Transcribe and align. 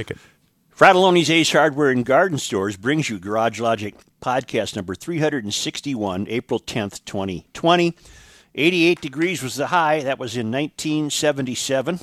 Kick 0.00 0.12
it. 0.12 0.18
Frattallone's 0.74 1.28
Ace 1.28 1.52
Hardware 1.52 1.90
and 1.90 2.06
Garden 2.06 2.38
Stores 2.38 2.78
brings 2.78 3.10
you 3.10 3.18
Garage 3.18 3.60
Logic 3.60 3.94
podcast 4.22 4.74
number 4.74 4.94
361, 4.94 6.26
April 6.26 6.58
10th, 6.58 7.04
2020. 7.04 7.94
88 8.54 9.00
degrees 9.02 9.42
was 9.42 9.56
the 9.56 9.66
high. 9.66 10.02
That 10.02 10.18
was 10.18 10.38
in 10.38 10.50
1977. 10.50 12.00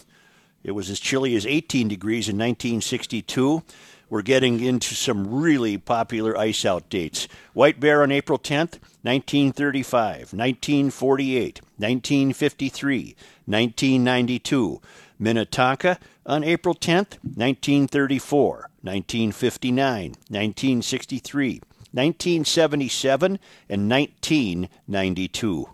It 0.63 0.71
was 0.73 0.91
as 0.91 0.99
chilly 0.99 1.35
as 1.35 1.47
18 1.47 1.87
degrees 1.87 2.29
in 2.29 2.35
1962. 2.35 3.63
We're 4.11 4.21
getting 4.21 4.59
into 4.59 4.93
some 4.93 5.41
really 5.41 5.79
popular 5.79 6.37
ice 6.37 6.65
out 6.65 6.87
dates. 6.87 7.27
White 7.53 7.79
Bear 7.79 8.03
on 8.03 8.11
April 8.11 8.37
10th, 8.37 8.77
1935, 9.01 10.33
1948, 10.33 11.61
1953, 11.77 13.15
1992. 13.47 14.81
Minnetonka 15.19 15.99
on 16.27 16.43
April 16.43 16.75
10th, 16.75 17.17
1934, 17.23 18.69
1959, 18.81 20.03
1963, 20.29 21.61
1977, 21.91 23.39
and 23.69 23.89
1992. 23.89 25.69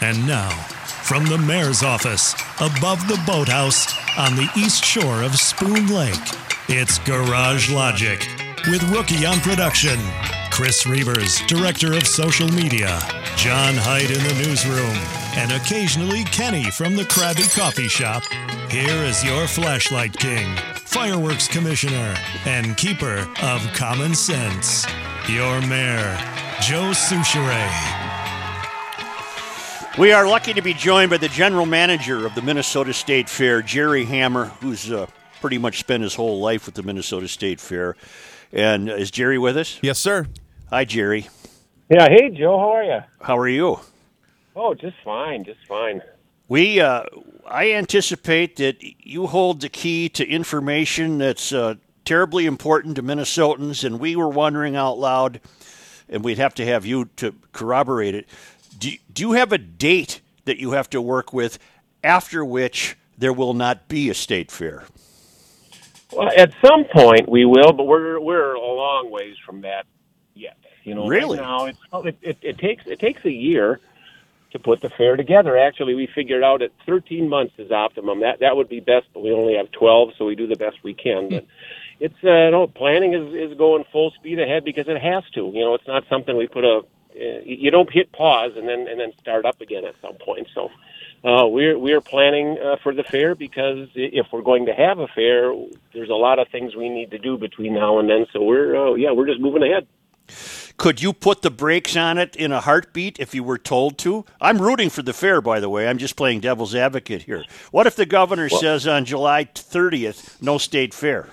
And 0.00 0.26
now, 0.26 0.50
from 0.50 1.24
the 1.26 1.38
mayor's 1.38 1.82
office, 1.82 2.34
above 2.56 3.06
the 3.06 3.22
boathouse 3.24 3.94
on 4.18 4.34
the 4.34 4.50
east 4.56 4.84
shore 4.84 5.22
of 5.22 5.36
Spoon 5.36 5.86
Lake, 5.86 6.14
it's 6.68 6.98
Garage 7.00 7.70
Logic 7.70 8.51
with 8.68 8.82
Rookie 8.90 9.26
on 9.26 9.40
production, 9.40 9.98
Chris 10.50 10.84
Reavers, 10.84 11.46
director 11.46 11.94
of 11.94 12.06
social 12.06 12.48
media, 12.48 13.00
John 13.36 13.74
Hyde 13.74 14.10
in 14.10 14.22
the 14.22 14.44
newsroom, 14.46 14.96
and 15.36 15.52
occasionally 15.52 16.24
Kenny 16.24 16.70
from 16.70 16.94
the 16.94 17.02
Krabby 17.02 17.52
Coffee 17.56 17.88
Shop. 17.88 18.22
Here 18.70 19.02
is 19.04 19.24
your 19.24 19.46
flashlight 19.46 20.16
king, 20.16 20.56
fireworks 20.76 21.48
commissioner, 21.48 22.14
and 22.44 22.76
keeper 22.76 23.28
of 23.42 23.60
common 23.74 24.14
sense, 24.14 24.86
your 25.28 25.60
mayor, 25.62 26.16
Joe 26.60 26.92
Soucheray. 26.92 27.70
We 29.98 30.12
are 30.12 30.26
lucky 30.26 30.52
to 30.54 30.62
be 30.62 30.74
joined 30.74 31.10
by 31.10 31.18
the 31.18 31.28
general 31.28 31.66
manager 31.66 32.26
of 32.26 32.34
the 32.34 32.42
Minnesota 32.42 32.92
State 32.92 33.28
Fair, 33.28 33.60
Jerry 33.60 34.04
Hammer, 34.04 34.46
who's 34.60 34.90
uh, 34.90 35.06
pretty 35.40 35.58
much 35.58 35.80
spent 35.80 36.02
his 36.02 36.14
whole 36.14 36.40
life 36.40 36.66
with 36.66 36.76
the 36.76 36.82
Minnesota 36.82 37.28
State 37.28 37.60
Fair. 37.60 37.96
And 38.52 38.90
is 38.90 39.10
Jerry 39.10 39.38
with 39.38 39.56
us? 39.56 39.78
Yes, 39.82 39.98
sir. 39.98 40.26
Hi, 40.68 40.84
Jerry. 40.84 41.28
Yeah, 41.88 42.08
hey 42.08 42.30
Joe, 42.30 42.58
how 42.58 42.70
are 42.70 42.84
you? 42.84 43.00
How 43.20 43.38
are 43.38 43.48
you? 43.48 43.80
Oh, 44.54 44.74
just 44.74 44.96
fine, 45.04 45.44
just 45.44 45.60
fine. 45.66 46.02
We, 46.48 46.80
uh, 46.80 47.04
I 47.46 47.72
anticipate 47.72 48.56
that 48.56 48.76
you 48.82 49.26
hold 49.26 49.60
the 49.60 49.68
key 49.68 50.08
to 50.10 50.26
information 50.26 51.18
that's 51.18 51.52
uh, 51.52 51.76
terribly 52.04 52.46
important 52.46 52.96
to 52.96 53.02
Minnesotans, 53.02 53.84
and 53.84 53.98
we 53.98 54.16
were 54.16 54.28
wondering 54.28 54.76
out 54.76 54.98
loud, 54.98 55.40
and 56.08 56.22
we'd 56.22 56.38
have 56.38 56.54
to 56.54 56.66
have 56.66 56.84
you 56.84 57.06
to 57.16 57.34
corroborate 57.52 58.14
it. 58.14 58.26
Do, 58.78 58.90
do 59.12 59.22
you 59.22 59.32
have 59.32 59.52
a 59.52 59.58
date 59.58 60.20
that 60.44 60.58
you 60.58 60.72
have 60.72 60.90
to 60.90 61.00
work 61.00 61.32
with 61.32 61.58
after 62.04 62.44
which 62.44 62.96
there 63.16 63.32
will 63.32 63.54
not 63.54 63.88
be 63.88 64.10
a 64.10 64.14
state 64.14 64.50
fair? 64.50 64.84
Well, 66.12 66.30
at 66.36 66.52
some 66.64 66.84
point 66.84 67.28
we 67.28 67.44
will, 67.44 67.72
but 67.72 67.84
we're 67.84 68.20
we're 68.20 68.54
a 68.54 68.60
long 68.60 69.10
ways 69.10 69.36
from 69.44 69.62
that 69.62 69.86
yet. 70.34 70.56
You 70.84 70.94
know, 70.94 71.06
Really? 71.06 71.38
right 71.38 71.46
now 71.46 71.64
it's 71.66 71.78
it, 71.92 72.16
it, 72.22 72.38
it 72.42 72.58
takes 72.58 72.86
it 72.86 72.98
takes 72.98 73.24
a 73.24 73.30
year 73.30 73.80
to 74.52 74.58
put 74.58 74.82
the 74.82 74.90
fair 74.90 75.16
together. 75.16 75.56
Actually, 75.56 75.94
we 75.94 76.06
figured 76.06 76.42
out 76.42 76.60
at 76.60 76.70
13 76.84 77.28
months 77.28 77.54
is 77.56 77.70
optimum. 77.70 78.20
That 78.20 78.40
that 78.40 78.56
would 78.56 78.68
be 78.68 78.80
best, 78.80 79.06
but 79.14 79.22
we 79.22 79.32
only 79.32 79.56
have 79.56 79.70
12, 79.72 80.10
so 80.18 80.26
we 80.26 80.34
do 80.34 80.46
the 80.46 80.56
best 80.56 80.76
we 80.82 80.94
can. 80.94 81.28
But 81.30 81.46
it's 82.00 82.22
uh, 82.24 82.50
no 82.50 82.66
planning 82.66 83.14
is 83.14 83.50
is 83.52 83.56
going 83.56 83.84
full 83.92 84.10
speed 84.12 84.38
ahead 84.40 84.64
because 84.64 84.88
it 84.88 85.00
has 85.00 85.24
to. 85.34 85.50
You 85.54 85.60
know, 85.60 85.74
it's 85.74 85.86
not 85.86 86.04
something 86.08 86.36
we 86.36 86.46
put 86.48 86.64
a 86.64 86.78
uh, 87.14 87.40
you 87.44 87.70
don't 87.70 87.90
hit 87.92 88.12
pause 88.12 88.52
and 88.56 88.68
then 88.68 88.86
and 88.88 89.00
then 89.00 89.12
start 89.20 89.44
up 89.46 89.60
again 89.60 89.84
at 89.84 89.94
some 90.02 90.14
point. 90.14 90.48
So. 90.54 90.70
Uh, 91.24 91.46
we're 91.46 91.78
we're 91.78 92.00
planning 92.00 92.58
uh, 92.58 92.76
for 92.82 92.92
the 92.92 93.04
fair 93.04 93.36
because 93.36 93.88
if 93.94 94.26
we're 94.32 94.42
going 94.42 94.66
to 94.66 94.74
have 94.74 94.98
a 94.98 95.06
fair, 95.06 95.54
there's 95.92 96.10
a 96.10 96.14
lot 96.14 96.40
of 96.40 96.48
things 96.48 96.74
we 96.74 96.88
need 96.88 97.12
to 97.12 97.18
do 97.18 97.38
between 97.38 97.74
now 97.74 98.00
and 98.00 98.10
then. 98.10 98.26
So 98.32 98.42
we're 98.42 98.74
uh, 98.76 98.94
yeah 98.94 99.12
we're 99.12 99.26
just 99.26 99.40
moving 99.40 99.62
ahead. 99.62 99.86
Could 100.76 101.00
you 101.00 101.12
put 101.12 101.42
the 101.42 101.50
brakes 101.50 101.96
on 101.96 102.18
it 102.18 102.34
in 102.34 102.50
a 102.50 102.60
heartbeat 102.60 103.20
if 103.20 103.34
you 103.34 103.44
were 103.44 103.58
told 103.58 103.98
to? 103.98 104.24
I'm 104.40 104.60
rooting 104.60 104.90
for 104.90 105.02
the 105.02 105.12
fair, 105.12 105.40
by 105.40 105.60
the 105.60 105.68
way. 105.68 105.86
I'm 105.86 105.98
just 105.98 106.16
playing 106.16 106.40
devil's 106.40 106.74
advocate 106.74 107.22
here. 107.22 107.44
What 107.70 107.86
if 107.86 107.94
the 107.94 108.06
governor 108.06 108.48
says 108.48 108.86
on 108.86 109.04
July 109.04 109.44
30th, 109.44 110.42
no 110.42 110.58
state 110.58 110.92
fair? 110.94 111.28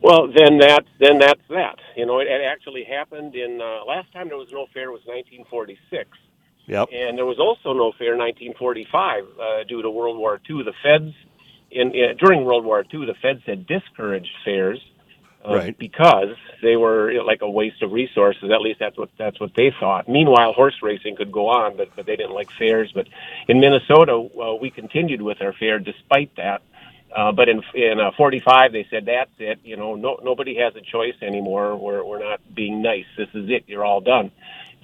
Well, 0.00 0.26
then 0.26 0.58
that 0.58 0.84
then 0.98 1.18
that's 1.20 1.40
that. 1.50 1.76
You 1.96 2.06
know, 2.06 2.18
it, 2.18 2.26
it 2.26 2.42
actually 2.44 2.82
happened 2.82 3.36
in 3.36 3.60
uh, 3.60 3.84
last 3.84 4.12
time 4.12 4.28
there 4.28 4.36
was 4.36 4.50
no 4.50 4.66
fair 4.74 4.90
was 4.90 5.02
1946, 5.04 6.08
Yep. 6.66 6.88
and 6.92 7.18
there 7.18 7.26
was 7.26 7.38
also 7.38 7.72
no 7.72 7.92
fair 7.98 8.12
in 8.12 8.20
1945 8.20 9.24
uh, 9.24 9.64
due 9.64 9.82
to 9.82 9.90
World 9.90 10.16
War 10.16 10.40
II. 10.48 10.62
The 10.62 10.72
feds 10.82 11.12
in, 11.70 11.92
in 11.92 12.16
during 12.18 12.44
World 12.44 12.64
War 12.64 12.84
II, 12.92 13.06
the 13.06 13.14
feds 13.20 13.42
had 13.46 13.66
discouraged 13.66 14.30
fairs. 14.44 14.80
Uh, 15.44 15.56
Right. 15.56 15.76
Because 15.76 16.36
they 16.62 16.76
were 16.76 17.10
you 17.10 17.18
know, 17.18 17.24
like 17.24 17.42
a 17.42 17.50
waste 17.50 17.82
of 17.82 17.90
resources. 17.90 18.44
At 18.52 18.60
least 18.60 18.78
that's 18.78 18.96
what 18.96 19.10
that's 19.18 19.40
what 19.40 19.50
they 19.56 19.72
thought. 19.80 20.08
Meanwhile, 20.08 20.52
horse 20.52 20.76
racing 20.82 21.16
could 21.16 21.32
go 21.32 21.48
on, 21.48 21.76
but 21.76 21.88
but 21.96 22.06
they 22.06 22.14
didn't 22.14 22.32
like 22.32 22.48
fairs. 22.56 22.92
But 22.94 23.08
in 23.48 23.58
Minnesota, 23.58 24.12
uh, 24.12 24.54
we 24.54 24.70
continued 24.70 25.20
with 25.20 25.42
our 25.42 25.52
fair 25.52 25.80
despite 25.80 26.36
that. 26.36 26.62
Uh, 27.14 27.32
but 27.32 27.48
in 27.48 27.60
in 27.74 27.98
uh, 27.98 28.12
45, 28.16 28.72
they 28.72 28.86
said 28.88 29.06
that's 29.06 29.32
it. 29.38 29.58
You 29.64 29.76
know, 29.76 29.96
no 29.96 30.18
nobody 30.22 30.56
has 30.58 30.76
a 30.76 30.80
choice 30.80 31.16
anymore. 31.20 31.76
We're 31.76 32.04
we're 32.04 32.22
not 32.22 32.40
being 32.54 32.80
nice. 32.80 33.06
This 33.18 33.28
is 33.34 33.50
it. 33.50 33.64
You're 33.66 33.84
all 33.84 34.00
done. 34.00 34.30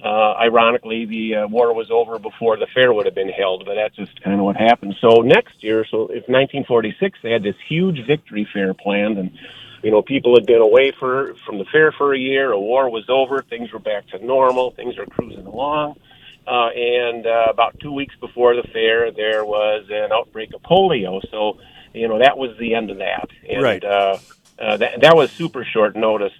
Uh, 0.03 0.33
ironically, 0.39 1.05
the 1.05 1.35
uh, 1.35 1.47
war 1.47 1.73
was 1.73 1.91
over 1.91 2.19
before 2.19 2.55
the 2.57 2.67
fair 2.73 2.93
would 2.93 3.05
have 3.05 3.15
been 3.15 3.29
held, 3.29 3.65
but 3.65 3.75
that's 3.75 3.95
just 3.95 4.21
kind 4.23 4.39
of 4.39 4.45
what 4.45 4.55
happened. 4.55 4.95
So 5.01 5.21
next 5.21 5.61
year, 5.61 5.85
so 5.89 6.03
if 6.03 6.27
1946, 6.29 7.19
they 7.21 7.31
had 7.31 7.43
this 7.43 7.55
huge 7.67 8.05
victory 8.07 8.47
fair 8.53 8.73
planned, 8.73 9.17
and 9.17 9.37
you 9.83 9.91
know, 9.91 10.01
people 10.01 10.35
had 10.35 10.45
been 10.45 10.61
away 10.61 10.91
for 10.97 11.35
from 11.45 11.57
the 11.57 11.65
fair 11.65 11.91
for 11.91 12.13
a 12.13 12.19
year. 12.19 12.51
A 12.51 12.59
war 12.59 12.89
was 12.89 13.05
over. 13.09 13.41
Things 13.41 13.71
were 13.71 13.79
back 13.79 14.07
to 14.09 14.25
normal. 14.25 14.71
Things 14.71 14.97
are 14.97 15.05
cruising 15.05 15.45
along. 15.45 15.95
Uh, 16.47 16.69
and 16.69 17.27
uh, 17.27 17.45
about 17.49 17.79
two 17.79 17.91
weeks 17.91 18.15
before 18.19 18.55
the 18.55 18.67
fair, 18.73 19.11
there 19.11 19.45
was 19.45 19.85
an 19.89 20.11
outbreak 20.11 20.53
of 20.53 20.61
polio. 20.63 21.21
So, 21.29 21.59
you 21.93 22.07
know, 22.07 22.19
that 22.19 22.37
was 22.37 22.57
the 22.57 22.73
end 22.73 22.89
of 22.89 22.97
that. 22.97 23.29
And, 23.47 23.61
Right. 23.61 23.83
Uh, 23.83 24.17
uh, 24.57 24.77
that, 24.77 25.01
that 25.01 25.15
was 25.15 25.31
super 25.31 25.63
short 25.63 25.95
notice. 25.95 26.33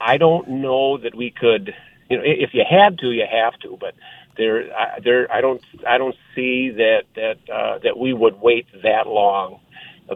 I 0.00 0.16
don't 0.16 0.48
know 0.48 0.96
that 0.98 1.14
we 1.14 1.30
could, 1.30 1.74
you 2.08 2.16
know, 2.18 2.22
if 2.24 2.50
you 2.52 2.64
had 2.68 2.98
to, 2.98 3.10
you 3.10 3.24
have 3.30 3.58
to. 3.60 3.76
But 3.80 3.94
there, 4.36 4.74
I, 4.76 5.00
there, 5.00 5.32
I 5.32 5.40
don't, 5.40 5.62
I 5.86 5.98
don't 5.98 6.16
see 6.34 6.70
that 6.70 7.04
that 7.14 7.38
uh, 7.52 7.78
that 7.84 7.98
we 7.98 8.12
would 8.12 8.40
wait 8.40 8.66
that 8.82 9.06
long 9.06 9.60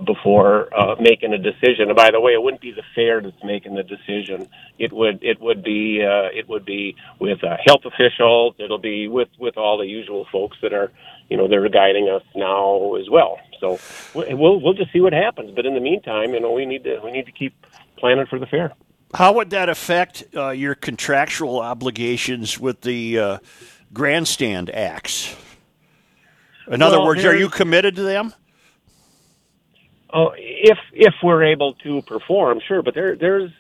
before 0.05 0.69
uh, 0.79 0.97
making 1.01 1.33
a 1.33 1.39
decision. 1.39 1.89
And 1.89 1.97
by 1.97 2.11
the 2.11 2.21
way, 2.21 2.33
it 2.33 2.43
wouldn't 2.43 2.61
be 2.61 2.73
the 2.73 2.83
fair 2.95 3.21
that's 3.21 3.43
making 3.43 3.75
the 3.75 3.83
decision. 3.83 4.49
It 4.79 4.93
would 4.93 5.23
it 5.23 5.41
would 5.41 5.63
be 5.63 6.05
uh, 6.05 6.29
it 6.37 6.49
would 6.49 6.65
be 6.65 6.97
with 7.19 7.43
uh, 7.43 7.57
health 7.65 7.85
officials. 7.85 8.55
It'll 8.59 8.79
be 8.79 9.09
with 9.09 9.29
with 9.39 9.57
all 9.57 9.79
the 9.79 9.87
usual 9.87 10.27
folks 10.31 10.59
that 10.63 10.75
are 10.75 10.93
you 11.31 11.37
know 11.37 11.49
they're 11.49 11.69
guiding 11.69 12.09
us 12.09 12.23
now 12.35 12.95
as 12.97 13.09
well. 13.09 13.39
So 13.61 13.79
we'll 14.15 14.61
we'll 14.61 14.75
just 14.75 14.93
see 14.93 15.01
what 15.01 15.13
happens. 15.13 15.53
But 15.55 15.65
in 15.65 15.75
the 15.75 15.81
meantime, 15.81 16.35
you 16.35 16.41
know 16.41 16.53
we 16.53 16.67
need 16.67 16.85
to 16.85 17.01
we 17.03 17.11
need 17.11 17.27
to 17.27 17.33
keep 17.33 17.55
planning 17.97 18.27
for 18.27 18.39
the 18.39 18.47
fair. 18.47 18.75
How 19.15 19.33
would 19.35 19.51
that 19.51 19.69
affect 19.69 20.25
uh, 20.37 20.51
your 20.51 20.75
contractual 20.75 21.61
obligations 21.61 22.59
with 22.59 22.83
the 22.83 23.19
uh, 23.19 23.39
grandstand 23.93 24.71
acts? 24.71 25.35
In 26.71 26.83
other 26.83 26.99
Well, 26.99 27.07
words, 27.07 27.25
are 27.25 27.37
you 27.37 27.49
committed 27.49 27.97
to 27.97 28.03
them? 28.03 28.35
Oh, 30.13 30.33
if 30.37 30.79
if 30.93 31.15
we're 31.23 31.45
able 31.45 31.75
to 31.75 32.03
perform, 32.03 32.61
sure. 32.67 32.83
But 32.83 32.95
there 32.95 33.17
there's 33.17 33.51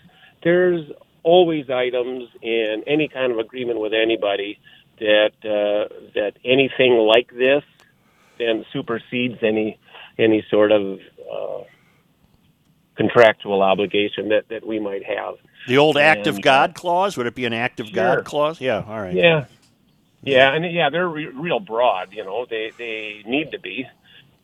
there's 0.43 0.91
always 1.23 1.69
items 1.71 2.29
in 2.43 2.85
any 2.87 3.09
kind 3.09 3.33
of 3.33 3.39
agreement 3.39 3.81
with 3.81 3.93
anybody 3.93 4.59
that 4.99 5.33
uh, 5.45 5.95
that 6.15 6.33
anything 6.45 6.95
like 6.95 7.31
this 7.33 7.63
then 8.39 8.65
supersedes 8.73 9.39
any 9.43 9.79
any 10.19 10.45
sort 10.51 10.73
of 10.73 11.01
uh, 11.31 11.63
contractual 12.99 13.63
obligation 13.63 14.29
that 14.29 14.49
that 14.51 14.67
we 14.67 14.79
might 14.79 15.05
have. 15.05 15.37
The 15.67 15.79
old 15.79 15.97
act 15.97 16.27
of 16.27 16.37
And, 16.37 16.47
uh, 16.47 16.51
God 16.51 16.75
clause? 16.75 17.17
Would 17.17 17.27
it 17.27 17.35
be 17.35 17.47
an 17.47 17.55
act 17.55 17.81
of 17.81 17.87
Sure. 17.87 17.95
God 17.95 18.25
clause? 18.27 18.61
Yeah, 18.61 18.85
all 18.87 19.01
right. 19.01 19.15
Yeah, 19.15 19.47
yeah, 20.23 20.53
and 20.55 20.71
yeah, 20.71 20.91
they're 20.91 21.09
re- 21.09 21.27
real 21.27 21.61
broad. 21.61 22.13
You 22.13 22.25
know, 22.25 22.45
they 22.51 22.73
they 22.77 23.23
need 23.25 23.53
to 23.53 23.59
be. 23.61 23.87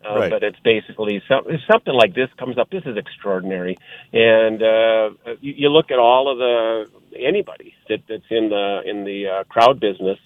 Uh, 0.07 0.19
Right. 0.19 0.31
But 0.31 0.43
it's 0.43 0.59
basically 0.63 1.23
some, 1.27 1.45
something 1.71 1.95
like 1.95 2.15
this 2.15 2.29
comes 2.39 2.59
up. 2.59 2.69
This 2.69 2.83
is 2.85 2.97
extraordinary, 2.99 3.79
and 4.13 4.63
uh, 4.63 5.11
you, 5.41 5.55
you 5.57 5.69
look 5.71 5.91
at 5.91 5.99
all 5.99 6.31
of 6.31 6.37
the 6.37 6.91
anybody 7.19 7.73
that, 7.89 8.01
that's 8.07 8.31
in 8.31 8.51
the 8.51 8.83
in 8.85 9.05
the 9.05 9.27
uh, 9.29 9.45
crowd 9.45 9.81
business, 9.81 10.19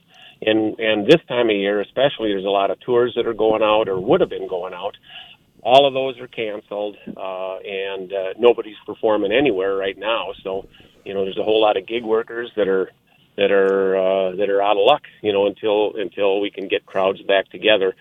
and 0.42 0.76
and 0.80 1.06
this 1.06 1.22
time 1.28 1.48
of 1.48 1.54
year 1.54 1.80
especially, 1.80 2.30
there's 2.30 2.44
a 2.44 2.48
lot 2.48 2.72
of 2.72 2.80
tours 2.80 3.12
that 3.14 3.26
are 3.28 3.34
going 3.34 3.62
out 3.62 3.88
or 3.88 4.00
would 4.00 4.20
have 4.20 4.30
been 4.30 4.48
going 4.48 4.74
out. 4.74 4.96
All 5.62 5.86
of 5.86 5.94
those 5.94 6.18
are 6.20 6.28
canceled, 6.28 6.96
uh, 7.16 7.56
and 7.58 8.12
uh, 8.12 8.34
nobody's 8.38 8.76
performing 8.86 9.32
anywhere 9.32 9.74
right 9.74 9.98
now. 9.98 10.32
So, 10.42 10.68
you 11.04 11.14
know, 11.14 11.24
there's 11.24 11.38
a 11.38 11.42
whole 11.42 11.60
lot 11.60 11.76
of 11.76 11.86
gig 11.86 12.04
workers 12.04 12.50
that 12.56 12.68
are 12.68 12.90
that 13.36 13.50
are 13.50 13.96
uh, 13.96 14.36
that 14.36 14.50
are 14.50 14.62
out 14.62 14.76
of 14.76 14.84
luck, 14.84 15.02
you 15.22 15.32
know, 15.32 15.46
until 15.46 15.96
until 15.96 16.40
we 16.40 16.50
can 16.50 16.68
get 16.68 16.86
crowds 16.86 17.22
back 17.22 17.48
together. 17.50 17.94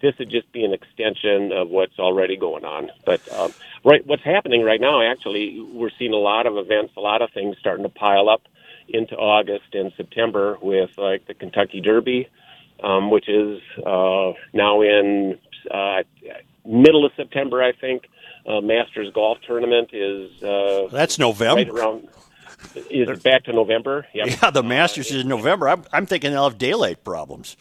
This 0.00 0.18
would 0.18 0.30
just 0.30 0.50
be 0.52 0.64
an 0.64 0.72
extension 0.72 1.52
of 1.52 1.68
what's 1.68 1.98
already 1.98 2.36
going 2.36 2.64
on. 2.64 2.90
But 3.04 3.20
um, 3.32 3.52
right, 3.84 4.04
what's 4.06 4.24
happening 4.24 4.62
right 4.62 4.80
now, 4.80 5.00
actually, 5.00 5.60
we're 5.60 5.92
seeing 5.98 6.12
a 6.12 6.16
lot 6.16 6.46
of 6.46 6.56
events, 6.56 6.94
a 6.96 7.00
lot 7.00 7.22
of 7.22 7.30
things 7.32 7.56
starting 7.60 7.84
to 7.84 7.88
pile 7.88 8.28
up 8.28 8.42
into 8.88 9.16
August 9.16 9.74
and 9.74 9.92
September 9.96 10.58
with 10.60 10.90
like 10.98 11.26
the 11.26 11.34
Kentucky 11.34 11.80
Derby, 11.80 12.28
um, 12.82 13.10
which 13.10 13.28
is 13.28 13.60
uh, 13.78 14.32
now 14.52 14.82
in 14.82 15.38
uh, 15.70 16.02
middle 16.64 17.04
of 17.04 17.12
September, 17.16 17.62
I 17.62 17.72
think. 17.72 18.08
Uh, 18.46 18.60
Masters 18.60 19.12
Golf 19.14 19.38
Tournament 19.46 19.90
is 19.92 20.42
uh, 20.42 20.88
That's 20.90 21.18
right 21.18 21.26
November. 21.26 21.72
around. 21.78 22.08
Is 22.90 23.08
it 23.08 23.22
back 23.22 23.44
to 23.44 23.52
November? 23.52 24.06
Yep. 24.14 24.26
Yeah, 24.42 24.50
the 24.50 24.62
Masters 24.62 25.10
is 25.10 25.22
in 25.22 25.28
November. 25.28 25.68
I'm, 25.68 25.84
I'm 25.92 26.06
thinking 26.06 26.30
they'll 26.32 26.44
have 26.48 26.58
daylight 26.58 27.04
problems. 27.04 27.56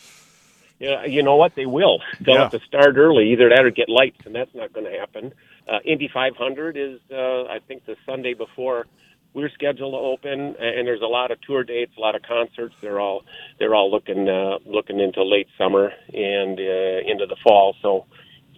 Yeah, 0.79 1.05
you 1.05 1.21
know 1.21 1.35
what? 1.35 1.53
They 1.55 1.65
will. 1.67 1.99
They'll 2.19 2.35
Yeah. 2.35 2.41
have 2.43 2.51
to 2.51 2.59
start 2.67 2.97
early, 2.97 3.31
either 3.33 3.49
that 3.49 3.63
or 3.63 3.69
get 3.71 3.89
lights, 3.89 4.25
and 4.25 4.33
that's 4.33 4.53
not 4.55 4.73
going 4.73 4.91
to 4.91 4.97
happen. 4.99 5.33
Uh, 5.71 5.77
Indy 5.85 6.09
500 6.11 6.75
is, 6.77 6.99
uh, 7.11 7.43
I 7.43 7.59
think, 7.67 7.85
the 7.85 7.95
Sunday 8.05 8.33
before 8.33 8.87
we're 9.33 9.49
scheduled 9.49 9.93
to 9.93 9.97
open, 9.97 10.55
and 10.59 10.87
there's 10.87 11.01
a 11.01 11.05
lot 11.07 11.29
of 11.31 11.39
tour 11.41 11.63
dates, 11.63 11.91
a 11.97 12.01
lot 12.01 12.15
of 12.15 12.21
concerts. 12.23 12.75
They're 12.81 12.99
all 12.99 13.23
they're 13.59 13.73
all 13.75 13.89
looking 13.89 14.27
uh, 14.27 14.57
looking 14.65 14.99
into 14.99 15.23
late 15.23 15.47
summer 15.57 15.93
and 16.13 16.59
uh, 16.59 17.09
into 17.11 17.25
the 17.27 17.37
fall. 17.43 17.75
So 17.81 18.05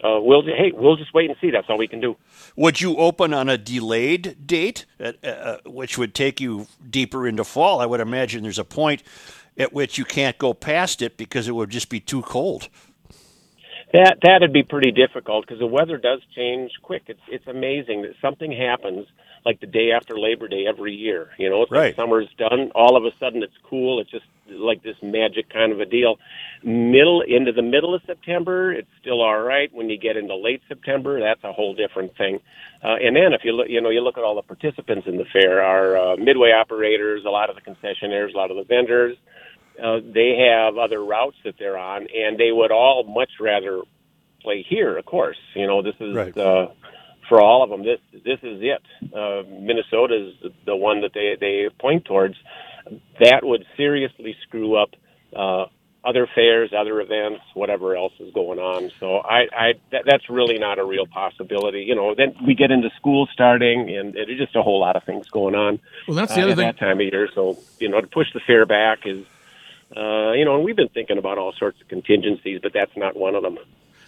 uh, 0.03 0.19
we'll 0.21 0.43
hey, 0.43 0.71
we'll 0.73 0.97
just 0.97 1.13
wait 1.13 1.29
and 1.29 1.37
see. 1.39 1.51
That's 1.51 1.67
all 1.69 1.77
we 1.77 1.87
can 1.87 2.01
do. 2.01 2.15
Would 2.55 2.81
you 2.81 2.97
open 2.97 3.33
on 3.33 3.49
a 3.49 3.57
delayed 3.57 4.45
date, 4.45 4.85
uh, 4.99 5.13
uh, 5.23 5.57
which 5.65 5.97
would 5.97 6.13
take 6.13 6.41
you 6.41 6.67
deeper 6.89 7.27
into 7.27 7.43
fall? 7.43 7.79
I 7.79 7.85
would 7.85 7.99
imagine 7.99 8.43
there's 8.43 8.59
a 8.59 8.65
point 8.65 9.03
at 9.57 9.71
which 9.73 9.97
you 9.97 10.05
can't 10.05 10.37
go 10.37 10.53
past 10.53 11.01
it 11.01 11.17
because 11.17 11.47
it 11.47 11.53
would 11.53 11.69
just 11.69 11.89
be 11.89 11.99
too 11.99 12.21
cold. 12.21 12.69
That 13.93 14.17
that'd 14.23 14.51
be 14.51 14.63
pretty 14.63 14.91
difficult 14.91 15.45
because 15.45 15.59
the 15.59 15.67
weather 15.67 15.97
does 15.97 16.21
change 16.35 16.71
quick. 16.81 17.03
It's 17.07 17.21
it's 17.27 17.47
amazing 17.47 18.01
that 18.01 18.13
something 18.21 18.51
happens 18.51 19.05
like 19.45 19.59
the 19.59 19.67
day 19.67 19.91
after 19.91 20.17
Labor 20.17 20.47
Day 20.47 20.65
every 20.67 20.93
year. 20.93 21.31
You 21.37 21.49
know, 21.49 21.63
it's 21.63 21.71
like 21.71 21.95
summer's 21.95 22.29
done. 22.37 22.71
All 22.75 22.95
of 22.95 23.05
a 23.05 23.11
sudden, 23.19 23.43
it's 23.43 23.57
cool. 23.63 23.99
It's 23.99 24.09
just 24.09 24.25
like 24.49 24.83
this 24.83 24.95
magic 25.01 25.49
kind 25.49 25.71
of 25.71 25.79
a 25.79 25.85
deal. 25.85 26.17
Middle 26.63 27.21
into 27.21 27.51
the 27.51 27.61
middle 27.61 27.93
of 27.93 28.01
September, 28.05 28.71
it's 28.71 28.87
still 29.01 29.21
all 29.21 29.39
right. 29.39 29.73
When 29.73 29.89
you 29.89 29.97
get 29.97 30.17
into 30.17 30.35
late 30.35 30.61
September, 30.67 31.19
that's 31.19 31.43
a 31.43 31.51
whole 31.51 31.73
different 31.73 32.15
thing. 32.17 32.39
Uh, 32.83 32.95
and 33.01 33.15
then 33.15 33.33
if 33.33 33.41
you 33.43 33.53
look, 33.53 33.67
you 33.69 33.81
know, 33.81 33.89
you 33.89 34.01
look 34.01 34.17
at 34.17 34.23
all 34.23 34.35
the 34.35 34.41
participants 34.41 35.07
in 35.07 35.17
the 35.17 35.25
fair, 35.25 35.61
our 35.61 35.97
uh, 35.97 36.15
midway 36.17 36.51
operators, 36.51 37.23
a 37.25 37.29
lot 37.29 37.49
of 37.49 37.55
the 37.55 37.61
concessionaires, 37.61 38.33
a 38.33 38.37
lot 38.37 38.51
of 38.51 38.57
the 38.57 38.63
vendors 38.63 39.17
uh, 39.81 39.99
they 40.03 40.37
have 40.51 40.77
other 40.77 41.03
routes 41.03 41.37
that 41.43 41.55
they're 41.57 41.77
on, 41.77 42.07
and 42.15 42.37
they 42.37 42.51
would 42.51 42.71
all 42.71 43.03
much 43.03 43.31
rather 43.39 43.81
play 44.41 44.65
here. 44.67 44.97
Of 44.97 45.05
course, 45.05 45.37
you 45.55 45.65
know 45.65 45.81
this 45.81 45.95
is 45.99 46.15
Right. 46.15 46.37
uh, 46.37 46.67
for 47.29 47.41
all 47.41 47.63
of 47.63 47.69
them. 47.69 47.83
This 47.83 47.99
this 48.23 48.39
is 48.43 48.61
it. 48.61 48.81
Uh, 49.13 49.43
Minnesota 49.59 50.15
is 50.15 50.51
the- 50.65 50.75
one 50.75 51.01
that 51.01 51.13
they 51.13 51.35
they 51.39 51.69
point 51.79 52.05
towards. 52.05 52.35
That 53.19 53.43
would 53.43 53.65
seriously 53.77 54.35
screw 54.45 54.75
up 54.75 54.89
uh, 55.35 55.65
other 56.03 56.27
fairs, 56.35 56.71
other 56.77 56.99
events, 56.99 57.41
whatever 57.53 57.95
else 57.95 58.11
is 58.19 58.33
going 58.33 58.59
on. 58.59 58.91
So 58.99 59.17
I, 59.19 59.47
I 59.55 59.73
that, 59.91 60.03
that's 60.05 60.29
really 60.29 60.57
not 60.59 60.79
a 60.79 60.83
real 60.83 61.05
possibility. 61.07 61.83
You 61.83 61.95
know, 61.95 62.13
then 62.13 62.35
we 62.45 62.55
get 62.55 62.71
into 62.71 62.89
school 62.97 63.27
starting, 63.31 63.95
and 63.95 64.13
there's 64.13 64.37
just 64.37 64.55
a 64.55 64.61
whole 64.61 64.81
lot 64.81 64.95
of 64.97 65.03
things 65.05 65.29
going 65.29 65.55
on 65.55 65.79
Well, 66.07 66.15
that's 66.17 66.33
uh, 66.33 66.35
the 66.35 66.41
other 66.41 66.51
at 66.51 66.57
thing. 66.57 66.65
that 66.67 66.77
time 66.79 66.99
of 66.99 67.05
year. 67.05 67.29
So 67.33 67.57
you 67.79 67.87
know, 67.89 68.01
to 68.01 68.07
push 68.07 68.27
the 68.33 68.41
fair 68.45 68.65
back 68.65 69.05
is, 69.05 69.25
uh, 69.95 70.31
you 70.33 70.43
know, 70.43 70.55
and 70.55 70.65
we've 70.65 70.75
been 70.75 70.89
thinking 70.89 71.17
about 71.17 71.37
all 71.37 71.53
sorts 71.53 71.79
of 71.79 71.87
contingencies, 71.87 72.59
but 72.61 72.73
that's 72.73 72.95
not 72.97 73.15
one 73.15 73.35
of 73.35 73.43
them. 73.43 73.57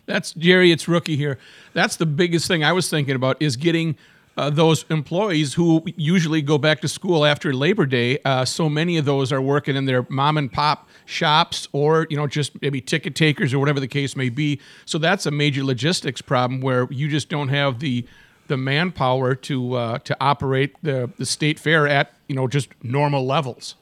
That's 0.06 0.34
Jerry. 0.34 0.72
It's 0.72 0.88
rookie 0.88 1.16
here. 1.16 1.40
That's 1.74 1.96
the 1.96 2.06
biggest 2.06 2.48
thing 2.48 2.63
I 2.63 2.72
was 2.74 2.90
thinking 2.90 3.16
about 3.16 3.42
is 3.42 3.56
getting 3.56 3.96
uh, 4.38 4.50
those 4.50 4.86
employees 4.90 5.54
who 5.54 5.84
usually 5.96 6.42
go 6.42 6.57
back 6.57 6.81
to 6.81 6.88
school 6.88 7.25
after 7.25 7.54
Labor 7.54 7.86
Day. 7.86 8.19
Uh, 8.25 8.44
so 8.44 8.68
many 8.68 8.98
of 8.98 9.06
those 9.06 9.31
are 9.31 9.42
working 9.42 9.75
in 9.75 9.86
their 9.86 10.06
mom 10.10 10.38
and 10.38 10.52
pop 10.52 10.88
shops, 11.06 11.68
or 11.72 12.07
you 12.10 12.18
know, 12.18 12.28
just 12.28 12.62
maybe 12.62 12.81
ticket 12.81 13.16
takers 13.16 13.54
or 13.54 13.60
whatever 13.60 13.80
the 13.80 13.88
case 13.88 14.16
may 14.16 14.30
be. 14.30 14.60
So 14.86 14.98
that's 14.98 15.25
a 15.25 15.31
major 15.31 15.63
logistics 15.63 16.22
problem 16.22 16.62
where 16.62 16.88
you 16.92 17.08
just 17.08 17.30
don't 17.30 17.50
have 17.50 17.80
the 17.80 18.06
the 18.48 18.58
manpower 18.58 19.34
to 19.36 19.74
uh, 19.75 19.98
to 20.00 20.16
operate 20.19 20.75
the 20.84 21.10
the 21.18 21.25
state 21.25 21.60
fair 21.60 21.88
at 21.88 22.13
you 22.28 22.36
know 22.36 22.48
just 22.48 22.69
normal 22.84 23.25
levels. 23.25 23.75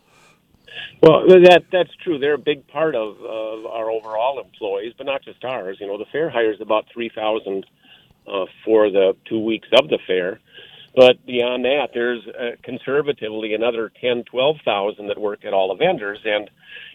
Well, 1.01 1.27
that 1.27 1.63
that's 1.71 1.93
true. 2.03 2.19
They're 2.19 2.35
a 2.35 2.39
big 2.39 2.67
part 2.67 2.95
of, 2.95 3.17
of 3.19 3.65
our 3.65 3.91
overall 3.91 4.39
employees, 4.39 4.93
but 4.97 5.05
not 5.05 5.23
just 5.23 5.43
ours. 5.43 5.77
You 5.79 5.87
know, 5.87 5.97
the 5.97 6.05
fair 6.11 6.29
hires 6.29 6.57
about 6.61 6.85
three 6.93 7.11
thousand 7.13 7.65
uh, 8.27 8.45
for 8.65 8.89
the 8.89 9.15
two 9.29 9.39
weeks 9.39 9.67
of 9.79 9.89
the 9.89 9.99
fair. 10.07 10.39
But 10.95 11.25
beyond 11.25 11.65
that, 11.65 11.89
there's 11.93 12.21
uh, 12.27 12.55
conservatively 12.63 13.53
another 13.53 13.91
ten, 14.01 14.23
twelve 14.25 14.57
thousand 14.63 15.07
that 15.07 15.19
work 15.19 15.45
at 15.45 15.53
all 15.53 15.69
the 15.69 15.75
vendors, 15.83 16.19
and 16.25 16.49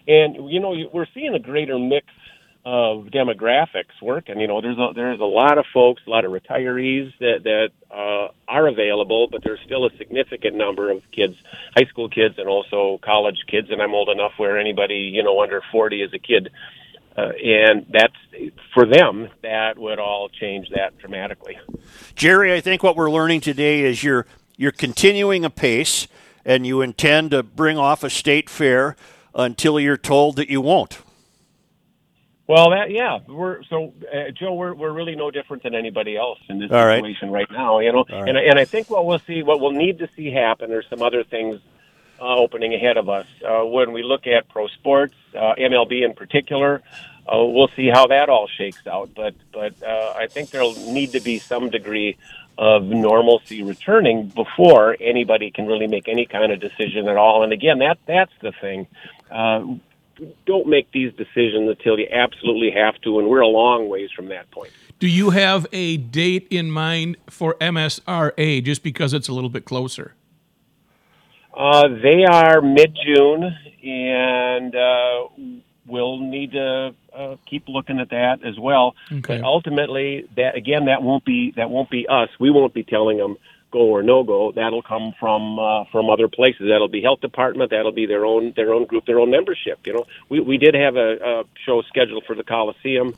and 0.06 0.50
you 0.50 0.60
know 0.60 0.74
we're 0.92 1.06
seeing 1.14 1.34
a 1.34 1.38
greater 1.40 1.78
mix 1.78 2.06
of 2.70 3.06
demographics 3.06 3.96
working. 4.02 4.38
You 4.40 4.46
know, 4.46 4.60
there's 4.60 4.76
a 4.76 4.92
there's 4.94 5.20
a 5.20 5.24
lot 5.24 5.56
of 5.56 5.64
folks, 5.72 6.02
a 6.06 6.10
lot 6.10 6.26
of 6.26 6.32
retirees 6.32 7.10
that 7.18 7.42
that 7.44 7.70
uh, 7.90 8.28
are 8.46 8.66
available, 8.66 9.26
but 9.26 9.42
there's 9.42 9.60
still 9.64 9.86
a 9.86 9.90
significant 9.96 10.54
number 10.54 10.90
of 10.90 11.00
kids, 11.10 11.34
high 11.74 11.86
school 11.86 12.10
kids, 12.10 12.34
and 12.36 12.46
also 12.46 12.98
college 13.02 13.38
kids. 13.46 13.70
And 13.70 13.80
I'm 13.80 13.94
old 13.94 14.10
enough 14.10 14.32
where 14.36 14.58
anybody 14.58 15.10
you 15.14 15.22
know 15.22 15.40
under 15.40 15.62
40 15.72 16.02
is 16.02 16.12
a 16.12 16.18
kid. 16.18 16.50
Uh, 17.16 17.30
and 17.42 17.86
that's 17.90 18.52
for 18.74 18.84
them. 18.84 19.30
That 19.42 19.78
would 19.78 19.98
all 19.98 20.28
change 20.28 20.68
that 20.74 20.98
dramatically. 20.98 21.58
Jerry, 22.16 22.52
I 22.52 22.60
think 22.60 22.82
what 22.82 22.96
we're 22.96 23.10
learning 23.10 23.40
today 23.40 23.80
is 23.80 24.04
you're 24.04 24.26
you're 24.58 24.72
continuing 24.72 25.42
a 25.42 25.50
pace, 25.50 26.06
and 26.44 26.66
you 26.66 26.82
intend 26.82 27.30
to 27.30 27.42
bring 27.42 27.78
off 27.78 28.04
a 28.04 28.10
state 28.10 28.50
fair 28.50 28.94
until 29.34 29.80
you're 29.80 29.96
told 29.96 30.36
that 30.36 30.50
you 30.50 30.60
won't. 30.60 30.98
Well, 32.48 32.70
that 32.70 32.90
yeah, 32.90 33.18
we're 33.28 33.62
so 33.64 33.92
uh, 34.10 34.30
Joe, 34.32 34.54
we're 34.54 34.72
we're 34.72 34.90
really 34.92 35.14
no 35.14 35.30
different 35.30 35.62
than 35.62 35.74
anybody 35.74 36.16
else 36.16 36.38
in 36.48 36.58
this 36.58 36.70
All 36.72 36.86
right. 36.86 37.02
situation 37.04 37.30
right 37.30 37.46
now. 37.50 37.80
You 37.80 37.92
know, 37.92 38.04
right. 38.10 38.26
and 38.26 38.38
I- 38.38 38.42
and 38.44 38.58
I 38.58 38.64
think 38.64 38.88
what 38.88 39.04
we'll 39.04 39.18
see, 39.20 39.42
what 39.42 39.60
we'll 39.60 39.72
need 39.72 39.98
to 39.98 40.08
see 40.16 40.30
happen, 40.32 40.72
are 40.72 40.82
some 40.82 41.02
other 41.02 41.24
things 41.24 41.60
uh, 42.18 42.24
opening 42.36 42.72
ahead 42.72 42.96
of 42.96 43.10
us. 43.10 43.26
Uh, 43.46 43.64
when 43.66 43.92
we 43.92 44.02
look 44.02 44.26
at 44.26 44.48
pro 44.48 44.66
sports, 44.68 45.14
uh, 45.36 45.54
MLB 45.58 46.02
in 46.04 46.14
particular, 46.14 46.80
uh, 47.30 47.36
we'll 47.44 47.68
see 47.76 47.90
how 47.92 48.06
that 48.06 48.30
all 48.30 48.48
shakes 48.48 48.86
out. 48.86 49.10
But 49.14 49.34
but 49.52 49.74
uh, 49.82 50.14
I 50.16 50.26
think 50.26 50.48
there'll 50.48 50.72
need 50.74 51.12
to 51.12 51.20
be 51.20 51.38
some 51.38 51.68
degree 51.68 52.16
of 52.56 52.82
normalcy 52.84 53.62
returning 53.62 54.28
before 54.28 54.96
anybody 55.00 55.50
can 55.50 55.66
really 55.66 55.86
make 55.86 56.08
any 56.08 56.24
kind 56.24 56.50
of 56.50 56.60
decision 56.60 57.08
at 57.08 57.16
all. 57.18 57.42
And 57.42 57.52
again, 57.52 57.80
that 57.80 57.98
that's 58.06 58.32
the 58.40 58.52
thing. 58.58 58.86
Uh, 59.30 59.66
don't 60.46 60.66
make 60.66 60.90
these 60.92 61.12
decisions 61.14 61.68
until 61.68 61.98
you 61.98 62.08
absolutely 62.10 62.70
have 62.70 63.00
to, 63.02 63.18
and 63.18 63.28
we're 63.28 63.40
a 63.40 63.46
long 63.46 63.88
ways 63.88 64.10
from 64.14 64.28
that 64.28 64.50
point. 64.50 64.70
Do 64.98 65.06
you 65.06 65.30
have 65.30 65.66
a 65.72 65.96
date 65.96 66.48
in 66.50 66.70
mind 66.70 67.16
for 67.28 67.54
MSRA 67.60 68.62
just 68.64 68.82
because 68.82 69.14
it's 69.14 69.28
a 69.28 69.32
little 69.32 69.50
bit 69.50 69.64
closer? 69.64 70.14
Uh, 71.54 71.88
they 71.88 72.24
are 72.24 72.60
mid 72.60 72.96
June, 73.04 73.56
and 73.82 74.74
uh, 74.74 75.28
we'll 75.86 76.18
need 76.18 76.52
to 76.52 76.94
uh, 77.16 77.36
keep 77.46 77.68
looking 77.68 77.98
at 77.98 78.10
that 78.10 78.44
as 78.44 78.58
well. 78.58 78.94
Okay. 79.10 79.38
But 79.38 79.44
ultimately, 79.44 80.28
that 80.36 80.56
again, 80.56 80.86
that 80.86 81.02
won't 81.02 81.24
be 81.24 81.52
that 81.56 81.70
won't 81.70 81.90
be 81.90 82.06
us. 82.08 82.28
We 82.38 82.50
won't 82.50 82.74
be 82.74 82.84
telling 82.84 83.18
them 83.18 83.36
go 83.70 83.80
or 83.80 84.02
no 84.02 84.24
go. 84.24 84.52
That'll 84.52 84.82
come 84.82 85.14
from 85.18 85.58
uh, 85.58 85.84
from 85.92 86.10
other 86.10 86.28
places. 86.28 86.68
That'll 86.68 86.88
be 86.88 87.02
health 87.02 87.20
department. 87.20 87.70
That'll 87.70 87.92
be 87.92 88.06
their 88.06 88.24
own 88.24 88.52
their 88.56 88.74
own 88.74 88.86
group, 88.86 89.06
their 89.06 89.20
own 89.20 89.30
membership. 89.30 89.80
You 89.86 89.94
know, 89.94 90.04
we 90.28 90.40
we 90.40 90.58
did 90.58 90.74
have 90.74 90.96
a, 90.96 91.40
a 91.40 91.44
show 91.64 91.82
scheduled 91.82 92.24
for 92.26 92.34
the 92.34 92.44
Coliseum 92.44 93.14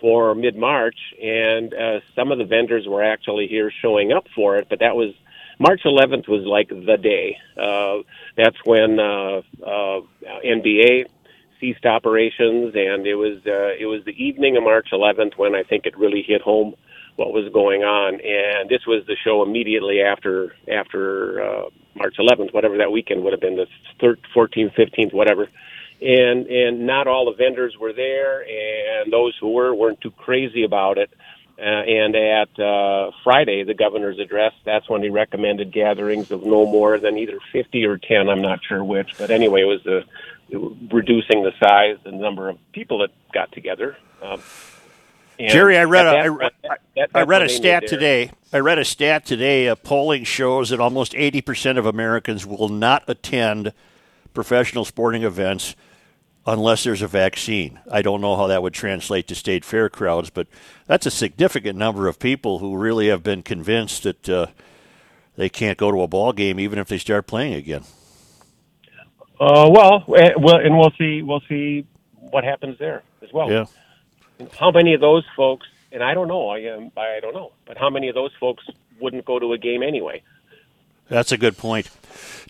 for 0.00 0.34
mid 0.34 0.56
March, 0.56 0.98
and 1.22 1.74
uh, 1.74 2.00
some 2.14 2.32
of 2.32 2.38
the 2.38 2.44
vendors 2.44 2.86
were 2.86 3.02
actually 3.02 3.46
here 3.46 3.70
showing 3.82 4.12
up 4.12 4.26
for 4.34 4.56
it. 4.56 4.68
But 4.68 4.80
that 4.80 4.96
was 4.96 5.14
March 5.58 5.82
11th 5.84 6.26
was 6.26 6.44
like 6.46 6.70
the 6.70 6.96
day. 6.96 7.36
Uh, 7.54 7.98
that's 8.36 8.56
when 8.64 8.98
uh, 8.98 9.42
uh, 9.62 10.00
NBA 10.42 11.04
ceased 11.60 11.84
operations, 11.84 12.74
and 12.74 13.06
it 13.06 13.14
was 13.14 13.38
uh, 13.46 13.74
it 13.78 13.86
was 13.86 14.02
the 14.06 14.12
evening 14.12 14.56
of 14.56 14.62
March 14.62 14.88
11th 14.92 15.36
when 15.36 15.54
I 15.54 15.62
think 15.62 15.84
it 15.84 15.98
really 15.98 16.22
hit 16.22 16.40
home 16.40 16.74
what 17.16 17.32
was 17.32 17.50
going 17.52 17.82
on. 17.82 18.14
And 18.14 18.68
this 18.68 18.86
was 18.86 19.04
the 19.06 19.16
show 19.22 19.42
immediately 19.42 20.00
after 20.00 20.54
after 20.70 21.42
uh, 21.42 21.70
March 21.94 22.16
11th, 22.18 22.52
whatever 22.52 22.78
that 22.78 22.92
weekend 22.92 23.22
would 23.24 23.32
have 23.32 23.40
been, 23.40 23.56
the 23.56 23.66
14th, 24.34 24.74
15th, 24.74 25.12
whatever. 25.12 25.48
And 26.00 26.46
and 26.46 26.86
not 26.86 27.06
all 27.06 27.26
the 27.26 27.36
vendors 27.36 27.76
were 27.78 27.92
there, 27.92 28.40
and 28.40 29.12
those 29.12 29.36
who 29.38 29.52
were 29.52 29.74
weren't 29.74 30.00
too 30.00 30.12
crazy 30.12 30.64
about 30.64 30.96
it. 30.98 31.10
Uh, 31.58 31.62
and 31.62 32.16
at 32.16 32.58
uh, 32.58 33.10
Friday, 33.22 33.64
the 33.64 33.74
governor's 33.74 34.18
address, 34.18 34.54
that's 34.64 34.88
when 34.88 35.02
he 35.02 35.10
recommended 35.10 35.70
gatherings 35.70 36.30
of 36.30 36.42
no 36.42 36.64
more 36.64 36.98
than 36.98 37.18
either 37.18 37.38
50 37.52 37.84
or 37.84 37.98
10. 37.98 38.30
I'm 38.30 38.40
not 38.40 38.60
sure 38.66 38.82
which, 38.82 39.10
but 39.18 39.30
anyway, 39.30 39.60
it 39.60 39.66
was 39.66 39.82
the 39.84 40.06
reducing 40.90 41.42
the 41.42 41.52
size, 41.62 41.98
and 42.04 42.20
number 42.20 42.48
of 42.48 42.58
people 42.72 42.98
that 42.98 43.10
got 43.32 43.52
together. 43.52 43.96
Um, 44.22 44.42
Jerry, 45.48 45.78
I 45.78 45.84
read 45.84 46.06
a, 46.06 46.10
that, 46.10 46.52
I, 46.68 46.76
that, 46.96 47.10
I 47.14 47.22
read 47.22 47.42
a 47.42 47.48
stat 47.48 47.86
today. 47.86 48.30
I 48.52 48.58
read 48.58 48.78
a 48.78 48.84
stat 48.84 49.24
today. 49.24 49.66
A 49.66 49.76
polling 49.76 50.24
shows 50.24 50.70
that 50.70 50.80
almost 50.80 51.12
80% 51.12 51.78
of 51.78 51.86
Americans 51.86 52.44
will 52.44 52.68
not 52.68 53.04
attend 53.08 53.72
professional 54.34 54.84
sporting 54.84 55.22
events 55.22 55.76
unless 56.46 56.84
there's 56.84 57.02
a 57.02 57.06
vaccine. 57.06 57.80
I 57.90 58.02
don't 58.02 58.20
know 58.20 58.36
how 58.36 58.46
that 58.48 58.62
would 58.62 58.74
translate 58.74 59.28
to 59.28 59.34
state 59.34 59.64
fair 59.64 59.88
crowds, 59.88 60.30
but 60.30 60.46
that's 60.86 61.06
a 61.06 61.10
significant 61.10 61.78
number 61.78 62.08
of 62.08 62.18
people 62.18 62.58
who 62.58 62.76
really 62.76 63.08
have 63.08 63.22
been 63.22 63.42
convinced 63.42 64.02
that 64.02 64.28
uh, 64.28 64.46
they 65.36 65.48
can't 65.48 65.78
go 65.78 65.90
to 65.90 66.02
a 66.02 66.08
ball 66.08 66.32
game 66.32 66.58
even 66.58 66.78
if 66.78 66.88
they 66.88 66.98
start 66.98 67.26
playing 67.26 67.54
again. 67.54 67.84
Uh, 69.38 69.70
well, 69.70 70.04
eh, 70.16 70.32
well, 70.36 70.56
and 70.56 70.76
we'll 70.76 70.92
see. 70.98 71.22
We'll 71.22 71.42
see 71.48 71.86
what 72.12 72.44
happens 72.44 72.78
there 72.78 73.02
as 73.22 73.32
well. 73.32 73.50
Yeah 73.50 73.64
how 74.58 74.70
many 74.70 74.94
of 74.94 75.00
those 75.00 75.24
folks, 75.36 75.66
and 75.92 76.02
I 76.02 76.14
don't 76.14 76.28
know, 76.28 76.48
I, 76.48 76.66
um, 76.66 76.92
I 76.96 77.20
don't 77.20 77.34
know, 77.34 77.52
but 77.66 77.76
how 77.76 77.90
many 77.90 78.08
of 78.08 78.14
those 78.14 78.32
folks 78.38 78.64
wouldn't 79.00 79.24
go 79.24 79.38
to 79.38 79.52
a 79.52 79.58
game 79.58 79.82
anyway? 79.82 80.22
That's 81.08 81.32
a 81.32 81.38
good 81.38 81.58
point. 81.58 81.90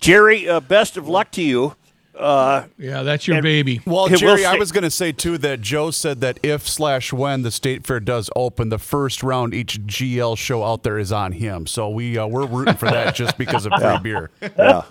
Jerry, 0.01 0.49
uh, 0.49 0.61
best 0.61 0.97
of 0.97 1.09
luck 1.09 1.31
to 1.33 1.43
you. 1.43 1.77
Uh, 2.21 2.67
yeah, 2.77 3.03
that's 3.03 3.27
your 3.27 3.39
and, 3.39 3.43
baby. 3.43 3.81
Well, 3.87 4.09
Jerry, 4.09 4.45
I 4.45 4.57
was 4.57 4.73
going 4.73 4.85
to 4.85 4.91
say 4.91 5.11
too 5.11 5.39
that 5.39 5.63
Joe 5.63 5.91
said 5.91 6.21
that 6.21 6.39
if 6.43 6.69
slash 6.69 7.15
when 7.15 7.43
the 7.43 7.51
state 7.51 7.87
fair 7.87 7.99
does 7.99 8.29
open, 8.37 8.69
the 8.69 8.79
first 8.79 9.23
round 9.23 9.55
each 9.55 9.81
GL 9.87 10.37
show 10.37 10.63
out 10.63 10.83
there 10.83 10.99
is 10.99 11.13
on 11.13 11.33
him. 11.33 11.67
So 11.67 11.89
we 11.89 12.19
uh, 12.19 12.27
we're 12.27 12.47
rooting 12.47 12.75
for 12.75 12.91
that 12.91 13.15
just 13.15 13.39
because 13.39 13.65
of 13.65 13.73
free 13.81 13.99
beer. 14.03 14.31
Yeah. 14.43 14.83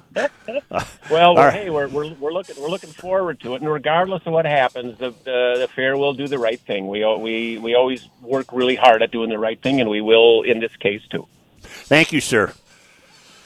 well, 1.12 1.36
right. 1.36 1.54
hey, 1.54 1.70
we're, 1.70 1.88
we're 1.88 2.12
we're 2.16 2.34
looking 2.34 2.56
we're 2.60 2.70
looking 2.70 2.90
forward 2.90 3.40
to 3.42 3.54
it, 3.54 3.62
and 3.62 3.72
regardless 3.72 4.26
of 4.26 4.34
what 4.34 4.46
happens, 4.46 4.98
the 4.98 5.12
the, 5.24 5.56
the 5.60 5.70
fair 5.76 5.98
will 5.98 6.14
do 6.14 6.28
the 6.28 6.40
right 6.40 6.60
thing. 6.60 6.88
We 6.88 7.06
we 7.16 7.60
we 7.60 7.76
always 7.76 8.08
work 8.24 8.52
really 8.52 8.76
hard 8.76 9.04
at 9.04 9.12
doing 9.12 9.30
the 9.30 9.38
right 9.38 9.62
thing, 9.62 9.80
and 9.80 9.90
we 9.90 10.02
will 10.02 10.42
in 10.42 10.60
this 10.60 10.76
case 10.78 11.04
too. 11.12 11.28
Thank 11.62 12.12
you, 12.12 12.22
sir. 12.22 12.54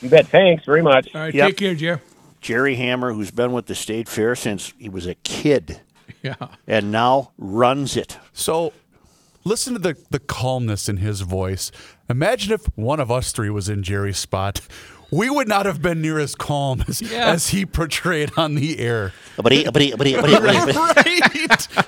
You 0.01 0.09
bet. 0.09 0.27
Thanks 0.27 0.63
very 0.63 0.81
much. 0.81 1.13
All 1.13 1.21
right, 1.21 1.33
yep. 1.33 1.49
take 1.49 1.57
care, 1.57 1.75
Joe. 1.75 1.99
Jerry 2.43 2.75
Hammer, 2.75 3.13
who's 3.13 3.31
been 3.31 3.53
with 3.53 3.67
the 3.67 3.73
state 3.73 4.09
fair 4.09 4.35
since 4.35 4.73
he 4.77 4.89
was 4.89 5.07
a 5.07 5.15
kid. 5.15 5.79
Yeah. 6.21 6.35
And 6.67 6.91
now 6.91 7.31
runs 7.38 7.97
it. 7.97 8.17
So 8.33 8.73
listen 9.45 9.73
to 9.73 9.79
the, 9.79 9.97
the 10.09 10.19
calmness 10.19 10.88
in 10.88 10.97
his 10.97 11.21
voice. 11.21 11.71
Imagine 12.09 12.51
if 12.51 12.65
one 12.77 13.00
of 13.00 13.09
us 13.09 13.31
three 13.31 13.50
was 13.50 13.69
in 13.69 13.81
Jerry's 13.81 14.17
spot. 14.17 14.62
We 15.09 15.29
would 15.29 15.47
not 15.47 15.65
have 15.65 15.81
been 15.81 16.01
near 16.01 16.19
as 16.19 16.35
calm 16.35 16.83
as, 16.88 17.01
yeah. 17.01 17.31
as 17.31 17.50
he 17.50 17.65
portrayed 17.65 18.31
on 18.35 18.55
the 18.55 18.79
air. 18.79 19.13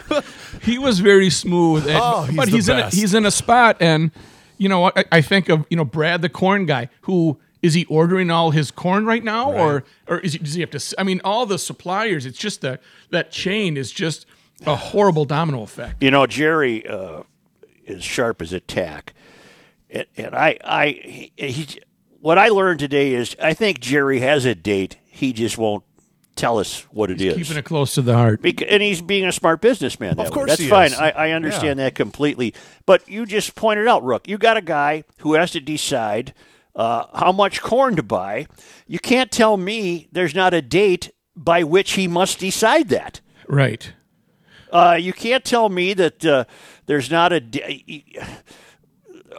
right. 0.10 0.24
he 0.62 0.78
was 0.78 1.00
very 1.00 1.30
smooth. 1.30 1.88
And, 1.88 2.00
oh, 2.02 2.24
he's 2.24 2.36
but 2.38 2.48
he's 2.48 2.68
best. 2.68 2.94
in 2.94 3.00
a, 3.00 3.02
he's 3.02 3.14
in 3.14 3.26
a 3.26 3.32
spot, 3.32 3.78
and 3.80 4.12
you 4.58 4.70
know 4.70 4.92
I, 4.96 5.06
I 5.12 5.22
think 5.22 5.50
of 5.50 5.66
you 5.70 5.78
know 5.78 5.86
Brad 5.86 6.22
the 6.22 6.30
corn 6.30 6.66
guy 6.66 6.90
who 7.02 7.40
is 7.66 7.74
he 7.74 7.84
ordering 7.86 8.30
all 8.30 8.52
his 8.52 8.70
corn 8.70 9.08
right 9.08 9.24
now, 9.24 9.52
right. 9.52 9.60
or 9.60 9.84
or 10.08 10.20
is 10.20 10.34
he, 10.34 10.40
does 10.40 10.54
he 10.54 10.62
have 10.62 10.70
to? 10.70 10.96
I 11.00 11.04
mean, 11.04 11.20
all 11.24 11.48
the 11.48 11.58
suppliers. 11.58 12.28
It's 12.28 12.38
just 12.38 12.62
that 12.62 12.82
that 13.10 13.32
chain 13.32 13.76
is 13.76 13.92
just 13.92 14.28
a 14.68 14.76
horrible 14.76 15.26
domino 15.26 15.64
effect. 15.64 16.04
You 16.04 16.12
know, 16.12 16.28
Jerry 16.28 16.88
uh, 16.88 17.24
is 17.84 18.04
sharp 18.04 18.44
as 18.44 18.54
a 18.54 18.60
tack, 18.60 19.16
and, 19.90 20.06
and 20.16 20.36
I, 20.36 20.60
I, 20.64 20.88
he, 20.90 21.32
he, 21.38 21.82
what 22.20 22.38
I 22.38 22.50
learned 22.50 22.80
today 22.80 23.16
is 23.16 23.36
I 23.42 23.56
think 23.56 23.80
Jerry 23.80 24.20
has 24.20 24.46
a 24.46 24.54
date. 24.54 24.98
He 25.08 25.34
just 25.34 25.58
won't 25.58 25.84
tell 26.36 26.60
us 26.60 26.82
what 26.92 27.10
he's 27.10 27.20
it 27.20 27.26
is. 27.26 27.36
Keeping 27.36 27.58
it 27.58 27.66
close 27.66 27.96
to 27.96 28.04
the 28.04 28.14
heart. 28.14 28.46
And 28.46 28.84
he's 28.84 29.02
being 29.02 29.26
a 29.26 29.32
smart 29.32 29.60
businessman. 29.60 30.18
That 30.18 30.28
of 30.28 30.34
course, 30.34 30.50
that's 30.50 30.68
fine. 30.68 30.94
I, 30.94 31.12
I, 31.12 31.32
understand 31.32 31.80
yeah. 31.80 31.86
that 31.86 31.96
completely. 31.96 32.54
But 32.86 33.10
you 33.10 33.26
just 33.26 33.56
pointed 33.56 33.88
out, 33.88 34.04
Rook. 34.04 34.28
You 34.28 34.38
got 34.38 34.56
a 34.56 34.62
guy 34.62 35.04
who 35.20 35.34
has 35.34 35.52
to 35.52 35.60
decide 35.60 36.34
uh, 36.76 37.06
how 37.14 37.32
much 37.32 37.62
corn 37.62 37.96
to 37.96 38.04
buy. 38.04 38.48
You 38.88 39.00
can't 39.00 39.32
tell 39.32 39.58
me 39.58 40.08
there's 40.12 40.36
not 40.36 40.54
a 40.54 40.62
date 40.62 41.12
by 41.36 41.64
which 41.64 41.94
he 41.94 42.08
must 42.08 42.40
decide 42.40 42.90
that. 42.90 43.22
Right. 43.48 43.94
Uh, 44.72 44.98
you 45.00 45.14
can't 45.14 45.46
tell 45.46 45.70
me 45.70 45.94
that 45.94 46.26
uh, 46.26 46.46
there's 46.86 47.10
not 47.10 47.32
a. 47.32 47.42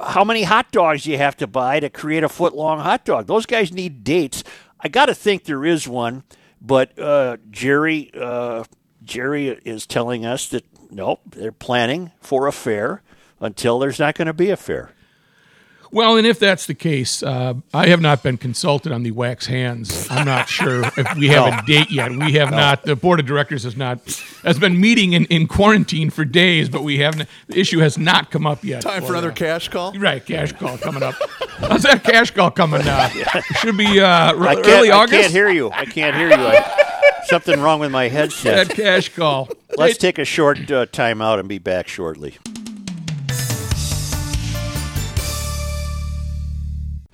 How 0.02 0.25
many 0.25 0.45
hot 0.45 0.73
dogs 0.73 1.07
you 1.07 1.19
have 1.19 1.37
to 1.38 1.47
buy 1.47 1.81
to 1.81 1.90
create 1.90 2.23
a 2.23 2.28
foot 2.28 2.55
long 2.55 2.81
hot 2.81 3.05
dog? 3.05 3.26
Those 3.26 3.47
guys 3.47 3.73
need 3.73 4.05
dates. 4.05 4.45
I 4.81 4.88
got 4.88 5.07
to 5.07 5.14
think 5.14 5.45
there 5.45 5.64
is 5.64 5.88
one, 5.88 6.23
but 6.61 6.99
uh, 6.99 7.38
Jerry 7.50 8.11
uh, 8.14 8.64
Jerry 9.02 9.49
is 9.49 9.87
telling 9.87 10.25
us 10.25 10.49
that 10.49 10.64
nope, 10.90 11.21
they're 11.26 11.52
planning 11.52 12.12
for 12.21 12.47
a 12.47 12.52
fair 12.52 13.02
until 13.40 13.78
there's 13.78 13.99
not 13.99 14.14
going 14.14 14.26
to 14.26 14.35
be 14.35 14.50
a 14.50 14.57
fair. 14.57 14.90
Well, 15.90 16.16
and 16.16 16.26
if 16.26 16.38
that's 16.38 16.66
the 16.66 16.75
case, 16.75 17.23
uh, 17.23 17.55
I 17.73 17.88
have 17.88 18.00
not 18.00 18.23
been 18.23 18.37
consulted 18.37 18.93
on 18.93 19.02
the 19.02 19.11
wax 19.12 19.47
hands. 19.47 20.07
I'm 20.11 20.26
not 20.26 20.49
sure 20.49 20.85
if 20.97 21.16
we 21.16 21.28
have 21.28 21.52
no. 21.52 21.59
a 21.59 21.62
date 21.66 21.90
yet. 21.90 22.11
We 22.11 22.33
have 22.33 22.50
no. 22.50 22.57
not. 22.57 22.83
The 22.85 22.97
board 22.97 23.21
of 23.21 23.26
directors 23.26 23.64
has 23.64 23.76
not 23.76 24.00
has 24.43 24.59
been 24.59 24.81
meeting 24.81 25.12
in, 25.12 25.25
in 25.26 25.47
quarantine 25.47 26.11
for 26.11 26.25
days, 26.25 26.69
but 26.69 26.83
we 26.83 26.99
haven't. 26.99 27.28
The 27.49 27.59
issue 27.59 27.78
has 27.81 27.99
not 27.99 28.31
come 28.31 28.47
up 28.47 28.64
yet. 28.64 28.83
Time 28.83 29.02
for, 29.02 29.09
for 29.09 29.12
another 29.14 29.31
uh, 29.31 29.35
cash 29.35 29.69
call. 29.69 29.93
Right, 29.93 30.25
cash 30.25 30.52
call 30.52 30.78
coming 30.78 31.02
up. 31.02 31.14
How's 31.59 31.83
that 31.83 32.05
cash 32.05 32.31
call 32.31 32.50
coming? 32.50 32.83
Uh, 32.83 33.09
should 33.61 33.76
be 33.76 34.00
uh, 34.00 34.33
early 34.35 34.90
August. 34.90 35.14
I 35.14 35.23
can't 35.23 35.33
hear 35.33 35.49
you. 35.49 35.71
I 35.71 35.85
can't 35.85 36.16
hear 36.16 36.28
you. 36.28 36.47
I, 36.47 37.23
something 37.26 37.61
wrong 37.61 37.81
with 37.81 37.90
my 37.90 38.09
headset. 38.09 38.69
That 38.69 38.76
cash 38.76 39.14
call. 39.14 39.49
Let's 39.76 39.99
take 39.99 40.19
a 40.19 40.25
short 40.25 40.71
uh, 40.71 40.87
time 40.87 41.21
out 41.21 41.38
and 41.38 41.49
be 41.49 41.59
back 41.59 41.88
shortly. 41.88 42.37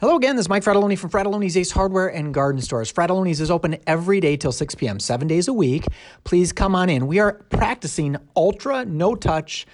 Hello 0.02 0.16
again, 0.16 0.35
this 0.35 0.47
is 0.47 0.49
Mike 0.49 0.64
Frattallone 0.64 0.99
from 0.99 1.11
Frattallone's 1.11 1.56
Ace 1.56 1.71
Hardware 1.71 2.09
and 2.09 2.35
Garden 2.35 2.61
Stores. 2.61 2.92
Frattallone's 2.92 3.40
is 3.40 3.52
open 3.52 3.76
every 3.87 4.18
day 4.18 4.37
till 4.37 4.50
6 4.50 4.75
p.m., 4.75 4.99
seven 4.99 5.28
days 5.28 5.47
a 5.47 5.52
week. 5.52 5.87
Please 6.25 6.52
come 6.52 6.75
on 6.75 6.90
in. 6.90 7.06
We 7.06 7.21
are 7.21 7.35
practicing 7.50 8.16
ultra 8.35 8.85
no 8.85 9.14
touch 9.14 9.64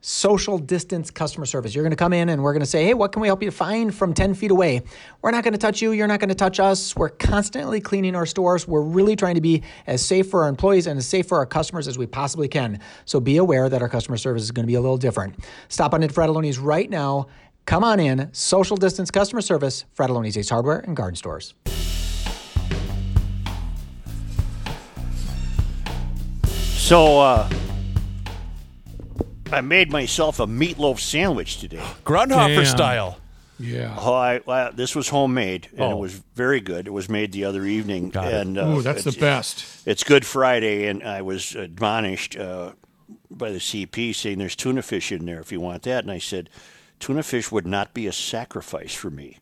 social 0.00 0.58
distance 0.58 1.10
customer 1.10 1.46
service. 1.46 1.74
You're 1.74 1.84
going 1.84 1.90
to 1.90 1.96
come 1.96 2.12
in 2.12 2.28
and 2.28 2.42
we're 2.42 2.52
going 2.52 2.60
to 2.60 2.66
say, 2.66 2.84
hey, 2.84 2.94
what 2.94 3.12
can 3.12 3.22
we 3.22 3.28
help 3.28 3.42
you 3.42 3.50
find 3.50 3.92
from 3.92 4.12
10 4.14 4.34
feet 4.34 4.50
away? 4.50 4.82
We're 5.22 5.30
not 5.30 5.42
going 5.42 5.52
to 5.52 5.58
touch 5.58 5.80
you. 5.82 5.92
You're 5.92 6.06
not 6.06 6.20
going 6.20 6.28
to 6.28 6.36
touch 6.36 6.60
us. 6.60 6.94
We're 6.94 7.08
constantly 7.08 7.80
cleaning 7.80 8.14
our 8.14 8.26
stores. 8.26 8.68
We're 8.68 8.82
really 8.82 9.16
trying 9.16 9.34
to 9.34 9.40
be 9.40 9.62
as 9.86 10.04
safe 10.04 10.28
for 10.30 10.42
our 10.42 10.48
employees 10.50 10.86
and 10.86 10.98
as 10.98 11.06
safe 11.06 11.26
for 11.26 11.38
our 11.38 11.46
customers 11.46 11.88
as 11.88 11.98
we 11.98 12.06
possibly 12.06 12.46
can. 12.46 12.78
So 13.06 13.20
be 13.20 13.38
aware 13.38 13.68
that 13.68 13.82
our 13.82 13.88
customer 13.88 14.18
service 14.18 14.42
is 14.42 14.50
going 14.50 14.64
to 14.64 14.68
be 14.68 14.74
a 14.74 14.80
little 14.80 14.98
different. 14.98 15.36
Stop 15.68 15.94
on 15.94 16.02
at 16.02 16.10
Frattallone's 16.10 16.58
right 16.58 16.88
now 16.90 17.26
Come 17.68 17.84
on 17.84 18.00
in, 18.00 18.30
social 18.32 18.78
distance 18.78 19.10
customer 19.10 19.42
service, 19.42 19.84
Frattallone's 19.94 20.38
Ace 20.38 20.48
Hardware 20.48 20.78
and 20.78 20.96
Garden 20.96 21.16
Stores. 21.16 21.52
So, 26.46 27.20
uh, 27.20 27.50
I 29.52 29.60
made 29.60 29.92
myself 29.92 30.40
a 30.40 30.46
meatloaf 30.46 30.98
sandwich 30.98 31.60
today. 31.60 31.76
Grundhofer 32.06 32.54
Damn. 32.54 32.64
style. 32.64 33.18
Yeah. 33.58 33.94
Oh, 34.00 34.14
I, 34.14 34.40
well, 34.46 34.72
this 34.72 34.96
was 34.96 35.10
homemade, 35.10 35.68
and 35.72 35.82
oh. 35.82 35.90
it 35.90 35.98
was 35.98 36.14
very 36.34 36.62
good. 36.62 36.86
It 36.86 36.92
was 36.92 37.10
made 37.10 37.32
the 37.32 37.44
other 37.44 37.66
evening, 37.66 38.08
Got 38.08 38.32
and 38.32 38.56
uh, 38.56 38.66
Ooh, 38.66 38.80
that's 38.80 39.04
the 39.04 39.12
best. 39.12 39.86
It's 39.86 40.04
Good 40.04 40.24
Friday, 40.24 40.86
and 40.86 41.02
I 41.02 41.20
was 41.20 41.54
admonished 41.54 42.34
uh, 42.34 42.72
by 43.30 43.50
the 43.50 43.58
CP 43.58 44.14
saying 44.14 44.38
there's 44.38 44.56
tuna 44.56 44.80
fish 44.80 45.12
in 45.12 45.26
there 45.26 45.40
if 45.40 45.52
you 45.52 45.60
want 45.60 45.82
that, 45.82 46.04
and 46.04 46.10
I 46.10 46.18
said 46.18 46.48
tuna 46.98 47.22
fish 47.22 47.50
would 47.50 47.66
not 47.66 47.94
be 47.94 48.06
a 48.06 48.12
sacrifice 48.12 48.94
for 48.94 49.10
me. 49.10 49.38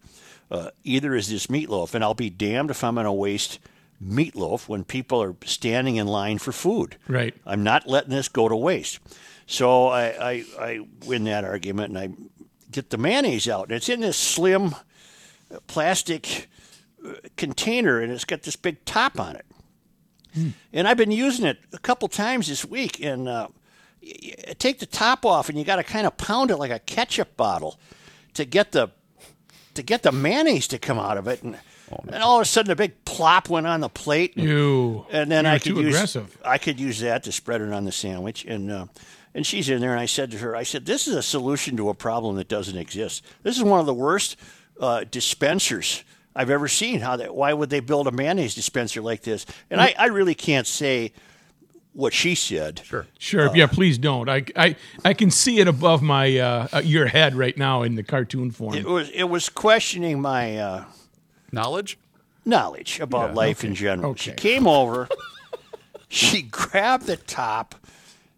Uh, 0.51 0.71
either 0.85 1.15
is 1.15 1.29
this 1.29 1.49
meatloaf, 1.49 1.95
and 1.95 2.05
I'll 2.05 2.15
be 2.15 2.31
damned 2.31 2.71
if 2.71 2.85
I'm 2.85 2.95
going 2.95 3.05
to 3.05 3.13
waste 3.13 3.59
meatloaf 4.03 4.69
when 4.69 4.85
people 4.85 5.23
are 5.23 5.35
standing 5.45 5.97
in 5.97 6.07
line 6.07 6.39
for 6.39 6.53
food. 6.53 6.97
Right. 7.09 7.35
I'm 7.45 7.63
not 7.63 7.89
letting 7.89 8.11
this 8.11 8.29
go 8.29 8.49
to 8.49 8.57
waste. 8.57 9.01
So 9.47 9.89
I, 9.89 10.31
I, 10.31 10.45
I 10.59 10.81
win 11.07 11.25
that 11.25 11.45
argument 11.45 11.97
and 11.97 11.99
I 11.99 12.11
get 12.71 12.91
the 12.91 12.99
mayonnaise 12.99 13.49
out. 13.49 13.65
And 13.65 13.73
it's 13.73 13.89
in 13.89 14.01
this 14.01 14.17
slim 14.17 14.75
uh, 15.51 15.59
plastic 15.67 16.49
uh, 17.05 17.15
container 17.37 18.01
and 18.01 18.13
it's 18.13 18.25
got 18.25 18.43
this 18.43 18.57
big 18.57 18.85
top 18.85 19.19
on 19.19 19.37
it. 19.37 19.47
And 20.73 20.87
I've 20.87 20.99
been 20.99 21.13
using 21.13 21.47
it 21.47 21.59
a 21.73 21.79
couple 21.79 22.09
times 22.09 22.49
this 22.49 22.65
week. 22.65 23.03
And 23.03 23.27
uh, 23.27 23.49
y- 24.07 24.35
y- 24.49 24.55
take 24.59 24.79
the 24.79 24.87
top 24.87 25.27
off 25.27 25.49
and 25.49 25.59
you 25.59 25.65
got 25.65 25.77
to 25.77 25.85
kind 25.85 26.07
of 26.07 26.17
pound 26.17 26.51
it 26.51 26.57
like 26.57 26.71
a 26.71 26.79
ketchup 26.79 27.37
bottle 27.37 27.79
to 28.35 28.45
get 28.45 28.73
the 28.73 28.91
to 29.75 29.83
get 29.83 30.03
the 30.03 30.13
mayonnaise 30.13 30.69
to 30.69 30.79
come 30.79 30.99
out 30.99 31.19
of 31.19 31.29
it. 31.29 31.43
And, 31.43 31.59
and 32.09 32.23
all 32.23 32.37
of 32.37 32.43
a 32.43 32.45
sudden, 32.47 32.73
a 32.73 32.77
big 32.77 33.05
plop 33.05 33.49
went 33.49 33.67
on 33.67 33.81
the 33.81 33.89
plate. 33.89 34.37
And, 34.37 34.49
You. 34.49 35.07
and 35.11 35.31
then 35.31 35.45
You're 35.45 35.53
I 35.55 35.59
could 35.59 35.75
too 35.77 35.83
use 35.83 35.95
aggressive. 35.95 36.39
I 36.45 36.59
could 36.59 36.81
use 36.81 37.01
that 37.01 37.23
to 37.25 37.33
spread 37.33 37.61
it 37.61 37.73
on 37.73 37.85
the 37.85 37.93
sandwich, 37.93 38.45
and 38.45 38.71
uh, 38.71 38.87
and 39.35 39.47
she's 39.47 39.69
in 39.69 39.81
there, 39.81 39.91
and 39.93 40.01
I 40.01 40.07
said 40.07 40.31
to 40.31 40.39
her, 40.39 40.57
I 40.57 40.63
said, 40.63 40.87
this 40.87 41.07
is 41.07 41.15
a 41.15 41.23
solution 41.23 41.77
to 41.77 41.91
a 41.91 41.95
problem 41.95 42.37
that 42.37 42.49
doesn't 42.49 42.77
exist. 42.79 43.23
This 43.43 43.57
is 43.59 43.63
one 43.63 43.81
of 43.81 43.87
the 43.87 43.93
worst 43.95 44.37
uh, 44.81 45.05
dispensers 45.11 46.03
I've 46.35 46.49
ever 46.51 46.69
seen. 46.69 47.01
How 47.01 47.17
that? 47.17 47.35
Why 47.35 47.53
would 47.53 47.69
they 47.71 47.81
build 47.81 48.07
a 48.09 48.13
mayonnaise 48.13 48.55
dispenser 48.55 49.03
like 49.03 49.23
this? 49.23 49.45
And 49.71 49.79
I, 49.81 49.95
I 49.99 50.07
really 50.07 50.35
can't 50.35 50.67
say 50.67 51.13
what 51.97 52.13
she 52.13 52.35
said. 52.35 52.83
Sure. 52.85 53.07
Sure. 53.19 53.51
yeah, 53.57 53.67
please 53.67 53.97
don't. 53.97 54.29
I, 54.29 54.45
I, 54.55 54.77
I 55.05 55.15
can 55.15 55.31
see 55.31 55.59
it 55.59 55.67
above 55.67 56.03
my 56.03 56.39
uh, 56.39 56.69
uh, 56.75 56.79
your 56.85 57.07
head 57.07 57.35
right 57.35 57.57
now 57.57 57.83
in 57.83 57.95
the 57.95 58.03
cartoon 58.03 58.51
form. 58.51 58.75
It 58.75 58.85
was 58.85 59.09
it 59.11 59.25
was 59.25 59.49
questioning 59.49 60.21
my 60.21 60.59
uh, 60.59 60.85
Knowledge? 61.53 61.99
knowledge 62.45 63.01
about 63.01 63.35
life 63.35 63.65
in 63.65 63.75
general. 63.75 64.15
She 64.15 64.31
came 64.31 64.69
over, 64.69 65.09
she 66.09 66.43
grabbed 66.43 67.07
the 67.07 67.17
top, 67.17 67.75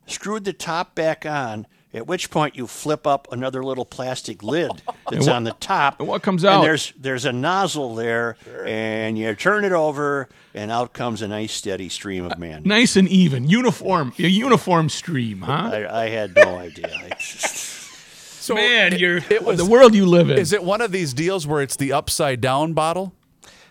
screwed 0.06 0.44
the 0.44 0.54
top 0.54 0.94
back 0.94 1.26
on. 1.26 1.66
At 1.94 2.06
which 2.06 2.30
point 2.30 2.54
you 2.54 2.66
flip 2.66 3.06
up 3.06 3.28
another 3.32 3.64
little 3.64 3.86
plastic 3.86 4.42
lid 4.42 4.70
that's 5.10 5.26
what- 5.26 5.34
on 5.34 5.44
the 5.44 5.52
top. 5.52 5.98
and 6.00 6.08
what 6.08 6.22
comes 6.22 6.44
And 6.44 6.54
out? 6.56 6.62
there's 6.62 6.92
there's 6.98 7.24
a 7.24 7.32
nozzle 7.32 7.94
there, 7.94 8.36
and 8.66 9.16
you 9.16 9.34
turn 9.34 9.64
it 9.64 9.72
over, 9.72 10.28
and 10.54 10.70
out 10.70 10.92
comes 10.92 11.22
a 11.22 11.28
nice 11.28 11.52
steady 11.52 11.88
stream 11.88 12.24
of 12.24 12.38
man. 12.38 12.58
Uh, 12.58 12.60
nice 12.66 12.96
and 12.96 13.08
even, 13.08 13.48
uniform, 13.48 14.12
a 14.18 14.22
uniform 14.28 14.88
stream, 14.90 15.40
huh? 15.40 15.70
I, 15.72 16.02
I 16.04 16.08
had 16.10 16.36
no 16.36 16.58
idea. 16.58 16.94
I 16.94 17.08
just, 17.18 17.46
So 18.42 18.54
Man, 18.54 18.92
it- 18.94 19.00
you're 19.00 19.18
it 19.30 19.42
was- 19.44 19.56
the 19.58 19.64
world 19.66 19.94
you 19.94 20.04
live 20.06 20.28
in. 20.30 20.38
Is 20.38 20.52
it 20.52 20.62
one 20.62 20.80
of 20.82 20.92
these 20.92 21.14
deals 21.14 21.46
where 21.46 21.62
it's 21.62 21.76
the 21.76 21.92
upside 21.92 22.40
down 22.42 22.74
bottle? 22.74 23.12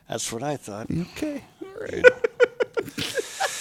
that's 0.09 0.31
what 0.31 0.41
I 0.41 0.55
thought. 0.55 0.87
Okay. 0.89 1.43
All 1.61 1.81
right. 1.81 2.03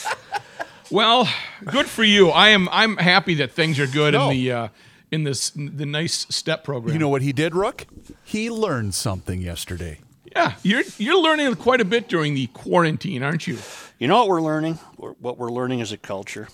Well, 0.91 1.29
good 1.65 1.87
for 1.87 2.05
you. 2.05 2.29
I 2.31 2.49
am. 2.51 2.69
I'm 2.71 2.97
happy 2.97 3.35
that 3.35 3.53
things 3.53 3.79
are 3.81 3.87
good 3.87 4.15
No. 4.15 4.31
in 4.31 4.37
the 4.37 4.53
uh, 4.53 4.69
in 5.11 5.25
this 5.25 5.51
the 5.51 5.87
nice 5.87 6.27
step 6.31 6.63
program. 6.65 6.93
You 6.93 6.99
know 7.01 7.09
what 7.09 7.23
he 7.23 7.33
did, 7.33 7.55
Rook? 7.55 7.87
He 8.25 8.51
learned 8.51 8.95
something 8.95 9.41
yesterday. 9.41 9.99
yeah, 10.35 10.55
you're 10.63 10.83
you're 10.99 11.21
learning 11.21 11.55
quite 11.57 11.81
a 11.81 11.85
bit 11.85 12.09
during 12.09 12.35
the 12.35 12.47
quarantine, 12.49 13.23
aren't 13.23 13.47
you? 13.47 13.59
You 13.99 14.07
know 14.09 14.19
what 14.19 14.29
we're 14.29 14.43
learning? 14.43 14.75
What 14.97 15.39
we're 15.39 15.51
learning 15.51 15.81
as 15.81 15.91
a 15.93 15.97
culture, 15.97 16.49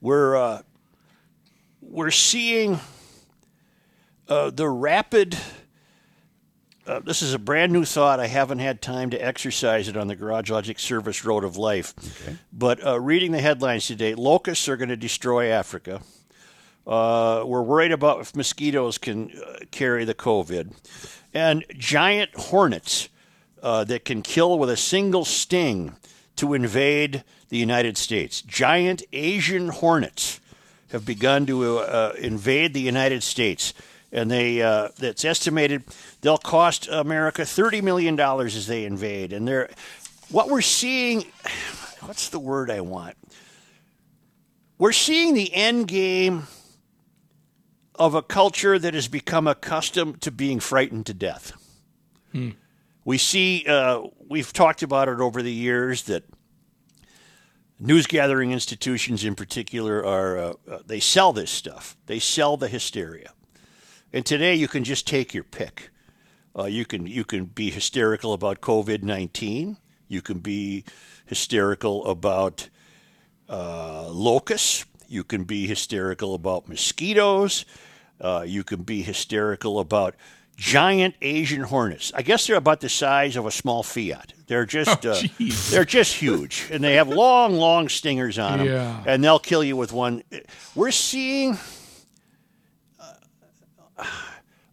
we're 0.00 0.36
uh, 0.36 0.62
we're 1.82 2.10
seeing 2.10 2.80
uh, 4.28 4.50
the 4.50 4.68
rapid. 4.68 5.36
Uh, 6.86 7.00
this 7.00 7.20
is 7.20 7.34
a 7.34 7.38
brand 7.38 7.72
new 7.72 7.84
thought. 7.84 8.20
I 8.20 8.28
haven't 8.28 8.60
had 8.60 8.80
time 8.80 9.10
to 9.10 9.18
exercise 9.18 9.88
it 9.88 9.96
on 9.96 10.06
the 10.06 10.14
Garage 10.14 10.50
Logic 10.50 10.78
Service 10.78 11.24
Road 11.24 11.42
of 11.42 11.56
Life. 11.56 11.94
But 12.52 12.86
uh, 12.86 13.00
reading 13.00 13.32
the 13.32 13.40
headlines 13.40 13.88
today, 13.88 14.14
locusts 14.14 14.68
are 14.68 14.76
going 14.76 14.90
to 14.90 14.96
destroy 14.96 15.50
Africa. 15.50 16.00
Uh, 16.86 17.42
we're 17.44 17.62
worried 17.62 17.90
about 17.90 18.20
if 18.20 18.36
mosquitoes 18.36 18.98
can 18.98 19.32
uh, 19.32 19.56
carry 19.72 20.04
the 20.04 20.14
COVID. 20.14 20.74
And 21.34 21.64
giant 21.76 22.32
hornets 22.36 23.08
uh, 23.64 23.82
that 23.84 24.04
can 24.04 24.22
kill 24.22 24.56
with 24.56 24.70
a 24.70 24.76
single 24.76 25.24
sting 25.24 25.96
to 26.36 26.54
invade 26.54 27.24
the 27.48 27.58
United 27.58 27.98
States. 27.98 28.42
Giant 28.42 29.02
Asian 29.12 29.70
hornets 29.70 30.40
have 30.92 31.04
begun 31.04 31.46
to 31.46 31.78
uh, 31.78 32.12
invade 32.16 32.74
the 32.74 32.80
United 32.80 33.24
States. 33.24 33.74
And 34.16 34.30
they, 34.30 34.62
uh, 34.62 34.88
it's 34.98 35.26
estimated 35.26 35.84
they'll 36.22 36.38
cost 36.38 36.88
America 36.88 37.42
$30 37.42 37.82
million 37.82 38.18
as 38.18 38.66
they 38.66 38.86
invade. 38.86 39.34
And 39.34 39.46
they're, 39.46 39.68
what 40.30 40.48
we're 40.48 40.62
seeing, 40.62 41.26
what's 42.00 42.30
the 42.30 42.38
word 42.38 42.70
I 42.70 42.80
want? 42.80 43.14
We're 44.78 44.92
seeing 44.92 45.34
the 45.34 45.52
end 45.54 45.88
game 45.88 46.48
of 47.94 48.14
a 48.14 48.22
culture 48.22 48.78
that 48.78 48.94
has 48.94 49.06
become 49.06 49.46
accustomed 49.46 50.22
to 50.22 50.30
being 50.30 50.60
frightened 50.60 51.06
to 51.06 51.14
death. 51.14 51.52
We 53.04 53.18
see, 53.18 53.64
uh, 53.66 54.02
we've 54.28 54.52
talked 54.52 54.82
about 54.82 55.08
it 55.08 55.20
over 55.20 55.42
the 55.42 55.52
years 55.52 56.04
that 56.04 56.24
news 57.78 58.06
gathering 58.06 58.50
institutions 58.50 59.24
in 59.24 59.34
particular 59.34 60.04
are, 60.04 60.38
uh, 60.38 60.52
uh, 60.70 60.78
they 60.86 61.00
sell 61.00 61.32
this 61.32 61.50
stuff, 61.50 61.96
they 62.06 62.18
sell 62.18 62.56
the 62.56 62.68
hysteria. 62.68 63.32
And 64.12 64.24
today 64.24 64.54
you 64.54 64.68
can 64.68 64.84
just 64.84 65.06
take 65.06 65.34
your 65.34 65.44
pick. 65.44 65.90
Uh, 66.58 66.64
you 66.64 66.84
can 66.84 67.06
you 67.06 67.24
can 67.24 67.44
be 67.44 67.70
hysterical 67.70 68.32
about 68.32 68.60
COVID 68.60 69.02
nineteen. 69.02 69.76
You 70.08 70.22
can 70.22 70.38
be 70.38 70.84
hysterical 71.26 72.06
about 72.06 72.68
uh, 73.48 74.08
locusts. 74.08 74.86
You 75.08 75.22
can 75.24 75.44
be 75.44 75.66
hysterical 75.66 76.34
about 76.34 76.68
mosquitoes. 76.68 77.64
Uh, 78.20 78.44
you 78.46 78.64
can 78.64 78.82
be 78.82 79.02
hysterical 79.02 79.78
about 79.78 80.14
giant 80.56 81.14
Asian 81.20 81.60
hornets. 81.62 82.10
I 82.14 82.22
guess 82.22 82.46
they're 82.46 82.56
about 82.56 82.80
the 82.80 82.88
size 82.88 83.36
of 83.36 83.44
a 83.44 83.50
small 83.50 83.82
Fiat. 83.82 84.32
They're 84.46 84.64
just 84.64 85.04
Oh, 85.04 85.10
uh, 85.10 85.22
they're 85.70 85.84
just 85.84 86.14
huge, 86.14 86.68
and 86.72 86.82
they 86.82 86.94
have 86.94 87.08
long, 87.08 87.56
long 87.56 87.90
stingers 87.90 88.38
on 88.38 88.58
them, 88.58 88.68
Yeah. 88.68 89.02
and 89.06 89.22
they'll 89.22 89.38
kill 89.38 89.62
you 89.62 89.76
with 89.76 89.92
one. 89.92 90.22
We're 90.74 90.92
seeing 90.92 91.58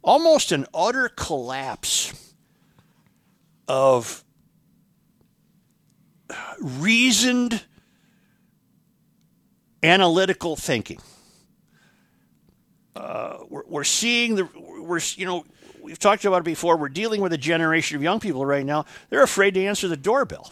almost 0.01 0.51
an 0.51 0.65
utter 0.73 1.09
collapse 1.09 2.33
of 3.67 4.23
reasoned 6.59 7.63
analytical 9.81 10.55
thinking. 10.55 10.99
Uh, 12.95 13.39
we're, 13.49 13.63
we're 13.67 13.83
seeing 13.83 14.35
the 14.35 14.47
we're 14.55 14.99
you 15.15 15.25
know 15.25 15.43
we've 15.81 15.99
talked 15.99 16.25
about 16.25 16.37
it 16.37 16.45
before. 16.45 16.77
We're 16.77 16.89
dealing 16.89 17.21
with 17.21 17.33
a 17.33 17.37
generation 17.37 17.97
of 17.97 18.03
young 18.03 18.19
people 18.19 18.45
right 18.45 18.65
now. 18.65 18.85
They're 19.09 19.23
afraid 19.23 19.55
to 19.55 19.65
answer 19.65 19.87
the 19.87 19.97
doorbell. 19.97 20.51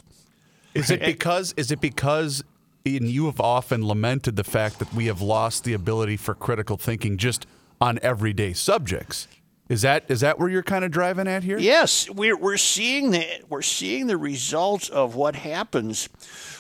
Is 0.74 0.90
it 0.90 1.00
because 1.06 1.54
is 1.58 1.72
it 1.72 1.82
because 1.82 2.44
and 2.84 3.08
you 3.08 3.26
have 3.26 3.40
often 3.40 3.88
lamented 3.88 4.36
the 4.36 4.44
fact 4.44 4.80
that 4.80 4.92
we 4.94 5.06
have 5.06 5.22
lost 5.22 5.64
the 5.64 5.74
ability 5.74 6.18
for 6.18 6.34
critical 6.34 6.78
thinking 6.78 7.18
just 7.18 7.46
on 7.82 8.00
everyday 8.04 8.54
subjects? 8.54 9.28
Is 9.68 9.82
that 9.82 10.06
is 10.10 10.20
that 10.20 10.38
where 10.38 10.50
you're 10.50 10.64
kind 10.64 10.86
of 10.86 10.92
driving 10.92 11.28
at 11.28 11.44
here? 11.44 11.58
Yes, 11.58 12.10
we're 12.10 12.38
we're 12.38 12.58
seeing 12.58 13.12
the 13.12 13.26
we're 13.50 13.62
seeing 13.62 14.08
the 14.08 14.18
results 14.18 14.90
of 14.90 15.16
what 15.16 15.36
happens 15.36 16.08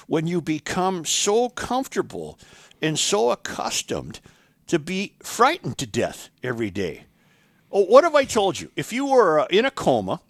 when 0.07 0.27
you 0.27 0.41
become 0.41 1.05
so 1.05 1.49
comfortable 1.49 2.39
and 2.81 2.97
so 2.97 3.31
accustomed 3.31 4.19
to 4.67 4.79
be 4.79 5.13
frightened 5.21 5.77
to 5.77 5.85
death 5.85 6.29
every 6.41 6.71
day. 6.71 7.03
Oh, 7.71 7.83
what 7.83 8.03
have 8.03 8.15
I 8.15 8.23
told 8.23 8.59
you? 8.59 8.71
If 8.75 8.91
you 8.91 9.05
were 9.05 9.41
uh, 9.41 9.47
in 9.49 9.65
a 9.65 9.71
coma 9.71 10.21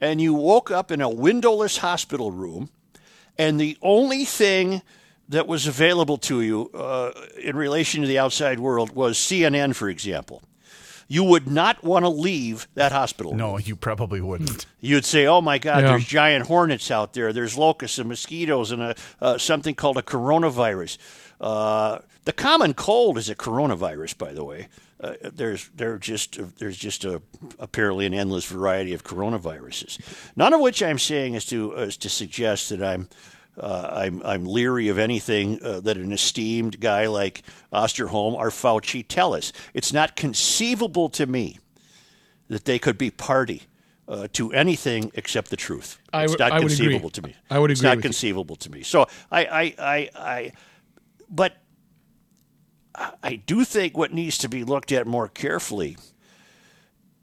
and 0.00 0.20
you 0.20 0.34
woke 0.34 0.70
up 0.70 0.90
in 0.90 1.00
a 1.00 1.08
windowless 1.08 1.78
hospital 1.78 2.30
room, 2.30 2.68
and 3.38 3.58
the 3.58 3.78
only 3.80 4.26
thing 4.26 4.82
that 5.28 5.46
was 5.46 5.66
available 5.66 6.18
to 6.18 6.40
you 6.42 6.70
uh, 6.74 7.12
in 7.42 7.56
relation 7.56 8.02
to 8.02 8.06
the 8.08 8.18
outside 8.18 8.60
world 8.60 8.94
was 8.94 9.16
CNN, 9.16 9.74
for 9.74 9.88
example, 9.88 10.42
you 11.08 11.22
would 11.24 11.46
not 11.50 11.82
want 11.84 12.04
to 12.04 12.08
leave 12.08 12.66
that 12.74 12.92
hospital. 12.92 13.34
No, 13.34 13.58
you 13.58 13.76
probably 13.76 14.20
wouldn't. 14.20 14.66
You'd 14.80 15.04
say, 15.04 15.26
"Oh 15.26 15.40
my 15.40 15.58
God, 15.58 15.82
Yeah. 15.82 15.88
there's 15.90 16.04
giant 16.06 16.46
hornets 16.46 16.90
out 16.90 17.12
there. 17.12 17.32
There's 17.32 17.56
locusts 17.58 17.98
and 17.98 18.08
mosquitoes 18.08 18.70
and 18.72 18.82
a 18.82 18.94
uh, 19.20 19.38
something 19.38 19.74
called 19.74 19.98
a 19.98 20.02
coronavirus. 20.02 20.98
Uh, 21.40 21.98
the 22.24 22.32
common 22.32 22.72
cold 22.74 23.18
is 23.18 23.28
a 23.28 23.34
coronavirus, 23.34 24.16
by 24.16 24.32
the 24.32 24.44
way. 24.44 24.68
Uh, 24.98 25.12
there's 25.22 25.68
there 25.76 25.98
just 25.98 26.38
there's 26.58 26.78
just 26.78 27.04
a 27.04 27.20
apparently 27.58 28.06
an 28.06 28.14
endless 28.14 28.46
variety 28.46 28.94
of 28.94 29.04
coronaviruses. 29.04 29.98
None 30.36 30.54
of 30.54 30.60
which 30.60 30.82
I'm 30.82 30.98
saying 30.98 31.34
is 31.34 31.44
to 31.46 31.72
is 31.74 31.96
to 31.98 32.08
suggest 32.08 32.70
that 32.70 32.82
I'm. 32.82 33.08
Uh, 33.58 33.88
I'm 33.92 34.22
I'm 34.24 34.44
leery 34.44 34.88
of 34.88 34.98
anything 34.98 35.62
uh, 35.62 35.80
that 35.80 35.96
an 35.96 36.12
esteemed 36.12 36.80
guy 36.80 37.06
like 37.06 37.42
Osterholm 37.72 38.34
or 38.34 38.50
Fauci 38.50 39.04
tell 39.06 39.32
us. 39.34 39.52
It's 39.74 39.92
not 39.92 40.16
conceivable 40.16 41.08
to 41.10 41.26
me 41.26 41.58
that 42.48 42.64
they 42.64 42.78
could 42.80 42.98
be 42.98 43.10
party 43.10 43.62
uh, 44.08 44.26
to 44.32 44.52
anything 44.52 45.12
except 45.14 45.50
the 45.50 45.56
truth. 45.56 45.98
I 46.12 46.24
It's 46.24 46.32
would- 46.32 46.40
not 46.40 46.52
I 46.52 46.58
would 46.58 46.64
agree. 46.72 46.76
conceivable 46.86 47.10
to 47.10 47.22
me. 47.22 47.34
I 47.48 47.58
would 47.60 47.70
It's 47.70 47.80
not 47.80 47.96
with 47.96 48.04
you. 48.04 48.08
conceivable 48.08 48.56
to 48.56 48.70
me. 48.70 48.82
So 48.82 49.06
I, 49.30 49.44
I, 49.46 49.74
I, 49.78 50.10
I, 50.16 50.52
but 51.30 51.56
I 53.22 53.36
do 53.36 53.64
think 53.64 53.96
what 53.96 54.12
needs 54.12 54.36
to 54.38 54.48
be 54.48 54.62
looked 54.64 54.92
at 54.92 55.06
more 55.06 55.28
carefully 55.28 55.96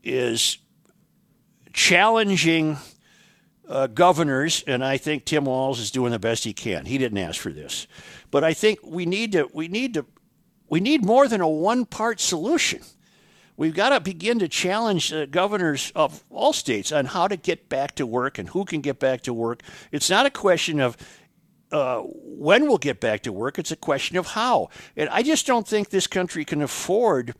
is 0.03 0.57
challenging 1.73 2.77
uh, 3.71 3.87
governors, 3.87 4.63
and 4.67 4.83
I 4.83 4.97
think 4.97 5.23
Tim 5.23 5.45
Walz 5.45 5.79
is 5.79 5.91
doing 5.91 6.11
the 6.11 6.19
best 6.19 6.43
he 6.43 6.51
can. 6.51 6.85
He 6.85 6.97
didn't 6.97 7.17
ask 7.17 7.39
for 7.39 7.51
this, 7.51 7.87
but 8.29 8.43
I 8.43 8.53
think 8.53 8.79
we 8.83 9.05
need 9.05 9.31
to 9.31 9.49
we 9.53 9.69
need 9.69 9.93
to 9.93 10.05
we 10.69 10.81
need 10.81 11.05
more 11.05 11.27
than 11.27 11.39
a 11.39 11.47
one 11.47 11.85
part 11.85 12.19
solution. 12.19 12.81
We've 13.55 13.73
got 13.73 13.89
to 13.89 13.99
begin 13.99 14.39
to 14.39 14.47
challenge 14.49 15.13
uh, 15.13 15.25
governors 15.25 15.91
of 15.95 16.23
all 16.29 16.51
states 16.51 16.91
on 16.91 17.05
how 17.05 17.27
to 17.27 17.37
get 17.37 17.69
back 17.69 17.95
to 17.95 18.05
work 18.05 18.37
and 18.37 18.49
who 18.49 18.65
can 18.65 18.81
get 18.81 18.99
back 18.99 19.21
to 19.21 19.33
work. 19.33 19.61
It's 19.91 20.09
not 20.09 20.25
a 20.25 20.31
question 20.31 20.79
of 20.81 20.97
uh, 21.71 21.99
when 22.01 22.67
we'll 22.67 22.77
get 22.77 22.99
back 22.99 23.21
to 23.23 23.31
work. 23.31 23.57
It's 23.57 23.71
a 23.71 23.77
question 23.77 24.17
of 24.17 24.27
how. 24.27 24.69
And 24.97 25.07
I 25.09 25.23
just 25.23 25.47
don't 25.47 25.67
think 25.67 25.89
this 25.89 26.07
country 26.07 26.43
can 26.43 26.61
afford 26.61 27.35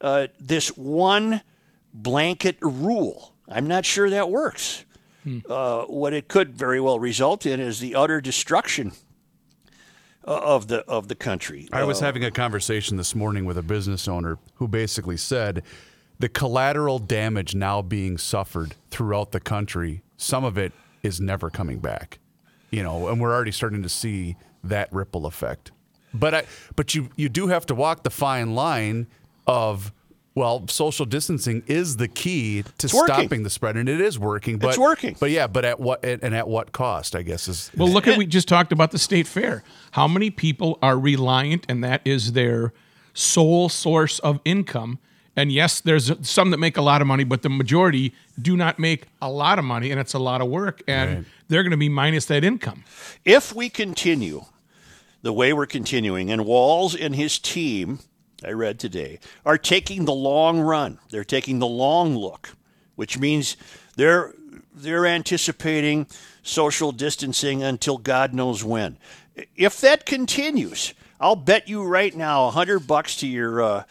uh, 0.00 0.28
this 0.40 0.68
one 0.68 1.42
blanket 1.92 2.56
rule. 2.62 3.34
I'm 3.48 3.66
not 3.66 3.84
sure 3.84 4.08
that 4.08 4.30
works. 4.30 4.84
Hmm. 5.24 5.38
Uh, 5.48 5.84
what 5.84 6.12
it 6.12 6.28
could 6.28 6.54
very 6.54 6.80
well 6.80 6.98
result 6.98 7.46
in 7.46 7.58
is 7.58 7.80
the 7.80 7.94
utter 7.94 8.20
destruction 8.20 8.92
uh, 10.26 10.38
of 10.42 10.68
the 10.68 10.84
of 10.86 11.08
the 11.08 11.14
country. 11.14 11.68
I 11.72 11.84
was 11.84 12.02
uh, 12.02 12.06
having 12.06 12.24
a 12.24 12.30
conversation 12.30 12.96
this 12.96 13.14
morning 13.14 13.44
with 13.44 13.58
a 13.58 13.62
business 13.62 14.06
owner 14.06 14.38
who 14.54 14.68
basically 14.68 15.16
said 15.16 15.62
the 16.18 16.28
collateral 16.28 16.98
damage 16.98 17.54
now 17.54 17.82
being 17.82 18.18
suffered 18.18 18.74
throughout 18.90 19.32
the 19.32 19.40
country, 19.40 20.02
some 20.16 20.44
of 20.44 20.56
it 20.56 20.72
is 21.02 21.20
never 21.20 21.50
coming 21.50 21.78
back. 21.78 22.18
You 22.70 22.82
know, 22.82 23.08
and 23.08 23.20
we're 23.20 23.32
already 23.32 23.52
starting 23.52 23.82
to 23.82 23.88
see 23.88 24.36
that 24.62 24.92
ripple 24.92 25.26
effect. 25.26 25.72
But 26.12 26.34
I 26.34 26.44
but 26.76 26.94
you 26.94 27.08
you 27.16 27.28
do 27.28 27.48
have 27.48 27.66
to 27.66 27.74
walk 27.74 28.02
the 28.02 28.10
fine 28.10 28.54
line 28.54 29.06
of 29.46 29.92
well, 30.34 30.66
social 30.66 31.06
distancing 31.06 31.62
is 31.68 31.96
the 31.96 32.08
key 32.08 32.64
to 32.78 32.88
stopping 32.88 33.44
the 33.44 33.50
spread, 33.50 33.76
and 33.76 33.88
it 33.88 34.00
is 34.00 34.18
working. 34.18 34.58
But, 34.58 34.70
it's 34.70 34.78
working. 34.78 35.16
But 35.20 35.30
yeah, 35.30 35.46
but 35.46 35.64
at 35.64 35.78
what 35.78 36.04
and 36.04 36.34
at 36.34 36.48
what 36.48 36.72
cost? 36.72 37.14
I 37.14 37.22
guess 37.22 37.46
is 37.46 37.70
well. 37.76 37.88
Look 37.88 38.08
at 38.08 38.18
we 38.18 38.26
just 38.26 38.48
talked 38.48 38.72
about 38.72 38.90
the 38.90 38.98
state 38.98 39.28
fair. 39.28 39.62
How 39.92 40.08
many 40.08 40.30
people 40.30 40.78
are 40.82 40.98
reliant, 40.98 41.66
and 41.68 41.84
that 41.84 42.00
is 42.04 42.32
their 42.32 42.72
sole 43.12 43.68
source 43.68 44.18
of 44.18 44.40
income? 44.44 44.98
And 45.36 45.52
yes, 45.52 45.80
there's 45.80 46.12
some 46.26 46.50
that 46.50 46.58
make 46.58 46.76
a 46.76 46.82
lot 46.82 47.00
of 47.00 47.06
money, 47.06 47.24
but 47.24 47.42
the 47.42 47.48
majority 47.48 48.14
do 48.40 48.56
not 48.56 48.78
make 48.78 49.06
a 49.20 49.30
lot 49.30 49.58
of 49.58 49.64
money, 49.64 49.90
and 49.90 50.00
it's 50.00 50.14
a 50.14 50.18
lot 50.18 50.40
of 50.40 50.48
work, 50.48 50.82
and 50.86 51.14
right. 51.14 51.24
they're 51.48 51.62
going 51.62 51.72
to 51.72 51.76
be 51.76 51.88
minus 51.88 52.26
that 52.26 52.44
income. 52.44 52.84
If 53.24 53.54
we 53.54 53.68
continue 53.68 54.44
the 55.22 55.32
way 55.32 55.52
we're 55.52 55.66
continuing, 55.66 56.30
and 56.30 56.44
Walz 56.44 56.94
and 56.94 57.16
his 57.16 57.38
team 57.38 58.00
I 58.44 58.50
read 58.50 58.78
today, 58.78 59.20
are 59.44 59.58
taking 59.58 60.04
the 60.04 60.14
long 60.14 60.60
run. 60.60 60.98
They're 61.10 61.24
taking 61.24 61.58
the 61.58 61.66
long 61.66 62.16
look, 62.16 62.56
which 62.94 63.18
means 63.18 63.56
they're 63.96 64.34
they're 64.74 65.06
anticipating 65.06 66.06
social 66.42 66.92
distancing 66.92 67.62
until 67.62 67.98
God 67.98 68.34
knows 68.34 68.64
when. 68.64 68.98
If 69.56 69.80
that 69.80 70.04
continues, 70.04 70.94
I'll 71.20 71.36
bet 71.36 71.68
you 71.68 71.84
right 71.84 72.14
now 72.14 72.48
a 72.48 72.50
hundred 72.50 72.80
bucks 72.80 73.16
to 73.16 73.26
your 73.26 73.62
uh, 73.62 73.84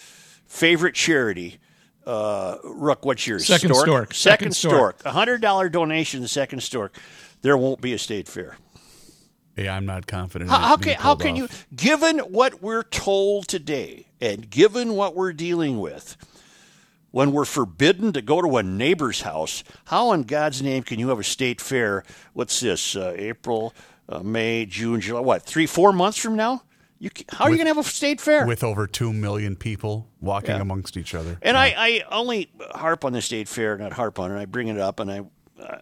favorite 0.45 0.95
charity. 0.95 1.59
Uh, 2.05 2.57
Rook, 2.63 3.05
what's 3.05 3.25
yours? 3.25 3.45
Second 3.45 3.73
Stork. 3.73 3.87
Stork. 3.87 4.13
Second, 4.13 4.53
Second 4.53 4.71
Stork. 4.71 5.01
A 5.05 5.11
hundred 5.11 5.41
dollar 5.41 5.69
donation 5.69 6.21
to 6.21 6.27
Second 6.27 6.61
Stork. 6.61 6.97
There 7.41 7.57
won't 7.57 7.81
be 7.81 7.93
a 7.93 7.97
state 7.97 8.27
fair. 8.27 8.57
Yeah, 9.55 9.75
I'm 9.75 9.85
not 9.85 10.07
confident. 10.07 10.49
How, 10.49 10.59
how 10.59 10.77
can 10.77 10.95
how 10.95 11.15
can 11.15 11.31
off. 11.31 11.37
you, 11.37 11.75
given 11.75 12.19
what 12.19 12.61
we're 12.61 12.83
told 12.83 13.47
today, 13.47 14.07
and 14.23 14.49
given 14.49 14.93
what 14.93 15.15
we're 15.15 15.33
dealing 15.33 15.81
with, 15.81 16.15
when 17.11 17.33
we're 17.33 17.43
forbidden 17.43 18.13
to 18.13 18.21
go 18.21 18.41
to 18.41 18.55
a 18.55 18.63
neighbor's 18.63 19.21
house, 19.21 19.65
how 19.85 20.13
in 20.13 20.23
God's 20.23 20.61
name 20.61 20.83
can 20.83 20.97
you 20.97 21.09
have 21.09 21.19
a 21.19 21.23
state 21.25 21.59
fair? 21.59 22.05
What's 22.31 22.61
this? 22.61 22.95
Uh, 22.95 23.13
April, 23.17 23.73
uh, 24.07 24.19
May, 24.19 24.65
June, 24.65 25.01
July? 25.01 25.19
What? 25.19 25.43
Three, 25.43 25.65
four 25.65 25.91
months 25.91 26.17
from 26.17 26.37
now? 26.37 26.63
You, 26.99 27.09
how 27.29 27.45
are 27.45 27.49
with, 27.49 27.59
you 27.59 27.65
going 27.65 27.73
to 27.73 27.77
have 27.77 27.85
a 27.85 27.89
state 27.89 28.21
fair 28.21 28.47
with 28.47 28.63
over 28.63 28.87
two 28.87 29.11
million 29.11 29.57
people 29.57 30.07
walking 30.21 30.55
yeah. 30.55 30.61
amongst 30.61 30.95
each 30.95 31.13
other? 31.13 31.37
And 31.41 31.55
yeah. 31.55 31.61
I, 31.61 31.75
I 31.77 32.03
only 32.09 32.49
harp 32.71 33.03
on 33.03 33.11
the 33.11 33.21
state 33.21 33.49
fair, 33.49 33.77
not 33.77 33.91
harp 33.91 34.19
on 34.19 34.31
it. 34.31 34.39
I 34.39 34.45
bring 34.45 34.69
it 34.69 34.79
up, 34.79 35.01
and 35.01 35.11
I 35.11 35.25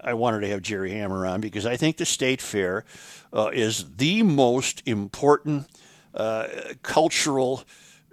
I 0.03 0.15
wanted 0.15 0.39
to 0.41 0.49
have 0.49 0.63
Jerry 0.63 0.91
Hammer 0.91 1.27
on 1.27 1.41
because 1.41 1.67
I 1.67 1.77
think 1.77 1.97
the 1.97 2.05
state 2.05 2.41
fair 2.41 2.85
uh, 3.31 3.51
is 3.53 3.97
the 3.97 4.23
most 4.23 4.81
important 4.87 5.67
uh, 6.15 6.47
cultural 6.81 7.63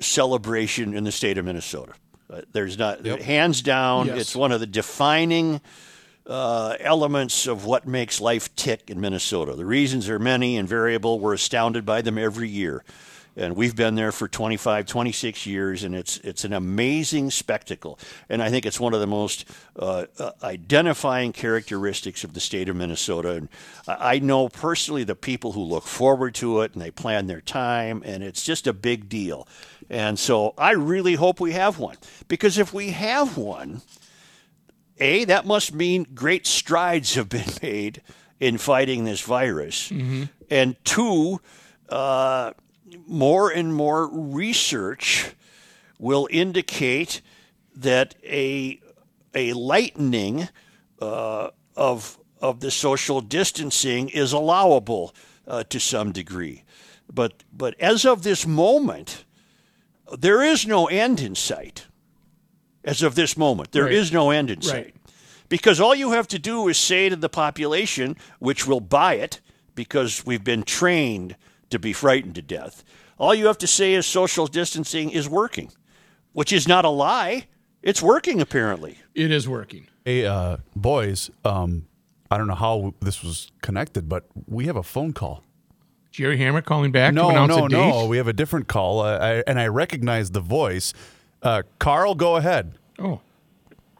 celebration 0.00 0.94
in 0.94 1.04
the 1.04 1.12
state 1.12 1.38
of 1.38 1.44
Minnesota. 1.44 1.92
Uh, 2.30 2.42
there's 2.52 2.78
not 2.78 3.04
yep. 3.04 3.20
hands 3.20 3.62
down. 3.62 4.06
Yes. 4.06 4.20
It's 4.20 4.36
one 4.36 4.52
of 4.52 4.60
the 4.60 4.66
defining 4.66 5.60
uh, 6.26 6.76
elements 6.80 7.46
of 7.46 7.64
what 7.64 7.86
makes 7.86 8.20
life 8.20 8.54
tick 8.54 8.90
in 8.90 9.00
Minnesota. 9.00 9.54
The 9.54 9.64
reasons 9.64 10.08
are 10.08 10.18
many 10.18 10.56
and 10.56 10.68
variable. 10.68 11.18
We're 11.18 11.34
astounded 11.34 11.86
by 11.86 12.02
them 12.02 12.18
every 12.18 12.48
year 12.48 12.84
and 13.38 13.54
we've 13.54 13.76
been 13.76 13.94
there 13.94 14.10
for 14.10 14.26
25, 14.26 14.86
26 14.86 15.46
years, 15.46 15.84
and 15.84 15.94
it's 15.94 16.18
it's 16.18 16.44
an 16.44 16.52
amazing 16.52 17.30
spectacle. 17.30 17.98
And 18.28 18.42
I 18.42 18.50
think 18.50 18.66
it's 18.66 18.80
one 18.80 18.94
of 18.94 19.00
the 19.00 19.06
most 19.06 19.44
uh, 19.78 20.06
uh, 20.18 20.32
identifying 20.42 21.32
characteristics 21.32 22.24
of 22.24 22.34
the 22.34 22.40
state 22.40 22.68
of 22.68 22.76
Minnesota. 22.76 23.30
And 23.32 23.48
I 23.86 24.18
know 24.18 24.48
personally 24.48 25.04
the 25.04 25.14
people 25.14 25.52
who 25.52 25.62
look 25.62 25.84
forward 25.84 26.34
to 26.36 26.62
it 26.62 26.72
and 26.72 26.82
they 26.82 26.90
plan 26.90 27.26
their 27.26 27.40
time, 27.40 28.02
and 28.04 28.24
it's 28.24 28.44
just 28.44 28.66
a 28.66 28.72
big 28.72 29.08
deal. 29.08 29.46
And 29.88 30.18
so 30.18 30.54
I 30.58 30.72
really 30.72 31.14
hope 31.14 31.40
we 31.40 31.52
have 31.52 31.78
one 31.78 31.96
because 32.26 32.58
if 32.58 32.74
we 32.74 32.90
have 32.90 33.36
one, 33.36 33.82
a 34.98 35.24
that 35.26 35.46
must 35.46 35.72
mean 35.72 36.06
great 36.12 36.46
strides 36.46 37.14
have 37.14 37.28
been 37.28 37.52
made 37.62 38.02
in 38.40 38.58
fighting 38.58 39.04
this 39.04 39.20
virus, 39.20 39.90
mm-hmm. 39.90 40.24
and 40.50 40.76
two. 40.84 41.40
Uh, 41.88 42.52
more 43.06 43.50
and 43.50 43.74
more 43.74 44.08
research 44.08 45.34
will 45.98 46.28
indicate 46.30 47.20
that 47.74 48.14
a 48.24 48.80
a 49.34 49.52
lightening 49.52 50.48
uh, 51.00 51.50
of 51.76 52.18
of 52.40 52.60
the 52.60 52.70
social 52.70 53.20
distancing 53.20 54.08
is 54.08 54.32
allowable 54.32 55.14
uh, 55.46 55.64
to 55.64 55.80
some 55.80 56.12
degree, 56.12 56.64
but 57.12 57.44
but 57.52 57.78
as 57.80 58.04
of 58.04 58.22
this 58.22 58.46
moment, 58.46 59.24
there 60.18 60.42
is 60.42 60.66
no 60.66 60.86
end 60.86 61.20
in 61.20 61.34
sight. 61.34 61.86
As 62.84 63.02
of 63.02 63.16
this 63.16 63.36
moment, 63.36 63.72
there 63.72 63.84
right. 63.84 63.92
is 63.92 64.12
no 64.12 64.30
end 64.30 64.50
in 64.50 64.62
sight. 64.62 64.74
Right. 64.74 64.94
Because 65.48 65.80
all 65.80 65.94
you 65.94 66.12
have 66.12 66.28
to 66.28 66.38
do 66.38 66.68
is 66.68 66.78
say 66.78 67.08
to 67.08 67.16
the 67.16 67.28
population, 67.28 68.16
which 68.38 68.66
will 68.66 68.80
buy 68.80 69.14
it, 69.14 69.40
because 69.74 70.24
we've 70.24 70.44
been 70.44 70.62
trained 70.62 71.36
to 71.70 71.78
be 71.78 71.92
frightened 71.92 72.34
to 72.36 72.42
death. 72.42 72.84
All 73.18 73.34
you 73.34 73.46
have 73.46 73.58
to 73.58 73.66
say 73.66 73.94
is 73.94 74.06
social 74.06 74.46
distancing 74.46 75.10
is 75.10 75.28
working, 75.28 75.72
which 76.32 76.52
is 76.52 76.68
not 76.68 76.84
a 76.84 76.88
lie. 76.88 77.46
It's 77.82 78.02
working, 78.02 78.40
apparently. 78.40 78.98
It 79.14 79.30
is 79.30 79.48
working. 79.48 79.88
Hey, 80.04 80.24
uh, 80.24 80.58
boys, 80.74 81.30
um, 81.44 81.86
I 82.30 82.38
don't 82.38 82.46
know 82.46 82.54
how 82.54 82.94
this 83.00 83.22
was 83.22 83.50
connected, 83.62 84.08
but 84.08 84.26
we 84.46 84.66
have 84.66 84.76
a 84.76 84.82
phone 84.82 85.12
call. 85.12 85.42
Jerry 86.10 86.38
Hammer 86.38 86.62
calling 86.62 86.90
back 86.90 87.14
no, 87.14 87.24
to 87.24 87.28
announce 87.28 87.56
no, 87.56 87.66
a 87.66 87.68
date? 87.68 87.76
No, 87.76 88.06
we 88.06 88.16
have 88.16 88.28
a 88.28 88.32
different 88.32 88.66
call, 88.68 89.00
uh, 89.00 89.18
I, 89.18 89.44
and 89.46 89.60
I 89.60 89.68
recognize 89.68 90.30
the 90.30 90.40
voice. 90.40 90.92
Uh, 91.42 91.62
Carl, 91.78 92.14
go 92.14 92.36
ahead. 92.36 92.74
Oh. 92.98 93.20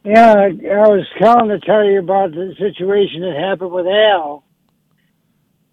Yeah, 0.05 0.33
I 0.33 0.89
was 0.89 1.07
calling 1.19 1.49
to 1.51 1.61
tell 1.61 1.85
you 1.85 1.99
about 1.99 2.33
the 2.33 2.55
situation 2.59 3.21
that 3.21 3.37
happened 3.37 3.71
with 3.71 3.87
Al. 3.87 4.43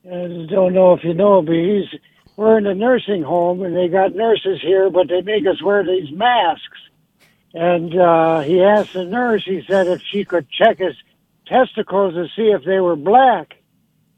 I 0.08 0.46
don't 0.50 0.74
know 0.74 0.94
if 0.94 1.04
you 1.04 1.14
know, 1.14 1.42
but 1.42 1.56
he's 1.56 2.00
we're 2.36 2.58
in 2.58 2.68
a 2.68 2.76
nursing 2.76 3.24
home, 3.24 3.62
and 3.64 3.76
they 3.76 3.88
got 3.88 4.14
nurses 4.14 4.60
here, 4.62 4.90
but 4.90 5.08
they 5.08 5.22
make 5.22 5.48
us 5.48 5.64
wear 5.64 5.84
these 5.84 6.12
masks. 6.12 6.78
And 7.54 7.98
uh, 7.98 8.42
he 8.42 8.62
asked 8.62 8.94
the 8.94 9.06
nurse, 9.06 9.44
he 9.46 9.62
said 9.68 9.88
if 9.88 10.02
she 10.12 10.26
could 10.26 10.48
check 10.50 10.80
his 10.80 10.96
testicles 11.48 12.14
to 12.16 12.28
see 12.36 12.50
if 12.50 12.66
they 12.66 12.80
were 12.80 12.98
black. 12.98 13.54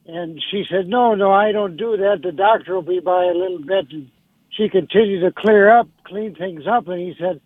And 0.08 0.42
she 0.50 0.66
said, 0.70 0.88
no, 0.88 1.14
no, 1.14 1.32
I 1.32 1.52
don't 1.52 1.78
do 1.78 1.98
that. 1.98 2.22
The 2.24 2.32
doctor 2.32 2.76
will 2.76 2.82
be 2.82 3.00
by 3.00 3.26
a 3.26 3.38
little 3.38 3.62
bit. 3.62 3.92
And 3.92 4.10
she 4.50 4.70
continued 4.70 5.22
to 5.22 5.32
clear 5.32 5.70
up, 5.70 5.88
clean 6.06 6.34
things 6.34 6.64
up. 6.66 6.88
And 6.88 7.00
he 7.00 7.16
said, 7.20 7.40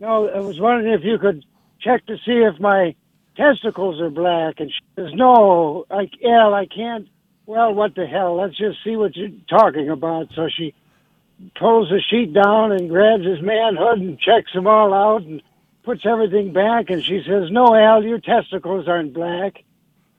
no, 0.00 0.28
I 0.28 0.40
was 0.40 0.58
wondering 0.58 0.92
if 0.92 1.04
you 1.04 1.18
could 1.18 1.44
check 1.80 2.04
to 2.06 2.16
see 2.16 2.42
if 2.42 2.58
my 2.58 2.96
testicles 3.36 4.00
are 4.00 4.10
black. 4.10 4.58
And 4.58 4.72
she 4.72 4.80
says, 4.96 5.10
no, 5.14 5.84
I, 5.90 6.08
I 6.26 6.66
can't 6.74 7.08
well, 7.48 7.72
what 7.72 7.94
the 7.94 8.06
hell? 8.06 8.36
Let's 8.36 8.58
just 8.58 8.84
see 8.84 8.94
what 8.94 9.16
you're 9.16 9.30
talking 9.48 9.88
about. 9.88 10.28
So 10.34 10.50
she 10.54 10.74
pulls 11.58 11.88
the 11.88 11.98
sheet 11.98 12.34
down 12.34 12.72
and 12.72 12.90
grabs 12.90 13.24
his 13.24 13.40
manhood 13.40 14.00
and 14.00 14.20
checks 14.20 14.52
them 14.52 14.66
all 14.66 14.92
out 14.92 15.22
and 15.22 15.42
puts 15.82 16.04
everything 16.04 16.52
back. 16.52 16.90
And 16.90 17.02
she 17.02 17.22
says, 17.26 17.50
No, 17.50 17.74
Al, 17.74 18.04
your 18.04 18.20
testicles 18.20 18.86
aren't 18.86 19.14
black. 19.14 19.64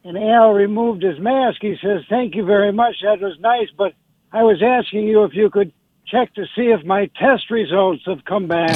And 0.03 0.17
Al 0.17 0.53
removed 0.53 1.03
his 1.03 1.19
mask. 1.19 1.59
He 1.61 1.77
says, 1.79 2.01
Thank 2.09 2.33
you 2.33 2.45
very 2.45 2.71
much. 2.71 2.95
That 3.03 3.21
was 3.21 3.39
nice. 3.39 3.69
But 3.77 3.93
I 4.31 4.41
was 4.41 4.63
asking 4.63 5.07
you 5.07 5.23
if 5.23 5.35
you 5.35 5.51
could 5.51 5.71
check 6.07 6.33
to 6.33 6.47
see 6.55 6.71
if 6.71 6.83
my 6.83 7.11
test 7.15 7.51
results 7.51 8.01
have 8.07 8.25
come 8.25 8.47
back. 8.47 8.75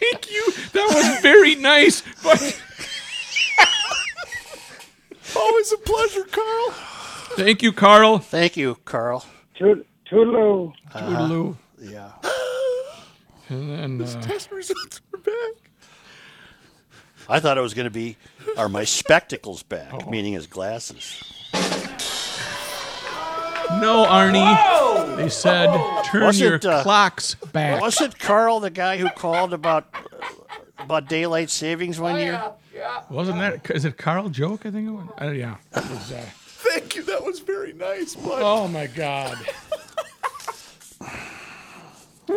Thank 0.00 0.28
you. 0.28 0.52
That 0.72 0.92
was 0.92 1.20
very 1.20 1.54
nice. 1.54 2.02
But 2.24 2.60
Always 5.36 5.72
a 5.72 5.78
pleasure, 5.78 6.24
Carl. 6.30 6.70
thank 7.36 7.62
you, 7.62 7.72
Carl. 7.72 8.18
Thank 8.18 8.56
you, 8.56 8.76
Carl. 8.84 9.24
Tood- 9.56 9.84
Toodaloo. 10.10 10.72
Toodaloo. 10.92 11.56
Yeah. 11.80 12.12
And 13.50 13.98
then, 14.00 14.06
uh, 14.06 14.20
Test 14.20 14.50
results 14.50 15.00
are 15.14 15.18
back. 15.20 15.70
I 17.30 17.40
thought 17.40 17.56
it 17.56 17.62
was 17.62 17.72
going 17.72 17.84
to 17.86 17.90
be, 17.90 18.18
are 18.58 18.68
my 18.68 18.84
spectacles 18.84 19.62
back, 19.62 20.06
meaning 20.06 20.34
his 20.34 20.46
glasses. 20.46 21.22
no, 23.80 24.04
Arnie. 24.06 25.16
They 25.16 25.30
said 25.30 25.68
turn 26.04 26.24
Wasn't, 26.24 26.62
your 26.62 26.72
uh, 26.72 26.82
clocks 26.82 27.36
back. 27.52 27.80
Wasn't 27.80 28.18
Carl 28.18 28.60
the 28.60 28.68
guy 28.70 28.98
who 28.98 29.08
called 29.10 29.54
about 29.54 29.86
about 30.78 31.08
daylight 31.08 31.48
savings 31.48 31.98
one 31.98 32.18
year? 32.20 32.42
Wasn't 33.10 33.38
that? 33.38 33.70
Is 33.70 33.84
it 33.84 33.96
Carl 33.96 34.28
Joke? 34.28 34.66
I 34.66 34.70
think 34.70 34.88
it 34.88 34.92
was. 34.92 35.08
Uh, 35.20 35.30
yeah. 35.30 35.56
It 35.76 35.90
was, 35.90 36.12
uh, 36.12 36.24
Thank 36.44 36.96
you. 36.96 37.02
That 37.04 37.24
was 37.24 37.40
very 37.40 37.72
nice, 37.72 38.14
bud. 38.16 38.40
oh 38.42 38.68
my 38.68 38.86
God. 38.88 39.36
Woo! 42.28 42.36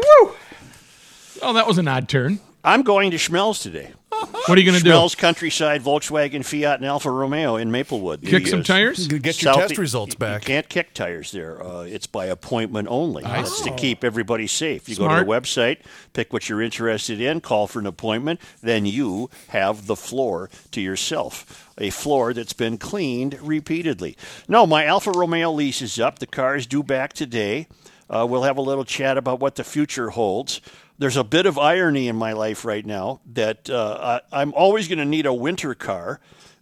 Oh, 1.42 1.54
that 1.54 1.68
was 1.68 1.78
an 1.78 1.88
odd 1.88 2.08
turn. 2.08 2.40
I'm 2.64 2.84
going 2.84 3.12
to 3.12 3.18
Schmelz 3.18 3.62
today. 3.62 3.92
What 4.12 4.58
are 4.58 4.60
you 4.60 4.66
going 4.66 4.78
to 4.78 4.84
do? 4.84 4.90
Schmelz 4.90 5.18
Countryside, 5.18 5.82
Volkswagen, 5.82 6.44
Fiat, 6.46 6.78
and 6.80 6.86
Alfa 6.86 7.10
Romeo 7.10 7.56
in 7.56 7.72
Maplewood. 7.72 8.22
Kick 8.22 8.44
The, 8.44 8.50
some 8.50 8.60
uh, 8.60 8.64
tires? 8.64 9.08
Get 9.08 9.42
your 9.42 9.54
South- 9.54 9.68
test 9.70 9.78
results 9.78 10.16
back. 10.16 10.42
You 10.44 10.48
can't 10.48 10.68
kick 10.70 10.94
tires 10.94 11.32
there. 11.32 11.64
Uh, 11.64 11.84
it's 11.84 12.08
by 12.08 12.26
appointment 12.26 12.88
only. 12.90 13.24
That's 13.24 13.62
to 13.62 13.72
keep 13.76 14.04
everybody 14.04 14.48
safe. 14.48 14.90
You 14.90 14.96
go 14.96 15.08
to 15.08 15.24
the 15.24 15.30
website, 15.30 15.78
pick 16.14 16.34
what 16.34 16.50
you're 16.50 16.62
interested 16.62 17.22
in, 17.22 17.40
call 17.42 17.68
for 17.68 17.80
an 17.80 17.86
appointment, 17.86 18.42
then 18.62 18.86
you 18.86 19.30
have 19.50 19.88
the 19.88 19.96
floor 19.96 20.50
to 20.72 20.82
yourself. 20.82 21.70
A 21.78 21.90
floor 21.90 22.34
that's 22.34 22.54
been 22.54 22.78
cleaned 22.78 23.38
repeatedly. 23.42 24.18
No, 24.48 24.68
my 24.68 24.86
Alfa 24.86 25.12
Romeo 25.12 25.52
lease 25.52 25.82
is 25.82 26.00
up. 26.00 26.20
The 26.20 26.28
car 26.28 26.56
is 26.56 26.68
due 26.68 26.84
back 26.84 27.14
today. 27.14 27.68
Uh, 28.12 28.28
we'll 28.30 28.44
have 28.44 28.58
a 28.58 28.62
little 28.62 28.86
chat 28.86 29.18
about 29.18 29.40
what 29.40 29.56
the 29.56 29.64
future 29.64 30.12
holds. 30.12 30.62
There's 31.00 31.18
a 31.18 31.24
bit 31.24 31.48
of 31.48 31.58
irony 31.58 32.08
in 32.08 32.16
my 32.16 32.34
life 32.34 32.66
right 32.66 32.86
now 32.86 33.22
that 33.34 33.70
uh, 33.70 34.20
I, 34.32 34.42
I'm 34.42 34.54
always 34.54 34.88
going 34.88 35.00
to 35.00 35.06
need 35.06 35.26
a 35.26 35.34
winter 35.34 35.74
car 35.74 36.20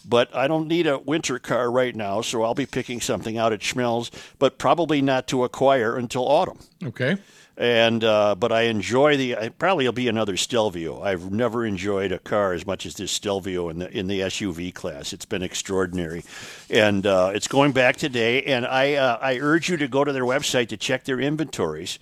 but 0.08 0.34
I 0.36 0.48
don't 0.48 0.68
need 0.68 0.88
a 0.88 0.98
winter 0.98 1.40
car 1.40 1.72
right 1.72 1.96
now, 1.96 2.22
so 2.22 2.44
I'll 2.44 2.56
be 2.56 2.66
picking 2.66 3.02
something 3.02 3.38
out 3.38 3.54
at 3.54 3.60
Schmelz, 3.60 4.12
but 4.40 4.58
probably 4.58 5.02
not 5.02 5.28
to 5.28 5.44
acquire 5.44 5.98
until 5.98 6.28
autumn. 6.28 6.60
Okay. 6.84 7.18
And 7.60 8.04
uh, 8.06 8.36
but 8.36 8.54
I 8.54 8.62
enjoy 8.64 9.18
the. 9.18 9.52
Probably 9.60 9.84
will 9.84 9.92
be 9.92 10.08
another 10.08 10.38
Stelvio. 10.38 11.02
I've 11.02 11.30
never 11.30 11.66
enjoyed 11.66 12.14
a 12.14 12.20
car 12.20 12.54
as 12.54 12.66
much 12.66 12.86
as 12.86 12.96
this 12.96 13.12
Stelvio 13.12 13.68
in 13.68 13.80
the 13.80 13.92
in 13.92 14.08
the 14.08 14.22
SUV 14.22 14.74
class. 14.74 15.12
It's 15.12 15.26
been 15.26 15.44
extraordinary, 15.44 16.24
and 16.70 17.06
uh, 17.06 17.32
it's 17.34 17.50
going 17.50 17.74
back 17.74 17.98
today. 17.98 18.44
And 18.44 18.66
I 18.66 18.94
uh, 18.94 19.18
I 19.22 19.40
urge 19.40 19.68
you 19.68 19.76
to 19.76 19.90
go 19.90 20.06
to 20.06 20.14
their 20.14 20.24
website 20.24 20.70
to 20.70 20.78
check 20.78 21.04
their 21.04 21.20
inventories, 21.20 22.00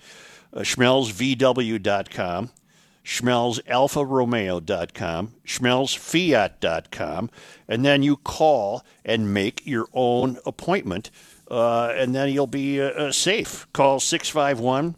uh, 0.52 0.60
SchmelzVW.com. 0.60 2.50
SchmelzAlfaRomeo.com, 3.04 5.32
SchmelzFiat.com, 5.46 7.30
and 7.66 7.84
then 7.84 8.02
you 8.02 8.16
call 8.18 8.84
and 9.02 9.32
make 9.32 9.66
your 9.66 9.88
own 9.94 10.36
appointment, 10.44 11.10
uh, 11.50 11.94
and 11.96 12.14
then 12.14 12.28
you'll 12.28 12.46
be 12.46 12.82
uh, 12.82 12.90
uh, 12.90 13.10
safe. 13.10 13.66
Call 13.72 13.98
651 13.98 14.94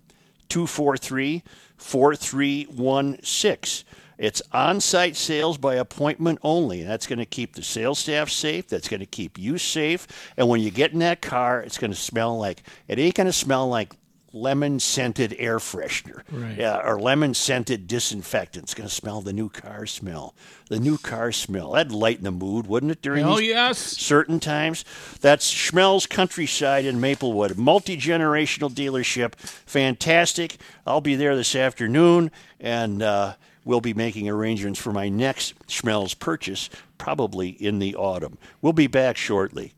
243 0.51 1.43
4316. 1.79 3.87
It's 4.19 4.43
on 4.53 4.83
site 4.83 5.17
sales 5.17 5.57
by 5.57 5.77
appointment 5.77 6.41
only. 6.43 6.83
That's 6.83 7.07
going 7.07 7.21
to 7.21 7.25
keep 7.25 7.55
the 7.55 7.63
sales 7.63 7.99
staff 7.99 8.29
safe. 8.29 8.69
That's 8.69 8.87
going 8.87 9.01
to 9.01 9.07
keep 9.07 9.39
you 9.39 9.57
safe. 9.57 10.07
And 10.37 10.47
when 10.47 10.61
you 10.61 10.71
get 10.71 10.93
in 10.93 10.99
that 10.99 11.23
car, 11.23 11.63
it's 11.63 11.79
going 11.79 11.91
to 11.91 11.97
smell 11.97 12.39
like, 12.39 12.63
it 12.87 12.99
ain't 12.99 13.15
going 13.15 13.29
to 13.29 13.33
smell 13.33 13.67
like 13.67 13.95
lemon 14.33 14.79
scented 14.79 15.35
air 15.39 15.59
freshener 15.59 16.23
Right. 16.31 16.57
yeah, 16.57 16.79
or 16.85 17.01
lemon 17.01 17.35
scented 17.35 17.87
disinfectant. 17.89 18.65
It's 18.65 18.75
going 18.75 18.89
to 18.89 18.95
smell 18.95 19.21
the 19.21 19.33
new 19.33 19.49
car 19.49 19.87
smell. 19.87 20.35
The 20.69 20.79
new 20.79 20.99
car 20.99 21.33
smell. 21.33 21.73
That'd 21.73 21.93
lighten 21.93 22.25
the 22.25 22.31
mood, 22.31 22.67
wouldn't 22.67 22.93
it, 22.93 23.03
during 23.03 23.27
these 23.27 23.49
yes. 23.49 23.79
certain 23.79 24.39
times. 24.39 24.85
That's 25.21 25.53
Schmelz 25.53 26.09
Countryside 26.09 26.85
in 26.85 27.01
Maplewood, 27.01 27.57
multi 27.59 27.97
generational 27.97 28.71
dealership. 28.71 29.35
Fantastic. 29.35 30.59
I'll 30.87 31.01
be 31.01 31.17
there 31.17 31.35
this 31.35 31.57
afternoon, 31.57 32.31
and 32.61 33.03
uh, 33.03 33.35
we'll 33.65 33.81
be 33.81 33.95
making 33.95 34.29
arrangements 34.29 34.79
for 34.81 34.93
my 34.93 35.09
next 35.09 35.55
Schmelz 35.67 36.17
purchase, 36.17 36.71
probably 36.99 37.49
in 37.49 37.81
the 37.81 37.97
autumn. 37.97 38.39
We'll 38.63 38.73
be 38.73 38.87
back 38.87 39.17
shortly. 39.17 39.73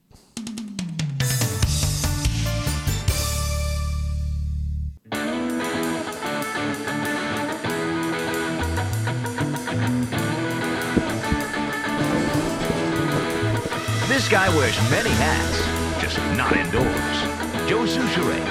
This 14.23 14.31
guy 14.31 14.49
wears 14.57 14.77
many 14.89 15.11
hats, 15.11 16.01
just 16.01 16.17
not 16.37 16.53
indoors. 16.57 17.67
Joe 17.69 17.85
Soucheray. 17.85 18.47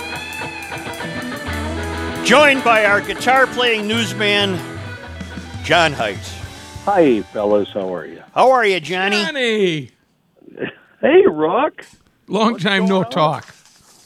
Joined 2.25 2.61
by 2.65 2.83
our 2.83 2.99
guitar 2.99 3.47
playing 3.47 3.87
newsman, 3.87 4.59
John 5.63 5.93
Height. 5.93 6.17
Hi, 6.83 7.21
fellas. 7.21 7.69
How 7.69 7.95
are 7.95 8.05
you? 8.05 8.21
How 8.35 8.51
are 8.51 8.65
you, 8.65 8.81
Johnny? 8.81 9.23
Johnny. 9.23 9.91
Hey, 10.99 11.25
Rock. 11.25 11.85
Long 12.27 12.57
time 12.57 12.85
no 12.85 13.05
talk. 13.05 13.55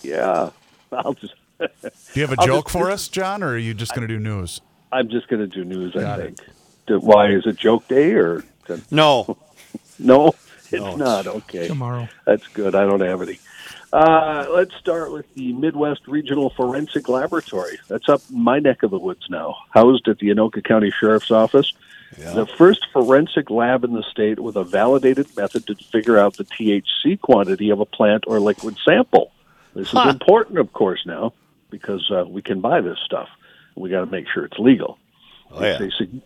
Yeah, 0.04 0.52
I'll 0.92 1.16
just. 1.16 1.34
Do 1.60 1.68
you 2.14 2.28
have 2.28 2.32
a 2.34 2.36
I'll 2.42 2.46
joke 2.46 2.66
just- 2.66 2.74
for 2.78 2.92
us, 2.92 3.08
John, 3.08 3.42
or 3.42 3.54
are 3.54 3.58
you 3.58 3.74
just 3.74 3.96
going 3.96 4.08
to 4.08 4.14
do 4.14 4.20
news? 4.20 4.62
I'm 4.92 5.10
just 5.10 5.28
going 5.30 5.40
to 5.42 5.48
do 5.48 5.66
news. 5.66 5.96
I 5.96 6.16
think. 6.18 6.38
Do- 6.86 7.00
Why 7.00 7.32
is 7.32 7.48
it 7.48 7.56
joke 7.58 7.88
day 7.88 8.12
or 8.12 8.44
No. 8.92 9.40
no? 10.00 10.36
It's 10.72 10.82
No, 10.82 10.96
not. 10.96 11.28
Okay, 11.28 11.68
Tomorrow. 11.68 12.08
that's 12.26 12.48
good. 12.48 12.76
I 12.76 12.86
don't 12.86 13.02
have 13.02 13.22
any. 13.22 13.40
Uh, 13.94 14.48
let's 14.50 14.76
start 14.76 15.12
with 15.12 15.32
the 15.36 15.54
Midwest 15.54 16.08
Regional 16.08 16.50
Forensic 16.50 17.08
Laboratory. 17.08 17.80
That's 17.88 18.10
up 18.10 18.22
in 18.30 18.42
my 18.44 18.60
neck 18.60 18.84
of 18.84 18.92
the 18.92 19.00
woods 19.00 19.28
now, 19.30 19.56
housed 19.70 20.08
at 20.08 20.20
the 20.20 20.28
Anoka 20.30 20.64
County 20.64 20.92
Sheriff's 20.92 21.32
Office. 21.32 21.72
The 22.18 22.46
first 22.58 22.88
forensic 22.94 23.50
lab 23.50 23.84
in 23.84 23.92
the 23.94 24.04
state 24.04 24.40
with 24.40 24.56
a 24.56 24.64
validated 24.64 25.28
method 25.36 25.68
to 25.68 25.76
figure 25.76 26.18
out 26.18 26.38
the 26.38 26.46
THC 26.46 27.20
quantity 27.20 27.70
of 27.72 27.80
a 27.82 27.86
plant 27.86 28.24
or 28.28 28.40
liquid 28.40 28.78
sample. 28.86 29.32
This 29.74 29.90
Huh. 29.92 30.04
is 30.08 30.14
important, 30.14 30.58
of 30.60 30.72
course, 30.72 31.06
now 31.06 31.34
because 31.70 32.10
uh, 32.12 32.24
we 32.26 32.42
can 32.42 32.62
buy 32.62 32.80
this 32.82 32.98
stuff. 33.04 33.28
We 33.76 33.90
got 33.90 34.06
to 34.06 34.06
make 34.12 34.28
sure 34.30 34.46
it's 34.46 34.58
legal. 34.60 34.98
Oh, 35.52 35.62
yeah. 35.62 35.78
It's 35.82 35.96
a 35.96 35.98
sig- 35.98 36.22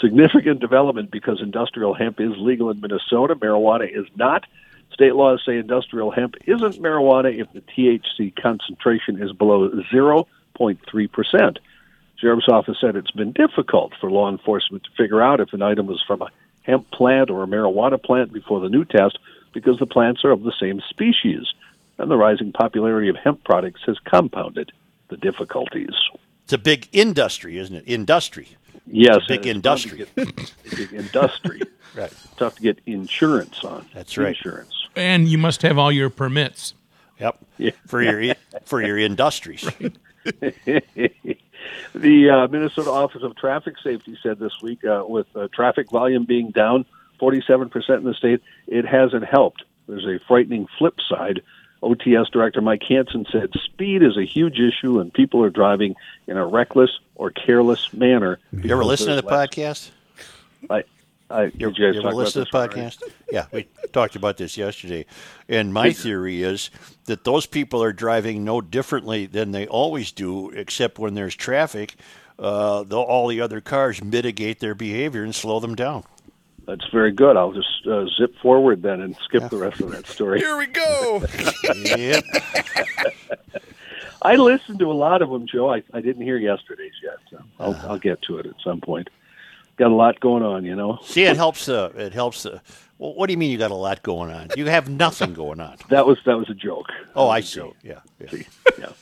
significant 0.00 0.60
development 0.60 1.10
because 1.10 1.40
industrial 1.40 1.94
hemp 1.94 2.20
is 2.20 2.32
legal 2.36 2.70
in 2.70 2.80
Minnesota. 2.80 3.34
Marijuana 3.34 3.88
is 3.88 4.06
not. 4.16 4.44
State 4.92 5.14
laws 5.14 5.42
say 5.44 5.56
industrial 5.56 6.10
hemp 6.10 6.34
isn't 6.46 6.82
marijuana 6.82 7.38
if 7.38 7.50
the 7.52 7.60
THC 7.60 8.34
concentration 8.40 9.22
is 9.22 9.32
below 9.32 9.70
0.3%. 9.92 11.56
Sheriff's 12.16 12.48
office 12.48 12.76
said 12.80 12.94
it's 12.94 13.10
been 13.10 13.32
difficult 13.32 13.92
for 14.00 14.10
law 14.10 14.30
enforcement 14.30 14.84
to 14.84 14.90
figure 14.96 15.22
out 15.22 15.40
if 15.40 15.52
an 15.52 15.62
item 15.62 15.86
was 15.86 16.02
from 16.06 16.22
a 16.22 16.30
hemp 16.62 16.90
plant 16.90 17.30
or 17.30 17.42
a 17.42 17.46
marijuana 17.46 18.00
plant 18.00 18.32
before 18.32 18.60
the 18.60 18.68
new 18.68 18.84
test 18.84 19.18
because 19.52 19.78
the 19.78 19.86
plants 19.86 20.24
are 20.24 20.30
of 20.30 20.42
the 20.42 20.52
same 20.60 20.80
species. 20.88 21.46
And 21.98 22.10
the 22.10 22.16
rising 22.16 22.52
popularity 22.52 23.08
of 23.08 23.16
hemp 23.16 23.44
products 23.44 23.80
has 23.86 23.98
compounded 24.04 24.72
the 25.08 25.16
difficulties. 25.16 25.94
It's 26.44 26.52
a 26.52 26.58
big 26.58 26.88
industry, 26.92 27.58
isn't 27.58 27.74
it? 27.74 27.84
Industry. 27.86 28.48
Yes, 28.86 29.18
Big 29.28 29.46
it's 29.46 29.60
tough 29.62 29.82
to 29.82 29.90
industry. 29.96 29.98
get- 29.98 30.38
a 30.72 30.76
big 30.76 30.92
industry. 30.92 31.62
Right. 31.94 32.12
Tough 32.36 32.56
to 32.56 32.62
get 32.62 32.78
insurance 32.86 33.62
on. 33.64 33.86
That's 33.94 34.16
right. 34.18 34.28
Insurance. 34.36 34.88
And 34.96 35.28
you 35.28 35.38
must 35.38 35.62
have 35.62 35.78
all 35.78 35.92
your 35.92 36.10
permits. 36.10 36.74
Yep. 37.20 37.38
Yeah. 37.58 37.70
For 37.86 38.02
your 38.02 38.34
for 38.64 38.82
your 38.82 38.98
industries. 38.98 39.68
The 41.94 42.30
uh, 42.30 42.48
Minnesota 42.48 42.90
Office 42.90 43.22
of 43.22 43.36
Traffic 43.36 43.74
Safety 43.82 44.18
said 44.22 44.38
this 44.38 44.60
week, 44.62 44.84
uh, 44.84 45.04
with 45.06 45.26
uh, 45.36 45.48
traffic 45.54 45.90
volume 45.90 46.24
being 46.24 46.50
down 46.50 46.84
47% 47.20 47.98
in 47.98 48.04
the 48.04 48.14
state, 48.14 48.40
it 48.66 48.84
hasn't 48.84 49.24
helped. 49.24 49.62
There's 49.86 50.06
a 50.06 50.18
frightening 50.26 50.66
flip 50.78 50.94
side. 51.08 51.42
OTS 51.82 52.30
Director 52.30 52.60
Mike 52.60 52.82
Hansen 52.84 53.26
said 53.30 53.50
speed 53.64 54.02
is 54.02 54.16
a 54.16 54.24
huge 54.24 54.58
issue, 54.58 55.00
and 55.00 55.12
people 55.12 55.42
are 55.42 55.50
driving 55.50 55.94
in 56.26 56.36
a 56.36 56.46
reckless 56.46 56.90
or 57.16 57.30
careless 57.30 57.92
manner. 57.92 58.38
You 58.52 58.70
ever 58.72 58.84
listen 58.84 59.08
to 59.08 59.16
the 59.16 59.22
podcast? 59.22 59.90
I, 60.70 60.84
I, 61.28 61.44
You, 61.54 61.72
you 61.76 61.86
ever 61.88 62.12
listen 62.12 62.44
to 62.44 62.50
the 62.50 62.56
podcast? 62.56 63.02
Yeah, 63.30 63.46
we 63.52 63.66
talked 63.92 64.16
about 64.16 64.36
this 64.36 64.56
yesterday. 64.56 65.06
And 65.48 65.72
my 65.72 65.92
theory 65.92 66.42
is 66.42 66.70
that 67.06 67.24
those 67.24 67.46
people 67.46 67.82
are 67.82 67.92
driving 67.92 68.44
no 68.44 68.60
differently 68.60 69.26
than 69.26 69.50
they 69.52 69.66
always 69.66 70.12
do, 70.12 70.50
except 70.50 70.98
when 70.98 71.14
there's 71.14 71.34
traffic, 71.34 71.96
uh, 72.38 72.82
all 72.82 73.28
the 73.28 73.40
other 73.40 73.60
cars 73.60 74.02
mitigate 74.02 74.60
their 74.60 74.74
behavior 74.74 75.22
and 75.24 75.34
slow 75.34 75.60
them 75.60 75.74
down. 75.74 76.04
That's 76.66 76.88
very 76.92 77.12
good. 77.12 77.36
I'll 77.36 77.52
just 77.52 77.86
uh, 77.86 78.06
zip 78.18 78.34
forward 78.40 78.82
then 78.82 79.00
and 79.00 79.16
skip 79.24 79.50
the 79.50 79.56
rest 79.56 79.80
of 79.80 79.90
that 79.90 80.06
story. 80.06 80.38
Here 80.38 80.56
we 80.56 80.66
go. 80.66 81.24
Yep. 81.74 82.24
I 84.22 84.36
listened 84.36 84.78
to 84.78 84.90
a 84.90 84.94
lot 84.94 85.20
of 85.20 85.30
them, 85.30 85.46
Joe. 85.46 85.72
I, 85.72 85.82
I 85.92 86.00
didn't 86.00 86.22
hear 86.22 86.36
yesterday's 86.36 86.92
yet. 87.02 87.16
So 87.30 87.42
I'll, 87.58 87.74
I'll 87.90 87.98
get 87.98 88.22
to 88.22 88.38
it 88.38 88.46
at 88.46 88.54
some 88.62 88.80
point. 88.80 89.10
Got 89.76 89.90
a 89.90 89.94
lot 89.94 90.20
going 90.20 90.44
on, 90.44 90.64
you 90.64 90.76
know. 90.76 91.00
See, 91.02 91.24
it 91.24 91.36
helps. 91.36 91.68
Uh, 91.68 91.90
it 91.96 92.12
helps. 92.12 92.46
Uh, 92.46 92.60
well, 92.98 93.14
what 93.14 93.26
do 93.26 93.32
you 93.32 93.38
mean 93.38 93.50
you 93.50 93.58
got 93.58 93.72
a 93.72 93.74
lot 93.74 94.02
going 94.02 94.30
on? 94.30 94.50
You 94.56 94.66
have 94.66 94.88
nothing 94.88 95.34
going 95.34 95.58
on. 95.60 95.76
That 95.88 96.06
was 96.06 96.18
that 96.26 96.38
was 96.38 96.48
a 96.48 96.54
joke. 96.54 96.86
Oh, 97.16 97.28
I 97.28 97.40
see. 97.40 97.56
joke. 97.56 97.76
Yeah. 97.82 98.00
yeah. 98.20 98.30
See, 98.30 98.46
yeah. 98.78 98.92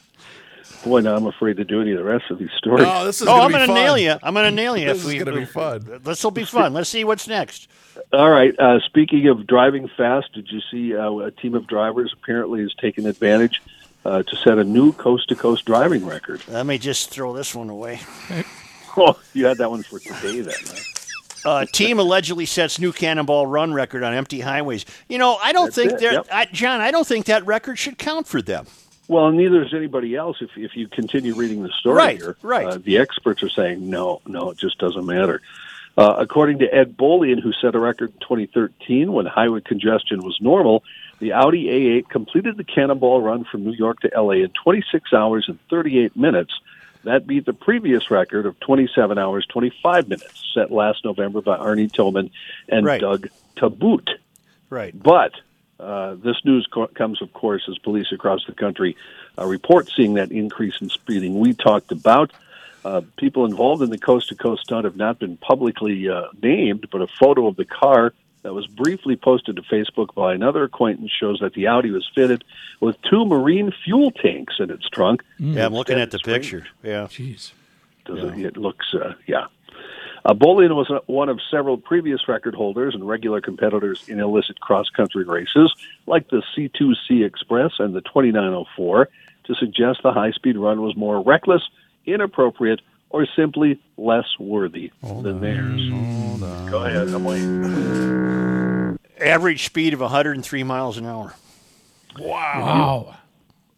Boy, 0.84 1.00
now 1.00 1.14
I'm 1.14 1.26
afraid 1.26 1.56
to 1.58 1.64
do 1.64 1.80
any 1.82 1.92
of 1.92 1.98
the 1.98 2.04
rest 2.04 2.30
of 2.30 2.38
these 2.38 2.50
stories. 2.56 2.86
Oh, 2.88 3.04
this 3.04 3.20
is 3.20 3.28
Oh, 3.28 3.32
gonna 3.32 3.42
I'm 3.42 3.48
be 3.48 3.54
going 3.54 3.68
to 3.68 3.74
nail 3.74 3.98
you. 3.98 4.14
I'm 4.22 4.32
going 4.34 4.46
to 4.50 4.50
nail 4.50 4.76
you. 4.76 4.86
This 4.86 5.04
if 5.04 5.14
is 5.14 5.22
gonna 5.24 5.36
be 5.36 5.44
fun. 5.44 6.00
This 6.04 6.24
will 6.24 6.30
be 6.30 6.44
fun. 6.44 6.72
Let's 6.72 6.88
see 6.88 7.04
what's 7.04 7.28
next. 7.28 7.68
All 8.12 8.30
right. 8.30 8.58
Uh, 8.58 8.80
speaking 8.80 9.28
of 9.28 9.46
driving 9.46 9.88
fast, 9.96 10.32
did 10.32 10.50
you 10.50 10.60
see 10.70 10.96
uh, 10.96 11.10
a 11.12 11.30
team 11.30 11.54
of 11.54 11.66
drivers 11.66 12.12
apparently 12.14 12.62
has 12.62 12.72
taken 12.74 13.06
advantage 13.06 13.60
uh, 14.06 14.22
to 14.22 14.36
set 14.36 14.58
a 14.58 14.64
new 14.64 14.92
coast 14.94 15.28
to 15.28 15.36
coast 15.36 15.66
driving 15.66 16.06
record? 16.06 16.40
Let 16.48 16.64
me 16.64 16.78
just 16.78 17.10
throw 17.10 17.32
this 17.34 17.54
one 17.54 17.68
away. 17.70 18.00
Oh, 18.96 19.16
you 19.34 19.46
had 19.46 19.58
that 19.58 19.70
one 19.70 19.84
for 19.84 20.00
today 20.00 20.40
then. 20.40 20.54
Huh? 21.44 21.48
Uh, 21.48 21.64
team 21.72 22.00
allegedly 22.00 22.44
sets 22.44 22.80
new 22.80 22.92
cannonball 22.92 23.46
run 23.46 23.72
record 23.72 24.02
on 24.02 24.12
empty 24.12 24.40
highways. 24.40 24.84
You 25.08 25.18
know, 25.18 25.36
I 25.36 25.52
don't 25.52 25.66
That's 25.66 25.76
think 25.76 25.92
it, 25.92 26.00
that, 26.00 26.26
yep. 26.28 26.52
John. 26.52 26.80
I 26.80 26.90
don't 26.90 27.06
think 27.06 27.26
that 27.26 27.46
record 27.46 27.78
should 27.78 27.98
count 27.98 28.26
for 28.26 28.42
them. 28.42 28.66
Well, 29.10 29.32
neither 29.32 29.64
is 29.64 29.74
anybody 29.74 30.14
else. 30.14 30.36
If 30.40 30.50
if 30.56 30.76
you 30.76 30.86
continue 30.86 31.34
reading 31.34 31.64
the 31.64 31.68
story 31.80 31.96
Right, 31.96 32.16
here, 32.16 32.36
right. 32.42 32.66
Uh, 32.68 32.78
the 32.78 32.98
experts 32.98 33.42
are 33.42 33.48
saying 33.48 33.90
no, 33.90 34.22
no, 34.24 34.50
it 34.50 34.58
just 34.58 34.78
doesn't 34.78 35.04
matter. 35.04 35.42
Uh, 35.98 36.14
according 36.18 36.60
to 36.60 36.72
Ed 36.72 36.96
Bolian, 36.96 37.40
who 37.42 37.52
set 37.52 37.74
a 37.74 37.80
record 37.80 38.10
in 38.12 38.20
2013 38.20 39.12
when 39.12 39.26
highway 39.26 39.62
congestion 39.62 40.22
was 40.22 40.38
normal, 40.40 40.84
the 41.18 41.32
Audi 41.32 41.64
A8 41.66 42.08
completed 42.08 42.56
the 42.56 42.62
cannonball 42.62 43.20
run 43.20 43.42
from 43.42 43.64
New 43.64 43.72
York 43.72 43.98
to 44.02 44.10
LA 44.14 44.44
in 44.44 44.50
26 44.62 45.12
hours 45.12 45.46
and 45.48 45.58
38 45.68 46.14
minutes. 46.16 46.52
That 47.02 47.26
beat 47.26 47.46
the 47.46 47.52
previous 47.52 48.12
record 48.12 48.46
of 48.46 48.60
27 48.60 49.18
hours 49.18 49.44
25 49.46 50.08
minutes 50.08 50.52
set 50.54 50.70
last 50.70 51.04
November 51.04 51.40
by 51.40 51.56
Arnie 51.58 51.92
Tillman 51.92 52.30
and 52.68 52.86
Right. 52.86 53.00
Doug 53.00 53.28
Tabbutt. 53.56 54.08
Right. 54.70 54.94
But 54.96 55.32
uh, 55.80 56.14
this 56.14 56.36
news 56.44 56.66
co- 56.70 56.88
comes, 56.88 57.22
of 57.22 57.32
course, 57.32 57.62
as 57.68 57.78
police 57.78 58.12
across 58.12 58.44
the 58.46 58.52
country 58.52 58.96
uh, 59.38 59.46
report 59.46 59.90
seeing 59.94 60.14
that 60.14 60.30
increase 60.30 60.80
in 60.80 60.88
speeding 60.88 61.38
we 61.38 61.54
talked 61.54 61.92
about. 61.92 62.32
Uh, 62.84 63.02
people 63.16 63.44
involved 63.44 63.82
in 63.82 63.90
the 63.90 63.98
coast 63.98 64.28
to 64.28 64.34
coast 64.34 64.62
stunt 64.62 64.84
have 64.84 64.96
not 64.96 65.18
been 65.18 65.36
publicly 65.36 66.08
uh, 66.08 66.24
named, 66.42 66.88
but 66.90 67.02
a 67.02 67.06
photo 67.06 67.46
of 67.46 67.56
the 67.56 67.64
car 67.64 68.12
that 68.42 68.54
was 68.54 68.66
briefly 68.66 69.16
posted 69.16 69.56
to 69.56 69.62
Facebook 69.62 70.14
by 70.14 70.32
another 70.32 70.64
acquaintance 70.64 71.10
shows 71.10 71.40
that 71.40 71.52
the 71.52 71.66
Audi 71.66 71.90
was 71.90 72.08
fitted 72.14 72.42
with 72.80 72.96
two 73.02 73.26
marine 73.26 73.72
fuel 73.84 74.10
tanks 74.10 74.54
in 74.58 74.70
its 74.70 74.88
trunk. 74.88 75.22
Yeah, 75.38 75.66
I'm 75.66 75.74
looking 75.74 75.98
at 75.98 76.10
the 76.10 76.16
Instead, 76.16 76.36
it's 76.36 76.50
picture. 76.50 76.66
Yeah. 76.82 77.04
Jeez. 77.04 77.52
does 78.06 78.32
it, 78.32 78.38
it 78.38 78.56
looks, 78.56 78.94
uh, 78.94 79.12
yeah. 79.26 79.46
Uh, 80.24 80.34
Bolian 80.34 80.74
was 80.76 80.90
one 81.06 81.28
of 81.28 81.40
several 81.50 81.78
previous 81.78 82.28
record 82.28 82.54
holders 82.54 82.94
and 82.94 83.06
regular 83.08 83.40
competitors 83.40 84.04
in 84.08 84.20
illicit 84.20 84.60
cross 84.60 84.88
country 84.90 85.24
races, 85.24 85.74
like 86.06 86.28
the 86.28 86.42
C2C 86.54 87.24
Express 87.24 87.72
and 87.78 87.94
the 87.94 88.02
2904, 88.02 89.08
to 89.44 89.54
suggest 89.54 90.00
the 90.02 90.12
high 90.12 90.32
speed 90.32 90.56
run 90.58 90.82
was 90.82 90.94
more 90.96 91.22
reckless, 91.22 91.62
inappropriate, 92.04 92.80
or 93.08 93.26
simply 93.34 93.80
less 93.96 94.26
worthy 94.38 94.92
than 95.02 95.40
theirs. 95.40 95.80
Go 96.70 96.84
ahead, 96.84 97.08
I'm 97.08 97.24
waiting. 97.24 98.98
Average 99.18 99.64
speed 99.66 99.94
of 99.94 100.00
103 100.00 100.62
miles 100.62 100.96
an 100.96 101.06
hour. 101.06 101.34
Wow. 102.18 103.16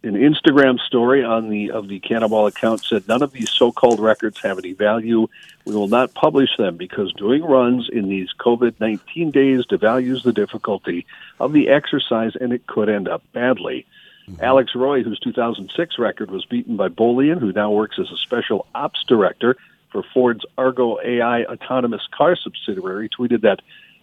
An 0.05 0.15
Instagram 0.15 0.81
story 0.81 1.23
on 1.23 1.49
the 1.49 1.71
of 1.71 1.89
the 1.89 2.01
Cannonball 2.01 2.47
account 2.47 2.85
said 2.85 3.07
none 3.07 3.23
of 3.23 3.33
these 3.33 3.51
so-called 3.51 4.01
records 4.01 4.41
have 4.43 4.59
any 4.59 4.73
value. 4.73 5.29
We 5.65 5.75
will 5.75 5.89
not 5.89 6.15
publish 6.15 6.57
them 6.57 6.77
because 6.77 7.13
doing 7.13 7.45
runs 7.45 7.89
in 7.89 8.09
these 8.09 8.31
COVID-19 8.39 9.33
days 9.33 9.65
devalues 9.67 10.25
the 10.25 10.33
difficulty 10.33 11.07
of 11.39 11.53
the 11.53 11.69
exercise 11.69 12.35
and 12.35 12.53
it 12.53 12.67
could 12.67 12.89
end 12.89 13.09
up 13.09 13.23
badly. 13.33 13.87
Mm-hmm. 14.29 14.43
Alex 14.43 14.75
Roy, 14.75 15.03
whose 15.03 15.21
2006 15.21 15.99
record 15.99 16.31
was 16.31 16.45
beaten 16.47 16.77
by 16.77 16.89
Bolian, 16.89 17.39
who 17.39 17.53
now 17.53 17.71
works 17.71 17.99
as 17.99 18.11
a 18.11 18.17
special 18.17 18.67
ops 18.75 19.05
director 19.05 19.57
for 19.91 20.03
Ford's 20.15 20.45
Argo 20.59 20.99
AI 21.05 21.45
autonomous 21.45 22.07
car 22.11 22.35
subsidiary, 22.35 23.09
tweeted 23.09 23.43
that 23.43 23.61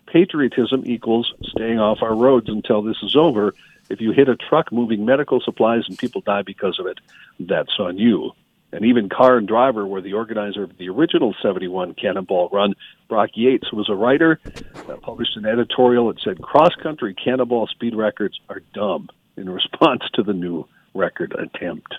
patriotism 0.07 0.83
equals 0.85 1.33
staying 1.43 1.79
off 1.79 2.01
our 2.01 2.15
roads 2.15 2.49
until 2.49 2.81
this 2.81 3.01
is 3.03 3.15
over. 3.15 3.53
If 3.89 4.01
you 4.01 4.11
hit 4.11 4.29
a 4.29 4.35
truck 4.35 4.71
moving 4.71 5.05
medical 5.05 5.41
supplies 5.41 5.83
and 5.87 5.97
people 5.97 6.21
die 6.21 6.43
because 6.43 6.79
of 6.79 6.85
it, 6.85 6.99
that's 7.39 7.79
on 7.79 7.97
you. 7.97 8.31
And 8.71 8.85
even 8.85 9.09
car 9.09 9.37
and 9.37 9.47
driver 9.47 9.85
were 9.85 10.01
the 10.01 10.13
organizer 10.13 10.63
of 10.63 10.77
the 10.77 10.89
original 10.89 11.35
71 11.41 11.95
Cannonball 11.95 12.49
Run. 12.49 12.75
Brock 13.07 13.31
Yates 13.33 13.73
was 13.73 13.89
a 13.89 13.95
writer, 13.95 14.39
uh, 14.87 14.95
published 14.97 15.35
an 15.37 15.45
editorial 15.45 16.07
that 16.07 16.21
said 16.23 16.41
cross 16.41 16.75
country 16.75 17.15
cannonball 17.15 17.65
speed 17.67 17.95
records 17.95 18.39
are 18.47 18.61
dumb 18.73 19.09
in 19.37 19.49
response 19.49 20.03
to 20.13 20.21
the 20.21 20.33
new 20.33 20.67
record 20.93 21.33
attempt. 21.33 21.95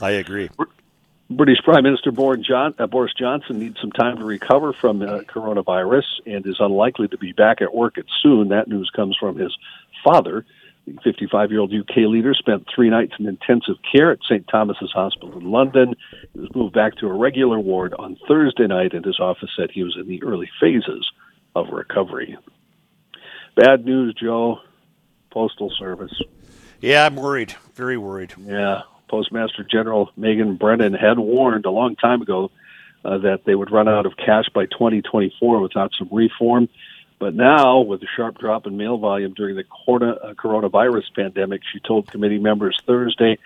I 0.00 0.12
agree. 0.12 0.50
British 1.30 1.58
Prime 1.62 1.84
Minister 1.84 2.10
Boris, 2.10 2.44
uh, 2.52 2.86
Boris 2.88 3.12
Johnson 3.16 3.60
needs 3.60 3.80
some 3.80 3.92
time 3.92 4.16
to 4.16 4.24
recover 4.24 4.72
from 4.72 5.00
uh, 5.02 5.20
coronavirus 5.20 6.02
and 6.26 6.44
is 6.44 6.56
unlikely 6.58 7.06
to 7.08 7.18
be 7.18 7.32
back 7.32 7.62
at 7.62 7.72
work 7.72 7.98
at 7.98 8.06
soon. 8.20 8.48
That 8.48 8.66
news 8.66 8.90
comes 8.94 9.16
from 9.16 9.36
his 9.36 9.56
father. 10.02 10.44
The 10.94 11.00
55 11.02 11.50
year 11.50 11.60
old 11.60 11.72
UK 11.72 11.96
leader 12.08 12.34
spent 12.34 12.66
three 12.74 12.90
nights 12.90 13.12
in 13.18 13.26
intensive 13.26 13.76
care 13.90 14.10
at 14.10 14.18
St. 14.28 14.46
Thomas's 14.48 14.90
Hospital 14.92 15.38
in 15.38 15.50
London. 15.50 15.94
He 16.32 16.40
was 16.40 16.54
moved 16.54 16.74
back 16.74 16.96
to 16.96 17.06
a 17.06 17.12
regular 17.12 17.58
ward 17.58 17.94
on 17.98 18.16
Thursday 18.26 18.66
night, 18.66 18.92
and 18.92 19.04
his 19.04 19.20
office 19.20 19.50
said 19.56 19.70
he 19.70 19.84
was 19.84 19.96
in 20.00 20.08
the 20.08 20.22
early 20.22 20.50
phases 20.60 21.10
of 21.54 21.68
recovery. 21.70 22.36
Bad 23.56 23.84
news, 23.84 24.14
Joe. 24.20 24.58
Postal 25.30 25.72
Service. 25.78 26.12
Yeah, 26.80 27.06
I'm 27.06 27.16
worried. 27.16 27.54
Very 27.74 27.96
worried. 27.96 28.34
Yeah, 28.38 28.82
Postmaster 29.08 29.64
General 29.70 30.10
Megan 30.16 30.56
Brennan 30.56 30.94
had 30.94 31.18
warned 31.18 31.66
a 31.66 31.70
long 31.70 31.96
time 31.96 32.22
ago 32.22 32.50
uh, 33.04 33.18
that 33.18 33.44
they 33.44 33.54
would 33.54 33.70
run 33.70 33.88
out 33.88 34.06
of 34.06 34.16
cash 34.16 34.46
by 34.54 34.66
2024 34.66 35.60
without 35.60 35.90
some 35.98 36.08
reform. 36.10 36.68
But 37.20 37.34
now, 37.34 37.80
with 37.80 38.00
the 38.00 38.06
sharp 38.16 38.38
drop 38.38 38.66
in 38.66 38.78
mail 38.78 38.96
volume 38.96 39.34
during 39.34 39.54
the 39.54 39.64
corona, 39.64 40.12
uh, 40.12 40.32
coronavirus 40.32 41.14
pandemic, 41.14 41.60
she 41.70 41.78
told 41.78 42.10
committee 42.10 42.38
members 42.38 42.80
Thursday 42.86 43.38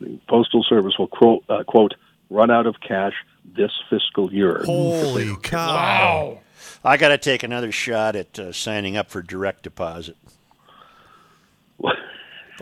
the 0.00 0.18
Postal 0.28 0.64
Service 0.64 0.98
will 0.98 1.06
quote, 1.06 1.44
uh, 1.48 1.62
quote 1.62 1.94
run 2.28 2.50
out 2.50 2.66
of 2.66 2.80
cash 2.80 3.14
this 3.56 3.70
fiscal 3.88 4.32
year. 4.32 4.62
Holy 4.64 5.36
cow! 5.36 6.40
I 6.84 6.96
got 6.96 7.08
to 7.08 7.18
take 7.18 7.44
another 7.44 7.70
shot 7.70 8.16
at 8.16 8.36
uh, 8.36 8.52
signing 8.52 8.96
up 8.96 9.10
for 9.10 9.22
direct 9.22 9.62
deposit. 9.62 10.16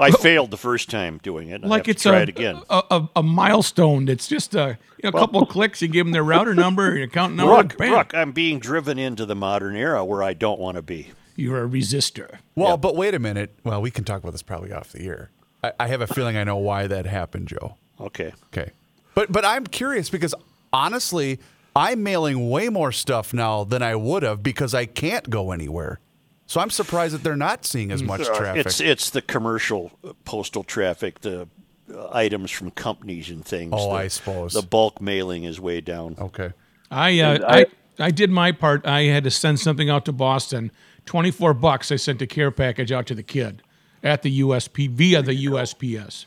I 0.00 0.10
failed 0.10 0.50
the 0.50 0.56
first 0.56 0.90
time 0.90 1.18
doing 1.22 1.48
it. 1.50 1.64
I 1.64 1.66
Like 1.66 1.80
have 1.80 1.84
to 1.86 1.90
it's 1.92 2.02
try 2.02 2.18
a, 2.18 2.22
it 2.22 2.28
again. 2.28 2.62
A, 2.70 2.82
a, 2.90 3.08
a 3.16 3.22
milestone 3.22 4.04
that's 4.04 4.26
just 4.28 4.54
a, 4.54 4.78
you 5.02 5.10
know, 5.10 5.16
a 5.16 5.20
couple 5.20 5.42
of 5.42 5.48
clicks. 5.48 5.82
You 5.82 5.88
give 5.88 6.06
them 6.06 6.12
their 6.12 6.24
router 6.24 6.54
number, 6.54 6.94
your 6.94 7.04
account 7.04 7.34
number. 7.34 7.54
Brooke, 7.54 7.76
bam. 7.78 7.90
Brooke, 7.90 8.14
I'm 8.14 8.32
being 8.32 8.58
driven 8.58 8.98
into 8.98 9.26
the 9.26 9.34
modern 9.34 9.76
era 9.76 10.04
where 10.04 10.22
I 10.22 10.34
don't 10.34 10.60
want 10.60 10.76
to 10.76 10.82
be. 10.82 11.08
You're 11.36 11.64
a 11.64 11.68
resistor. 11.68 12.38
Well, 12.56 12.76
but 12.76 12.96
wait 12.96 13.14
a 13.14 13.18
minute. 13.18 13.54
Well, 13.64 13.80
we 13.80 13.90
can 13.90 14.04
talk 14.04 14.20
about 14.22 14.32
this 14.32 14.42
probably 14.42 14.72
off 14.72 14.90
the 14.92 15.06
air. 15.06 15.30
I, 15.62 15.72
I 15.80 15.86
have 15.88 16.00
a 16.00 16.06
feeling 16.06 16.36
I 16.36 16.44
know 16.44 16.56
why 16.56 16.86
that 16.86 17.06
happened, 17.06 17.48
Joe. 17.48 17.76
Okay. 18.00 18.32
Okay. 18.52 18.72
But 19.14 19.30
but 19.32 19.44
I'm 19.44 19.66
curious 19.66 20.10
because 20.10 20.34
honestly, 20.72 21.38
I'm 21.74 22.02
mailing 22.02 22.50
way 22.50 22.68
more 22.68 22.92
stuff 22.92 23.32
now 23.32 23.64
than 23.64 23.82
I 23.82 23.94
would 23.94 24.22
have 24.22 24.42
because 24.42 24.74
I 24.74 24.86
can't 24.86 25.28
go 25.30 25.52
anywhere. 25.52 26.00
So 26.48 26.60
I'm 26.60 26.70
surprised 26.70 27.14
that 27.14 27.22
they're 27.22 27.36
not 27.36 27.64
seeing 27.66 27.92
as 27.92 28.02
much 28.02 28.24
traffic. 28.26 28.66
It's 28.66 28.80
it's 28.80 29.10
the 29.10 29.20
commercial 29.22 29.92
uh, 30.02 30.14
postal 30.24 30.64
traffic, 30.64 31.20
the 31.20 31.46
uh, 31.94 32.08
items 32.10 32.50
from 32.50 32.70
companies 32.70 33.28
and 33.30 33.44
things. 33.44 33.74
Oh, 33.76 33.90
The- 33.90 33.94
I 33.96 34.08
suppose. 34.08 34.54
the 34.54 34.62
bulk 34.62 35.00
mailing 35.00 35.44
is 35.44 35.60
way 35.60 35.80
down. 35.82 36.16
okay. 36.18 36.52
I, 36.90 37.20
uh, 37.20 37.38
I 37.46 37.60
I- 37.60 37.66
I 38.00 38.10
did 38.12 38.30
my 38.30 38.52
part. 38.52 38.86
I 38.86 39.02
had 39.02 39.24
to 39.24 39.30
send 39.30 39.58
something 39.60 39.90
out 39.90 40.04
to 40.06 40.12
Boston. 40.12 40.70
Twenty 41.04 41.30
four 41.32 41.52
bucks. 41.52 41.90
I 41.92 41.96
sent 41.96 42.22
a 42.22 42.26
care 42.26 42.50
package 42.50 42.92
out 42.92 43.06
to 43.08 43.14
the 43.14 43.22
kid 43.24 43.60
at 44.02 44.22
the 44.22 44.40
USP 44.40 44.88
via 44.88 45.20
the 45.20 45.34
USPS. 45.46 46.26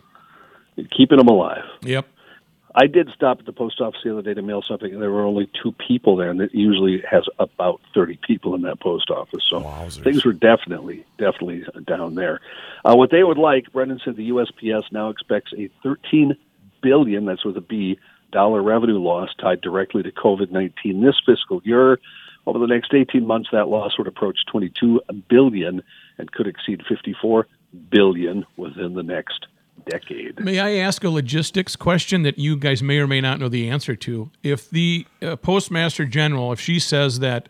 Keeping 0.92 1.18
them 1.18 1.28
alive. 1.30 1.64
Yep. 1.82 2.06
I 2.74 2.88
did 2.88 3.10
stop 3.14 3.40
at 3.40 3.46
the 3.46 3.52
post 3.52 3.82
office 3.82 4.00
the 4.04 4.12
other 4.12 4.22
day 4.22 4.34
to 4.34 4.42
mail 4.42 4.64
something, 4.66 4.94
and 4.94 5.02
there 5.02 5.12
were 5.12 5.26
only 5.26 5.50
two 5.62 5.74
people 5.74 6.16
there, 6.16 6.30
and 6.30 6.40
it 6.40 6.54
usually 6.54 7.04
has 7.10 7.26
about 7.38 7.82
30 7.94 8.20
people 8.26 8.56
in 8.56 8.62
that 8.62 8.80
post 8.80 9.10
office. 9.10 9.44
So 9.50 9.60
things 10.04 10.24
were 10.26 10.34
definitely, 10.34 11.06
definitely 11.18 11.66
down 11.86 12.16
there. 12.16 12.40
Uh, 12.86 12.96
what 12.96 13.12
they 13.12 13.24
would 13.24 13.38
like, 13.38 13.72
Brennan 13.74 14.00
said 14.04 14.16
the 14.16 14.30
USPS 14.30 14.84
now 14.92 15.10
expects 15.10 15.52
a 15.58 15.70
13 15.84 16.36
billion, 16.82 17.26
that's 17.26 17.44
with 17.44 17.58
a 17.58 17.62
B, 17.62 18.00
dollar 18.32 18.62
revenue 18.62 19.00
loss 19.00 19.30
tied 19.40 19.62
directly 19.62 20.04
to 20.04 20.12
COVID 20.12 20.52
19 20.52 21.02
this 21.02 21.20
fiscal 21.26 21.62
year. 21.66 22.00
Over 22.48 22.58
the 22.58 22.68
next 22.68 22.94
18 22.94 23.28
months, 23.28 23.50
that 23.52 23.68
loss 23.68 23.98
would 23.98 24.08
approach 24.08 24.40
22 24.52 25.02
billion 25.30 25.84
and 26.18 26.32
could 26.32 26.48
exceed 26.48 26.82
54 26.88 27.48
billion 27.90 28.46
within 28.58 28.94
the 28.96 29.04
next 29.04 29.48
decade. 29.86 30.40
May 30.40 30.60
I 30.60 30.76
ask 30.76 31.04
a 31.04 31.10
logistics 31.10 31.76
question 31.76 32.24
that 32.24 32.38
you 32.38 32.56
guys 32.56 32.82
may 32.82 33.00
or 33.00 33.08
may 33.08 33.22
not 33.22 33.40
know 33.40 33.50
the 33.50 33.70
answer 33.70 33.96
to? 33.98 34.32
If 34.44 34.70
the 34.70 35.06
uh, 35.22 35.36
postmaster 35.38 36.06
general, 36.06 36.52
if 36.52 36.60
she 36.60 36.80
says 36.80 37.20
that 37.20 37.50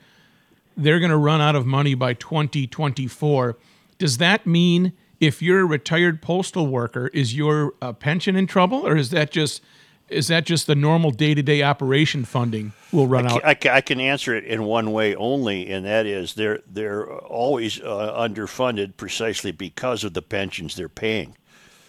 they're 0.77 0.99
going 0.99 1.11
to 1.11 1.17
run 1.17 1.41
out 1.41 1.55
of 1.55 1.65
money 1.65 1.95
by 1.95 2.13
2024, 2.13 3.57
does 3.97 4.17
that 4.17 4.45
mean 4.45 4.93
if 5.19 5.41
you're 5.41 5.61
a 5.61 5.65
retired 5.65 6.21
postal 6.21 6.67
worker, 6.67 7.07
is 7.13 7.35
your 7.35 7.75
uh, 7.81 7.93
pension 7.93 8.35
in 8.35 8.47
trouble, 8.47 8.85
or 8.85 8.97
is 8.97 9.11
that 9.11 9.31
just 9.31 9.61
is 10.09 10.27
that 10.27 10.45
just 10.45 10.67
the 10.67 10.75
normal 10.75 11.11
day-to-day 11.11 11.63
operation 11.63 12.25
funding 12.25 12.73
will 12.91 13.07
run 13.07 13.25
I 13.25 13.29
out? 13.31 13.39
can, 13.39 13.49
I 13.49 13.53
can, 13.53 13.71
I 13.71 13.81
can 13.81 13.99
answer 14.01 14.35
it 14.35 14.43
in 14.43 14.63
one 14.65 14.91
way 14.91 15.15
only, 15.15 15.71
and 15.71 15.85
that 15.85 16.05
is 16.05 16.33
they're 16.33 16.59
they're 16.67 17.09
always 17.09 17.79
uh, 17.79 18.15
underfunded 18.17 18.97
precisely 18.97 19.51
because 19.51 20.03
of 20.03 20.13
the 20.13 20.21
pensions 20.21 20.75
they're 20.75 20.89
paying. 20.89 21.37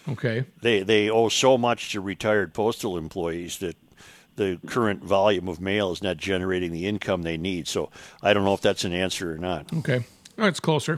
Okay. 0.07 0.45
They 0.61 0.83
they 0.83 1.09
owe 1.09 1.29
so 1.29 1.57
much 1.57 1.91
to 1.93 2.01
retired 2.01 2.53
postal 2.53 2.97
employees 2.97 3.59
that 3.59 3.77
the 4.35 4.59
current 4.65 5.03
volume 5.03 5.47
of 5.47 5.61
mail 5.61 5.91
is 5.91 6.01
not 6.01 6.17
generating 6.17 6.71
the 6.71 6.87
income 6.87 7.21
they 7.21 7.37
need. 7.37 7.67
So 7.67 7.89
I 8.21 8.33
don't 8.33 8.43
know 8.43 8.53
if 8.53 8.61
that's 8.61 8.83
an 8.83 8.93
answer 8.93 9.33
or 9.33 9.37
not. 9.37 9.71
Okay. 9.73 10.03
It's 10.37 10.59
closer. 10.59 10.97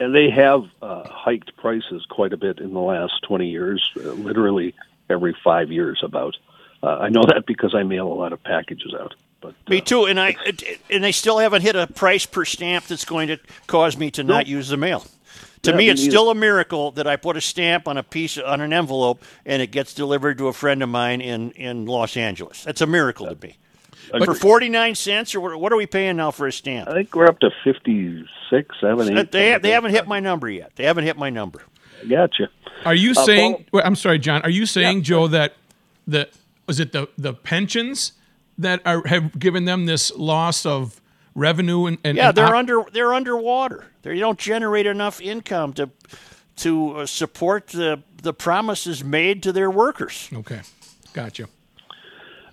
And 0.00 0.14
they 0.14 0.30
have 0.30 0.64
uh, 0.82 1.08
hiked 1.08 1.56
prices 1.56 2.06
quite 2.08 2.32
a 2.32 2.36
bit 2.36 2.58
in 2.58 2.72
the 2.72 2.80
last 2.80 3.22
20 3.26 3.48
years, 3.48 3.90
uh, 3.96 4.10
literally 4.10 4.74
every 5.08 5.36
five 5.42 5.70
years 5.70 6.00
about. 6.02 6.36
Uh, 6.82 6.98
I 6.98 7.08
know 7.08 7.22
that 7.22 7.46
because 7.46 7.74
I 7.74 7.82
mail 7.82 8.12
a 8.12 8.14
lot 8.14 8.32
of 8.32 8.42
packages 8.42 8.94
out. 8.94 9.14
But 9.40 9.54
Me 9.68 9.80
too, 9.80 10.06
and 10.06 10.18
I 10.18 10.36
and 10.90 11.04
they 11.04 11.12
still 11.12 11.38
haven't 11.38 11.62
hit 11.62 11.76
a 11.76 11.86
price 11.86 12.24
per 12.24 12.44
stamp 12.44 12.86
that's 12.86 13.04
going 13.04 13.28
to 13.28 13.38
cause 13.66 13.96
me 13.96 14.10
to 14.12 14.24
not 14.24 14.46
use 14.46 14.68
the 14.68 14.78
mail. 14.78 15.04
To 15.64 15.70
Yeah, 15.70 15.76
me, 15.76 15.84
me 15.86 15.90
it's 15.90 16.02
still 16.04 16.30
a 16.30 16.34
miracle 16.34 16.90
that 16.92 17.06
I 17.06 17.16
put 17.16 17.36
a 17.36 17.40
stamp 17.40 17.88
on 17.88 17.96
a 17.98 18.02
piece 18.02 18.38
on 18.38 18.60
an 18.60 18.72
envelope 18.72 19.22
and 19.44 19.60
it 19.62 19.70
gets 19.70 19.92
delivered 19.94 20.38
to 20.38 20.48
a 20.48 20.52
friend 20.52 20.82
of 20.82 20.88
mine 20.88 21.20
in, 21.20 21.50
in 21.52 21.86
Los 21.86 22.16
Angeles. 22.16 22.64
That's 22.64 22.80
a 22.80 22.86
miracle 22.86 23.26
to 23.26 23.36
me. 23.46 23.56
Agreed. 24.12 24.26
For 24.26 24.34
forty 24.34 24.68
nine 24.68 24.94
cents, 24.94 25.34
or 25.34 25.40
what, 25.40 25.58
what 25.58 25.72
are 25.72 25.76
we 25.76 25.86
paying 25.86 26.16
now 26.18 26.30
for 26.30 26.46
a 26.46 26.52
stamp? 26.52 26.88
I 26.88 26.92
think 26.92 27.14
we're 27.16 27.26
up 27.26 27.40
to 27.40 27.50
56, 27.64 28.76
7, 28.80 29.18
8. 29.18 29.32
They 29.32 29.58
they 29.58 29.70
haven't 29.70 29.92
hit 29.92 30.06
my 30.06 30.20
number 30.20 30.48
yet. 30.50 30.72
They 30.76 30.84
haven't 30.84 31.04
hit 31.04 31.16
my 31.16 31.30
number. 31.30 31.62
Gotcha. 32.08 32.50
Are 32.84 32.94
you 32.94 33.12
Uh, 33.12 33.24
saying? 33.24 33.52
Paul- 33.54 33.64
well, 33.72 33.82
I'm 33.86 33.96
sorry, 33.96 34.18
John. 34.18 34.42
Are 34.42 34.50
you 34.50 34.66
saying, 34.66 35.02
Joe, 35.02 35.26
that 35.28 35.54
the 36.06 36.28
was 36.66 36.80
it 36.80 36.92
the 36.92 37.08
the 37.16 37.32
pensions 37.32 38.12
that 38.58 38.82
are 38.84 39.02
have 39.06 39.38
given 39.38 39.64
them 39.64 39.86
this 39.86 40.12
loss 40.14 40.66
of 40.66 41.00
revenue 41.34 41.86
and, 41.86 41.96
and 42.04 42.16
Yeah, 42.18 42.28
and 42.28 42.36
they're 42.36 42.44
op- 42.46 42.54
under 42.54 42.82
they're 42.92 43.14
underwater. 43.14 43.86
They 44.04 44.18
don't 44.18 44.38
generate 44.38 44.86
enough 44.86 45.20
income 45.20 45.72
to 45.74 45.90
to 46.56 46.98
uh, 46.98 47.06
support 47.06 47.68
the 47.68 48.02
the 48.22 48.32
promises 48.32 49.02
made 49.02 49.42
to 49.42 49.52
their 49.52 49.70
workers. 49.70 50.28
Okay, 50.32 50.60
gotcha. 51.12 51.48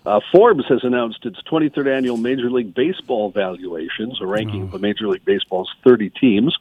Uh, 0.04 0.20
Forbes 0.32 0.66
has 0.68 0.84
announced 0.84 1.26
its 1.26 1.39
23rd 1.43 1.97
annual 1.97 2.18
Major 2.18 2.49
League 2.49 2.74
Baseball 2.74 3.30
valuations, 3.30 4.20
a 4.20 4.26
ranking 4.26 4.64
of 4.64 4.72
the 4.72 4.80
Major 4.80 5.08
League 5.08 5.24
Baseball's 5.26 5.70
30 5.84 6.10
teams. 6.10 6.58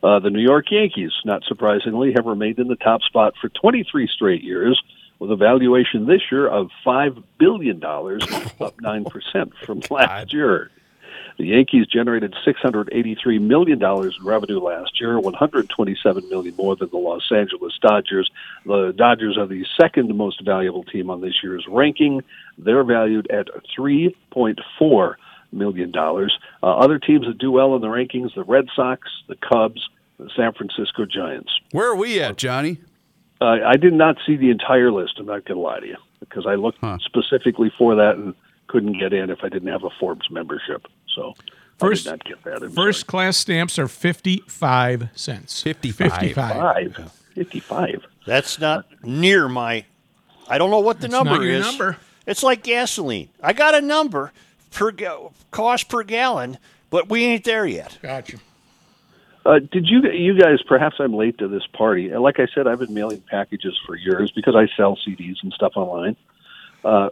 Uh, 0.00 0.20
the 0.20 0.30
New 0.30 0.42
York 0.42 0.70
Yankees, 0.70 1.10
not 1.24 1.42
surprisingly, 1.42 2.12
have 2.12 2.26
remained 2.26 2.60
in 2.60 2.68
the 2.68 2.76
top 2.76 3.02
spot 3.02 3.34
for 3.40 3.48
23 3.48 4.06
straight 4.06 4.44
years, 4.44 4.80
with 5.18 5.32
a 5.32 5.36
valuation 5.36 6.06
this 6.06 6.20
year 6.30 6.46
of 6.46 6.70
$5 6.86 7.24
billion, 7.38 7.82
up 7.84 8.76
9% 8.76 9.54
from 9.64 9.80
last 9.90 10.32
year. 10.32 10.70
The 11.36 11.46
Yankees 11.46 11.86
generated 11.86 12.34
$683 12.46 13.40
million 13.40 13.82
in 13.82 14.24
revenue 14.24 14.60
last 14.60 15.00
year, 15.00 15.18
127 15.18 16.28
million 16.28 16.54
more 16.56 16.76
than 16.76 16.90
the 16.90 16.96
Los 16.96 17.30
Angeles 17.32 17.76
Dodgers. 17.80 18.30
The 18.64 18.94
Dodgers 18.96 19.36
are 19.36 19.46
the 19.46 19.64
second 19.80 20.16
most 20.16 20.44
valuable 20.44 20.84
team 20.84 21.10
on 21.10 21.20
this 21.20 21.34
year's 21.42 21.66
ranking. 21.68 22.22
They're 22.56 22.84
valued 22.84 23.28
at 23.30 23.48
$3.4 23.76 25.14
million. 25.50 25.92
Uh, 25.96 26.26
other 26.62 26.98
teams 27.00 27.26
that 27.26 27.38
do 27.38 27.50
well 27.50 27.74
in 27.74 27.80
the 27.80 27.88
rankings, 27.88 28.34
the 28.34 28.44
Red 28.44 28.68
Sox, 28.74 29.08
the 29.28 29.36
Cubs, 29.36 29.88
the 30.18 30.30
San 30.36 30.52
Francisco 30.52 31.04
Giants. 31.04 31.50
Where 31.72 31.90
are 31.90 31.96
we 31.96 32.20
at, 32.20 32.36
Johnny? 32.36 32.78
Uh, 33.40 33.58
I 33.66 33.76
did 33.76 33.92
not 33.92 34.16
see 34.24 34.36
the 34.36 34.50
entire 34.50 34.92
list, 34.92 35.14
I'm 35.18 35.26
not 35.26 35.44
going 35.44 35.56
to 35.56 35.62
lie 35.62 35.80
to 35.80 35.86
you, 35.86 35.96
because 36.20 36.46
I 36.46 36.54
looked 36.54 36.78
specifically 37.04 37.72
for 37.76 37.96
that 37.96 38.14
and 38.14 38.34
couldn't 38.68 38.98
get 38.98 39.12
in 39.12 39.30
if 39.30 39.40
I 39.42 39.48
didn't 39.48 39.68
have 39.68 39.84
a 39.84 39.90
Forbes 40.00 40.30
membership. 40.30 40.86
So 41.14 41.34
First- 41.78 42.06
not 42.06 42.24
get 42.24 42.42
that. 42.44 42.70
First 42.74 43.06
class 43.06 43.36
stamps 43.36 43.78
are 43.78 43.88
fifty 43.88 44.42
five 44.46 45.08
cents. 45.14 45.62
55. 45.62 46.20
55. 46.20 47.12
55. 47.34 48.04
That's 48.26 48.58
not 48.60 48.86
near 49.02 49.48
my. 49.48 49.84
I 50.48 50.58
don't 50.58 50.70
know 50.70 50.80
what 50.80 51.00
the 51.00 51.06
It's 51.06 51.12
number 51.12 51.32
not 51.32 51.42
your 51.42 51.52
is. 51.54 51.66
number. 51.66 51.96
It's 52.26 52.42
like 52.42 52.62
gasoline. 52.62 53.28
I 53.42 53.52
got 53.52 53.74
a 53.74 53.80
number 53.80 54.32
per 54.70 54.90
ga- 54.92 55.30
cost 55.50 55.88
per 55.88 56.02
gallon, 56.04 56.58
but 56.90 57.08
we 57.08 57.24
ain't 57.24 57.44
there 57.44 57.66
yet. 57.66 57.98
Gotcha. 58.02 58.38
Uh, 59.46 59.58
did 59.58 59.86
you 59.88 60.02
you 60.10 60.38
guys? 60.38 60.62
Perhaps 60.62 60.96
I'm 61.00 61.12
late 61.14 61.38
to 61.38 61.48
this 61.48 61.66
party. 61.66 62.08
Like 62.16 62.40
I 62.40 62.46
said, 62.54 62.66
I've 62.66 62.78
been 62.78 62.94
mailing 62.94 63.20
packages 63.20 63.78
for 63.84 63.94
years 63.96 64.30
because 64.30 64.54
I 64.56 64.68
sell 64.76 64.96
CDs 64.96 65.42
and 65.42 65.52
stuff 65.52 65.72
online. 65.76 66.16
Uh, 66.84 67.10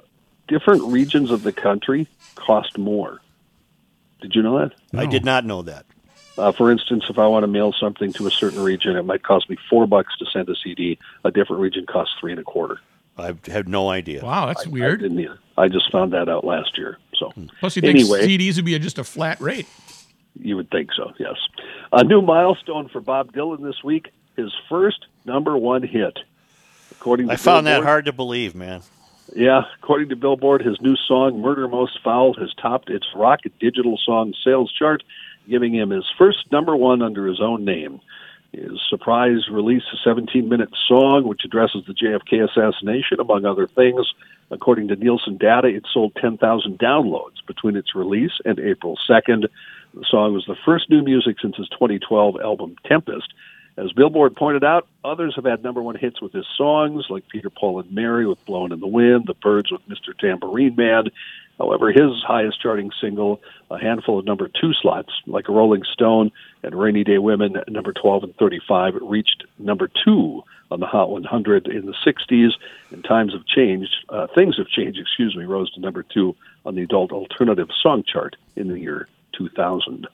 different 0.48 0.82
regions 0.84 1.30
of 1.30 1.42
the 1.42 1.52
country 1.52 2.06
cost 2.36 2.78
more. 2.78 3.20
Did 4.22 4.34
you 4.34 4.42
know 4.42 4.58
that? 4.58 4.72
I 4.98 5.06
did 5.06 5.24
not 5.24 5.44
know 5.44 5.62
that. 5.62 5.84
Uh, 6.38 6.50
for 6.50 6.72
instance, 6.72 7.04
if 7.10 7.18
I 7.18 7.26
want 7.26 7.42
to 7.42 7.46
mail 7.46 7.74
something 7.78 8.10
to 8.14 8.26
a 8.26 8.30
certain 8.30 8.62
region, 8.62 8.96
it 8.96 9.04
might 9.04 9.22
cost 9.22 9.50
me 9.50 9.58
four 9.68 9.86
bucks 9.86 10.16
to 10.18 10.24
send 10.32 10.48
a 10.48 10.54
CD. 10.56 10.98
A 11.24 11.30
different 11.30 11.60
region 11.60 11.84
costs 11.84 12.14
three 12.18 12.32
and 12.32 12.40
a 12.40 12.44
quarter. 12.44 12.80
I 13.18 13.34
had 13.46 13.68
no 13.68 13.90
idea. 13.90 14.24
Wow, 14.24 14.46
that's 14.46 14.66
I 14.66 14.70
weird. 14.70 15.00
didn't 15.00 15.20
either. 15.20 15.38
I 15.58 15.68
just 15.68 15.92
found 15.92 16.14
that 16.14 16.30
out 16.30 16.44
last 16.44 16.78
year. 16.78 16.96
So 17.14 17.30
Plus, 17.60 17.76
you 17.76 17.82
think 17.82 17.98
anyway, 17.98 18.26
CDs 18.26 18.56
would 18.56 18.64
be 18.64 18.78
just 18.78 18.98
a 18.98 19.04
flat 19.04 19.38
rate. 19.42 19.66
You 20.40 20.56
would 20.56 20.70
think 20.70 20.90
so, 20.96 21.12
yes. 21.18 21.36
A 21.92 22.02
new 22.02 22.22
milestone 22.22 22.88
for 22.88 23.02
Bob 23.02 23.32
Dylan 23.34 23.62
this 23.62 23.84
week 23.84 24.08
his 24.36 24.52
first 24.68 25.06
number 25.24 25.56
one 25.56 25.82
hit. 25.82 26.18
According 26.90 27.28
to 27.28 27.32
I 27.32 27.36
found 27.36 27.66
that 27.66 27.82
hard 27.82 28.04
to 28.06 28.12
believe, 28.12 28.54
man. 28.54 28.82
Yeah, 29.34 29.62
according 29.78 30.10
to 30.10 30.16
Billboard, 30.16 30.62
his 30.62 30.80
new 30.80 30.96
song 30.96 31.40
"Murder 31.40 31.68
Most 31.68 31.98
Foul" 32.02 32.34
has 32.34 32.52
topped 32.60 32.90
its 32.90 33.06
rock 33.14 33.40
digital 33.60 33.98
song 34.04 34.34
sales 34.44 34.72
chart, 34.72 35.02
giving 35.48 35.74
him 35.74 35.90
his 35.90 36.04
first 36.18 36.50
number 36.52 36.76
one 36.76 37.02
under 37.02 37.26
his 37.26 37.40
own 37.40 37.64
name. 37.64 38.00
His 38.52 38.78
surprise 38.90 39.48
release, 39.50 39.82
a 39.92 40.08
17-minute 40.08 40.68
song 40.86 41.26
which 41.26 41.42
addresses 41.44 41.84
the 41.86 41.94
JFK 41.94 42.44
assassination, 42.44 43.18
among 43.18 43.46
other 43.46 43.66
things. 43.66 44.06
According 44.50 44.88
to 44.88 44.96
Nielsen 44.96 45.38
data, 45.38 45.68
it 45.68 45.86
sold 45.90 46.14
10,000 46.20 46.78
downloads 46.78 47.40
between 47.46 47.76
its 47.76 47.94
release 47.94 48.32
and 48.44 48.58
April 48.60 48.98
2nd. 49.08 49.46
The 49.94 50.04
song 50.10 50.34
was 50.34 50.44
the 50.46 50.56
first 50.66 50.90
new 50.90 51.02
music 51.02 51.36
since 51.40 51.56
his 51.56 51.70
2012 51.70 52.36
album 52.42 52.76
Tempest. 52.84 53.32
As 53.76 53.90
Billboard 53.92 54.36
pointed 54.36 54.64
out, 54.64 54.86
others 55.02 55.34
have 55.36 55.46
had 55.46 55.62
number 55.62 55.80
one 55.80 55.94
hits 55.94 56.20
with 56.20 56.32
his 56.32 56.46
songs, 56.56 57.06
like 57.08 57.28
Peter, 57.28 57.48
Paul, 57.48 57.80
and 57.80 57.90
Mary 57.90 58.26
with 58.26 58.44
Blowing 58.44 58.72
in 58.72 58.80
the 58.80 58.86
Wind, 58.86 59.24
The 59.26 59.34
Byrds 59.34 59.70
with 59.70 59.80
Mr. 59.88 60.16
Tambourine 60.18 60.76
Man. 60.76 61.04
However, 61.58 61.90
his 61.90 62.22
highest 62.26 62.60
charting 62.60 62.90
single, 63.00 63.40
a 63.70 63.78
handful 63.78 64.18
of 64.18 64.26
number 64.26 64.48
two 64.48 64.74
slots, 64.74 65.12
like 65.26 65.48
Rolling 65.48 65.84
Stone 65.90 66.32
and 66.62 66.74
Rainy 66.74 67.04
Day 67.04 67.18
Women, 67.18 67.56
number 67.68 67.92
12 67.92 68.24
and 68.24 68.36
35, 68.36 68.94
reached 69.00 69.44
number 69.58 69.88
two 70.04 70.42
on 70.70 70.80
the 70.80 70.86
Hot 70.86 71.10
100 71.10 71.68
in 71.68 71.86
the 71.86 71.94
60s. 72.04 72.50
And 72.90 73.04
times 73.04 73.32
have 73.32 73.46
changed, 73.46 73.94
uh, 74.08 74.26
things 74.34 74.56
have 74.58 74.68
changed, 74.68 74.98
excuse 74.98 75.34
me, 75.34 75.44
rose 75.44 75.72
to 75.72 75.80
number 75.80 76.02
two 76.02 76.36
on 76.66 76.74
the 76.74 76.82
adult 76.82 77.12
alternative 77.12 77.68
song 77.82 78.02
chart 78.02 78.36
in 78.56 78.68
the 78.68 78.78
year 78.78 79.08
2000. 79.32 80.06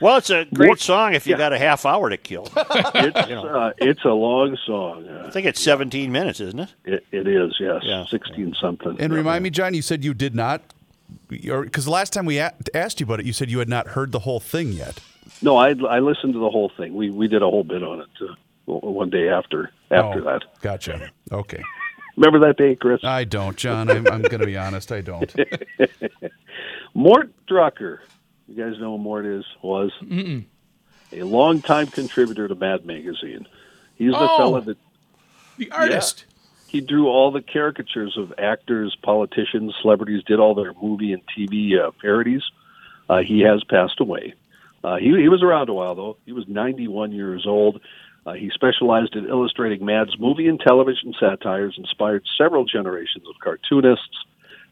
Well, 0.00 0.16
it's 0.16 0.30
a 0.30 0.46
great 0.54 0.70
What- 0.70 0.80
song 0.80 1.14
if 1.14 1.26
you 1.26 1.32
yeah. 1.32 1.38
got 1.38 1.52
a 1.52 1.58
half 1.58 1.84
hour 1.86 2.08
to 2.10 2.16
kill. 2.16 2.48
It's, 2.56 3.28
You 3.28 3.34
know. 3.34 3.46
uh, 3.46 3.72
it's 3.78 4.04
a 4.04 4.08
long 4.12 4.56
song. 4.66 5.06
Uh, 5.08 5.24
I 5.26 5.30
think 5.30 5.46
it's 5.46 5.60
17 5.60 6.10
minutes, 6.12 6.40
isn't 6.40 6.60
it? 6.60 6.74
It, 6.84 7.06
it 7.12 7.26
is, 7.28 7.56
yes. 7.60 7.80
Yeah. 7.82 8.04
16 8.06 8.54
something. 8.60 8.96
And 9.00 9.12
remind 9.12 9.42
me, 9.44 9.50
John, 9.50 9.74
you 9.74 9.82
said 9.82 10.04
you 10.04 10.14
did 10.14 10.34
not, 10.34 10.62
because 11.28 11.84
the 11.84 11.90
last 11.90 12.12
time 12.12 12.26
we 12.26 12.38
a- 12.38 12.54
asked 12.74 13.00
you 13.00 13.04
about 13.04 13.20
it, 13.20 13.26
you 13.26 13.32
said 13.32 13.50
you 13.50 13.58
had 13.58 13.68
not 13.68 13.88
heard 13.88 14.12
the 14.12 14.20
whole 14.20 14.40
thing 14.40 14.72
yet. 14.72 15.00
No, 15.42 15.56
I, 15.56 15.68
I 15.88 15.98
listened 16.00 16.32
to 16.34 16.38
the 16.40 16.50
whole 16.50 16.70
thing. 16.76 16.94
We 16.94 17.10
we 17.10 17.28
did 17.28 17.42
a 17.42 17.46
whole 17.46 17.62
bit 17.64 17.82
on 17.82 18.00
it 18.00 18.08
uh, 18.22 18.34
one 18.72 19.10
day 19.10 19.28
after 19.28 19.70
after 19.90 20.20
Oh, 20.20 20.24
that. 20.32 20.42
Gotcha. 20.62 21.10
Okay. 21.30 21.62
Remember 22.16 22.40
that 22.48 22.56
day, 22.56 22.74
Chris? 22.74 23.04
I 23.04 23.22
don't, 23.24 23.56
John. 23.56 23.88
I'm, 23.90 24.06
I'm 24.08 24.22
going 24.22 24.40
to 24.40 24.46
be 24.46 24.56
honest. 24.56 24.90
I 24.90 25.00
don't. 25.02 25.32
Mort 26.94 27.30
Drucker. 27.46 27.98
You 28.48 28.54
guys 28.54 28.80
know 28.80 28.96
who 28.96 28.98
Mort 29.02 29.26
is? 29.26 29.44
Was 29.62 29.92
Mm-mm. 30.02 30.44
a 31.12 31.22
longtime 31.22 31.88
contributor 31.88 32.48
to 32.48 32.54
Mad 32.54 32.84
Magazine. 32.86 33.46
He's 33.96 34.12
the 34.12 34.18
Oh. 34.18 34.36
fella 34.38 34.60
that 34.62 34.78
The 35.58 35.70
artist. 35.72 36.24
he 36.68 36.80
drew 36.80 37.08
all 37.08 37.30
the 37.30 37.42
caricatures 37.42 38.16
of 38.16 38.32
actors, 38.38 38.96
politicians, 39.02 39.74
celebrities, 39.82 40.22
did 40.24 40.38
all 40.38 40.54
their 40.54 40.72
movie 40.80 41.12
and 41.12 41.22
TV 41.36 41.78
uh, 41.78 41.90
parodies. 42.00 42.42
Uh, 43.08 43.18
he 43.18 43.40
has 43.40 43.62
passed 43.64 44.00
away. 44.00 44.34
Uh, 44.84 44.96
he, 44.96 45.06
he 45.20 45.28
was 45.28 45.42
around 45.42 45.68
a 45.68 45.74
while, 45.74 45.94
though. 45.94 46.16
He 46.24 46.32
was 46.32 46.46
91 46.48 47.12
years 47.12 47.46
old. 47.46 47.80
Uh, 48.24 48.34
he 48.34 48.50
specialized 48.50 49.16
in 49.16 49.26
illustrating 49.26 49.84
Mad's 49.84 50.18
movie 50.18 50.46
and 50.48 50.60
television 50.60 51.14
satires, 51.18 51.74
inspired 51.78 52.24
several 52.36 52.64
generations 52.64 53.24
of 53.28 53.34
cartoonists. 53.42 54.24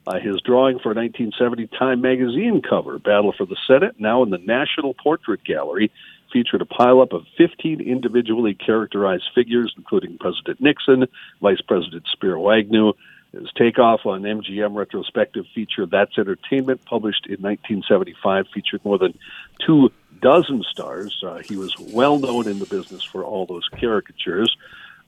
Uh, 0.06 0.20
his 0.20 0.40
drawing 0.42 0.78
for 0.78 0.92
a 0.92 0.94
1970 0.94 1.66
Time 1.78 2.00
magazine 2.00 2.62
cover, 2.62 2.98
Battle 2.98 3.34
for 3.36 3.44
the 3.44 3.56
Senate, 3.66 3.96
now 3.98 4.22
in 4.22 4.30
the 4.30 4.38
National 4.38 4.94
Portrait 4.94 5.42
Gallery, 5.42 5.90
featured 6.32 6.62
a 6.62 6.64
pileup 6.64 7.12
of 7.12 7.24
15 7.36 7.80
individually 7.80 8.54
characterized 8.54 9.28
figures, 9.34 9.74
including 9.76 10.18
President 10.18 10.60
Nixon, 10.60 11.06
Vice 11.40 11.60
President 11.60 12.04
Spiro 12.12 12.50
Agnew. 12.50 12.92
His 13.32 13.50
takeoff 13.58 14.06
on 14.06 14.22
MGM 14.22 14.76
retrospective 14.76 15.44
feature 15.54 15.86
That's 15.86 16.16
Entertainment, 16.16 16.84
published 16.84 17.26
in 17.26 17.42
1975, 17.42 18.46
featured 18.54 18.84
more 18.84 18.98
than 18.98 19.18
two 19.66 19.90
dozen 20.22 20.62
stars. 20.70 21.20
Uh, 21.22 21.38
he 21.38 21.56
was 21.56 21.74
well 21.78 22.18
known 22.18 22.48
in 22.48 22.60
the 22.60 22.66
business 22.66 23.02
for 23.02 23.24
all 23.24 23.44
those 23.44 23.68
caricatures. 23.78 24.56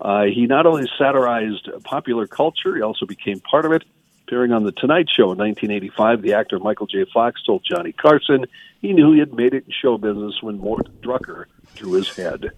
Uh, 0.01 0.25
he 0.25 0.47
not 0.47 0.67
only 0.67 0.89
satirized 0.99 1.69
popular 1.85 2.27
culture, 2.27 2.77
he 2.77 2.83
also 2.83 3.07
became 3.07 3.41
part 3.41 3.65
of 3.65 3.73
it. 3.73 3.85
Appearing 4.29 4.53
on 4.53 4.63
The 4.63 4.73
Tonight 4.73 5.09
Show 5.09 5.33
in 5.33 5.39
1985, 5.39 6.21
the 6.21 6.35
actor 6.35 6.59
Michael 6.59 6.87
J. 6.87 7.07
Fox 7.15 7.43
told 7.43 7.65
Johnny 7.65 7.93
Carson 7.93 8.45
he 8.83 8.93
knew 8.93 9.15
he 9.15 9.21
had 9.21 9.33
made 9.33 9.55
it 9.55 9.65
in 9.65 9.73
show 9.73 9.97
business 9.97 10.43
when 10.43 10.59
Mort 10.59 10.87
Drucker 11.01 11.47
drew 11.75 11.93
his 11.93 12.15
head. 12.15 12.51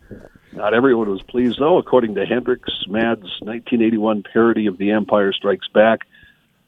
Not 0.52 0.74
everyone 0.74 1.08
was 1.08 1.22
pleased, 1.22 1.60
though. 1.60 1.78
According 1.78 2.16
to 2.16 2.26
Hendrix, 2.26 2.68
Mad's 2.88 3.38
1981 3.38 4.24
parody 4.24 4.66
of 4.66 4.78
The 4.78 4.90
Empire 4.90 5.32
Strikes 5.32 5.68
Back 5.68 6.00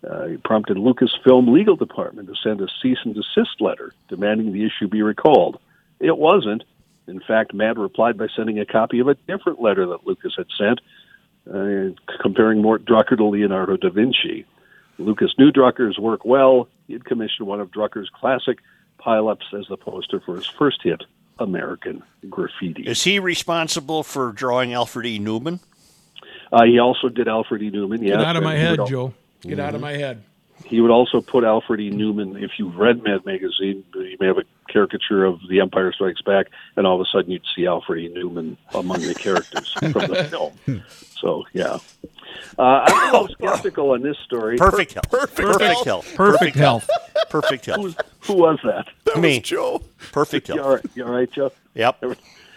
uh, 0.08 0.28
prompted 0.44 0.76
Lucasfilm 0.76 1.52
legal 1.52 1.74
department 1.74 2.28
to 2.28 2.36
send 2.40 2.60
a 2.60 2.68
cease 2.80 2.98
and 3.04 3.12
desist 3.12 3.60
letter 3.60 3.92
demanding 4.06 4.52
the 4.52 4.64
issue 4.64 4.86
be 4.86 5.02
recalled. 5.02 5.58
It 5.98 6.16
wasn't. 6.16 6.62
In 7.08 7.18
fact, 7.18 7.52
Mad 7.54 7.76
replied 7.76 8.16
by 8.16 8.28
sending 8.36 8.60
a 8.60 8.66
copy 8.66 9.00
of 9.00 9.08
a 9.08 9.16
different 9.26 9.60
letter 9.60 9.84
that 9.84 10.06
Lucas 10.06 10.34
had 10.36 10.46
sent, 10.56 10.80
uh, 11.52 11.90
comparing 12.22 12.62
Mort 12.62 12.84
Drucker 12.84 13.16
to 13.16 13.24
Leonardo 13.24 13.76
da 13.76 13.90
Vinci. 13.90 14.46
Lucas 15.02 15.34
knew 15.38 15.50
Drucker's 15.50 15.98
work 15.98 16.24
well. 16.24 16.68
He 16.86 16.92
had 16.92 17.04
commissioned 17.04 17.46
one 17.46 17.60
of 17.60 17.70
Drucker's 17.70 18.08
classic 18.08 18.58
pileups 19.00 19.52
as 19.58 19.66
the 19.68 19.76
poster 19.76 20.20
for 20.20 20.36
his 20.36 20.46
first 20.46 20.80
hit, 20.82 21.02
American 21.38 22.02
Graffiti. 22.28 22.84
Is 22.84 23.02
he 23.02 23.18
responsible 23.18 24.02
for 24.02 24.32
drawing 24.32 24.72
Alfred 24.72 25.06
E. 25.06 25.18
Neuman? 25.18 25.60
Uh, 26.52 26.64
he 26.64 26.78
also 26.78 27.08
did 27.08 27.28
Alfred 27.28 27.62
E. 27.62 27.70
Neuman. 27.70 28.04
Get 28.04 28.20
out 28.20 28.36
of 28.36 28.42
my 28.42 28.54
head, 28.54 28.78
Joe. 28.86 29.14
Get 29.40 29.58
out 29.58 29.74
of 29.74 29.80
my 29.80 29.92
head. 29.92 30.22
He 30.64 30.80
would 30.80 30.90
also 30.90 31.20
put 31.20 31.44
Alfred 31.44 31.80
E. 31.80 31.90
Neuman. 31.90 32.42
If 32.42 32.52
you've 32.58 32.76
read 32.76 33.02
Mad 33.02 33.24
Magazine, 33.26 33.84
you 33.94 34.16
may 34.20 34.26
have 34.26 34.38
a 34.38 34.44
caricature 34.70 35.24
of 35.24 35.40
The 35.48 35.60
Empire 35.60 35.92
Strikes 35.92 36.22
Back, 36.22 36.46
and 36.76 36.86
all 36.86 36.94
of 36.94 37.00
a 37.00 37.04
sudden 37.10 37.30
you'd 37.30 37.44
see 37.54 37.66
Alfred 37.66 37.98
E. 38.04 38.08
Neuman 38.14 38.56
among 38.74 39.00
the 39.00 39.14
characters 39.14 39.72
from 39.78 39.92
the 39.92 40.26
film. 40.30 40.82
So, 41.20 41.44
yeah. 41.52 41.78
Uh, 42.58 42.62
I'm 42.86 43.08
a 43.14 43.20
little 43.20 43.28
skeptical 43.34 43.90
on 43.90 44.02
this 44.02 44.16
story. 44.18 44.56
Perfect 44.56 44.94
health. 44.94 45.10
Perfect, 45.10 45.84
health. 45.84 46.14
Perfect 46.14 46.56
health. 46.56 46.88
Perfect 47.30 47.66
health. 47.66 47.96
Who 48.26 48.34
was 48.34 48.58
that? 48.64 48.86
That 49.04 49.18
Me. 49.18 49.40
Joe. 49.40 49.82
Perfect 50.12 50.48
You 50.48 50.54
health. 50.56 50.66
all 50.66 50.74
right, 50.74 50.84
you 50.94 51.04
all 51.04 51.12
right 51.12 51.30
Joe? 51.30 51.52
Yep. 51.74 52.04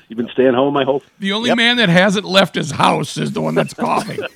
You've 0.07 0.17
been 0.17 0.29
staying 0.29 0.53
home, 0.53 0.77
I 0.77 0.83
hope? 0.83 1.03
The 1.19 1.31
only 1.33 1.49
Yep. 1.49 1.57
man 1.57 1.77
that 1.77 1.89
hasn't 1.89 2.25
left 2.25 2.55
his 2.55 2.71
house 2.71 3.17
is 3.17 3.31
the 3.33 3.41
one 3.41 3.55
that's 3.55 3.73
coughing. 3.85 4.19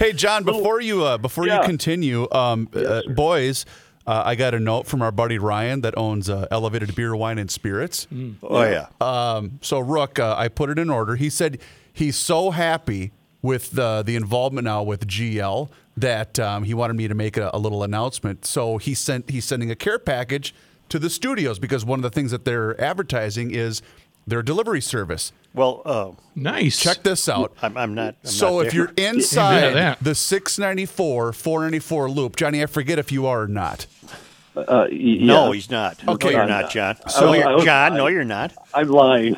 Hey, 0.00 0.14
John, 0.14 0.44
before 0.44 0.80
you 0.80 1.04
uh, 1.04 1.18
before 1.18 1.46
you 1.46 1.60
continue, 1.62 2.26
um, 2.32 2.70
uh, 2.74 3.02
boys, 3.06 3.66
uh, 4.06 4.22
I 4.24 4.34
got 4.34 4.54
a 4.54 4.58
note 4.58 4.86
from 4.86 5.02
our 5.02 5.12
buddy 5.12 5.38
Ryan 5.38 5.82
that 5.82 5.92
owns 5.98 6.30
uh, 6.30 6.46
Elevated 6.50 6.94
Beer, 6.94 7.14
Wine, 7.14 7.36
and 7.36 7.50
Spirits. 7.50 8.08
Oh, 8.42 8.62
yeah. 8.62 8.86
Um, 8.98 9.58
so, 9.60 9.78
Rook, 9.78 10.18
uh, 10.18 10.34
I 10.38 10.48
put 10.48 10.70
it 10.70 10.78
in 10.78 10.88
order. 10.88 11.16
He 11.16 11.28
said 11.28 11.58
he's 11.92 12.16
so 12.16 12.50
happy 12.50 13.12
with 13.42 13.72
the 13.72 14.02
the 14.02 14.16
involvement 14.16 14.64
now 14.64 14.82
with 14.82 15.06
GL 15.06 15.68
that 15.98 16.38
um, 16.38 16.64
he 16.64 16.72
wanted 16.72 16.94
me 16.94 17.06
to 17.06 17.14
make 17.14 17.36
a, 17.36 17.50
a 17.52 17.58
little 17.58 17.82
announcement. 17.82 18.46
So 18.46 18.78
he 18.78 18.94
sent 18.94 19.28
he's 19.28 19.44
sending 19.44 19.70
a 19.70 19.76
care 19.76 19.98
package 19.98 20.54
to 20.88 20.98
the 20.98 21.10
studios 21.10 21.58
because 21.58 21.84
one 21.84 21.98
of 21.98 22.02
the 22.04 22.10
things 22.10 22.30
that 22.30 22.46
they're 22.46 22.80
advertising 22.80 23.50
is 23.50 23.82
their 24.30 24.42
delivery 24.42 24.80
service. 24.80 25.32
Well, 25.52 25.82
uh, 25.84 26.10
nice. 26.34 26.78
Check 26.78 27.02
this 27.02 27.28
out. 27.28 27.52
I'm, 27.60 27.76
I'm 27.76 27.94
not. 27.94 28.14
I'm 28.24 28.30
so 28.30 28.58
not 28.58 28.66
if 28.66 28.72
there. 28.72 28.80
you're 28.82 28.92
inside 29.10 29.74
that. 29.74 30.02
the 30.02 30.14
694 30.14 31.32
494 31.32 32.10
loop, 32.10 32.36
Johnny, 32.36 32.62
I 32.62 32.66
forget 32.66 32.98
if 32.98 33.10
you 33.12 33.26
are 33.26 33.42
or 33.42 33.48
not. 33.48 33.86
Uh, 34.56 34.86
y- 34.90 35.18
No, 35.20 35.52
he's 35.52 35.70
not. 35.70 36.06
Okay. 36.06 36.28
no, 36.30 36.36
you're 36.36 36.46
not, 36.46 36.62
not. 36.62 36.70
John. 36.70 36.96
I 37.06 37.20
No, 37.20 37.26
was- 37.30 37.38
you're, 37.38 37.48
I 37.48 37.54
was- 37.54 37.64
John, 37.64 37.94
no, 37.96 38.06
you're 38.06 38.24
not. 38.24 38.52
I'm 38.74 38.88
lying. 38.88 39.36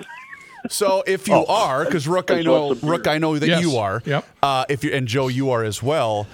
So 0.68 1.02
if 1.06 1.28
you 1.28 1.34
Oh. 1.36 1.44
are, 1.48 1.84
because 1.84 2.06
Rook, 2.06 2.30
I 2.30 2.38
I 2.38 2.42
know, 2.42 2.74
Rook. 2.74 3.06
I 3.06 3.18
know 3.18 3.38
that 3.38 3.46
Yes. 3.48 3.62
you 3.62 3.76
are. 3.78 4.02
Yep. 4.04 4.24
Uh, 4.42 4.64
if 4.68 4.84
you 4.84 4.92
and 4.92 5.08
Joe, 5.08 5.28
you 5.28 5.50
are 5.50 5.64
as 5.64 5.82
well. 5.82 6.26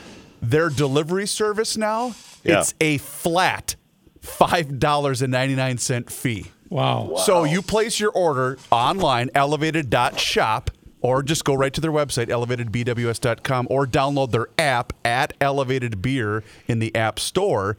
Their 0.43 0.69
delivery 0.71 1.27
service 1.27 1.77
now, 1.77 2.15
Yeah. 2.45 2.61
it's 2.61 2.75
a 2.81 2.99
flat 2.99 3.77
five 4.21 4.79
dollars 4.79 5.23
and 5.23 5.33
ninety 5.33 5.55
nine 5.55 5.79
cent 5.79 6.11
fee. 6.11 6.47
Wow. 6.69 7.17
So 7.25 7.45
you 7.45 7.63
place 7.63 7.99
your 7.99 8.11
order 8.11 8.59
online, 8.71 9.31
elevated.shop, 9.35 10.71
or 11.01 11.23
just 11.23 11.45
go 11.45 11.55
right 11.55 11.73
to 11.73 11.81
their 11.81 11.93
website, 11.93 12.27
elevatedbws.com, 12.27 13.69
or 13.71 13.87
download 13.87 14.33
their 14.33 14.49
app 14.59 14.93
at 15.05 15.33
Elevated 15.41 16.03
Beer 16.03 16.43
in 16.67 16.79
the 16.79 16.95
App 16.95 17.19
Store. 17.19 17.77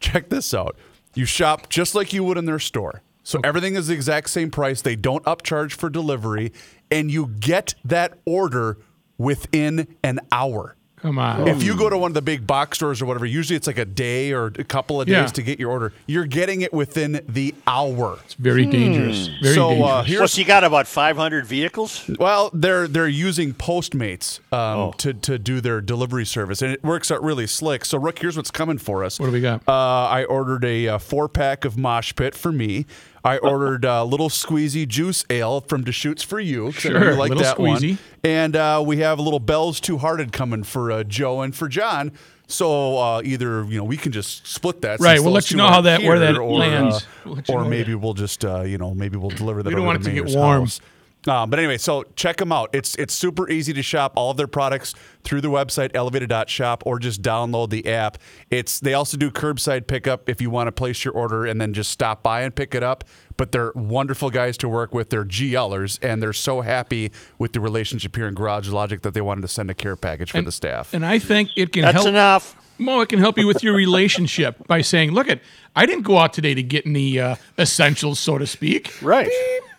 Check 0.00 0.30
this 0.30 0.52
out. 0.54 0.76
You 1.14 1.24
shop 1.24 1.68
just 1.68 1.94
like 1.94 2.12
you 2.12 2.24
would 2.24 2.38
in 2.38 2.44
their 2.46 2.58
store. 2.58 3.02
So 3.22 3.40
everything 3.42 3.74
is 3.76 3.86
the 3.86 3.94
exact 3.94 4.30
same 4.30 4.50
price. 4.50 4.82
They 4.82 4.96
don't 4.96 5.24
upcharge 5.24 5.72
for 5.72 5.88
delivery, 5.88 6.52
and 6.90 7.10
you 7.10 7.28
get 7.40 7.74
that 7.84 8.18
order 8.26 8.78
within 9.16 9.96
an 10.02 10.20
hour. 10.30 10.76
Come 11.04 11.18
on. 11.18 11.46
If 11.46 11.62
you 11.62 11.76
go 11.76 11.90
to 11.90 11.98
one 11.98 12.10
of 12.12 12.14
the 12.14 12.22
big 12.22 12.46
box 12.46 12.78
stores 12.78 13.02
or 13.02 13.04
whatever, 13.04 13.26
usually 13.26 13.56
it's 13.58 13.66
like 13.66 13.76
a 13.76 13.84
day 13.84 14.32
or 14.32 14.46
a 14.58 14.64
couple 14.64 15.02
of 15.02 15.06
days 15.06 15.12
Yeah. 15.14 15.26
to 15.26 15.42
get 15.42 15.60
your 15.60 15.70
order. 15.70 15.92
You're 16.06 16.24
getting 16.24 16.62
it 16.62 16.72
within 16.72 17.20
the 17.28 17.54
hour. 17.66 18.16
It's 18.24 18.32
very 18.32 18.64
dangerous. 18.64 19.28
Very 19.42 19.54
So, 19.54 19.68
uh, 19.68 19.74
dangerous. 19.98 20.06
here- 20.06 20.20
What's 20.22 20.42
got? 20.44 20.64
About 20.64 20.86
500 20.86 21.44
vehicles? 21.46 22.08
Well, 22.18 22.48
they're 22.54 22.88
they're 22.88 23.06
using 23.06 23.52
Postmates 23.52 24.38
um, 24.50 24.58
Oh. 24.78 24.94
to 24.96 25.12
to 25.12 25.38
do 25.38 25.60
their 25.60 25.82
delivery 25.82 26.24
service, 26.24 26.62
and 26.62 26.72
it 26.72 26.82
works 26.82 27.10
out 27.10 27.22
really 27.22 27.46
slick. 27.46 27.84
So, 27.84 27.98
Rook, 27.98 28.18
here's 28.20 28.38
what's 28.38 28.50
coming 28.50 28.78
for 28.78 29.04
us. 29.04 29.20
What 29.20 29.26
do 29.26 29.32
we 29.32 29.42
got? 29.42 29.60
Uh, 29.68 29.72
I 29.72 30.24
ordered 30.24 30.64
a, 30.64 30.88
uh 30.88 30.98
four 30.98 31.28
pack 31.28 31.66
of 31.66 31.76
Mosh 31.76 32.14
Pit 32.16 32.34
for 32.34 32.50
me. 32.50 32.86
I 33.24 33.38
ordered 33.38 33.84
a 33.86 34.04
little 34.04 34.28
squeezy 34.28 34.86
juice 34.86 35.24
ale 35.30 35.62
from 35.62 35.82
Deschutes 35.82 36.22
for 36.22 36.38
you. 36.38 36.68
I 36.68 36.70
Sure, 36.72 37.12
you 37.12 37.16
like 37.16 37.30
little 37.30 37.42
that 37.42 37.56
squeezy. 37.56 37.90
one. 37.92 37.98
And 38.22 38.54
uh, 38.54 38.82
we 38.86 38.98
have 38.98 39.18
a 39.18 39.22
little 39.22 39.40
Bell's 39.40 39.80
Two 39.80 39.96
Hearted 39.98 40.30
coming 40.32 40.62
for 40.62 40.92
uh, 40.92 41.04
Joe 41.04 41.40
and 41.40 41.54
for 41.56 41.66
John. 41.68 42.12
So 42.46 42.98
uh, 42.98 43.22
either 43.24 43.64
you 43.64 43.78
know 43.78 43.84
we 43.84 43.96
can 43.96 44.12
just 44.12 44.46
split 44.46 44.82
that. 44.82 45.00
Right, 45.00 45.18
we'll 45.20 45.32
let 45.32 45.50
you 45.50 45.56
know 45.56 45.66
how 45.66 45.76
aren't 45.76 45.84
that- 45.84 46.02
where 46.02 46.18
that 46.18 46.36
or, 46.36 46.58
lands. 46.58 46.96
uh, 47.24 47.30
We'll 47.30 47.42
or 47.48 47.64
maybe 47.64 47.92
yeah. 47.92 47.96
we'll 47.96 48.12
just 48.12 48.44
uh, 48.44 48.60
you 48.60 48.76
know 48.76 48.94
maybe 48.94 49.16
we'll 49.16 49.30
deliver 49.30 49.62
that. 49.62 49.70
We 49.70 49.74
don't 49.74 49.80
over 49.86 49.94
want 49.94 50.06
it 50.06 50.10
to 50.10 50.14
get 50.14 50.36
warm. 50.36 50.60
house. 50.64 50.80
Uh, 51.26 51.46
but 51.46 51.58
anyway, 51.58 51.78
so 51.78 52.04
check 52.16 52.36
them 52.36 52.52
out. 52.52 52.70
It's 52.74 52.94
it's 52.96 53.14
super 53.14 53.48
easy 53.48 53.72
to 53.72 53.82
shop 53.82 54.12
all 54.16 54.30
of 54.30 54.36
their 54.36 54.46
products 54.46 54.94
through 55.22 55.40
the 55.40 55.48
website 55.48 55.90
elevated.shop 55.94 56.82
or 56.84 56.98
just 56.98 57.22
download 57.22 57.70
the 57.70 57.86
app. 57.88 58.18
It's 58.50 58.78
they 58.80 58.92
also 58.94 59.16
do 59.16 59.30
curbside 59.30 59.86
pickup 59.86 60.28
if 60.28 60.40
you 60.40 60.50
want 60.50 60.68
to 60.68 60.72
place 60.72 61.04
your 61.04 61.14
order 61.14 61.46
and 61.46 61.60
then 61.60 61.72
just 61.72 61.90
stop 61.90 62.22
by 62.22 62.42
and 62.42 62.54
pick 62.54 62.74
it 62.74 62.82
up. 62.82 63.04
But 63.36 63.52
they're 63.52 63.72
wonderful 63.74 64.30
guys 64.30 64.56
to 64.58 64.68
work 64.68 64.94
with. 64.94 65.10
They're 65.10 65.24
GLers 65.24 65.98
and 66.02 66.22
they're 66.22 66.32
so 66.32 66.60
happy 66.60 67.10
with 67.38 67.52
the 67.52 67.60
relationship 67.60 68.14
here 68.14 68.28
in 68.28 68.34
Garage 68.34 68.68
Logic 68.68 69.00
that 69.02 69.14
they 69.14 69.20
wanted 69.22 69.42
to 69.42 69.48
send 69.48 69.70
a 69.70 69.74
care 69.74 69.96
package 69.96 70.30
for 70.30 70.42
the 70.42 70.52
staff. 70.52 70.92
And 70.92 71.04
I 71.04 71.18
think 71.18 71.50
it 71.56 71.72
can 71.72 71.82
That's 71.82 71.94
help. 71.94 72.08
enough. 72.08 72.56
Mo, 72.76 73.00
it 73.00 73.08
can 73.08 73.20
help 73.20 73.38
you 73.38 73.46
with 73.46 73.62
your 73.62 73.74
relationship 73.74 74.66
by 74.66 74.80
saying, 74.80 75.12
"Look, 75.12 75.28
it, 75.28 75.40
I 75.76 75.86
didn't 75.86 76.02
go 76.02 76.18
out 76.18 76.32
today 76.32 76.54
to 76.54 76.62
get 76.62 76.84
any 76.86 77.20
uh, 77.20 77.36
essentials, 77.56 78.18
so 78.18 78.36
to 78.36 78.48
speak. 78.48 78.92
Right. 79.00 79.30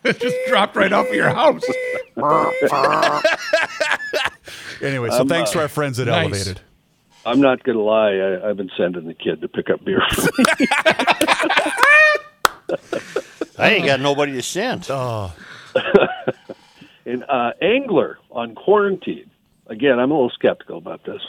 It 0.06 0.20
just 0.22 0.36
dropped 0.48 0.76
right 0.76 0.92
off 0.94 1.08
of 1.08 1.16
your 1.16 1.30
house." 1.30 1.64
Anyway, 4.82 5.10
so 5.10 5.26
thanks 5.26 5.52
to 5.52 5.60
our 5.62 5.68
friends 5.70 6.00
at 6.00 6.08
Nice. 6.08 6.26
Elevated. 6.26 6.62
I'm 7.26 7.40
not 7.42 7.64
going 7.64 7.78
to 7.78 7.84
lie. 7.84 8.12
I, 8.12 8.50
I've 8.50 8.58
been 8.58 8.70
sending 8.78 9.08
the 9.08 9.14
kid 9.14 9.42
to 9.42 9.48
pick 9.48 9.70
up 9.70 9.84
beer 9.84 10.02
for 10.12 10.22
me. 10.38 10.68
I 13.58 13.70
ain't 13.72 13.86
got 13.86 14.00
nobody 14.02 14.34
to 14.34 14.42
send. 14.42 14.86
Oh, 14.90 15.34
and 17.06 17.24
uh, 17.24 17.52
Angler 17.62 18.18
on 18.32 18.54
quarantine. 18.56 19.30
again, 19.68 19.98
I'm 20.00 20.12
a 20.12 20.14
little 20.14 20.30
skeptical 20.32 20.78
about 20.78 21.04
this. 21.06 21.22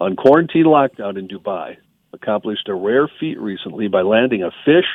On 0.00 0.14
quarantine 0.16 0.64
lockdown 0.64 1.18
in 1.18 1.28
Dubai, 1.28 1.76
accomplished 2.12 2.68
a 2.68 2.74
rare 2.74 3.08
feat 3.18 3.38
recently 3.40 3.88
by 3.88 4.02
landing 4.02 4.42
a 4.42 4.50
fish 4.64 4.86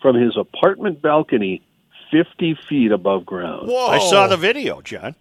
from 0.00 0.16
his 0.16 0.36
apartment 0.36 1.02
balcony 1.02 1.62
50 2.10 2.58
feet 2.68 2.92
above 2.92 3.24
ground. 3.26 3.68
Whoa! 3.68 3.86
I 3.88 3.98
saw 3.98 4.26
the 4.26 4.36
video, 4.36 4.80
John. 4.80 5.14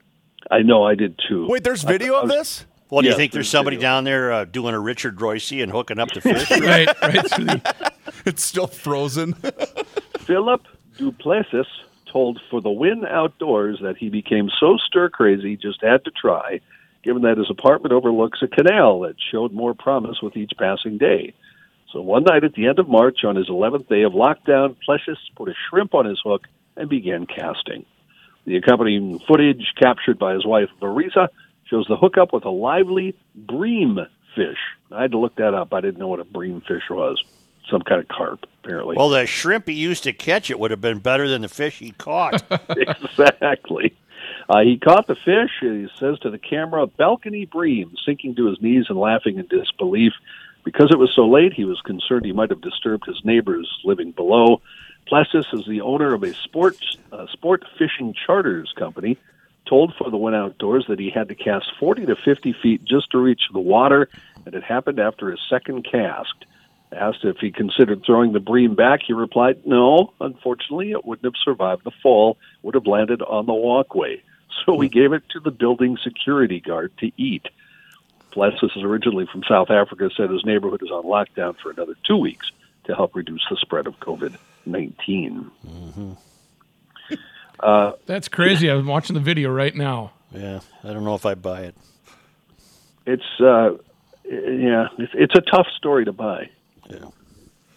I 0.49 0.61
know 0.61 0.83
I 0.85 0.95
did 0.95 1.19
too. 1.27 1.47
Wait, 1.47 1.63
there's 1.63 1.83
video 1.83 2.15
of 2.15 2.29
this? 2.29 2.65
Well, 2.89 3.01
do 3.01 3.09
you 3.09 3.15
think 3.15 3.33
there's 3.33 3.45
there's 3.45 3.49
somebody 3.49 3.75
video. 3.75 3.89
down 3.89 4.03
there 4.05 4.31
uh, 4.31 4.45
doing 4.45 4.73
a 4.73 4.79
Richard 4.79 5.19
Royce 5.19 5.51
and 5.51 5.71
hooking 5.71 5.99
up 5.99 6.09
the 6.11 6.21
fish? 6.21 6.49
right, 6.51 6.87
right. 7.01 7.29
through 7.31 7.45
the- 7.45 7.91
It's 8.25 8.43
still 8.45 8.67
frozen. 8.67 9.33
Philip 10.19 10.61
Duplessis 10.97 11.67
told 12.11 12.39
For 12.49 12.61
the 12.61 12.69
Win 12.69 13.05
Outdoors 13.05 13.79
that 13.81 13.97
he 13.97 14.09
became 14.09 14.49
so 14.59 14.77
stir 14.77 15.09
crazy 15.09 15.49
he 15.51 15.55
just 15.57 15.81
had 15.81 16.05
to 16.05 16.11
try, 16.11 16.61
given 17.03 17.23
that 17.23 17.37
his 17.37 17.49
apartment 17.49 17.93
overlooks 17.93 18.39
a 18.41 18.47
canal 18.47 19.01
that 19.01 19.15
showed 19.31 19.51
more 19.51 19.73
promise 19.73 20.21
with 20.21 20.37
each 20.37 20.51
passing 20.57 20.97
day. 20.97 21.33
So 21.91 22.01
one 22.01 22.23
night 22.23 22.43
at 22.45 22.53
the 22.53 22.67
end 22.67 22.79
of 22.79 22.87
March, 22.87 23.23
on 23.25 23.35
his 23.35 23.49
11th 23.49 23.87
day 23.89 24.03
of 24.03 24.13
lockdown, 24.13 24.75
Plessis 24.85 25.17
put 25.35 25.49
a 25.49 25.53
shrimp 25.69 25.93
on 25.93 26.05
his 26.05 26.19
hook 26.23 26.43
and 26.77 26.89
began 26.89 27.25
casting. 27.25 27.85
The 28.45 28.55
accompanying 28.55 29.19
footage 29.27 29.73
captured 29.77 30.17
by 30.17 30.33
his 30.33 30.45
wife, 30.45 30.69
Marisa, 30.81 31.27
shows 31.65 31.85
the 31.89 31.97
hookup 31.97 32.31
with 32.31 32.45
a 32.45 32.49
lively 32.49 33.15
bream 33.35 33.99
fish. 34.35 34.57
I 34.91 35.01
had 35.01 35.11
to 35.11 35.17
look 35.17 35.35
that 35.35 35.53
up. 35.53 35.73
I 35.73 35.81
didn't 35.81 35.99
know 35.99 36.07
what 36.07 36.19
a 36.19 36.25
bream 36.25 36.61
fish 36.61 36.83
was. 36.89 37.21
Some 37.69 37.81
kind 37.81 37.99
of 37.99 38.07
carp, 38.07 38.45
apparently. 38.63 38.95
well, 38.95 39.09
the 39.09 39.25
shrimp 39.25 39.67
he 39.67 39.73
used 39.73 40.03
to 40.03 40.13
catch 40.13 40.49
it 40.49 40.57
would 40.57 40.71
have 40.71 40.79
been 40.79 40.99
better 40.99 41.27
than 41.27 41.41
the 41.41 41.49
fish 41.49 41.79
he 41.79 41.91
caught. 41.91 42.41
exactly. 42.69 43.93
Uh, 44.49 44.61
he 44.61 44.77
caught 44.77 45.07
the 45.07 45.15
fish. 45.15 45.51
He 45.59 45.87
says 45.99 46.17
to 46.19 46.29
the 46.29 46.37
camera, 46.37 46.87
balcony 46.87 47.45
bream, 47.45 47.93
sinking 48.05 48.35
to 48.35 48.45
his 48.45 48.61
knees 48.61 48.85
and 48.87 48.97
laughing 48.97 49.37
in 49.37 49.47
disbelief. 49.47 50.13
Because 50.63 50.87
it 50.91 50.97
was 50.97 51.11
so 51.13 51.27
late, 51.27 51.53
he 51.53 51.65
was 51.65 51.81
concerned 51.81 52.25
he 52.25 52.31
might 52.31 52.49
have 52.49 52.61
disturbed 52.61 53.05
his 53.05 53.19
neighbors 53.23 53.69
living 53.83 54.11
below. 54.11 54.61
Plessis 55.07 55.45
is 55.53 55.65
the 55.65 55.81
owner 55.81 56.13
of 56.13 56.23
a 56.23 56.33
sports 56.33 56.97
uh, 57.13 57.27
sport 57.27 57.63
fishing 57.77 58.13
charters 58.13 58.73
company. 58.77 59.17
Told 59.65 59.93
for 59.95 60.09
the 60.09 60.17
Win 60.17 60.33
Outdoors 60.33 60.85
that 60.87 60.99
he 60.99 61.09
had 61.09 61.29
to 61.29 61.35
cast 61.35 61.71
40 61.79 62.05
to 62.05 62.15
50 62.15 62.53
feet 62.61 62.83
just 62.85 63.11
to 63.11 63.17
reach 63.17 63.41
the 63.51 63.59
water, 63.59 64.09
and 64.45 64.55
it 64.55 64.63
happened 64.63 64.99
after 64.99 65.29
his 65.29 65.39
second 65.49 65.85
cast. 65.89 66.45
Asked 66.93 67.25
if 67.25 67.37
he 67.37 67.51
considered 67.51 68.03
throwing 68.05 68.31
the 68.31 68.39
bream 68.39 68.75
back, 68.75 69.01
he 69.05 69.11
replied, 69.11 69.65
No, 69.65 70.13
unfortunately, 70.21 70.91
it 70.91 71.05
wouldn't 71.05 71.25
have 71.25 71.41
survived 71.43 71.83
the 71.83 71.91
fall, 72.03 72.37
would 72.61 72.75
have 72.75 72.87
landed 72.87 73.21
on 73.21 73.45
the 73.45 73.53
walkway. 73.53 74.21
So 74.65 74.73
we 74.73 74.89
gave 74.89 75.13
it 75.13 75.21
to 75.29 75.39
the 75.39 75.51
building 75.51 75.97
security 76.03 76.59
guard 76.59 76.91
to 76.97 77.11
eat. 77.15 77.45
Plessis 78.31 78.71
is 78.75 78.81
originally 78.81 79.27
from 79.31 79.43
South 79.43 79.69
Africa, 79.69 80.09
said 80.17 80.31
his 80.31 80.43
neighborhood 80.43 80.81
is 80.81 80.89
on 80.89 81.03
lockdown 81.03 81.55
for 81.61 81.69
another 81.69 81.93
two 82.07 82.17
weeks 82.17 82.51
to 82.85 82.95
help 82.95 83.15
reduce 83.15 83.45
the 83.51 83.55
spread 83.57 83.85
of 83.85 83.99
COVID 83.99 84.35
19. 84.67 85.51
Uh, 87.59 87.91
That's 88.05 88.27
crazy. 88.27 88.69
I'm 88.69 88.85
watching 88.85 89.13
the 89.15 89.19
video 89.19 89.49
right 89.49 89.75
now. 89.75 90.11
yeah, 90.31 90.59
I 90.83 90.93
don't 90.93 91.03
know 91.03 91.15
if 91.15 91.25
I 91.25 91.33
buy 91.35 91.61
it. 91.61 91.75
it's, 93.05 93.23
uh, 93.39 93.71
yeah, 94.25 94.87
it's, 94.99 95.13
it's 95.15 95.35
a 95.35 95.41
tough 95.41 95.67
story 95.77 96.05
to 96.05 96.11
buy. 96.13 96.49
Yeah. 96.89 97.05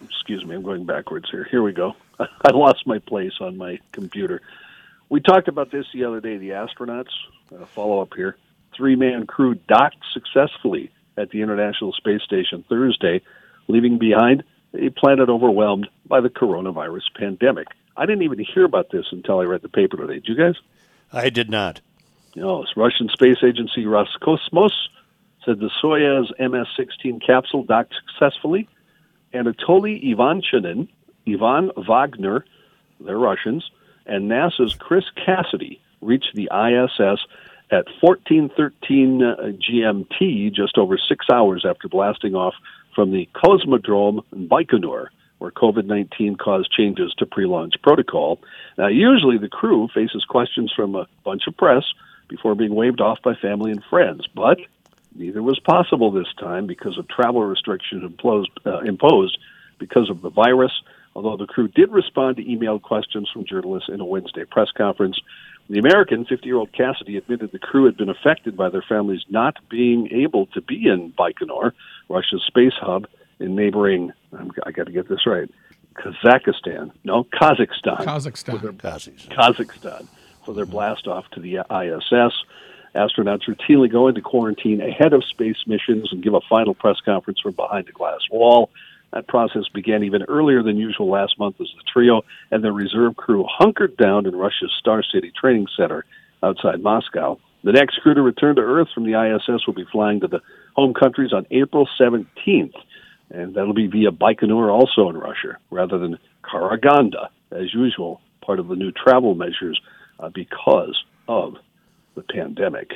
excuse 0.02 0.44
me, 0.44 0.54
I'm 0.54 0.62
going 0.62 0.84
backwards 0.84 1.30
here. 1.30 1.44
Here 1.50 1.62
we 1.62 1.72
go. 1.72 1.94
I 2.18 2.50
lost 2.52 2.86
my 2.86 2.98
place 2.98 3.32
on 3.40 3.56
my 3.56 3.78
computer. 3.92 4.42
We 5.08 5.20
talked 5.20 5.48
about 5.48 5.70
this 5.70 5.86
the 5.94 6.04
other 6.04 6.20
day. 6.20 6.36
The 6.36 6.50
astronauts, 6.50 7.10
uh, 7.54 7.64
follow 7.66 8.00
up 8.00 8.12
here, 8.14 8.36
three 8.76 8.96
man 8.96 9.26
crew 9.26 9.54
docked 9.54 10.04
successfully 10.12 10.90
at 11.16 11.30
the 11.30 11.42
International 11.42 11.92
Space 11.92 12.22
Station 12.22 12.64
Thursday, 12.68 13.22
leaving 13.66 13.98
behind 13.98 14.44
a 14.74 14.90
planet 14.90 15.28
overwhelmed 15.28 15.88
by 16.06 16.20
the 16.20 16.30
coronavirus 16.30 17.14
pandemic. 17.16 17.68
I 17.96 18.06
didn't 18.06 18.22
even 18.22 18.38
hear 18.38 18.64
about 18.64 18.90
this 18.90 19.06
until 19.10 19.40
I 19.40 19.44
read 19.44 19.62
the 19.62 19.68
paper 19.68 19.96
today. 19.96 20.14
Did 20.14 20.28
you 20.28 20.36
guys? 20.36 20.54
I 21.12 21.30
did 21.30 21.50
not. 21.50 21.80
No, 22.36 22.62
it's 22.62 22.76
Russian 22.76 23.08
space 23.08 23.38
agency 23.44 23.84
Roscosmos 23.84 24.72
said 25.44 25.58
the 25.58 25.70
Soyuz 25.82 26.30
MS-16 26.38 27.24
capsule 27.24 27.64
docked 27.64 27.94
successfully. 28.06 28.68
Anatoly 29.34 30.02
Ivanishin, 30.04 30.88
Ivan 31.26 31.70
Vagner, 31.76 32.42
they're 33.00 33.18
Russians, 33.18 33.70
and 34.06 34.30
NASA's 34.30 34.74
Chris 34.74 35.04
Cassidy 35.24 35.80
reached 36.00 36.34
the 36.34 36.44
ISS 36.52 37.20
at 37.70 37.86
1413 38.00 39.22
uh, 39.22 39.36
GMT, 39.52 40.52
just 40.52 40.76
over 40.76 40.98
six 40.98 41.26
hours 41.32 41.64
after 41.68 41.88
blasting 41.88 42.34
off 42.34 42.54
from 42.94 43.12
the 43.12 43.28
Cosmodrome 43.34 44.22
in 44.32 44.48
Baikonur, 44.48 45.06
where 45.38 45.50
COVID 45.50 45.86
19 45.86 46.36
caused 46.36 46.70
changes 46.72 47.14
to 47.18 47.26
pre 47.26 47.46
launch 47.46 47.74
protocol. 47.82 48.38
Now, 48.78 48.88
usually 48.88 49.38
the 49.38 49.48
crew 49.48 49.88
faces 49.94 50.24
questions 50.28 50.72
from 50.74 50.94
a 50.94 51.06
bunch 51.24 51.42
of 51.46 51.56
press 51.56 51.84
before 52.28 52.54
being 52.54 52.74
waved 52.74 53.00
off 53.00 53.18
by 53.22 53.34
family 53.34 53.72
and 53.72 53.82
friends, 53.90 54.26
but 54.34 54.58
neither 55.14 55.42
was 55.42 55.58
possible 55.60 56.10
this 56.10 56.32
time 56.38 56.66
because 56.66 56.96
of 56.98 57.08
travel 57.08 57.42
restrictions 57.42 58.04
imposed, 58.04 58.50
uh, 58.64 58.80
imposed 58.80 59.38
because 59.78 60.08
of 60.10 60.22
the 60.22 60.30
virus. 60.30 60.72
Although 61.16 61.36
the 61.36 61.46
crew 61.46 61.68
did 61.68 61.90
respond 61.90 62.36
to 62.36 62.44
emailed 62.44 62.82
questions 62.82 63.28
from 63.32 63.44
journalists 63.44 63.88
in 63.88 64.00
a 64.00 64.04
Wednesday 64.04 64.44
press 64.44 64.68
conference, 64.76 65.18
the 65.70 65.78
American 65.78 66.24
50 66.24 66.46
year 66.46 66.56
old 66.56 66.72
Cassidy 66.72 67.16
admitted 67.16 67.52
the 67.52 67.58
crew 67.58 67.84
had 67.84 67.96
been 67.96 68.08
affected 68.08 68.56
by 68.56 68.68
their 68.68 68.84
families 68.86 69.22
not 69.28 69.56
being 69.68 70.08
able 70.12 70.46
to 70.46 70.60
be 70.60 70.88
in 70.88 71.12
Baikonur, 71.12 71.72
Russia's 72.08 72.42
space 72.44 72.74
hub 72.80 73.06
in 73.38 73.54
neighboring, 73.54 74.12
I'm, 74.36 74.50
I 74.66 74.72
got 74.72 74.86
to 74.86 74.92
get 74.92 75.08
this 75.08 75.26
right, 75.26 75.48
Kazakhstan. 75.94 76.90
No, 77.04 77.24
Kazakhstan. 77.24 77.98
Kazakhstan. 77.98 78.58
Kazakhstan 79.28 80.08
for 80.44 80.54
their 80.54 80.66
blast 80.66 81.06
off 81.06 81.30
to 81.30 81.40
the 81.40 81.58
ISS. 81.58 82.34
Astronauts 82.94 83.48
routinely 83.48 83.90
go 83.90 84.08
into 84.08 84.20
quarantine 84.20 84.80
ahead 84.80 85.12
of 85.12 85.24
space 85.24 85.58
missions 85.66 86.12
and 86.12 86.22
give 86.22 86.34
a 86.34 86.40
final 86.48 86.74
press 86.74 86.96
conference 87.04 87.38
from 87.40 87.52
behind 87.52 87.88
a 87.88 87.92
glass 87.92 88.20
wall. 88.30 88.70
That 89.12 89.26
process 89.26 89.64
began 89.74 90.04
even 90.04 90.22
earlier 90.22 90.62
than 90.62 90.76
usual 90.76 91.10
last 91.10 91.38
month 91.38 91.56
as 91.60 91.68
the 91.76 91.82
trio 91.92 92.22
and 92.50 92.62
their 92.62 92.72
reserve 92.72 93.16
crew 93.16 93.44
hunkered 93.48 93.96
down 93.96 94.26
in 94.26 94.36
Russia's 94.36 94.72
Star 94.78 95.02
City 95.02 95.32
Training 95.38 95.66
Center 95.76 96.04
outside 96.42 96.82
Moscow. 96.82 97.38
The 97.64 97.72
next 97.72 97.98
crew 98.02 98.14
to 98.14 98.22
return 98.22 98.56
to 98.56 98.62
Earth 98.62 98.88
from 98.94 99.04
the 99.04 99.20
ISS 99.20 99.66
will 99.66 99.74
be 99.74 99.86
flying 99.90 100.20
to 100.20 100.28
the 100.28 100.40
home 100.74 100.94
countries 100.94 101.32
on 101.32 101.46
April 101.50 101.88
17th, 102.00 102.74
and 103.30 103.54
that'll 103.54 103.74
be 103.74 103.86
via 103.86 104.10
Baikonur, 104.10 104.72
also 104.72 105.10
in 105.10 105.16
Russia, 105.16 105.58
rather 105.70 105.98
than 105.98 106.18
Karaganda, 106.42 107.28
as 107.50 107.74
usual, 107.74 108.20
part 108.40 108.60
of 108.60 108.68
the 108.68 108.76
new 108.76 108.92
travel 108.92 109.34
measures 109.34 109.78
uh, 110.20 110.30
because 110.30 111.02
of 111.28 111.56
the 112.14 112.22
pandemic. 112.22 112.92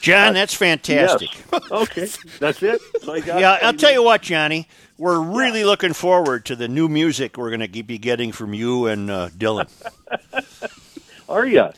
John, 0.00 0.34
that's 0.34 0.54
fantastic. 0.54 1.30
Yes. 1.52 1.62
okay, 1.70 2.08
that's 2.38 2.62
it. 2.62 2.80
So 3.02 3.14
Yeah, 3.14 3.58
I'll 3.62 3.74
tell 3.74 3.92
you 3.92 4.02
what, 4.02 4.22
Johnny. 4.22 4.66
We're 4.98 5.20
really 5.20 5.64
looking 5.64 5.92
forward 5.92 6.44
to 6.46 6.56
the 6.56 6.68
new 6.68 6.88
music 6.88 7.36
we're 7.38 7.50
going 7.56 7.70
to 7.70 7.82
be 7.82 7.98
getting 7.98 8.32
from 8.32 8.52
you 8.54 8.86
and 8.86 9.10
uh, 9.10 9.28
Dylan. 9.30 9.68
Are 11.28 11.46
you? 11.46 11.68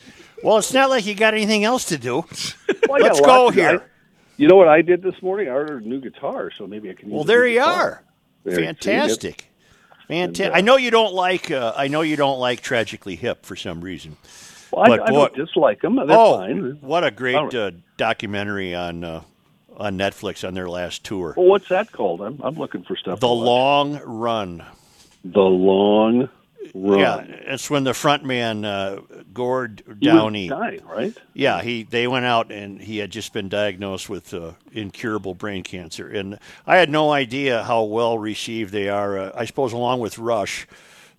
Well, 0.43 0.57
it's 0.57 0.73
not 0.73 0.89
like 0.89 1.05
you 1.05 1.15
got 1.15 1.33
anything 1.33 1.63
else 1.63 1.85
to 1.85 1.97
do. 1.97 2.25
Well, 2.89 3.01
Let's 3.01 3.21
go 3.21 3.49
here. 3.49 3.79
I- 3.81 3.89
you 4.35 4.47
know 4.47 4.55
what 4.55 4.67
I 4.67 4.81
did 4.81 5.01
this 5.01 5.13
morning? 5.21 5.47
I 5.47 5.51
ordered 5.51 5.85
a 5.85 5.87
new 5.87 6.01
guitar, 6.01 6.51
so 6.57 6.65
maybe 6.67 6.89
I 6.89 6.93
can. 6.93 7.07
Use 7.09 7.13
Well, 7.15 7.23
there 7.23 7.47
you 7.47 7.59
guitar. 7.59 7.73
are. 7.73 8.03
There, 8.43 8.55
Fantastic. 8.55 9.49
Fantastic. 10.07 10.45
And, 10.45 10.51
uh, 10.51 10.51
I 10.53 10.61
know 10.61 10.75
you 10.77 10.91
don't 10.91 11.13
like. 11.13 11.49
Uh, 11.51 11.71
I 11.77 11.87
know 11.87 12.01
you 12.01 12.15
don't 12.15 12.39
like 12.39 12.61
tragically 12.61 13.15
hip 13.15 13.45
for 13.45 13.55
some 13.55 13.79
reason. 13.81 14.17
Well, 14.73 14.85
I, 14.85 14.87
But 14.97 15.01
I 15.01 15.11
boy- 15.11 15.27
don't 15.27 15.35
dislike 15.35 15.81
them. 15.81 15.95
That's 15.97 16.09
oh, 16.11 16.37
fine. 16.37 16.77
what 16.81 17.03
a 17.03 17.11
great 17.11 17.53
uh, 17.53 17.71
documentary 17.97 18.73
on 18.73 19.03
uh, 19.03 19.21
on 19.77 19.97
Netflix 19.97 20.47
on 20.47 20.53
their 20.53 20.69
last 20.69 21.03
tour. 21.03 21.33
Well, 21.37 21.47
what's 21.47 21.69
that 21.69 21.91
called? 21.91 22.21
I'm, 22.21 22.39
I'm 22.43 22.55
looking 22.55 22.83
for 22.83 22.95
stuff. 22.95 23.19
The. 23.19 23.27
Long 23.27 23.99
Run. 24.03 24.63
The 25.25 25.39
long 25.39 26.29
run. 26.73 26.99
Yeah, 26.99 27.19
it's 27.21 27.69
when 27.69 27.83
the 27.83 27.93
front 27.93 28.25
man 28.25 28.65
uh, 28.65 28.99
Gord 29.33 29.83
Downie. 30.01 30.49
dying, 30.49 30.83
right? 30.85 31.15
Yeah, 31.33 31.61
he 31.61 31.83
they 31.83 32.07
went 32.07 32.25
out 32.25 32.51
and 32.51 32.81
he 32.81 32.97
had 32.97 33.11
just 33.11 33.31
been 33.31 33.47
diagnosed 33.49 34.09
with 34.09 34.33
uh, 34.33 34.53
incurable 34.71 35.33
brain 35.33 35.63
cancer, 35.63 36.09
and 36.09 36.39
I 36.65 36.77
had 36.77 36.89
no 36.89 37.11
idea 37.11 37.63
how 37.63 37.83
well 37.83 38.17
received 38.17 38.73
they 38.73 38.89
are. 38.89 39.17
Uh, 39.17 39.31
I 39.35 39.45
suppose 39.45 39.71
along 39.71 39.99
with 39.99 40.17
Rush, 40.17 40.67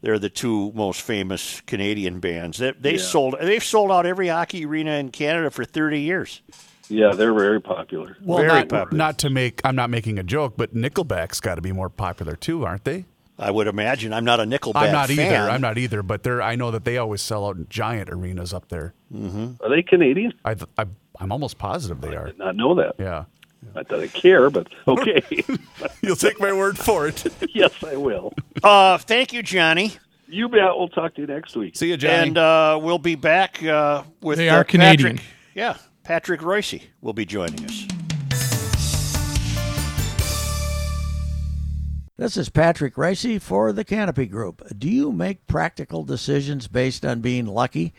they're 0.04 0.18
the 0.18 0.28
two 0.30 0.70
most 0.74 1.00
famous 1.02 1.60
Canadian 1.62 2.20
bands. 2.20 2.58
They, 2.58 2.72
they 2.72 2.92
Yeah. 2.92 2.98
sold 3.02 3.36
they've 3.40 3.64
sold 3.64 3.90
out 3.90 4.06
every 4.06 4.28
hockey 4.28 4.64
arena 4.66 4.92
in 4.92 5.10
Canada 5.10 5.50
for 5.50 5.64
thirty 5.64 6.00
years. 6.00 6.42
Yeah, 6.88 7.12
they're 7.14 7.32
very 7.32 7.62
popular. 7.62 8.18
Well, 8.22 8.38
Very 8.38 8.48
not, 8.48 8.68
popular. 8.68 8.98
not 8.98 9.18
to 9.20 9.30
make, 9.30 9.62
I'm 9.64 9.74
not 9.74 9.88
making 9.88 10.18
a 10.18 10.22
joke, 10.22 10.52
but 10.58 10.74
Nickelback's 10.74 11.40
got 11.40 11.54
to 11.54 11.62
be 11.62 11.72
more 11.72 11.88
popular 11.88 12.36
too, 12.36 12.66
aren't 12.66 12.84
they? 12.84 13.06
I 13.38 13.50
would 13.50 13.66
imagine. 13.68 14.12
I'm 14.12 14.26
not 14.26 14.38
a 14.38 14.42
Nickelback 14.44 14.76
I'm 14.76 14.92
not 14.92 15.08
fan. 15.08 15.18
either. 15.32 15.50
I'm 15.50 15.62
not 15.62 15.78
either, 15.78 16.02
but 16.02 16.22
they're, 16.24 16.42
I 16.42 16.56
know 16.56 16.70
that 16.70 16.84
they 16.84 16.98
always 16.98 17.22
sell 17.22 17.46
out 17.46 17.56
in 17.56 17.66
giant 17.70 18.10
arenas 18.10 18.52
up 18.52 18.68
there. 18.68 18.92
Mm-hmm. 19.12 19.64
Are 19.64 19.70
they 19.70 19.82
Canadian? 19.82 20.34
I, 20.44 20.56
I 20.76 20.84
I'm 21.18 21.32
almost 21.32 21.56
positive 21.58 22.00
they 22.02 22.14
are. 22.14 22.26
Did 22.26 22.38
not 22.38 22.54
know 22.54 22.74
that. 22.74 22.96
Yeah. 22.98 23.24
Not 23.74 23.88
that 23.88 24.00
I 24.00 24.06
care, 24.08 24.50
but 24.50 24.68
okay. 24.88 25.22
You'll 26.02 26.16
take 26.16 26.40
my 26.40 26.52
word 26.52 26.78
for 26.78 27.06
it. 27.08 27.24
yes, 27.54 27.72
I 27.84 27.96
will. 27.96 28.32
Uh, 28.62 28.98
thank 28.98 29.32
you, 29.32 29.42
Johnny. 29.42 29.94
You 30.28 30.48
bet. 30.48 30.76
We'll 30.76 30.88
talk 30.88 31.14
to 31.14 31.20
you 31.20 31.26
next 31.26 31.56
week. 31.56 31.76
See 31.76 31.90
you, 31.90 31.96
Johnny. 31.96 32.28
And 32.28 32.38
uh, 32.38 32.78
we'll 32.82 32.98
be 32.98 33.14
back 33.14 33.62
uh, 33.62 34.04
with 34.20 34.38
They 34.38 34.48
uh, 34.48 34.58
are 34.58 34.64
Canadian. 34.64 35.16
Patrick. 35.16 35.30
Yeah, 35.54 35.76
Patrick 36.02 36.42
Royce 36.42 36.80
will 37.00 37.12
be 37.12 37.24
joining 37.24 37.64
us. 37.64 37.86
This 42.16 42.36
is 42.36 42.48
Patrick 42.48 42.94
Reusse 42.94 43.42
for 43.42 43.72
the 43.72 43.84
Canopy 43.84 44.26
Group. 44.26 44.62
Do 44.78 44.88
you 44.88 45.10
make 45.10 45.48
practical 45.48 46.04
decisions 46.04 46.68
based 46.68 47.04
on 47.04 47.20
being 47.20 47.44
lucky? 47.44 47.92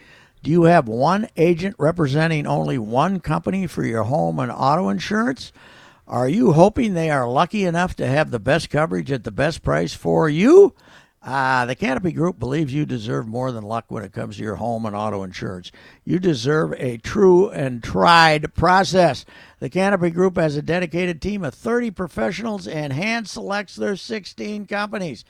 Do 0.45 0.51
you 0.51 0.65
have 0.65 0.87
one 0.87 1.27
agent 1.37 1.75
representing 1.79 2.45
only 2.45 2.77
one 2.77 3.19
company 3.19 3.65
for 3.65 3.83
your 3.83 4.03
home 4.03 4.37
and 4.37 4.51
auto 4.51 4.89
insurance? 4.89 5.51
Are 6.07 6.29
you 6.29 6.51
hoping 6.51 6.93
they 6.93 7.09
are 7.09 7.27
lucky 7.27 7.65
enough 7.65 7.95
to 7.95 8.05
have 8.05 8.29
the 8.29 8.39
best 8.39 8.69
coverage 8.69 9.11
at 9.11 9.23
the 9.23 9.31
best 9.31 9.63
price 9.63 9.95
for 9.95 10.29
you? 10.29 10.75
Ah, 11.23 11.65
the 11.65 11.73
Canopy 11.73 12.11
Group 12.11 12.37
believes 12.37 12.71
you 12.71 12.85
deserve 12.85 13.27
more 13.27 13.51
than 13.51 13.63
luck 13.63 13.85
when 13.87 14.03
it 14.03 14.13
comes 14.13 14.37
to 14.37 14.43
your 14.43 14.57
home 14.57 14.85
and 14.85 14.95
auto 14.95 15.23
insurance. 15.23 15.71
You 16.03 16.19
deserve 16.19 16.73
a 16.73 16.97
true 16.97 17.49
and 17.49 17.83
tried 17.83 18.53
process. 18.53 19.25
The 19.57 19.71
Canopy 19.71 20.11
Group 20.11 20.37
has 20.37 20.55
a 20.55 20.61
dedicated 20.61 21.23
team 21.23 21.43
of 21.43 21.55
30 21.55 21.89
professionals 21.89 22.67
and 22.67 22.93
hand 22.93 23.27
selects 23.27 23.75
their 23.75 23.95
16 23.95 24.67
companies. 24.67 25.25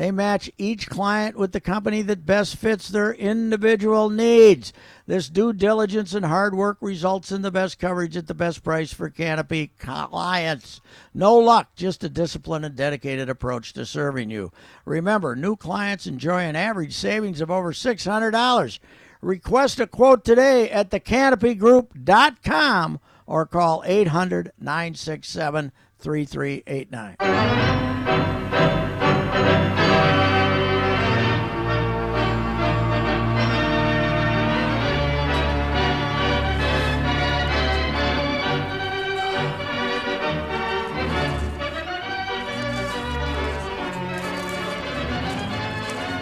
They 0.00 0.10
match 0.10 0.50
each 0.56 0.88
client 0.88 1.36
with 1.36 1.52
the 1.52 1.60
company 1.60 2.00
that 2.00 2.24
best 2.24 2.56
fits 2.56 2.88
their 2.88 3.12
individual 3.12 4.08
needs. 4.08 4.72
This 5.06 5.28
due 5.28 5.52
diligence 5.52 6.14
and 6.14 6.24
hard 6.24 6.54
work 6.54 6.78
results 6.80 7.30
in 7.30 7.42
the 7.42 7.50
best 7.50 7.78
coverage 7.78 8.16
at 8.16 8.26
the 8.26 8.32
best 8.32 8.64
price 8.64 8.94
for 8.94 9.10
Canopy 9.10 9.72
clients. 9.78 10.80
No 11.12 11.36
luck, 11.36 11.74
just 11.76 12.02
a 12.02 12.08
disciplined 12.08 12.64
and 12.64 12.74
dedicated 12.74 13.28
approach 13.28 13.74
to 13.74 13.84
serving 13.84 14.30
you. 14.30 14.50
Remember, 14.86 15.36
new 15.36 15.54
clients 15.54 16.06
enjoy 16.06 16.44
an 16.44 16.56
average 16.56 16.94
savings 16.94 17.42
of 17.42 17.50
over 17.50 17.74
$600. 17.74 18.78
Request 19.20 19.80
a 19.80 19.86
quote 19.86 20.24
today 20.24 20.70
at 20.70 20.88
thecanopygroup.com 20.88 23.00
or 23.26 23.44
call 23.44 23.82
800 23.84 24.52
967 24.58 25.72
3389. 25.98 27.16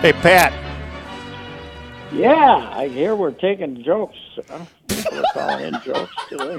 Hey, 0.01 0.13
Pat. 0.13 0.53
Yeah, 2.13 2.71
I 2.73 2.87
hear 2.87 3.17
we're 3.17 3.33
taking 3.33 3.83
jokes. 3.83 4.17
Huh? 4.49 4.65
We're 5.11 5.23
calling 5.35 5.65
in 5.65 5.81
jokes 5.83 6.15
today. 6.29 6.57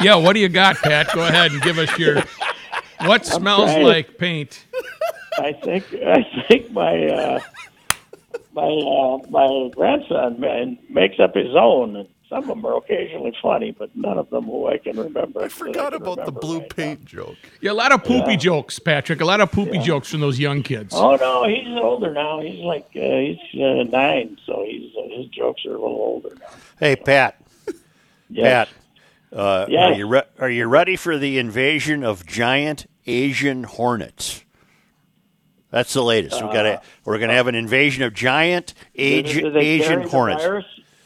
Yeah, 0.00 0.16
what 0.16 0.32
do 0.32 0.40
you 0.40 0.48
got, 0.48 0.76
Pat? 0.78 1.08
Go 1.14 1.24
ahead 1.24 1.52
and 1.52 1.62
give 1.62 1.78
us 1.78 1.96
your. 1.96 2.20
What 3.02 3.24
smells 3.24 3.70
trying 3.70 3.84
like 3.84 4.18
paint? 4.18 4.66
I 5.38 5.52
think 5.52 5.84
I 5.94 6.26
think 6.48 6.72
my 6.72 7.06
uh, 7.06 7.38
my 8.52 8.62
uh, 8.62 9.18
my 9.30 9.70
grandson 9.72 10.40
man 10.40 10.76
makes 10.88 11.20
up 11.20 11.36
his 11.36 11.54
own, 11.54 11.94
and 11.94 12.08
some 12.28 12.38
of 12.42 12.48
them 12.48 12.64
are 12.66 12.76
occasionally 12.76 13.34
funny, 13.42 13.70
but 13.72 13.94
none 13.94 14.18
of 14.18 14.30
them 14.30 14.44
who 14.44 14.66
I 14.66 14.78
can 14.78 14.96
remember. 14.98 15.42
I 15.42 15.48
forgot 15.48 15.92
about 15.94 16.24
the 16.24 16.32
blue 16.32 16.60
paint 16.62 17.04
joke. 17.04 17.36
Yeah, 17.60 17.72
a 17.72 17.74
lot 17.74 17.92
of 17.92 18.02
poopy 18.04 18.32
Yeah. 18.32 18.36
jokes, 18.36 18.78
Patrick. 18.78 19.20
A 19.20 19.24
lot 19.24 19.40
of 19.40 19.52
poopy 19.52 19.78
jokes 19.78 20.10
from 20.10 20.20
those 20.20 20.38
young 20.38 20.62
kids. 20.62 20.94
Oh 20.96 21.16
no, 21.16 21.46
he's 21.46 21.66
older 21.80 22.12
now. 22.12 22.40
He's 22.40 22.60
like 22.64 22.86
uh, 22.96 23.00
he's 23.00 23.60
uh, 23.62 23.84
nine, 23.84 24.38
so 24.46 24.64
he's 24.66 24.90
uh, 24.96 25.16
his 25.16 25.26
jokes 25.26 25.64
are 25.66 25.70
a 25.70 25.72
little 25.72 25.88
older 25.88 26.34
now. 26.40 26.46
Hey, 26.80 26.96
Pat. 26.96 27.40
Yes. 28.30 28.68
Pat. 29.32 29.38
Uh, 29.38 29.66
Yes. 29.68 29.90
Are 29.92 29.98
you 29.98 30.06
re- 30.06 30.22
are 30.38 30.50
you 30.50 30.66
ready 30.66 30.96
for 30.96 31.18
the 31.18 31.38
invasion 31.38 32.04
of 32.04 32.24
giant 32.26 32.86
Asian 33.06 33.64
hornets? 33.64 34.44
That's 35.70 35.92
the 35.92 36.04
latest. 36.04 36.36
we 36.36 36.52
got 36.52 36.66
a, 36.66 36.80
we're 37.04 37.18
going 37.18 37.30
to 37.30 37.34
have 37.34 37.48
an 37.48 37.56
invasion 37.56 38.04
of 38.04 38.14
giant 38.14 38.74
Do 38.94 39.02
Asian, 39.02 39.52
they 39.52 39.60
Asian 39.60 40.02
hornets. 40.02 40.44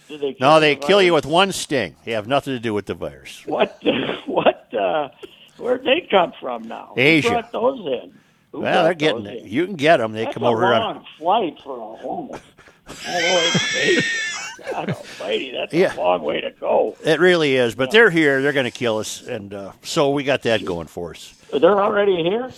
Virus? 0.09 0.20
Do 0.20 0.26
they 0.26 0.36
No, 0.40 0.61
they 0.61 0.74
the 0.74 0.80
kill 0.86 1.02
you 1.02 1.12
with 1.14 1.26
one 1.26 1.52
sting. 1.52 1.96
They 2.04 2.12
have 2.12 2.26
nothing 2.26 2.54
to 2.54 2.61
do 2.61 2.74
with 2.74 2.86
the 2.86 2.94
virus. 2.94 3.42
What? 3.46 3.80
What? 4.26 4.72
Uh, 4.72 5.09
where'd 5.56 5.82
they 5.84 6.06
come 6.09 6.32
from 6.40 6.68
now? 6.68 6.92
Asia. 6.96 7.28
Who 7.28 7.34
brought 7.34 7.52
those 7.52 7.80
in? 8.02 8.14
Who 8.52 8.61
well, 8.61 8.84
they're 8.84 8.94
getting 8.94 9.26
it. 9.26 9.42
in? 9.44 9.48
You 9.48 9.64
can 9.66 9.74
get 9.74 9.96
them. 9.96 10.12
They 10.12 10.24
That's 10.24 10.34
come 10.34 10.44
a 10.44 10.48
over 10.50 10.66
on. 10.66 10.80
long 10.80 11.04
flight 11.18 11.59
for 11.64 11.76
a 11.76 11.96
homeless. 11.96 12.40
All 12.86 12.94
the 12.94 13.26
way 13.26 13.50
to 13.50 13.78
Asia. 13.98 14.02
God 14.72 14.90
almighty, 14.90 15.52
that's 15.52 15.72
Yeah. 15.72 15.94
a 15.94 15.98
long 15.98 16.22
way 16.22 16.40
to 16.40 16.50
go. 16.52 16.96
It 17.04 17.18
really 17.20 17.56
is, 17.56 17.74
but 17.74 17.90
they're 17.90 18.11
here. 18.11 18.42
They're 18.42 18.52
going 18.52 18.64
to 18.64 18.70
kill 18.70 18.98
us, 18.98 19.22
and 19.26 19.52
uh, 19.54 19.72
so 19.82 20.11
we 20.11 20.24
got 20.24 20.42
that 20.42 20.64
going 20.64 20.86
for 20.88 21.11
us. 21.12 21.34
They're 21.52 21.80
already 21.80 22.22
here. 22.22 22.50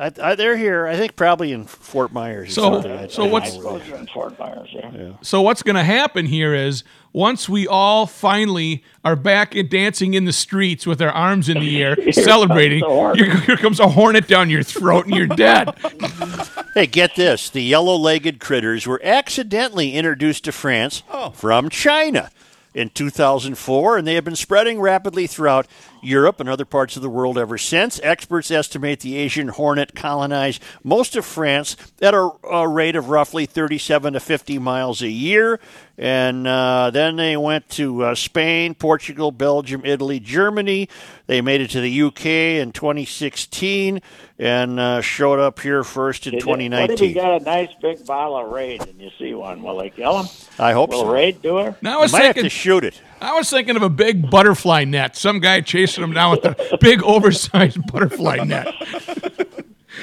I, 0.00 0.10
I, 0.22 0.34
they're 0.34 0.56
here. 0.56 0.86
I 0.86 0.96
think 0.96 1.14
probably 1.14 1.52
in 1.52 1.64
Fort 1.66 2.12
Myers. 2.12 2.48
Or 2.48 2.52
So- 2.52 2.72
something. 2.72 2.92
I- 2.92 3.06
so 3.08 3.24
I 3.24 3.28
what's- 3.28 3.54
don't 3.54 3.64
know. 3.64 3.78
Those 3.78 3.88
are 3.90 3.96
in 3.96 4.06
Fort 4.06 4.38
Myers. 4.38 4.68
Yeah. 4.72 5.12
So 5.22 5.42
what's 5.42 5.62
going 5.62 5.76
to 5.76 5.84
happen 5.84 6.26
here 6.26 6.54
is 6.54 6.82
once 7.12 7.48
we 7.48 7.66
all 7.66 8.06
finally 8.06 8.82
are 9.04 9.16
back 9.16 9.54
in 9.54 9.68
dancing 9.68 10.14
in 10.14 10.24
the 10.24 10.32
streets 10.32 10.86
with 10.86 11.02
our 11.02 11.10
arms 11.10 11.48
in 11.48 11.60
the 11.60 11.82
air, 11.82 11.94
Here 11.96 12.12
celebrating, 12.12 12.80
comes 12.82 13.18
here, 13.18 13.36
here 13.40 13.56
comes 13.56 13.78
a 13.80 13.88
hornet 13.88 14.26
down 14.26 14.48
your 14.48 14.62
throat 14.62 15.06
and 15.06 15.14
you're 15.14 15.26
dead. 15.26 15.74
Hey, 16.72 16.86
get 16.86 17.16
this. 17.16 17.50
The 17.50 17.62
yellow 17.64 17.96
legged 17.96 18.38
critters 18.38 18.86
were 18.86 19.00
accidentally 19.02 19.94
introduced 19.96 20.44
to 20.44 20.52
France 20.52 21.02
oh. 21.10 21.30
from 21.30 21.68
China 21.68 22.30
in 22.74 22.90
2004, 22.90 23.98
and 23.98 24.06
they 24.06 24.14
have 24.14 24.24
been 24.24 24.36
spreading 24.36 24.80
rapidly 24.80 25.26
throughout 25.26 25.66
Europe 26.02 26.40
and 26.40 26.48
other 26.48 26.64
parts 26.64 26.96
of 26.96 27.02
the 27.02 27.10
world 27.10 27.38
ever 27.38 27.58
since. 27.58 28.00
Experts 28.02 28.50
estimate 28.50 29.00
the 29.00 29.16
Asian 29.16 29.48
hornet 29.48 29.94
colonized 29.94 30.62
most 30.82 31.16
of 31.16 31.24
France 31.24 31.76
at 32.00 32.14
a, 32.14 32.30
a 32.50 32.68
rate 32.68 32.96
of 32.96 33.08
roughly 33.08 33.46
37 33.46 34.14
to 34.14 34.20
50 34.20 34.58
miles 34.58 35.02
a 35.02 35.08
year. 35.08 35.60
And 35.98 36.46
uh, 36.46 36.90
then 36.90 37.16
they 37.16 37.36
went 37.36 37.68
to 37.70 38.04
uh, 38.04 38.14
Spain, 38.14 38.74
Portugal, 38.74 39.32
Belgium, 39.32 39.82
Italy, 39.84 40.18
Germany. 40.18 40.88
They 41.26 41.42
made 41.42 41.60
it 41.60 41.68
to 41.72 41.80
the 41.82 42.02
UK 42.04 42.24
in 42.60 42.72
2016 42.72 44.00
and 44.38 44.80
uh, 44.80 45.02
showed 45.02 45.38
up 45.38 45.60
here 45.60 45.84
first 45.84 46.26
in 46.26 46.32
Did 46.32 46.40
they- 46.42 46.70
What 46.90 46.90
if 46.90 47.00
you 47.00 47.14
got 47.14 47.42
a 47.42 47.44
nice 47.44 47.68
big 47.82 48.06
bottle 48.06 48.38
of 48.38 48.50
Raid 48.50 48.80
and 48.88 48.98
you 48.98 49.10
see 49.18 49.34
one? 49.34 49.62
Will 49.62 49.76
they 49.76 49.90
kill 49.90 50.22
him? 50.22 50.26
I 50.58 50.72
hope 50.72 50.90
Will 50.90 51.02
so. 51.02 51.12
Raid 51.12 51.42
do 51.42 51.58
it? 51.58 51.74
Now 51.82 51.98
I 51.98 52.02
was 52.02 52.12
Might 52.12 52.20
have 52.22 52.34
thinking, 52.34 52.44
to 52.44 52.48
shoot 52.50 52.84
it. 52.84 53.00
I 53.20 53.34
was 53.34 53.50
thinking 53.50 53.76
of 53.76 53.82
a 53.82 53.90
big 53.90 54.30
butterfly 54.30 54.84
net. 54.84 55.16
Some 55.16 55.40
guy 55.40 55.60
chasing 55.60 56.02
him 56.02 56.12
down 56.12 56.32
with 56.32 56.44
a 56.44 56.78
big 56.80 57.02
oversized 57.04 57.78
butterfly 57.92 58.38
net. 58.44 58.66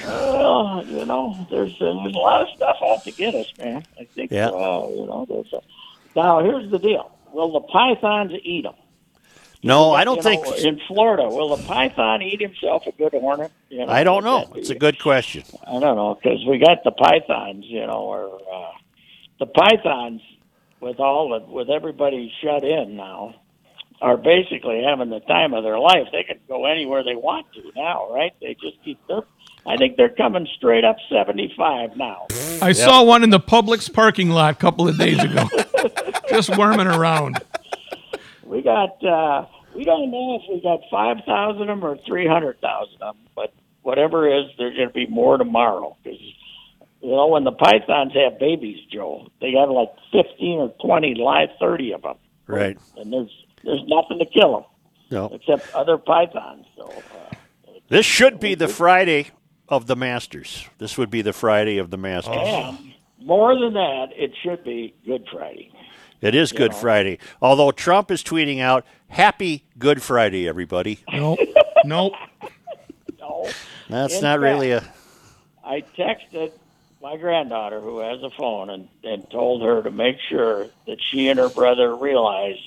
Well, 0.06 0.86
you 0.86 1.06
know, 1.06 1.48
there's 1.50 1.74
uh, 1.82 1.94
there's 2.04 2.16
a 2.16 2.20
lot 2.20 2.42
of 2.44 2.56
stuff 2.56 2.78
out 2.86 3.04
to 3.06 3.12
get 3.12 3.34
us, 3.34 3.52
man. 3.58 3.84
I 4.00 4.06
think. 4.06 4.32
Yeah. 4.32 4.50
Uh, 4.50 4.88
you 4.90 5.06
know, 5.06 5.26
there's 5.28 5.52
a, 5.54 5.62
now 6.16 6.44
here's 6.44 6.70
the 6.70 6.80
deal: 6.80 7.12
Will 7.34 7.52
the 7.54 7.62
pythons 7.62 8.34
eat 8.44 8.64
them? 8.64 8.76
No, 9.64 9.92
I 9.92 10.04
don't 10.04 10.22
think. 10.22 10.46
in 10.60 10.80
Florida. 10.88 11.28
Will 11.28 11.56
the 11.56 11.64
python 11.64 12.22
eat 12.22 12.40
himself 12.40 12.86
a 12.86 12.92
good 12.92 13.14
hornet? 13.14 13.52
You 13.70 13.86
know, 13.86 13.92
I 13.92 14.04
don't 14.04 14.24
know. 14.24 14.52
It's 14.56 14.70
a 14.70 14.76
good 14.76 15.00
question. 15.00 15.44
I 15.66 15.80
don't 15.80 15.96
know 15.96 16.16
because 16.22 16.46
we 16.46 16.60
got 16.60 16.84
the 16.84 16.92
pythons, 16.92 17.66
you 17.68 17.86
know, 17.86 18.02
or 18.02 18.40
uh, 18.54 18.72
the 19.40 19.48
pythons 19.48 20.22
with 20.80 21.00
all 21.00 21.30
the 21.30 21.52
with 21.52 21.70
everybody 21.70 22.32
shut 22.42 22.64
in 22.64 22.96
now 22.96 23.36
are 24.02 24.18
basically 24.18 24.84
having 24.88 25.10
the 25.10 25.20
time 25.22 25.54
of 25.54 25.64
their 25.64 25.80
life. 25.80 26.08
They 26.12 26.24
can 26.24 26.40
go 26.48 26.66
anywhere 26.66 27.04
they 27.04 27.16
want 27.16 27.48
to 27.54 27.62
now, 27.76 28.12
right? 28.14 28.32
They 28.42 28.56
just 28.62 28.84
keep 28.84 29.00
their. 29.08 29.22
I 29.66 29.76
think 29.76 29.98
they're 29.98 30.10
coming 30.10 30.48
straight 30.56 30.86
up 30.86 30.98
seventy 31.12 31.54
five 31.58 31.98
now. 31.98 32.28
I 32.62 32.72
saw 32.74 33.04
one 33.04 33.24
in 33.24 33.32
the 33.32 33.40
Publix 33.40 33.92
parking 33.92 34.30
lot 34.30 34.54
a 34.54 34.58
couple 34.58 34.88
of 34.88 34.98
days 34.98 35.22
ago, 35.22 35.48
just 36.30 36.56
worming 36.58 36.88
around. 36.88 37.44
We 38.44 38.62
got. 38.62 39.04
uh 39.04 39.46
We 39.76 39.84
don't 39.84 40.10
know 40.12 40.40
if 40.42 40.44
we 40.50 40.62
got 40.62 40.80
five 40.90 41.18
thousand 41.26 41.64
of 41.64 41.68
them 41.68 41.84
or 41.84 41.98
three 42.08 42.28
hundred 42.28 42.62
thousand 42.62 43.02
of 43.02 43.16
them, 43.16 43.26
but 43.36 43.54
whatever 43.82 44.28
it 44.30 44.46
is, 44.46 44.52
there's 44.58 44.76
going 44.76 44.88
to 44.90 44.94
be 44.94 45.08
more 45.08 45.38
tomorrow 45.38 45.98
because 46.04 46.20
you 47.08 47.16
know 47.16 47.28
when 47.28 47.44
the 47.46 47.52
pythons 47.54 48.12
have 48.14 48.38
babies, 48.40 48.80
Joe, 48.92 49.28
they 49.40 49.54
got 49.54 49.70
like 49.70 49.90
fifteen 50.12 50.60
or 50.60 50.74
twenty 50.86 51.16
live, 51.16 51.50
thirty 51.60 51.94
of 51.94 52.02
them, 52.02 52.16
Right. 52.48 52.78
and 52.98 53.12
there's 53.14 53.32
there's 53.64 53.84
nothing 53.88 54.20
to 54.20 54.26
kill 54.26 54.54
them 54.54 54.64
No. 55.10 55.26
except 55.34 55.74
other 55.74 55.98
pythons. 55.98 56.66
So 56.76 56.92
uh, 56.92 57.36
This 57.88 58.06
should 58.06 58.40
be 58.40 58.56
the 58.56 58.68
Friday 58.68 59.32
of 59.70 59.88
the 59.88 59.96
Masters. 59.96 60.68
This 60.78 60.98
would 60.98 61.10
be 61.10 61.22
the 61.22 61.34
Friday 61.34 61.78
of 61.78 61.90
the 61.92 61.98
Masters. 61.98 62.36
and 62.38 62.94
more 63.20 63.58
than 63.60 63.74
that, 63.74 64.08
it 64.16 64.32
should 64.44 64.64
be 64.64 64.94
Good 65.06 65.26
Friday. 65.32 65.72
It 66.22 66.34
is 66.36 66.52
Good 66.52 66.74
Friday. 66.76 67.20
Although 67.42 67.72
Trump 67.72 68.10
is 68.12 68.24
tweeting 68.24 68.60
out, 68.60 68.86
Happy 69.08 69.66
Good 69.78 70.02
Friday, 70.02 70.48
everybody. 70.48 71.00
Nope. 71.14 71.40
nope. 71.86 72.14
No. 73.20 73.48
That's 73.90 74.16
In 74.18 74.22
not 74.24 74.40
really 74.40 74.72
a. 74.72 74.84
I 75.64 75.84
texted 75.98 76.52
my 77.02 77.18
granddaughter, 77.18 77.80
who 77.80 78.00
has 78.00 78.22
a 78.24 78.30
phone, 78.38 78.70
and, 78.70 78.88
and 79.04 79.30
told 79.30 79.62
her 79.62 79.84
to 79.84 79.92
make 79.92 80.18
sure 80.30 80.68
that 80.88 80.98
she 81.12 81.28
and 81.28 81.40
her 81.40 81.50
brother 81.50 81.96
realize 81.96 82.58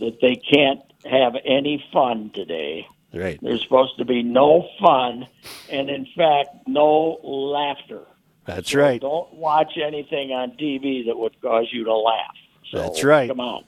that 0.00 0.18
they 0.20 0.36
can't 0.36 0.80
have 1.04 1.34
any 1.44 1.82
fun 1.92 2.30
today. 2.34 2.86
Right. 3.12 3.38
There's 3.40 3.62
supposed 3.62 3.96
to 3.98 4.04
be 4.04 4.22
no 4.22 4.68
fun, 4.80 5.26
and 5.70 5.88
in 5.88 6.06
fact, 6.16 6.48
no 6.66 7.18
laughter. 7.22 8.02
That's 8.46 8.70
So 8.70 8.78
right. 8.80 9.00
Don't 9.00 9.32
watch 9.34 9.78
anything 9.82 10.32
on 10.32 10.52
TV 10.52 11.06
that 11.06 11.16
would 11.16 11.40
cause 11.40 11.68
you 11.72 11.84
to 11.84 11.94
laugh. 11.94 12.34
So, 12.70 12.78
That's 12.78 13.04
right. 13.04 13.28
Come 13.28 13.40
on. 13.40 13.64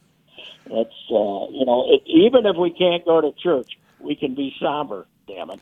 That's 0.67 0.91
uh, 1.11 1.47
you 1.53 1.65
know, 1.65 1.87
it, 1.89 2.03
even 2.07 2.45
if 2.45 2.57
we 2.57 2.71
can't 2.71 3.05
go 3.05 3.21
to 3.21 3.33
church, 3.41 3.71
we 4.01 4.17
can 4.17 4.35
be 4.35 4.55
somber. 4.61 5.07
Damn 5.29 5.51
it. 5.51 5.61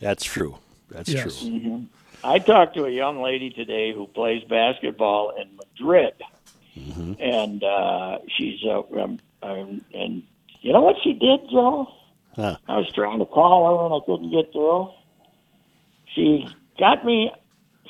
That's 0.00 0.24
true. 0.24 0.58
That's 0.90 1.08
Yes. 1.08 1.40
true. 1.40 1.58
hmm 1.58 1.84
I 2.24 2.38
talked 2.38 2.76
to 2.76 2.84
a 2.84 2.90
young 2.90 3.20
lady 3.22 3.50
today 3.50 3.92
who 3.92 4.06
plays 4.06 4.42
basketball 4.44 5.32
in 5.40 5.56
Madrid, 5.56 6.14
Mm-hmm. 6.78 7.12
and 7.20 7.62
uh, 7.62 8.18
she's 8.34 8.58
uh, 8.64 8.80
um, 8.98 9.18
um, 9.42 9.84
and 9.92 10.22
you 10.62 10.72
know 10.72 10.80
what 10.80 10.96
she 11.04 11.12
did, 11.12 11.40
Joe? 11.50 11.86
Huh. 12.34 12.56
I 12.66 12.78
was 12.78 12.90
trying 12.94 13.18
to 13.18 13.26
call 13.26 13.66
her 13.78 13.84
and 13.84 13.94
I 14.02 14.06
couldn't 14.06 14.30
get 14.30 14.50
through. 14.52 14.88
She 16.14 16.48
got 16.78 17.04
me. 17.04 17.30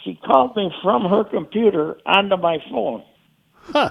She 0.02 0.16
called 0.16 0.56
me 0.56 0.68
from 0.82 1.04
her 1.08 1.22
computer 1.22 1.96
onto 2.06 2.36
my 2.38 2.58
phone. 2.72 3.04
Huh. 3.54 3.90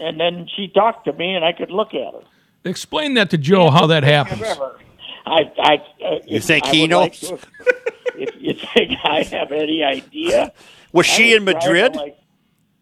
And 0.00 0.18
then 0.18 0.48
she 0.56 0.66
talked 0.66 1.04
to 1.04 1.12
me, 1.12 1.34
and 1.36 1.44
I 1.44 1.52
could 1.52 1.70
look 1.70 1.94
at 1.94 2.12
her. 2.12 2.20
Explain 2.64 3.14
that 3.14 3.30
to 3.30 3.38
Joe 3.38 3.70
how 3.70 3.86
that 3.86 4.02
happens. 4.02 4.40
However, 4.40 4.80
I, 5.26 5.42
I, 5.60 5.74
uh, 6.04 6.10
You 6.26 6.38
if 6.38 6.42
think 6.44 6.66
I 6.66 6.70
he 6.72 6.80
would 6.82 6.90
like 6.90 7.22
knows? 7.22 7.30
to- 7.30 7.38
if 8.18 8.30
you 8.40 8.54
think 8.74 8.92
I 9.04 9.22
have 9.24 9.52
any 9.52 9.82
idea, 9.82 10.52
Was 10.92 11.06
she 11.06 11.34
in 11.34 11.44
Madrid? 11.44 11.94
like- 11.96 12.18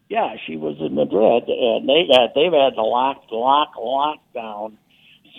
yeah, 0.09 0.37
she 0.47 0.57
was 0.57 0.77
in 0.81 0.95
Madrid, 0.95 1.45
and 1.49 1.89
they 1.89 2.07
got 2.07 2.35
they've 2.35 2.53
had 2.53 2.77
the 2.77 2.83
lock 2.83 3.25
lock 3.33 3.75
lockdown 3.75 4.75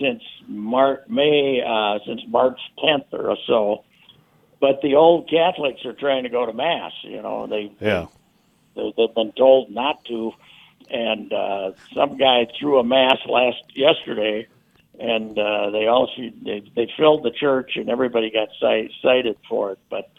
since 0.01 0.21
March 0.47 1.01
May 1.07 1.61
uh, 1.65 1.99
since 2.05 2.21
March 2.27 2.59
10th 2.83 3.05
or 3.13 3.37
so. 3.47 3.83
But 4.59 4.81
the 4.81 4.95
old 4.95 5.29
Catholics 5.29 5.85
are 5.85 5.93
trying 5.93 6.23
to 6.23 6.29
go 6.29 6.45
to 6.45 6.51
mass. 6.53 6.91
You 7.03 7.21
know, 7.21 7.45
they 7.47 7.71
Yeah. 7.79 8.07
they, 8.75 8.91
they've 8.97 9.13
been 9.13 9.31
told 9.33 9.69
not 9.69 10.03
to, 10.05 10.31
and 10.89 11.31
uh, 11.31 11.71
some 11.93 12.17
guy 12.17 12.47
threw 12.59 12.79
a 12.79 12.83
mass 12.83 13.17
last 13.27 13.63
yesterday, 13.75 14.47
and 14.99 15.37
uh, 15.37 15.69
they 15.71 15.87
all 15.87 16.09
they, 16.17 16.63
they 16.75 16.91
filled 16.97 17.23
the 17.23 17.31
church, 17.31 17.71
and 17.75 17.89
everybody 17.89 18.31
got 18.31 18.49
cited, 18.59 18.91
cited 19.01 19.37
for 19.47 19.71
it. 19.71 19.79
But 19.89 20.11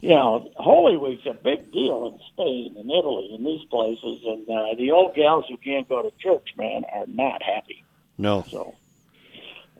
you 0.00 0.10
know, 0.10 0.50
Holy 0.56 0.96
Week's 0.96 1.26
a 1.26 1.34
big 1.34 1.72
deal 1.72 2.06
in 2.06 2.18
Spain 2.32 2.76
and 2.78 2.90
Italy 2.90 3.30
and 3.34 3.46
these 3.46 3.64
places, 3.70 4.22
and 4.26 4.48
uh, 4.48 4.74
the 4.76 4.90
old 4.90 5.14
gals 5.14 5.46
who 5.48 5.56
can't 5.56 5.88
go 5.88 6.02
to 6.02 6.10
church, 6.18 6.50
man, 6.56 6.84
are 6.92 7.06
not 7.06 7.42
happy. 7.42 7.84
No. 8.18 8.44
So 8.50 8.74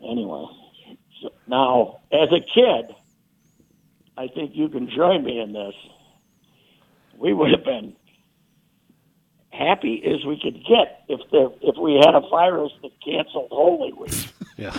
anyway, 0.03 0.45
so 1.21 1.29
now 1.47 1.99
as 2.11 2.29
a 2.31 2.39
kid, 2.39 2.95
I 4.17 4.27
think 4.27 4.55
you 4.55 4.69
can 4.69 4.89
join 4.89 5.23
me 5.23 5.39
in 5.39 5.53
this. 5.53 5.75
We 7.17 7.33
would 7.33 7.51
have 7.51 7.63
been 7.63 7.95
happy 9.51 10.03
as 10.05 10.25
we 10.25 10.39
could 10.39 10.63
get 10.65 11.03
if 11.07 11.21
there 11.31 11.49
if 11.61 11.77
we 11.77 11.95
had 11.95 12.15
a 12.15 12.21
virus 12.29 12.71
that 12.81 12.91
canceled 13.03 13.49
Holy 13.51 13.93
Week. 13.93 14.27
Yeah. 14.57 14.73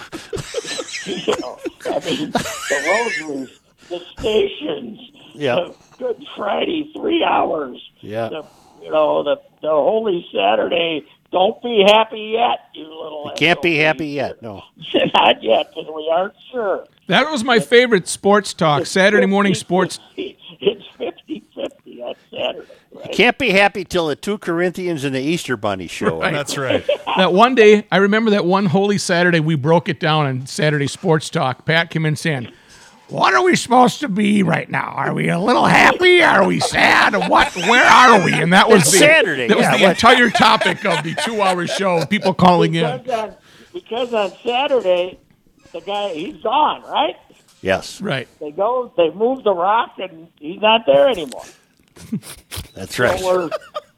you 1.04 1.34
know, 1.40 1.58
I 1.86 2.00
mean, 2.04 2.30
the 2.30 3.10
rosaries, 3.20 3.60
the 3.88 4.00
stations, 4.18 5.00
Yeah. 5.34 5.54
the 5.56 5.74
Good 5.98 6.24
Friday 6.36 6.90
three 6.96 7.22
hours, 7.24 7.78
Yeah. 8.00 8.28
the 8.28 8.44
you 8.82 8.90
know 8.90 9.22
the 9.22 9.36
the 9.62 9.68
Holy 9.68 10.26
Saturday. 10.34 11.04
Don't 11.32 11.60
be 11.62 11.82
happy 11.86 12.34
yet, 12.38 12.60
you 12.74 12.84
little. 12.84 13.24
You 13.26 13.32
Can't 13.36 13.60
be 13.60 13.76
happy 13.76 14.06
yet. 14.08 14.40
No. 14.42 14.62
Not 15.14 15.42
yet, 15.42 15.70
because 15.74 15.90
we 15.94 16.08
aren't 16.10 16.34
sure. 16.52 16.86
That 17.08 17.30
was 17.30 17.42
my 17.44 17.58
favorite 17.58 18.06
sports 18.08 18.54
talk, 18.54 18.86
Saturday 18.86 19.26
morning 19.26 19.54
sports. 19.54 19.98
It's 20.16 20.84
50-50 20.98 22.02
on 22.02 22.14
Saturday. 22.30 22.68
Right? 22.96 23.12
Can't 23.12 23.38
be 23.38 23.50
happy 23.50 23.84
till 23.84 24.06
the 24.08 24.16
two 24.16 24.38
Corinthians 24.38 25.04
and 25.04 25.14
the 25.14 25.20
Easter 25.20 25.56
Bunny 25.56 25.86
show. 25.86 26.20
Right. 26.20 26.32
That's 26.32 26.56
right. 26.56 26.84
That 27.16 27.32
one 27.32 27.54
day, 27.54 27.86
I 27.90 27.96
remember 27.96 28.30
that 28.32 28.44
one 28.44 28.66
Holy 28.66 28.98
Saturday, 28.98 29.40
we 29.40 29.54
broke 29.54 29.88
it 29.88 29.98
down 29.98 30.26
on 30.26 30.46
Saturday 30.46 30.86
Sports 30.86 31.30
Talk. 31.30 31.64
Pat 31.64 31.88
came 31.88 32.04
in 32.04 32.14
saying, 32.14 32.52
What 33.08 33.32
are 33.32 33.42
we 33.42 33.56
supposed 33.56 34.00
to 34.00 34.08
be 34.08 34.42
right 34.42 34.68
now? 34.70 34.92
Are 34.94 35.14
we 35.14 35.30
a 35.30 35.38
little 35.38 35.64
happy? 35.64 36.22
Are 36.22 36.46
we 36.46 36.60
sad? 36.60 37.14
What? 37.30 37.56
Where 37.56 37.86
are 37.86 38.22
we? 38.22 38.34
And 38.34 38.52
that 38.52 38.68
was 38.68 38.84
the 38.84 38.98
Saturday, 38.98 39.48
That 39.48 39.56
was 39.56 39.64
yeah, 39.64 39.78
the 39.78 39.90
entire 39.90 40.28
topic 40.28 40.84
of 40.84 41.04
the 41.04 41.14
two-hour 41.24 41.66
show. 41.68 42.04
People 42.04 42.34
calling 42.34 42.74
in. 42.74 42.84
On, 42.84 43.34
because 43.72 44.12
on 44.12 44.32
Saturday, 44.44 45.18
the 45.72 45.80
guy 45.80 46.12
he's 46.12 46.36
gone, 46.42 46.82
right? 46.82 47.16
Yes. 47.62 48.02
Right. 48.02 48.28
They 48.40 48.50
go, 48.50 48.92
they 48.98 49.08
move 49.10 49.42
the 49.42 49.54
rock, 49.54 49.92
and 49.98 50.28
he's 50.38 50.60
not 50.60 50.82
there 50.84 51.08
anymore. 51.08 51.44
That's 52.74 52.98
right. 52.98 53.18
So 53.18 53.48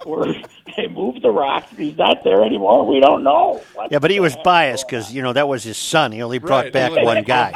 we're, 0.07 0.27
we're 0.27 0.35
they 0.77 0.87
moved 0.89 1.23
the 1.23 1.31
rock. 1.31 1.69
He's 1.77 1.97
not 1.97 2.23
there 2.25 2.43
anymore. 2.45 2.87
We 2.87 3.01
don't 3.01 3.25
know. 3.25 3.61
What 3.75 3.91
Yeah, 3.91 3.99
but 3.99 4.11
he 4.11 4.21
was 4.21 4.37
biased 4.45 4.87
because 4.87 5.13
you 5.13 5.23
know 5.23 5.33
that 5.33 5.49
was 5.49 5.65
his 5.65 5.77
son. 5.77 6.13
He 6.13 6.23
only 6.23 6.39
brought 6.39 6.67
Right. 6.67 6.73
back 6.73 6.93
one 7.05 7.23
guy. 7.25 7.53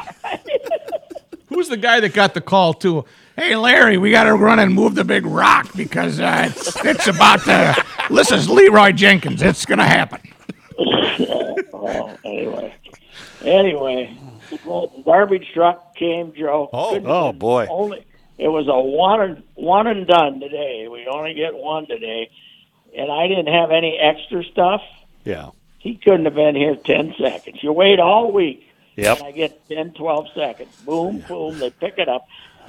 Who's 1.49 1.69
the 1.69 1.77
guy 1.77 2.01
that 2.01 2.15
got 2.15 2.35
the 2.35 2.41
call, 2.41 2.73
too? 2.75 3.05
Hey, 3.37 3.57
Larry, 3.57 3.99
we 3.99 4.11
got 4.11 4.25
to 4.25 4.35
run 4.35 4.59
and 4.59 4.73
move 4.75 4.95
the 4.95 5.05
big 5.05 5.25
rock 5.27 5.69
because 5.77 6.19
uh, 6.19 6.49
it's, 6.51 6.77
it's 6.85 7.07
about 7.09 7.41
to. 7.45 7.85
This 8.11 8.31
is 8.33 8.49
Leroy 8.49 8.93
Jenkins. 8.93 9.43
It's 9.43 9.65
going 9.67 9.79
to 9.79 9.85
happen. 9.85 10.21
on? 10.79 11.57
oh, 11.75 12.17
anyway, 12.25 12.75
anyway, 13.43 14.17
well, 14.65 14.87
the 14.97 15.03
garbage 15.03 15.51
truck 15.55 15.95
came, 15.95 16.33
Joe. 16.35 16.69
Oh. 16.73 16.91
Couldn't- 16.95 17.09
Oh 17.09 17.33
boy. 17.33 17.67
only 17.71 18.05
it 18.43 18.49
was 18.49 18.67
a 18.69 18.79
one 18.81 19.21
and 19.21 19.43
one 19.55 19.87
and 19.87 20.07
done 20.07 20.41
today. 20.41 20.89
We 20.91 21.07
only 21.07 21.35
get 21.35 21.55
one 21.55 21.87
today, 21.87 22.31
and 22.97 23.11
I 23.11 23.29
didn't 23.29 23.49
have 23.53 23.71
any 23.71 23.99
extra 23.99 24.43
stuff. 24.45 24.81
Yeah. 25.25 25.51
He 25.79 25.97
couldn't 25.97 26.25
have 26.25 26.35
been 26.35 26.55
here 26.57 26.77
ten 26.77 27.15
seconds. 27.21 27.63
You 27.63 27.73
wait 27.73 27.99
all 28.01 28.33
week, 28.33 28.67
Yep. 28.97 29.19
and 29.19 29.27
I 29.27 29.31
get 29.33 29.69
10, 29.69 29.93
12 29.95 30.27
seconds. 30.35 30.75
Boom, 30.85 31.25
boom. 31.27 31.59
They 31.59 31.71
pick 31.71 31.95
it 31.99 32.09
up. 32.09 32.27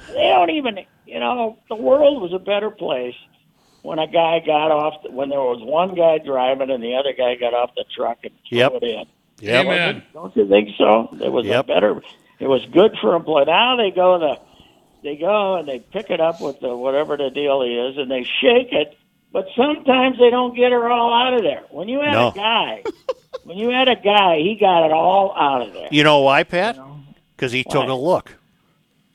They 0.08 0.28
don't 0.28 0.50
even. 0.50 0.78
You 1.06 1.20
know, 1.20 1.58
the 1.68 1.76
world 1.76 2.22
was 2.22 2.32
a 2.32 2.38
better 2.38 2.70
place 2.70 3.14
when 3.82 3.98
a 3.98 4.06
guy 4.06 4.40
got 4.40 4.70
off. 4.72 5.02
The, 5.02 5.10
when 5.10 5.28
there 5.28 5.40
was 5.40 5.60
one 5.62 5.94
guy 5.94 6.18
driving 6.18 6.70
and 6.70 6.82
the 6.82 6.94
other 6.96 7.12
guy 7.12 7.34
got 7.36 7.52
off 7.54 7.74
the 7.76 7.84
truck 7.94 8.18
and 8.24 8.32
threw 8.48 8.58
Yep. 8.58 8.72
it 8.76 8.82
in. 8.82 9.04
Yep. 9.40 9.66
Amen. 9.66 10.02
Don't 10.12 10.34
you 10.36 10.48
think 10.48 10.70
so? 10.78 11.10
It 11.20 11.30
was 11.30 11.46
Yep. 11.46 11.64
a 11.64 11.68
better. 11.68 12.02
It 12.40 12.46
was 12.48 12.64
good 12.72 12.96
for 13.00 13.14
employees. 13.14 13.46
Now 13.48 13.76
they 13.76 13.90
go 13.90 14.18
the, 14.18 14.38
they 15.04 15.16
go 15.16 15.56
and 15.56 15.68
they 15.68 15.78
pick 15.78 16.10
it 16.10 16.20
up 16.20 16.40
with 16.40 16.58
the 16.60 16.74
whatever 16.76 17.16
the 17.16 17.30
deal 17.30 17.62
is, 17.62 17.96
and 17.98 18.10
they 18.10 18.24
shake 18.24 18.72
it. 18.72 18.96
But 19.32 19.46
sometimes 19.56 20.18
they 20.18 20.30
don't 20.30 20.56
get 20.56 20.72
her 20.72 20.90
all 20.90 21.12
out 21.12 21.34
of 21.34 21.42
there. 21.42 21.62
When 21.70 21.88
you 21.88 22.00
had 22.00 22.12
No. 22.12 22.28
a 22.28 22.32
guy, 22.34 22.82
when 23.44 23.58
you 23.58 23.68
had 23.70 23.88
a 23.88 23.96
guy, 23.96 24.38
he 24.38 24.56
got 24.58 24.86
it 24.86 24.92
all 24.92 25.34
out 25.36 25.62
of 25.66 25.72
there. 25.72 25.88
You 25.90 26.02
know 26.04 26.20
why, 26.20 26.42
Pat? 26.44 26.78
Because 27.36 27.52
he 27.52 27.62
took 27.64 27.86
Why? 27.86 27.92
a 27.92 27.96
look. 27.96 28.36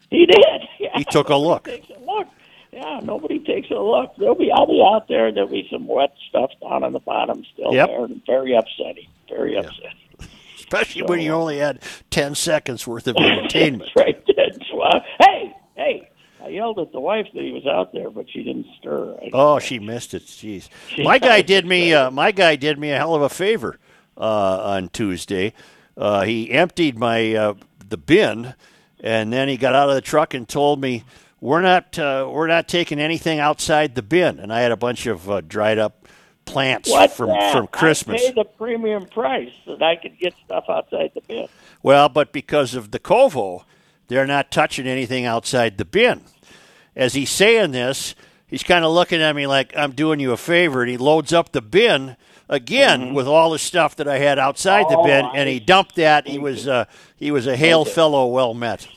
He 0.09 0.25
did. 0.25 0.37
Yeah. 0.79 0.97
He 0.97 1.03
took 1.03 1.27
a 1.27 1.35
look. 1.35 1.65
Takes 1.65 1.89
a 1.89 1.99
look. 2.05 2.27
Yeah, 2.71 3.01
nobody 3.03 3.39
takes 3.39 3.69
a 3.69 3.73
look. 3.73 4.15
There'll 4.17 4.33
be. 4.35 4.49
I'll 4.49 4.65
be 4.65 4.81
out 4.81 5.09
there. 5.09 5.27
And 5.27 5.35
there'll 5.35 5.49
be 5.49 5.67
some 5.69 5.87
wet 5.87 6.13
stuff 6.29 6.51
down 6.61 6.83
on 6.85 6.93
the 6.93 6.99
bottom 6.99 7.43
still 7.53 7.73
Yep. 7.73 7.87
there. 7.89 8.05
And 8.05 8.21
very 8.25 8.55
upsetting. 8.55 9.07
Very 9.27 9.57
upsetting. 9.57 9.97
Especially 10.57 11.01
when 11.03 11.19
you 11.19 11.33
uh, 11.33 11.37
only 11.37 11.57
had 11.57 11.81
ten 12.11 12.33
seconds 12.33 12.87
worth 12.87 13.07
of 13.07 13.17
entertainment. 13.17 13.91
That's 13.95 14.05
right. 14.05 14.23
That's 14.37 14.71
why. 14.71 15.05
Hey, 15.19 15.48
hey! 15.79 16.09
I 16.41 16.49
yelled 16.49 16.79
at 16.79 16.91
the 16.93 16.99
wife 17.01 17.27
that 17.33 17.43
he 17.43 17.51
was 17.51 17.65
out 17.65 17.91
there, 17.91 18.09
but 18.09 18.29
she 18.29 18.43
didn't 18.43 18.67
stir. 18.79 19.17
Oh, 19.33 19.59
she 19.59 19.77
missed 19.77 20.13
it. 20.13 20.23
Jeez. 20.23 20.69
She 20.87 21.03
My 21.03 21.19
guy 21.19 21.41
did 21.41 21.65
me. 21.65 21.93
Uh, 21.93 22.11
my 22.11 22.31
guy 22.31 22.55
did 22.55 22.79
me 22.79 22.91
a 22.91 22.97
hell 22.97 23.13
of 23.13 23.21
a 23.21 23.29
favor 23.29 23.77
uh, 24.17 24.61
on 24.63 24.89
Tuesday. 24.89 25.53
Uh, 25.97 26.21
he 26.21 26.51
emptied 26.51 26.97
my 26.97 27.33
uh, 27.33 27.53
the 27.89 27.97
bin, 27.97 28.53
and 29.01 29.33
then 29.33 29.49
he 29.49 29.57
got 29.57 29.75
out 29.75 29.89
of 29.89 29.95
the 29.95 30.01
truck 30.01 30.33
and 30.33 30.47
told 30.47 30.79
me 30.79 31.03
we're 31.41 31.61
not 31.61 31.99
uh, 31.99 32.29
we're 32.31 32.47
not 32.47 32.67
taking 32.69 32.99
anything 32.99 33.39
outside 33.39 33.95
the 33.95 34.01
bin. 34.01 34.39
And 34.39 34.53
I 34.53 34.61
had 34.61 34.71
a 34.71 34.77
bunch 34.77 35.07
of 35.07 35.29
uh, 35.29 35.41
dried 35.41 35.77
up 35.77 36.07
plants 36.45 36.89
from 37.15 37.29
that? 37.29 37.51
from 37.51 37.67
Christmas. 37.67 38.21
I 38.21 38.27
paid 38.27 38.35
the 38.35 38.45
premium 38.45 39.05
price 39.07 39.51
that 39.67 39.81
I 39.81 39.97
could 39.97 40.17
get 40.17 40.33
stuff 40.45 40.65
outside 40.69 41.11
the 41.13 41.21
bin. 41.21 41.47
Well, 41.83 42.09
but 42.09 42.31
because 42.31 42.75
of 42.75 42.91
the 42.91 42.99
Covo, 42.99 43.65
they're 44.09 44.27
not 44.27 44.51
touching 44.51 44.85
anything 44.87 45.25
outside 45.25 45.77
the 45.77 45.85
bin. 45.85 46.21
As 46.95 47.13
he's 47.13 47.29
saying 47.29 47.71
this, 47.71 48.13
he's 48.47 48.63
kind 48.63 48.83
of 48.83 48.91
looking 48.91 49.21
at 49.21 49.35
me 49.35 49.47
like 49.47 49.71
I'm 49.77 49.93
doing 49.93 50.19
you 50.19 50.33
a 50.33 50.37
favor, 50.37 50.81
and 50.81 50.91
he 50.91 50.97
loads 50.97 51.31
up 51.31 51.53
the 51.53 51.61
bin 51.61 52.17
again 52.49 53.13
with 53.13 53.27
all 53.27 53.51
the 53.51 53.59
stuff 53.59 53.95
that 53.95 54.07
I 54.07 54.17
had 54.17 54.37
outside 54.37 54.85
the 54.89 54.95
Mm-hmm. 54.95 55.25
Oh, 55.25 55.31
bin, 55.31 55.39
and 55.39 55.47
he 55.47 55.59
dumped 55.59 55.95
that. 55.95 56.27
He 56.27 56.39
was 56.39 56.67
uh, 56.67 56.85
he 57.15 57.31
was 57.31 57.47
a 57.47 57.55
hail 57.55 57.85
fellow, 57.85 58.27
well 58.27 58.53
met. 58.53 58.87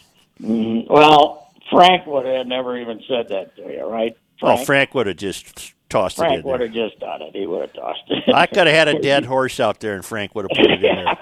Mm, 0.42 0.88
well, 0.90 1.52
Frank 1.70 2.06
would 2.06 2.26
have 2.26 2.46
never 2.46 2.76
even 2.78 3.00
said 3.06 3.28
that 3.28 3.54
to 3.56 3.62
you, 3.62 3.84
right? 3.86 4.16
Oh, 4.42 4.56
Frank 4.64 4.94
would 4.94 5.06
have 5.06 5.16
just 5.18 5.74
tossed 5.88 6.18
it 6.18 6.22
Frank 6.22 6.44
would 6.44 6.60
have 6.60 6.72
just 6.72 6.98
done 6.98 7.22
it. 7.22 7.34
He 7.36 7.46
would 7.46 7.60
have 7.60 7.72
tossed 7.74 8.02
it. 8.08 8.34
I 8.34 8.46
could 8.46 8.66
have 8.66 8.74
had 8.74 8.88
a 8.88 8.98
dead 9.00 9.24
horse 9.26 9.60
out 9.60 9.78
there, 9.78 9.94
and 9.94 10.04
Frank 10.04 10.34
would 10.34 10.46
have 10.50 10.56
put 10.56 10.70
it 10.70 10.72
in 10.72 10.80
there. 11.04 11.18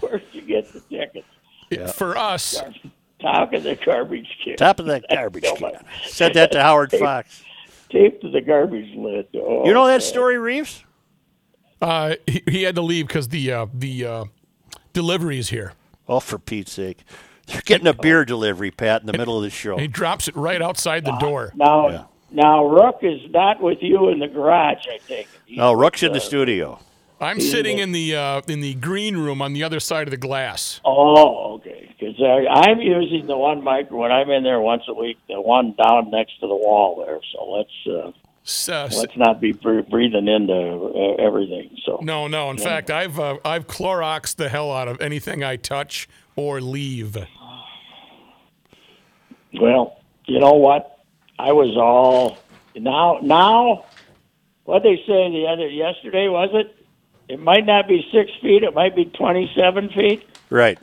Where'd 0.00 0.22
you 0.32 0.42
get 0.42 0.72
the 0.72 0.80
tickets? 0.80 1.26
Yeah. 1.70 1.86
For 1.92 2.16
us, 2.16 2.60
Top 3.20 3.52
of 3.54 3.62
the 3.62 3.76
garbage 3.76 4.28
can. 4.44 4.56
Top 4.56 4.78
of 4.78 4.86
the 4.86 5.02
garbage 5.10 5.44
can. 5.44 5.72
Said 6.06 6.34
that 6.34 6.52
to 6.52 6.62
Howard 6.62 6.90
Tape- 6.90 7.00
Fox. 7.00 7.42
Taped 7.88 8.20
to 8.22 8.30
the 8.30 8.40
garbage 8.40 8.94
lid. 8.96 9.28
Oh, 9.36 9.64
You 9.66 9.72
know 9.72 9.86
that 9.86 9.92
man. 9.94 10.00
story, 10.00 10.38
Reeves? 10.38 10.84
uh, 11.80 12.16
he, 12.26 12.42
he 12.48 12.62
had 12.62 12.74
to 12.74 12.82
leave 12.82 13.06
because 13.06 13.28
the 13.28 13.52
uh, 13.52 13.66
the 13.72 14.04
uh, 14.04 14.24
delivery 14.92 15.38
is 15.38 15.50
here. 15.50 15.72
Oh, 16.08 16.20
for 16.20 16.38
Pete's 16.38 16.72
sake. 16.72 17.04
They're 17.46 17.62
getting 17.64 17.86
a 17.86 17.94
beer 18.02 18.24
delivery, 18.24 18.70
Pat, 18.70 19.00
in 19.02 19.06
the 19.06 19.16
middle 19.16 19.36
of 19.36 19.42
the 19.44 19.50
show. 19.50 19.76
He 19.78 19.86
drops 19.88 20.28
it 20.28 20.36
right 20.36 20.60
outside 20.60 21.04
the 21.04 21.16
door. 21.18 21.52
Now, 21.54 22.08
now 22.30 22.66
Rook 22.66 22.98
is 23.02 23.20
not 23.30 23.60
with 23.62 23.78
you 23.80 24.08
in 24.08 24.18
the 24.18 24.28
garage. 24.28 24.84
I 24.92 24.98
think. 24.98 25.28
No, 25.48 25.72
Rook's 25.72 26.02
in 26.02 26.12
the 26.12 26.20
studio. 26.20 26.80
I'm 27.20 27.40
sitting 27.40 27.78
in 27.78 27.92
the 27.92 28.14
uh, 28.14 28.42
in 28.46 28.60
the 28.60 28.74
green 28.74 29.16
room 29.16 29.40
on 29.40 29.52
the 29.54 29.62
other 29.64 29.80
side 29.80 30.06
of 30.06 30.10
the 30.10 30.18
glass. 30.18 30.80
Oh, 30.84 31.54
okay. 31.54 31.94
Because 31.98 32.20
I'm 32.50 32.80
using 32.80 33.26
the 33.26 33.36
one 33.38 33.64
mic 33.64 33.90
when 33.90 34.12
I'm 34.12 34.30
in 34.30 34.42
there 34.42 34.60
once 34.60 34.82
a 34.88 34.94
week. 34.94 35.16
The 35.28 35.40
one 35.40 35.74
down 35.82 36.10
next 36.10 36.38
to 36.40 36.46
the 36.46 36.54
wall 36.54 37.02
there. 37.04 37.18
So 37.32 37.50
let's 37.50 37.70
uh, 37.86 38.12
S- 38.44 38.68
uh, 38.68 38.88
let's 38.94 39.16
not 39.16 39.40
be 39.40 39.52
breathing 39.52 40.28
into 40.28 40.52
uh, 40.54 41.14
everything. 41.26 41.76
So 41.86 41.98
no, 42.02 42.28
no. 42.28 42.50
In 42.50 42.58
fact, 42.58 42.90
I've 42.90 43.18
uh, 43.18 43.38
I've 43.44 43.66
Cloroxed 43.66 44.36
the 44.36 44.50
hell 44.50 44.70
out 44.70 44.86
of 44.86 45.00
anything 45.00 45.42
I 45.42 45.56
touch 45.56 46.08
or 46.36 46.60
leave. 46.60 47.16
Well, 49.58 50.00
you 50.26 50.38
know 50.38 50.52
what? 50.52 50.98
I 51.38 51.52
was 51.52 51.76
all 51.76 52.38
now. 52.74 53.20
Now, 53.22 53.86
what 54.64 54.82
they 54.82 54.96
say 55.06 55.30
the 55.30 55.46
other 55.50 55.68
yesterday 55.68 56.28
was 56.28 56.50
it? 56.52 56.75
It 57.28 57.40
might 57.40 57.66
not 57.66 57.88
be 57.88 58.06
six 58.12 58.30
feet. 58.40 58.62
It 58.62 58.74
might 58.74 58.94
be 58.94 59.04
twenty-seven 59.06 59.90
feet. 59.90 60.28
Right. 60.50 60.78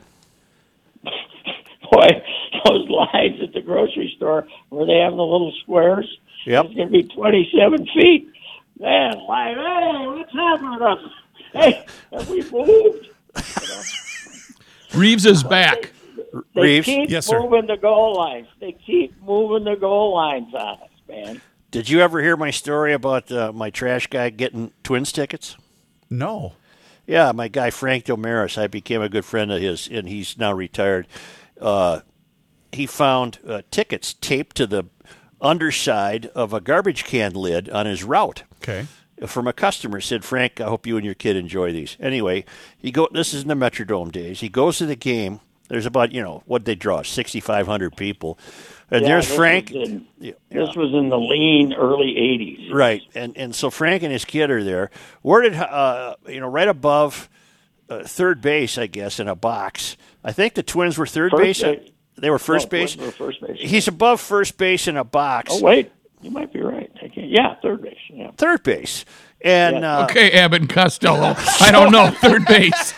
Boy, 1.04 2.08
those 2.64 2.88
lines 2.88 3.40
at 3.42 3.52
the 3.52 3.62
grocery 3.64 4.12
store 4.16 4.46
where 4.68 4.86
they 4.86 4.98
have 4.98 5.12
the 5.14 5.22
little 5.22 5.52
squares. 5.62 6.06
Yep. 6.46 6.66
It's 6.66 6.74
going 6.74 6.88
to 6.88 6.92
be 6.92 7.02
twenty-seven 7.04 7.86
feet. 7.94 8.30
Man, 8.78 9.18
like, 9.28 9.56
hey, 9.56 10.06
what's 10.06 10.32
happening 10.32 10.78
to 10.78 10.84
us? 10.84 10.98
Hey, 11.52 11.86
have 12.12 12.28
we 12.28 12.42
moved? 12.50 13.08
Reeves 14.94 15.26
is 15.26 15.42
back. 15.42 15.92
They 16.54 16.60
Reeves? 16.60 16.86
keep 16.86 17.10
Yes, 17.10 17.26
sir. 17.26 17.40
moving 17.40 17.66
the 17.66 17.76
goal 17.76 18.16
lines. 18.16 18.48
They 18.60 18.72
keep 18.72 19.14
moving 19.22 19.64
the 19.64 19.76
goal 19.76 20.14
lines 20.14 20.52
on 20.54 20.78
us, 20.80 20.88
man. 21.08 21.40
Did 21.70 21.88
you 21.88 22.00
ever 22.00 22.20
hear 22.20 22.36
my 22.36 22.50
story 22.50 22.92
about 22.92 23.30
uh, 23.32 23.52
my 23.52 23.70
trash 23.70 24.06
guy 24.08 24.30
getting 24.30 24.72
Twins 24.82 25.10
tickets? 25.12 25.56
No. 26.18 26.54
Yeah, 27.06 27.32
my 27.32 27.48
guy 27.48 27.70
Frank 27.70 28.04
Domaris. 28.04 28.56
I 28.56 28.66
became 28.66 29.02
a 29.02 29.08
good 29.08 29.24
friend 29.24 29.52
of 29.52 29.60
his, 29.60 29.88
and 29.88 30.08
he's 30.08 30.38
now 30.38 30.52
retired. 30.52 31.06
Uh, 31.60 32.00
he 32.72 32.86
found 32.86 33.38
uh, 33.46 33.62
tickets 33.70 34.14
taped 34.14 34.56
to 34.56 34.66
the 34.66 34.84
underside 35.40 36.26
of 36.34 36.52
a 36.52 36.60
garbage 36.60 37.04
can 37.04 37.34
lid 37.34 37.68
on 37.68 37.86
his 37.86 38.02
route. 38.02 38.44
Okay. 38.62 38.86
From 39.26 39.46
a 39.46 39.52
customer 39.52 40.00
said, 40.00 40.24
"Frank, 40.24 40.60
I 40.60 40.64
hope 40.64 40.86
you 40.86 40.96
and 40.96 41.04
your 41.04 41.14
kid 41.14 41.36
enjoy 41.36 41.72
these." 41.72 41.96
Anyway, 42.00 42.44
he 42.76 42.90
go. 42.90 43.08
This 43.12 43.32
is 43.32 43.42
in 43.42 43.48
the 43.48 43.54
Metrodome 43.54 44.10
days. 44.10 44.40
He 44.40 44.48
goes 44.48 44.78
to 44.78 44.86
the 44.86 44.96
game. 44.96 45.40
There's 45.68 45.86
about 45.86 46.12
you 46.12 46.22
know 46.22 46.42
what 46.46 46.64
they 46.64 46.74
draw, 46.74 47.02
sixty 47.02 47.38
five 47.38 47.66
hundred 47.66 47.96
people, 47.96 48.38
and 48.90 49.02
Yeah, 49.02 49.08
there's 49.08 49.34
Frank. 49.34 49.70
was 49.74 49.88
in- 49.88 50.06
Yeah. 50.18 50.32
This 50.50 50.74
was 50.76 50.92
in 50.94 51.08
the 51.08 51.18
lean 51.18 51.72
early 51.74 52.14
'80s. 52.16 52.72
Right, 52.72 53.02
and 53.14 53.36
and 53.36 53.54
so 53.54 53.70
Frank 53.70 54.02
and 54.02 54.12
his 54.12 54.24
kid 54.24 54.50
are 54.50 54.62
there. 54.64 54.90
Where 55.22 55.42
did 55.42 55.54
uh, 55.54 56.16
you 56.28 56.40
know 56.40 56.48
right 56.48 56.68
above 56.68 57.28
uh, 57.88 58.02
third 58.04 58.40
base, 58.40 58.78
I 58.78 58.86
guess, 58.86 59.20
in 59.20 59.28
a 59.28 59.34
box. 59.34 59.96
I 60.24 60.32
think 60.32 60.54
the 60.54 60.62
Twins 60.62 60.96
were 60.96 61.06
third 61.06 61.32
First 61.32 61.42
base. 61.42 61.62
base. 61.62 61.90
They 62.16 62.30
were 62.30 62.38
first 62.38 62.66
No, 62.66 62.70
base. 62.78 62.96
Were 62.96 63.10
first 63.10 63.40
base. 63.40 63.58
He's 63.60 63.88
above 63.88 64.20
first 64.20 64.56
base 64.56 64.86
in 64.88 64.96
a 64.96 65.04
box. 65.04 65.50
Oh 65.52 65.60
wait, 65.60 65.90
you 66.22 66.30
might 66.30 66.52
be 66.52 66.60
right. 66.60 66.90
I 67.02 67.08
can't, 67.08 67.28
yeah, 67.28 67.56
third 67.60 67.82
base. 67.82 67.98
Yeah. 68.08 68.30
third 68.36 68.62
base. 68.62 69.04
And 69.42 69.80
Yeah. 69.80 69.98
uh, 69.98 70.04
Okay, 70.04 70.30
Abbott 70.30 70.62
and 70.62 70.70
Costello. 70.70 71.34
I 71.60 71.70
don't 71.70 71.92
know. 71.92 72.10
Third 72.22 72.46
base. 72.46 72.94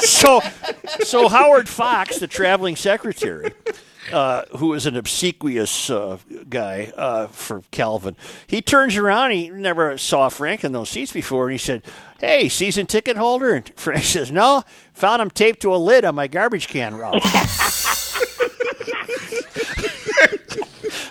so, 0.00 0.40
so 1.00 1.28
Howard 1.28 1.70
Fox, 1.70 2.18
the 2.18 2.26
traveling 2.26 2.76
secretary, 2.76 3.50
uh, 4.12 4.42
who 4.56 4.72
is 4.74 4.86
an 4.86 4.96
obsequious 4.96 5.90
uh, 5.90 6.18
guy 6.48 6.92
uh, 6.96 7.26
for 7.28 7.62
Calvin, 7.70 8.16
he 8.46 8.60
turns 8.62 8.96
around. 8.96 9.30
He 9.32 9.48
never 9.50 9.96
saw 9.98 10.28
Frank 10.28 10.64
in 10.64 10.72
those 10.72 10.90
seats 10.90 11.12
before, 11.12 11.44
and 11.44 11.52
he 11.52 11.58
said, 11.58 11.82
"Hey, 12.20 12.48
season 12.48 12.86
ticket 12.86 13.16
holder." 13.16 13.54
And 13.54 13.68
Frank 13.76 14.04
says, 14.04 14.30
"No, 14.32 14.62
found 14.92 15.22
him 15.22 15.30
taped 15.30 15.60
to 15.62 15.74
a 15.74 15.76
lid 15.78 16.04
on 16.04 16.14
my 16.14 16.26
garbage 16.26 16.68
can 16.68 16.94
route." 16.96 17.22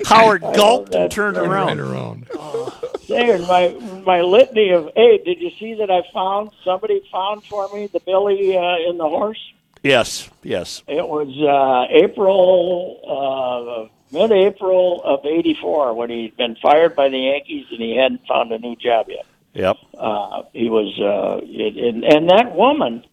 Howard 0.06 0.42
gulped 0.42 0.94
and 0.96 1.10
turned 1.12 1.38
Right 1.38 1.48
around. 1.48 1.80
around. 1.80 2.28
Saying 3.08 3.42
my 3.48 3.70
my 4.06 4.22
litany 4.22 4.72
of 4.72 4.90
hey, 4.96 5.18
did 5.24 5.40
you 5.40 5.52
see 5.60 5.74
that 5.76 5.92
I 5.92 6.02
found 6.14 6.52
somebody 6.64 7.02
found 7.12 7.44
for 7.44 7.68
me 7.74 7.88
the 7.88 8.00
Billy 8.00 8.56
uh, 8.58 8.90
in 8.90 8.98
the 8.98 9.08
horse? 9.08 9.40
Yes, 9.84 10.30
yes. 10.44 10.82
It 10.88 11.06
was 11.08 11.28
uh, 11.42 11.94
April, 11.94 13.00
uh, 13.06 14.18
mid-April 14.18 15.02
of 15.04 15.26
'84 15.26 15.94
when 15.94 16.10
he'd 16.10 16.38
been 16.38 16.56
fired 16.62 16.96
by 16.96 17.10
the 17.10 17.18
Yankees 17.20 17.66
and 17.70 17.82
he 17.82 17.96
hadn't 17.98 18.26
found 18.26 18.52
a 18.54 18.60
new 18.60 18.76
job 18.78 19.08
yet. 19.10 19.26
Yep. 19.54 19.78
Uh, 19.98 20.44
he 20.54 20.70
was, 20.70 20.98
uh, 21.00 21.42
it, 21.44 21.76
and, 21.78 22.04
and 22.04 22.30
that 22.30 22.56
woman, 22.56 23.04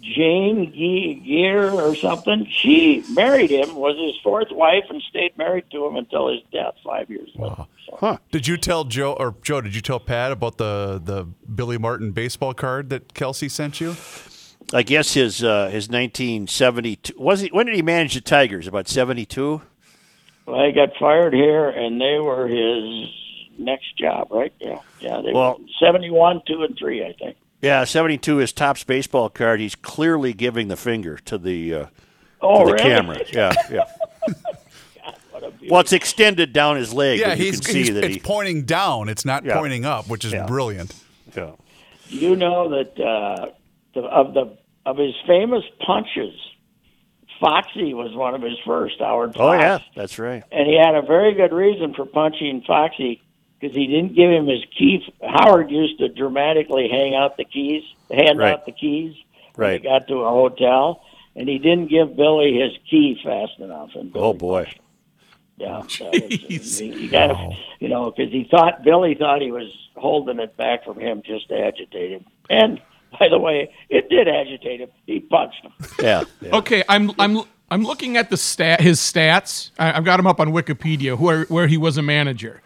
Jane 0.00 0.72
Ge- 0.72 1.24
Gear 1.24 1.70
or 1.70 1.94
something, 1.94 2.46
she 2.50 3.04
married 3.10 3.50
him, 3.50 3.76
was 3.76 3.96
his 3.96 4.20
fourth 4.22 4.50
wife, 4.50 4.84
and 4.90 5.00
stayed 5.02 5.36
married 5.38 5.66
to 5.70 5.86
him 5.86 5.96
until 5.96 6.28
his 6.28 6.40
death 6.50 6.74
five 6.82 7.08
years 7.08 7.30
later. 7.36 7.66
So, 8.00 8.18
Did 8.32 8.48
you 8.48 8.56
tell 8.56 8.84
Joe 8.84 9.12
or 9.12 9.36
Joe? 9.42 9.60
Did 9.60 9.74
you 9.74 9.80
tell 9.80 10.00
Pat 10.00 10.32
about 10.32 10.56
the 10.56 11.00
the 11.02 11.24
Billy 11.54 11.78
Martin 11.78 12.10
baseball 12.12 12.54
card 12.54 12.90
that 12.90 13.14
Kelsey 13.14 13.48
sent 13.48 13.80
you? 13.80 13.94
I 14.72 14.82
guess 14.82 15.14
his 15.14 15.42
uh, 15.44 15.66
his 15.68 15.88
1972 15.88 17.14
was 17.18 17.40
he? 17.40 17.48
When 17.48 17.66
did 17.66 17.74
he 17.74 17.82
manage 17.82 18.14
the 18.14 18.20
Tigers? 18.20 18.66
About 18.66 18.88
72. 18.88 19.62
Well, 20.46 20.64
he 20.66 20.72
got 20.72 20.90
fired 20.98 21.34
here, 21.34 21.68
and 21.68 22.00
they 22.00 22.18
were 22.18 22.48
his 22.48 23.08
next 23.58 23.96
job, 23.96 24.28
right? 24.30 24.52
Yeah, 24.58 24.78
yeah. 25.00 25.20
They 25.20 25.32
Well- 25.32 25.60
seventy-one, 25.78 26.42
two, 26.46 26.62
and 26.64 26.76
three, 26.76 27.04
I 27.04 27.12
think. 27.12 27.36
Yeah, 27.60 27.84
72 27.84 28.40
is 28.40 28.52
Topps 28.52 28.82
baseball 28.82 29.28
card. 29.28 29.60
He's 29.60 29.76
clearly 29.76 30.32
giving 30.32 30.66
the 30.66 30.76
finger 30.76 31.16
to 31.26 31.38
the 31.38 31.74
uh, 31.74 31.86
Oh, 32.40 32.64
to 32.64 32.64
the 32.66 32.72
really? 32.72 32.82
camera. 32.82 33.18
Yeah, 33.32 33.52
yeah. 33.70 33.84
well, 35.70 35.80
it's 35.80 35.92
extended 35.92 36.52
down 36.52 36.76
his 36.76 36.92
leg. 36.92 37.20
yeah, 37.20 37.28
but 37.30 37.38
you 37.38 37.44
he's, 37.46 37.60
can 37.60 37.72
see 37.72 37.78
he's 37.84 37.94
that 37.94 38.04
it's 38.04 38.14
he. 38.14 38.20
pointing 38.20 38.62
down. 38.64 39.08
It's 39.08 39.24
not 39.24 39.44
Yeah. 39.44 39.58
pointing 39.58 39.84
up, 39.84 40.08
which 40.08 40.24
is 40.24 40.32
Yeah. 40.32 40.46
brilliant. 40.46 40.94
Yeah. 41.36 41.52
You 42.08 42.34
know 42.36 42.68
that 42.70 42.98
uh, 43.00 43.50
the, 43.94 44.00
of 44.02 44.34
the 44.34 44.56
of 44.84 44.96
his 44.96 45.14
famous 45.26 45.62
punches, 45.86 46.34
Foxy 47.40 47.94
was 47.94 48.14
one 48.14 48.34
of 48.34 48.42
his 48.42 48.58
first. 48.64 48.96
Howard. 49.00 49.34
Fox. 49.34 49.40
Oh 49.40 49.52
yeah, 49.52 49.78
that's 49.96 50.18
right. 50.18 50.42
and 50.52 50.66
he 50.66 50.76
had 50.76 50.94
a 50.94 51.02
very 51.02 51.34
good 51.34 51.52
reason 51.52 51.94
for 51.94 52.04
punching 52.06 52.62
Foxy 52.66 53.20
because 53.60 53.74
he 53.76 53.86
didn't 53.86 54.14
give 54.14 54.30
him 54.30 54.46
his 54.46 54.64
key. 54.76 55.04
Howard 55.22 55.70
used 55.70 55.98
to 55.98 56.08
dramatically 56.08 56.88
hang 56.90 57.14
out 57.14 57.36
the 57.36 57.44
keys, 57.44 57.82
hand 58.10 58.38
Right. 58.38 58.52
out 58.54 58.64
the 58.66 58.72
keys 58.72 59.14
when 59.54 59.68
Right. 59.68 59.80
he 59.82 59.88
got 59.88 60.08
to 60.08 60.14
a 60.20 60.30
hotel, 60.30 61.02
and 61.36 61.48
he 61.48 61.58
didn't 61.58 61.86
give 61.88 62.16
Billy 62.16 62.54
his 62.58 62.72
key 62.90 63.18
fast 63.22 63.58
enough. 63.58 63.90
And 63.94 64.12
Billy 64.12 64.24
Oh 64.24 64.32
boy. 64.34 64.72
yeah, 65.58 65.82
that 66.00 66.22
was, 66.50 66.80
you 66.82 67.08
got 67.08 67.28
to, 67.28 67.50
you 67.80 67.88
know, 67.88 68.10
because 68.10 68.32
he 68.32 68.48
thought 68.50 68.82
Billy 68.84 69.14
thought 69.14 69.40
he 69.42 69.52
was 69.52 69.70
holding 69.96 70.38
it 70.40 70.56
back 70.56 70.84
from 70.84 70.98
him 70.98 71.22
just 71.24 71.48
to 71.48 71.58
agitate 71.60 72.10
him. 72.12 72.24
And 72.50 72.80
by 73.18 73.28
the 73.28 73.38
way, 73.38 73.70
it 73.88 74.08
did 74.10 74.28
agitate 74.28 74.80
him. 74.80 74.88
He 75.06 75.20
punched 75.20 75.62
him. 75.64 75.72
Yeah. 76.00 76.24
yeah. 76.40 76.56
Okay, 76.56 76.82
I'm 76.88 77.10
I'm 77.18 77.38
I'm 77.70 77.84
looking 77.84 78.16
at 78.16 78.30
the 78.30 78.36
stat 78.36 78.80
his 78.80 79.00
stats. 79.00 79.70
I, 79.78 79.92
I've 79.96 80.04
got 80.04 80.18
him 80.20 80.26
up 80.26 80.40
on 80.40 80.48
Wikipedia 80.50 81.18
where 81.18 81.44
where 81.46 81.66
he 81.66 81.76
was 81.76 81.96
a 81.98 82.02
manager. 82.02 82.60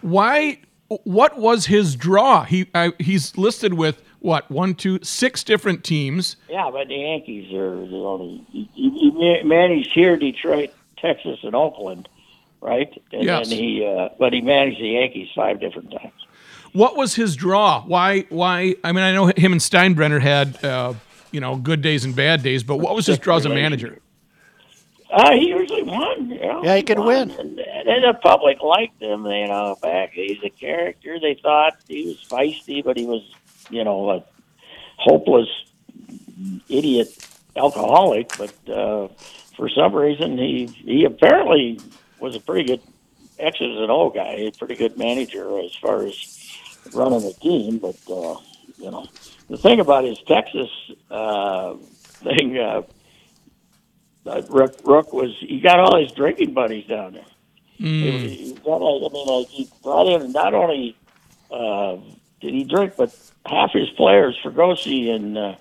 Why? 0.00 0.58
What 1.04 1.38
was 1.38 1.66
his 1.66 1.96
draw? 1.96 2.44
He 2.44 2.66
I, 2.74 2.92
he's 2.98 3.36
listed 3.38 3.74
with 3.74 4.02
what 4.18 4.50
one, 4.50 4.74
two, 4.74 4.98
six 5.02 5.42
different 5.42 5.82
teams. 5.84 6.36
Yeah, 6.48 6.70
but 6.70 6.88
the 6.88 6.94
Yankees 6.96 7.52
are, 7.54 7.82
you 7.84 7.90
know, 7.90 8.40
he, 8.52 8.68
he, 8.74 8.90
he 9.10 9.42
managed 9.42 9.92
here, 9.92 10.16
Detroit, 10.16 10.70
Texas, 10.98 11.40
and 11.42 11.54
Oakland. 11.56 12.08
right? 12.60 12.88
And 13.12 13.24
Yes. 13.24 13.48
then 13.48 13.58
he, 13.58 13.84
uh, 13.84 14.10
but 14.18 14.32
he 14.32 14.40
managed 14.40 14.80
the 14.80 14.88
Yankees 14.90 15.28
five 15.34 15.58
different 15.60 15.90
times. 15.90 16.12
What 16.72 16.96
was 16.96 17.14
his 17.14 17.36
draw? 17.36 17.82
Why? 17.82 18.20
Why? 18.30 18.76
I 18.82 18.92
mean, 18.92 19.04
I 19.04 19.12
know 19.12 19.26
him 19.26 19.52
and 19.52 19.60
Steinbrenner 19.60 20.20
had, 20.20 20.64
uh, 20.64 20.94
you 21.30 21.40
know, 21.40 21.56
good 21.56 21.82
days 21.82 22.04
and 22.04 22.16
bad 22.16 22.42
days, 22.42 22.62
but 22.62 22.76
what 22.78 22.94
was 22.94 23.06
his 23.06 23.18
draw 23.18 23.36
as 23.36 23.44
a 23.44 23.50
manager? 23.50 23.98
Uh, 25.10 25.32
he 25.32 25.48
usually 25.48 25.82
won. 25.82 26.30
You 26.30 26.40
know, 26.40 26.64
Yeah, 26.64 26.76
he 26.76 26.82
could 26.82 26.98
won. 26.98 27.28
win. 27.28 27.30
And, 27.38 27.58
and 27.60 28.04
the 28.04 28.18
public 28.22 28.62
liked 28.62 29.02
him. 29.02 29.26
You 29.26 29.46
know, 29.48 29.76
back 29.82 30.12
he's 30.12 30.42
a 30.42 30.48
character. 30.48 31.18
They 31.20 31.34
thought 31.34 31.74
he 31.86 32.06
was 32.06 32.24
feisty, 32.26 32.82
but 32.82 32.96
he 32.96 33.04
was, 33.04 33.22
you 33.68 33.84
know, 33.84 34.08
a 34.10 34.24
hopeless 34.96 35.48
idiot 36.70 37.08
alcoholic. 37.56 38.32
But 38.38 38.54
uh, 38.74 39.08
for 39.56 39.68
some 39.68 39.94
reason, 39.94 40.38
he 40.38 40.66
he 40.66 41.04
apparently 41.04 41.78
was 42.18 42.34
a 42.34 42.40
pretty 42.40 42.66
good 42.66 42.80
X's 43.38 43.60
and 43.78 43.90
O 43.90 44.08
guy. 44.08 44.32
A 44.48 44.50
pretty 44.52 44.76
good 44.76 44.96
manager 44.96 45.58
as 45.60 45.74
far 45.74 46.06
as 46.06 46.14
running 46.94 47.20
the 47.20 47.32
team. 47.34 47.78
But 47.78 47.96
uh, 48.10 48.36
you 48.78 48.90
know, 48.90 49.06
the 49.48 49.56
thing 49.56 49.80
about 49.80 50.04
his 50.04 50.18
Texas 50.26 50.70
uh, 51.10 51.74
thing. 51.74 52.58
Uh, 52.58 52.82
uh, 54.24 54.42
Rook, 54.50 54.76
Rook 54.84 55.12
was 55.12 55.36
he 55.40 55.60
got 55.60 55.80
all 55.80 56.00
his 56.00 56.12
drinking 56.12 56.54
buddies 56.54 56.86
down 56.86 57.14
there. 57.14 57.24
He, 57.76 58.28
he 58.28 58.52
got 58.54 58.76
I 58.76 59.08
mean 59.12 59.26
like 59.26 59.48
he 59.48 59.68
brought 59.82 60.06
in 60.06 60.30
not 60.32 60.54
only 60.54 60.96
uh, 61.50 61.96
did 62.40 62.54
he 62.54 62.64
drink, 62.64 62.94
but 62.96 63.14
half 63.46 63.72
his 63.72 63.88
players, 63.90 64.38
Fregosi 64.42 65.10
and 65.10 65.36
uh, 65.36 65.54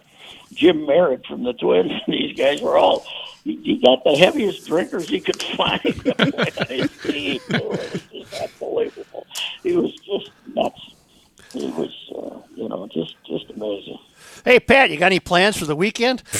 Jim 0.53 0.86
Merritt 0.86 1.26
from 1.26 1.43
the 1.43 1.53
Twins, 1.53 1.91
and 1.91 2.01
these 2.13 2.38
guys 2.38 2.61
were 2.61 2.78
all. 2.78 3.05
He, 3.43 3.55
he 3.63 3.78
got 3.78 4.03
the 4.03 4.15
heaviest 4.15 4.67
drinkers 4.67 5.09
he 5.09 5.19
could 5.19 5.41
find 5.41 5.82
on 6.19 6.67
his 6.67 6.91
team. 7.01 7.41
It 7.49 7.65
was 7.65 8.03
just 8.11 8.34
unbelievable. 8.41 9.26
He 9.63 9.76
was 9.76 9.95
just 9.95 10.30
nuts. 10.53 10.93
He 11.54 11.68
was, 11.72 11.89
uh, 12.16 12.39
you 12.56 12.70
know, 12.70 12.88
just 12.93 13.16
just 13.26 13.49
amazing. 13.52 13.99
Hey, 14.45 14.60
Pat, 14.60 14.89
you 14.89 14.97
got 14.97 15.08
any 15.08 15.20
plans 15.20 15.58
for 15.58 15.66
the 15.66 15.76
weekend? 15.76 16.24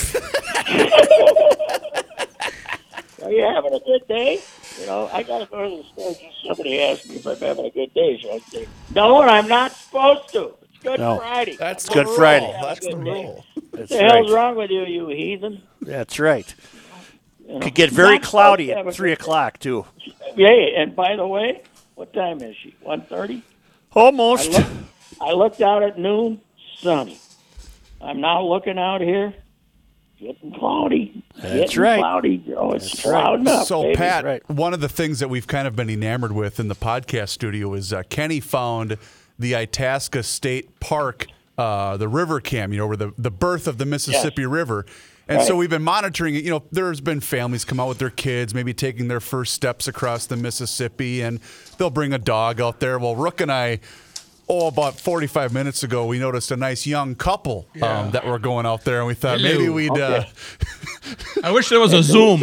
Are 3.24 3.32
you 3.32 3.43
having 3.43 3.74
a 3.74 3.80
good 3.80 4.07
day? 4.07 4.41
You 4.80 4.86
know, 4.88 5.09
I 5.14 5.24
got 5.24 5.39
to 5.39 5.45
go 5.45 5.70
to 5.70 5.78
the 5.78 5.84
store. 5.93 6.12
Just 6.14 6.47
somebody 6.47 6.82
asked 6.82 7.07
me 7.09 7.18
if 7.18 7.28
I'm 7.28 7.38
having 7.38 7.66
a 7.66 7.70
good 7.70 7.93
day. 7.93 8.20
So 8.22 8.34
I 8.34 8.39
say, 8.39 8.68
no, 8.95 9.22
and 9.22 9.30
I'm 9.30 9.47
not 9.47 9.72
supposed 9.74 10.32
to. 10.34 10.53
It's 10.64 10.84
Good 10.84 10.99
No. 10.99 11.18
Friday. 11.18 11.55
That's 11.59 11.88
I'm 11.89 11.93
Good 11.93 12.05
not 12.07 12.16
Friday. 12.16 12.45
supposed 12.47 12.57
have 12.57 12.64
a 12.64 12.68
That's 12.68 12.80
the 12.88 12.93
good 12.95 13.03
day. 13.03 13.12
rule. 13.12 13.45
What 13.55 13.72
That's 13.72 13.89
the 13.89 13.97
hell's 13.99 14.32
right. 14.32 14.32
wrong 14.32 14.55
with 14.55 14.72
you, 14.72 14.86
you 14.86 15.07
heathen? 15.09 15.62
That's 15.82 16.20
right. 16.20 16.53
You 17.47 17.53
know, 17.59 17.62
Could 17.62 17.76
get 17.76 17.89
very 17.91 18.16
not 18.16 18.24
cloudy 18.24 18.68
to 18.68 18.76
have 18.76 18.88
at 18.88 18.88
a 18.88 18.91
three 18.95 19.12
o'clock 19.12 19.59
too. 19.59 19.86
day. 20.36 20.38
Yeah, 20.38 20.82
and 20.82 20.95
by 20.95 21.16
the 21.16 21.28
way, 21.28 21.62
what 21.95 22.14
time 22.14 22.41
is 22.41 22.55
she? 22.64 22.76
One 22.82 23.01
thirty. 23.03 23.43
I 23.43 23.99
Almost. 23.99 24.51
looked, 24.51 24.70
I 25.20 25.34
looked 25.34 25.62
out 25.62 25.84
at 25.84 25.97
noon, 25.99 26.41
sunny. 26.80 27.20
I'm 28.01 28.22
now 28.22 28.43
looking 28.43 28.80
out 28.80 29.01
here, 29.01 29.34
getting 30.20 30.53
cloudy. 30.53 31.24
That's 31.36 31.53
getting 31.53 31.82
right. 31.82 31.99
Cloudy, 31.99 32.38
Joe. 32.38 32.72
It's 32.72 32.91
That's 32.91 33.05
right. 33.05 33.22
clouding 33.22 33.47
up. 33.47 33.68
So, 33.68 33.84
baby. 33.84 33.95
Pat, 33.95 34.49
one 34.49 34.74
of 34.74 34.80
the 34.82 34.89
things 34.89 35.20
that 35.20 35.30
we've 35.30 35.47
kind 35.47 35.68
of 35.68 35.76
been 35.76 35.89
enamored 35.89 36.32
with 36.32 36.59
in 36.59 36.68
the 36.68 36.76
podcast 36.76 37.30
studio 37.30 37.74
is 37.74 37.93
uh, 37.93 38.03
Kenny 38.09 38.39
found 38.39 38.97
the 39.38 39.55
Itasca 39.55 40.24
State 40.24 40.80
Park, 40.80 41.28
uh, 41.57 41.97
the 41.97 42.07
river 42.07 42.39
cam, 42.39 42.72
you 42.72 42.80
know, 42.80 42.88
where 42.88 42.97
the, 42.97 43.14
the 43.18 43.32
birth 43.32 43.68
of 43.68 43.78
the 43.78 43.86
Mississippi 43.86 44.45
River. 44.45 44.86
And 45.28 45.41
so 45.43 45.55
we've 45.55 45.70
been 45.70 45.84
monitoring 45.84 46.36
it. 46.36 46.43
You 46.43 46.49
know, 46.49 46.64
there's 46.72 46.99
been 46.99 47.22
families 47.22 47.64
come 47.64 47.80
out 47.80 47.88
with 47.88 47.99
their 47.99 48.09
kids, 48.09 48.53
maybe 48.53 48.74
taking 48.74 49.07
their 49.07 49.22
first 49.22 49.53
steps 49.53 49.88
across 49.88 50.26
the 50.26 50.36
Mississippi, 50.36 51.22
and 51.22 51.39
they'll 51.78 51.89
bring 51.89 52.12
a 52.12 52.18
dog 52.18 52.59
out 52.59 52.82
there. 52.82 52.99
Well, 52.99 53.16
Rook 53.16 53.39
and 53.39 53.49
I, 53.49 53.80
oh, 54.52 54.68
about 54.68 54.99
45 54.99 55.54
minutes 55.54 55.84
ago, 55.84 56.06
we 56.06 56.20
noticed 56.20 56.52
a 56.52 56.58
nice 56.58 56.86
young 56.86 57.16
couple 57.16 57.68
um, 57.82 58.12
that 58.12 58.26
were 58.26 58.39
going 58.39 58.66
out 58.66 58.84
there, 58.84 58.97
and 58.99 59.08
we 59.08 59.14
thought 59.14 59.41
maybe 59.41 59.70
we'd. 59.70 59.97
Uh, 59.97 60.26
I 61.43 61.52
wish 61.52 61.70
there 61.70 61.80
was 61.80 61.93
a 61.93 62.04
Zoom. 62.04 62.39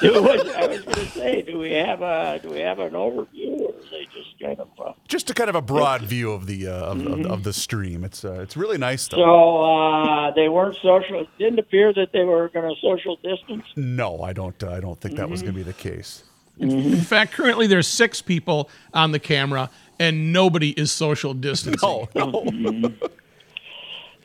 Do 0.00 0.22
we- 0.22 0.30
I 0.52 0.66
was 0.66 0.82
going 0.82 0.94
to 0.96 1.06
say, 1.06 1.42
do 1.42 1.58
we 1.58 1.72
have 1.72 2.02
a 2.02 2.40
do 2.42 2.50
we 2.50 2.60
have 2.60 2.78
an 2.78 2.92
overview, 2.92 3.60
or 3.60 3.74
is 3.78 3.90
they 3.90 4.04
just 4.14 4.38
kind 4.40 4.58
of? 4.58 4.68
Uh, 4.78 4.92
just 5.06 5.30
a 5.30 5.34
kind 5.34 5.48
of 5.50 5.56
a 5.56 5.62
broad 5.62 6.02
view 6.02 6.32
of 6.32 6.46
the 6.46 6.66
uh, 6.68 6.72
of, 6.92 7.06
of, 7.06 7.26
of 7.26 7.42
the 7.44 7.52
stream. 7.52 8.04
It's 8.04 8.24
uh, 8.24 8.40
it's 8.40 8.56
really 8.56 8.78
nice 8.78 9.08
though. 9.08 9.16
so 9.16 9.64
uh, 9.64 10.30
they 10.32 10.48
weren't 10.48 10.76
social. 10.76 11.20
It 11.20 11.28
didn't 11.38 11.58
appear 11.58 11.92
that 11.94 12.12
they 12.12 12.24
were 12.24 12.48
going 12.48 12.68
to 12.74 12.80
social 12.80 13.16
distance. 13.16 13.64
no, 13.76 14.22
I 14.22 14.32
don't. 14.32 14.60
Uh, 14.62 14.70
I 14.72 14.80
don't 14.80 15.00
think 15.00 15.16
that 15.16 15.30
was 15.30 15.42
going 15.42 15.54
to 15.54 15.58
be 15.58 15.62
the 15.64 15.72
case. 15.72 16.24
In 16.60 16.96
fact, 16.96 17.32
currently 17.34 17.68
there's 17.68 17.86
six 17.86 18.20
people 18.20 18.68
on 18.92 19.12
the 19.12 19.20
camera, 19.20 19.70
and 19.98 20.32
nobody 20.32 20.70
is 20.70 20.92
social 20.92 21.34
distancing. 21.34 21.88
No, 22.14 22.92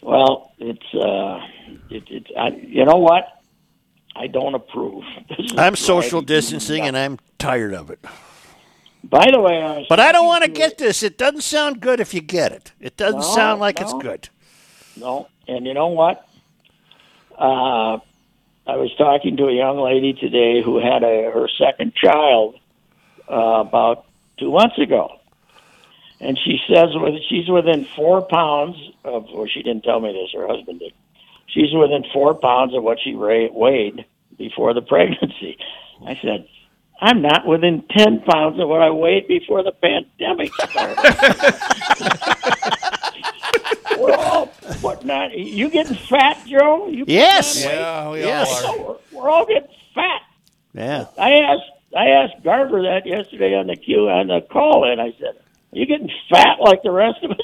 Well, 0.02 0.52
it's 0.60 0.94
uh, 0.94 1.40
it, 1.90 2.04
it's 2.10 2.30
I, 2.38 2.50
you 2.50 2.86
know 2.86 2.98
what? 2.98 3.26
I 4.16 4.28
don't 4.28 4.54
approve. 4.54 5.04
I'm 5.58 5.76
social 5.76 6.22
distancing, 6.22 6.84
and 6.84 6.98
I'm 6.98 7.20
tired 7.40 7.74
of 7.74 7.90
it. 7.90 8.00
By 9.04 9.28
the 9.32 9.40
way, 9.40 9.62
I 9.62 9.78
was 9.80 9.86
But 9.90 10.00
I 10.00 10.12
don't 10.12 10.26
want 10.28 10.44
to 10.44 10.50
to- 10.50 10.54
get 10.54 10.78
this. 10.78 11.04
It 11.04 11.18
doesn't 11.18 11.42
sound 11.42 11.80
good 11.80 12.00
if 12.00 12.14
you 12.14 12.22
get 12.22 12.52
it. 12.52 12.74
It 12.80 12.98
doesn't 12.98 13.22
No, 13.22 13.26
sound 13.36 13.60
like 13.62 13.80
it's 13.82 13.94
good. 13.94 14.30
No, 14.98 15.28
and 15.48 15.66
you 15.66 15.74
know 15.74 15.88
what? 15.88 16.28
Uh, 17.38 17.98
I 18.68 18.76
was 18.78 18.94
talking 18.98 19.36
to 19.38 19.46
a 19.48 19.54
young 19.54 19.80
lady 19.80 20.14
today 20.14 20.62
who 20.62 20.78
had 20.80 21.04
a, 21.04 21.32
her 21.34 21.50
second 21.58 21.94
child 21.96 22.56
uh, 23.30 23.36
about 23.62 24.06
two 24.38 24.52
months 24.52 24.78
ago, 24.78 25.20
and 26.24 26.38
she 26.44 26.60
says 26.68 26.90
she's 27.30 27.48
within 27.50 27.86
four 27.96 28.22
pounds 28.22 28.76
of. 29.04 29.26
Well, 29.34 29.48
she 29.48 29.64
didn't 29.64 29.84
tell 29.84 30.00
me 30.00 30.12
this. 30.14 30.32
Her 30.40 30.48
husband 30.48 30.80
did. 30.80 30.94
She's 31.48 31.74
within 31.74 32.04
four 32.14 32.34
pounds 32.34 32.74
of 32.76 32.84
what 32.84 32.98
she 33.04 33.16
weighed 33.16 34.06
before 34.38 34.74
the 34.74 34.82
pregnancy. 34.82 35.58
I 36.06 36.16
said. 36.22 36.48
I'm 37.02 37.22
not 37.22 37.46
within 37.46 37.84
10 37.90 38.22
pounds 38.22 38.62
of 38.62 38.70
what 38.70 38.82
I 38.82 38.90
weighed 38.90 39.28
before 39.28 39.62
the 39.62 39.74
pandemic 39.74 40.54
started. 40.54 40.96
we're 44.00 44.14
all 44.16 44.46
what 44.80 45.04
not 45.04 45.38
you 45.38 45.70
getting 45.70 45.96
fat, 45.96 46.42
Joe? 46.48 46.88
You 46.88 47.04
Yes. 47.08 47.62
yeah, 47.66 48.10
we 48.10 48.20
Yes. 48.20 48.64
all 48.64 48.80
are. 48.80 48.86
We're, 49.12 49.22
we're 49.22 49.30
all 49.30 49.46
getting 49.46 49.68
fat. 49.94 50.22
Yeah. 50.74 51.06
I 51.18 51.32
asked 51.34 51.70
I 51.98 52.08
asked 52.10 52.42
Garber 52.44 52.84
that 52.84 53.06
yesterday 53.06 53.54
on 53.56 53.68
the 53.68 53.76
queue 53.76 54.08
on 54.10 54.28
the 54.28 54.42
call 54.42 54.90
and 54.90 55.02
I 55.02 55.12
said, 55.20 55.36
Are 55.74 55.80
you 55.80 55.86
getting 55.86 56.10
fat 56.30 56.58
like 56.60 56.84
the 56.84 56.92
rest 56.92 57.24
of 57.24 57.32
us? 57.32 57.38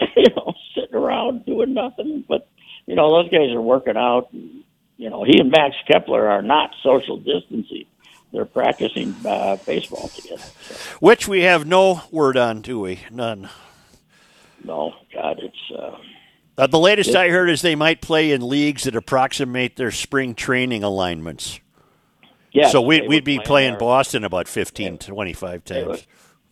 you 0.16 0.24
know, 0.34 0.54
sitting 0.74 0.94
around 0.94 1.44
doing 1.44 1.74
nothing. 1.74 2.24
But 2.26 2.48
you 2.86 2.94
know, 2.94 3.10
those 3.22 3.30
guys 3.30 3.50
are 3.50 3.60
working 3.60 3.96
out 3.96 4.28
and, 4.32 4.62
you 4.96 5.10
know, 5.10 5.24
he 5.24 5.38
and 5.38 5.50
Max 5.50 5.74
Kepler 5.86 6.26
are 6.28 6.42
not 6.42 6.70
social 6.82 7.18
distancing. 7.18 7.84
They're 8.32 8.44
practicing 8.44 9.14
uh, 9.24 9.56
baseball 9.66 10.08
together. 10.08 10.42
So, 10.62 10.74
Which 11.00 11.28
we 11.28 11.42
have 11.42 11.66
no 11.66 12.02
word 12.10 12.36
on, 12.36 12.60
do 12.62 12.80
we? 12.80 13.00
None. 13.10 13.48
no, 14.64 14.94
God, 15.12 15.38
it's 15.42 15.78
uh, 15.78 15.96
Uh, 16.58 16.66
the 16.66 16.78
latest 16.78 17.14
I 17.14 17.28
heard 17.28 17.50
is 17.50 17.62
they 17.62 17.74
might 17.76 18.00
play 18.00 18.32
in 18.32 18.46
leagues 18.46 18.84
that 18.84 18.96
approximate 18.96 19.76
their 19.76 19.90
spring 19.90 20.34
training 20.34 20.82
alignments. 20.82 21.60
yeah. 22.52 22.68
so 22.68 22.80
we'd, 22.80 23.06
we'd 23.08 23.24
be 23.24 23.38
playing. 23.38 23.78
Boston 23.78 24.24
about 24.24 24.48
15, 24.48 24.98
25 24.98 25.64
times. 25.64 26.06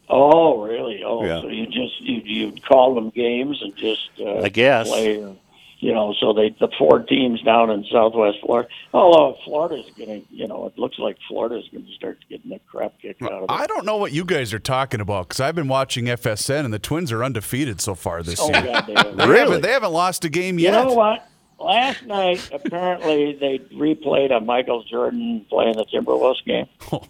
Oh, 0.09 0.63
really? 0.63 1.03
Oh, 1.05 1.25
Yeah. 1.25 1.41
so 1.41 1.49
you 1.49 1.67
just 1.67 2.01
you 2.01 2.21
you 2.25 2.53
call 2.69 2.95
them 2.95 3.11
games 3.11 3.61
and 3.63 3.75
just 3.77 4.11
uh, 4.21 4.41
I 4.43 4.49
guess. 4.49 4.89
play. 4.89 5.23
uh, 5.23 5.33
You 5.81 5.93
know, 5.93 6.15
so 6.19 6.33
they 6.33 6.51
the 6.61 6.69
four 6.79 7.01
teams 7.01 7.43
down 7.43 7.71
in 7.71 7.85
Southwest 7.93 8.39
Florida. 8.43 8.69
Although 8.95 9.37
Florida's 9.45 9.85
going 9.99 10.23
to, 10.23 10.27
you 10.35 10.47
know, 10.49 10.67
it 10.67 10.79
looks 10.79 10.99
like 10.99 11.17
Florida's 11.29 11.69
going 11.71 11.85
to 11.87 11.93
start 11.93 12.19
getting 12.31 12.51
the 12.51 12.59
crap 12.71 12.99
kicked 13.03 13.21
out 13.23 13.33
of 13.33 13.41
them. 13.41 13.47
I 13.51 13.67
don't 13.67 13.85
know 13.85 13.97
what 13.99 14.13
you 14.13 14.25
guys 14.25 14.55
are 14.55 14.59
talking 14.59 15.01
about 15.01 15.29
because 15.29 15.41
I've 15.41 15.55
been 15.55 15.69
watching 15.69 16.07
FSN 16.07 16.65
and 16.65 16.73
the 16.73 16.79
Twins 16.79 17.13
are 17.13 17.23
undefeated 17.23 17.81
so 17.83 17.95
far 17.95 18.23
this 18.23 18.41
Oh, 18.41 18.49
year. 18.51 18.63
God, 18.63 18.87
they 18.87 18.95
They 19.17 19.25
are. 19.25 19.35
haven't, 19.37 19.61
they 19.63 19.73
haven't 19.73 19.93
lost 19.93 20.25
a 20.25 20.31
game 20.31 20.59
You 20.59 20.67
yet. 20.71 20.79
You 20.83 20.89
know 20.91 20.95
what? 20.95 21.29
Last 21.59 22.05
night, 22.07 22.49
apparently, 22.53 23.37
they 23.39 23.59
replayed 23.75 24.35
a 24.35 24.41
Michael 24.41 24.83
Jordan 24.85 25.45
playing 25.51 25.77
the 25.77 25.85
Timberwolves 25.87 26.45
game. 26.45 26.67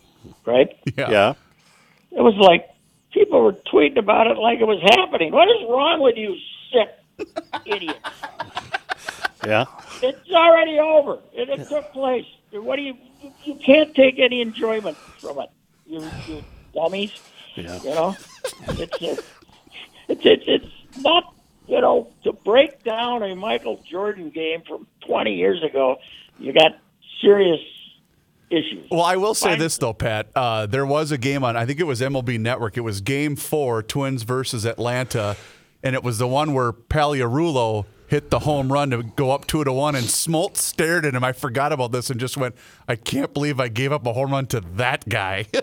Right? 0.46 0.76
Yeah. 0.96 1.10
Yeah. 1.10 1.34
It 2.12 2.22
was 2.22 2.34
like 2.36 2.68
people 3.14 3.40
were 3.40 3.52
tweeting 3.52 3.96
about 3.96 4.26
it 4.26 4.36
like 4.36 4.60
it 4.60 4.66
was 4.66 4.82
happening. 4.82 5.32
What 5.32 5.48
is 5.48 5.62
wrong 5.68 6.02
with 6.02 6.16
you, 6.16 6.36
sick 6.70 6.88
idiot? 7.64 7.96
Yeah. 9.46 9.66
It's 10.02 10.30
already 10.30 10.78
over. 10.78 11.18
It, 11.34 11.50
it 11.50 11.68
took 11.68 11.92
place. 11.92 12.24
What 12.50 12.76
do 12.76 12.82
you, 12.82 12.96
you? 13.20 13.32
You 13.44 13.54
can't 13.56 13.94
take 13.94 14.18
any 14.18 14.40
enjoyment 14.40 14.96
from 14.96 15.38
it. 15.38 15.50
You, 15.84 16.02
you 16.26 16.42
dummies. 16.72 17.12
Yeah. 17.54 17.78
You 17.82 17.90
know, 17.90 18.16
it's 18.68 19.02
a, 19.02 19.10
it's 20.08 20.24
it's 20.24 20.44
it's 20.46 21.02
not 21.02 21.34
you 21.66 21.78
know 21.78 22.08
to 22.22 22.32
break 22.32 22.82
down 22.84 23.22
a 23.22 23.36
Michael 23.36 23.82
Jordan 23.86 24.30
game 24.30 24.62
from 24.66 24.86
20 25.06 25.34
years 25.34 25.62
ago. 25.62 25.98
You 26.38 26.54
got 26.54 26.78
serious 27.20 27.60
issues. 28.56 28.88
Well, 28.90 29.02
I 29.02 29.16
will 29.16 29.34
say 29.34 29.50
Fine. 29.50 29.58
this 29.58 29.78
though, 29.78 29.92
Pat. 29.92 30.28
Uh, 30.34 30.66
there 30.66 30.86
was 30.86 31.12
a 31.12 31.18
game 31.18 31.44
on. 31.44 31.56
I 31.56 31.66
think 31.66 31.80
it 31.80 31.84
was 31.84 32.00
MLB 32.00 32.38
Network. 32.38 32.76
It 32.76 32.82
was 32.82 33.00
Game 33.00 33.36
Four, 33.36 33.82
Twins 33.82 34.22
versus 34.22 34.64
Atlanta, 34.64 35.36
and 35.82 35.94
it 35.94 36.02
was 36.02 36.18
the 36.18 36.28
one 36.28 36.54
where 36.54 36.72
Pagliarulo 36.72 37.86
hit 38.06 38.30
the 38.30 38.40
home 38.40 38.70
run 38.72 38.90
to 38.90 39.02
go 39.02 39.30
up 39.30 39.46
two 39.46 39.64
to 39.64 39.72
one, 39.72 39.94
and 39.94 40.04
Smoltz 40.04 40.58
stared 40.58 41.04
at 41.04 41.14
him. 41.14 41.24
I 41.24 41.32
forgot 41.32 41.72
about 41.72 41.90
this 41.90 42.10
and 42.10 42.20
just 42.20 42.36
went, 42.36 42.54
"I 42.86 42.96
can't 42.96 43.32
believe 43.34 43.58
I 43.58 43.68
gave 43.68 43.92
up 43.92 44.06
a 44.06 44.12
home 44.12 44.30
run 44.32 44.46
to 44.48 44.60
that 44.76 45.08
guy." 45.08 45.46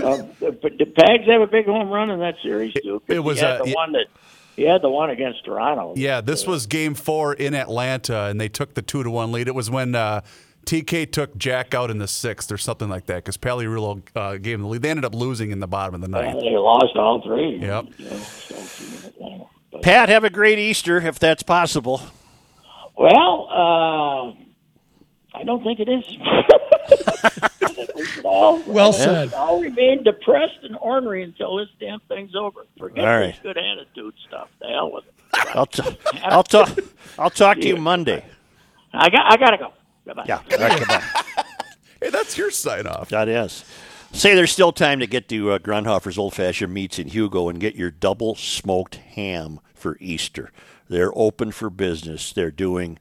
Uh, 0.00 0.22
but 0.40 0.78
did 0.78 0.94
Pags 0.94 1.28
have 1.28 1.40
a 1.40 1.46
big 1.46 1.66
home 1.66 1.88
run 1.88 2.08
in 2.10 2.20
that 2.20 2.36
series 2.42 2.72
too? 2.74 3.02
It 3.08 3.18
was, 3.18 3.40
he 3.40 3.44
had 3.44 3.64
the 3.64 3.72
one 3.72 3.92
that 3.92 4.06
he 4.54 4.62
had 4.62 4.80
the 4.80 4.88
one 4.88 5.10
against 5.10 5.44
Toronto. 5.44 5.94
yeah, 5.96 6.20
this 6.20 6.46
was 6.46 6.66
Game 6.66 6.94
Four 6.94 7.34
in 7.34 7.52
Atlanta, 7.54 8.26
and 8.26 8.40
they 8.40 8.48
took 8.48 8.74
the 8.74 8.82
two 8.82 9.02
to 9.02 9.10
one 9.10 9.32
lead. 9.32 9.48
It 9.48 9.54
was 9.54 9.70
when. 9.70 9.94
Uh, 9.94 10.20
TK 10.68 11.10
took 11.10 11.34
Jack 11.38 11.72
out 11.74 11.90
in 11.90 11.96
the 11.96 12.06
sixth 12.06 12.52
or 12.52 12.58
something 12.58 12.90
like 12.90 13.06
that 13.06 13.16
because 13.24 13.38
Pagliarulo 13.38 14.02
uh, 14.14 14.36
gave 14.36 14.56
him 14.56 14.62
the 14.62 14.68
lead. 14.68 14.82
They 14.82 14.90
ended 14.90 15.06
up 15.06 15.14
losing 15.14 15.50
in 15.50 15.60
the 15.60 15.66
bottom 15.66 15.94
of 15.94 16.02
the 16.02 16.08
ninth. 16.08 16.40
They 16.40 16.50
lost 16.50 16.94
all 16.94 17.22
three. 17.22 17.56
Yep. 17.56 17.86
Pat, 19.82 20.10
have 20.10 20.24
a 20.24 20.30
great 20.30 20.58
Easter 20.58 20.98
if 20.98 21.18
that's 21.18 21.42
possible. 21.42 22.02
Well, 22.98 23.48
uh, 23.50 25.38
I 25.38 25.44
don't 25.44 25.62
think 25.64 25.80
it 25.80 25.88
is. 25.88 26.04
We 27.94 28.22
all, 28.24 28.60
Well 28.66 28.90
we 28.90 28.96
should 28.98 29.04
said. 29.04 29.32
all 29.32 29.62
remain 29.62 30.02
depressed 30.02 30.58
and 30.64 30.76
ornery 30.82 31.22
until 31.22 31.56
this 31.56 31.68
damn 31.80 32.00
thing's 32.00 32.34
over. 32.34 32.66
Forget 32.76 33.08
All 33.08 33.20
this 33.20 33.38
good 33.42 33.56
attitude 33.56 34.14
stuff. 34.26 34.50
The 34.60 34.66
hell 34.66 34.92
with 34.92 35.04
it. 35.06 35.14
I'll, 35.54 35.64
t- 35.66 35.82
I'll 36.24 36.42
talk. 36.42 36.78
I'll 37.18 37.30
talk 37.30 37.58
to 37.60 37.66
you 37.68 37.76
Monday. 37.78 38.22
I 38.92 39.08
got. 39.08 39.32
I 39.32 39.36
gotta 39.38 39.56
go. 39.58 39.72
Bye-bye. 40.08 40.24
Yeah. 40.26 40.40
all 40.52 40.58
right, 40.58 40.78
goodbye. 40.78 41.02
Hey, 42.00 42.10
that's 42.10 42.38
your 42.38 42.50
sign 42.50 42.86
off. 42.86 43.10
That 43.10 43.28
is. 43.28 43.64
Say 44.12 44.34
there's 44.34 44.52
still 44.52 44.72
time 44.72 45.00
to 45.00 45.06
get 45.06 45.28
to 45.28 45.50
uh, 45.50 45.58
Grundhofer's 45.58 46.16
Old 46.16 46.32
Fashioned 46.32 46.72
Meats 46.72 46.98
in 46.98 47.08
Hugo 47.08 47.48
and 47.48 47.60
get 47.60 47.74
your 47.74 47.90
double 47.90 48.34
smoked 48.34 48.94
ham 48.96 49.60
for 49.74 49.98
Easter. 50.00 50.50
They're 50.88 51.12
open 51.14 51.52
for 51.52 51.68
business. 51.68 52.32
They're 52.32 52.50
doing 52.50 52.98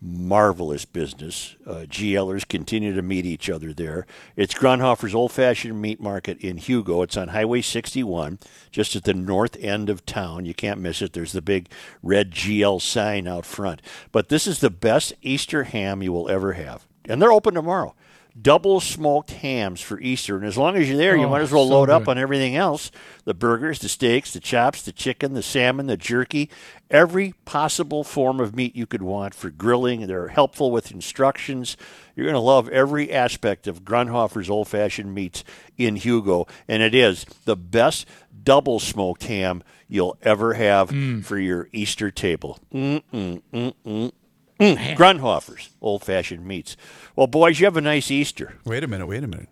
marvelous 0.00 0.84
business. 0.84 1.56
Uh, 1.66 1.84
GLers 1.88 2.48
continue 2.48 2.94
to 2.94 3.02
meet 3.02 3.26
each 3.26 3.50
other 3.50 3.72
there. 3.72 4.06
It's 4.34 4.54
Grundhofer's 4.54 5.14
Old 5.14 5.32
Fashioned 5.32 5.80
Meat 5.80 6.00
Market 6.00 6.38
in 6.38 6.56
Hugo. 6.56 7.02
It's 7.02 7.16
on 7.16 7.28
Highway 7.28 7.60
61, 7.60 8.38
just 8.70 8.96
at 8.96 9.04
the 9.04 9.14
north 9.14 9.56
end 9.60 9.90
of 9.90 10.06
town. 10.06 10.46
You 10.46 10.54
can't 10.54 10.80
miss 10.80 11.02
it. 11.02 11.12
There's 11.12 11.32
the 11.32 11.42
big 11.42 11.68
red 12.02 12.30
GL 12.30 12.80
sign 12.80 13.28
out 13.28 13.44
front. 13.44 13.82
But 14.10 14.30
this 14.30 14.46
is 14.46 14.60
the 14.60 14.70
best 14.70 15.12
Easter 15.22 15.64
ham 15.64 16.02
you 16.02 16.12
will 16.12 16.28
ever 16.28 16.54
have. 16.54 16.86
And 17.04 17.20
they're 17.20 17.32
open 17.32 17.54
tomorrow. 17.54 17.94
Double 18.40 18.80
smoked 18.80 19.30
hams 19.32 19.80
for 19.80 20.00
Easter. 20.00 20.36
And 20.36 20.46
as 20.46 20.56
long 20.56 20.76
as 20.76 20.88
you're 20.88 20.96
there, 20.96 21.16
you 21.16 21.26
Oh, 21.26 21.30
might 21.30 21.42
as 21.42 21.52
well 21.52 21.66
so 21.66 21.70
load 21.74 21.90
up 21.90 22.08
on 22.08 22.16
everything 22.18 22.56
else 22.56 22.90
the 23.24 23.34
burgers, 23.34 23.78
the 23.80 23.88
steaks, 23.88 24.32
the 24.32 24.40
chops, 24.40 24.82
the 24.82 24.92
chicken, 24.92 25.34
the 25.34 25.42
salmon, 25.42 25.86
the 25.88 25.96
jerky, 25.96 26.48
every 26.90 27.34
possible 27.44 28.02
form 28.04 28.40
of 28.40 28.54
meat 28.56 28.74
you 28.76 28.86
could 28.86 29.02
want 29.02 29.34
for 29.34 29.50
grilling. 29.50 30.06
They're 30.06 30.28
helpful 30.28 30.70
with 30.70 30.90
instructions. 30.92 31.76
You're 32.16 32.26
going 32.26 32.34
to 32.34 32.40
love 32.40 32.68
every 32.70 33.12
aspect 33.12 33.66
of 33.66 33.84
Grundhofer's 33.84 34.48
old 34.50 34.68
fashioned 34.68 35.14
meats 35.14 35.44
in 35.76 35.96
Hugo. 35.96 36.46
And 36.68 36.82
it 36.82 36.94
is 36.94 37.26
the 37.44 37.56
best 37.56 38.06
double 38.42 38.78
smoked 38.80 39.24
ham 39.24 39.62
you'll 39.88 40.16
ever 40.22 40.54
have 40.54 40.90
Mm. 40.90 41.24
for 41.24 41.38
your 41.38 41.68
Easter 41.72 42.10
table. 42.10 42.58
Mm-mm, 42.72 43.42
mm-mm. 43.52 44.12
Mm, 44.60 44.96
Grundhofer's 44.96 45.70
old 45.80 46.04
fashioned 46.04 46.44
meats. 46.46 46.76
Well, 47.16 47.26
boys, 47.26 47.58
you 47.60 47.66
have 47.66 47.76
a 47.76 47.80
nice 47.80 48.10
Easter. 48.10 48.54
Wait 48.64 48.84
a 48.84 48.86
minute, 48.86 49.06
wait 49.06 49.24
a 49.24 49.26
minute. 49.26 49.48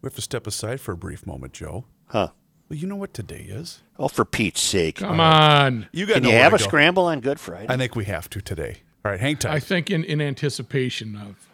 We 0.00 0.06
have 0.06 0.14
to 0.14 0.22
step 0.22 0.46
aside 0.46 0.80
for 0.80 0.92
a 0.92 0.96
brief 0.96 1.26
moment, 1.26 1.52
Joe. 1.54 1.86
Huh. 2.06 2.28
Well, 2.68 2.78
you 2.78 2.86
know 2.86 2.96
what 2.96 3.12
today 3.12 3.46
is? 3.48 3.82
Oh, 3.98 4.08
for 4.08 4.24
Pete's 4.24 4.60
sake. 4.60 4.96
Come 4.96 5.18
on. 5.20 5.88
You 5.92 6.06
got 6.06 6.14
Can 6.14 6.24
you 6.24 6.30
have 6.32 6.54
a 6.54 6.58
go. 6.58 6.64
scramble 6.64 7.04
on 7.06 7.20
Good 7.20 7.40
Friday? 7.40 7.66
I 7.68 7.76
think 7.76 7.94
we 7.96 8.04
have 8.06 8.30
to 8.30 8.40
today. 8.40 8.78
All 9.04 9.10
right, 9.10 9.20
hang 9.20 9.36
tight. 9.36 9.52
I 9.52 9.60
think 9.60 9.90
in, 9.90 10.02
in 10.04 10.20
anticipation 10.22 11.16
of. 11.16 11.48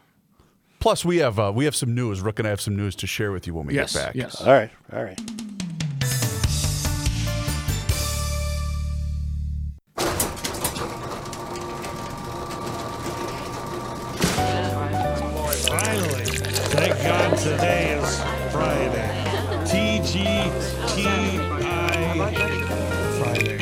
Plus, 0.78 1.04
we 1.04 1.18
have 1.18 1.38
uh, 1.38 1.52
we 1.54 1.64
have 1.64 1.74
some 1.76 1.94
news. 1.94 2.20
Rook 2.20 2.38
and 2.38 2.46
I 2.46 2.50
have 2.50 2.60
some 2.60 2.76
news 2.76 2.94
to 2.96 3.06
share 3.06 3.32
with 3.32 3.46
you 3.46 3.54
when 3.54 3.66
we 3.66 3.74
Yes, 3.74 3.92
get 3.94 4.06
back. 4.06 4.14
yes. 4.14 4.40
All 4.40 4.52
right, 4.52 4.70
all 4.92 5.02
right. 5.04 5.20
Today 17.42 17.98
is 17.98 18.20
Friday. 18.52 19.08
TGTI 19.64 20.50
Friday. 23.18 23.58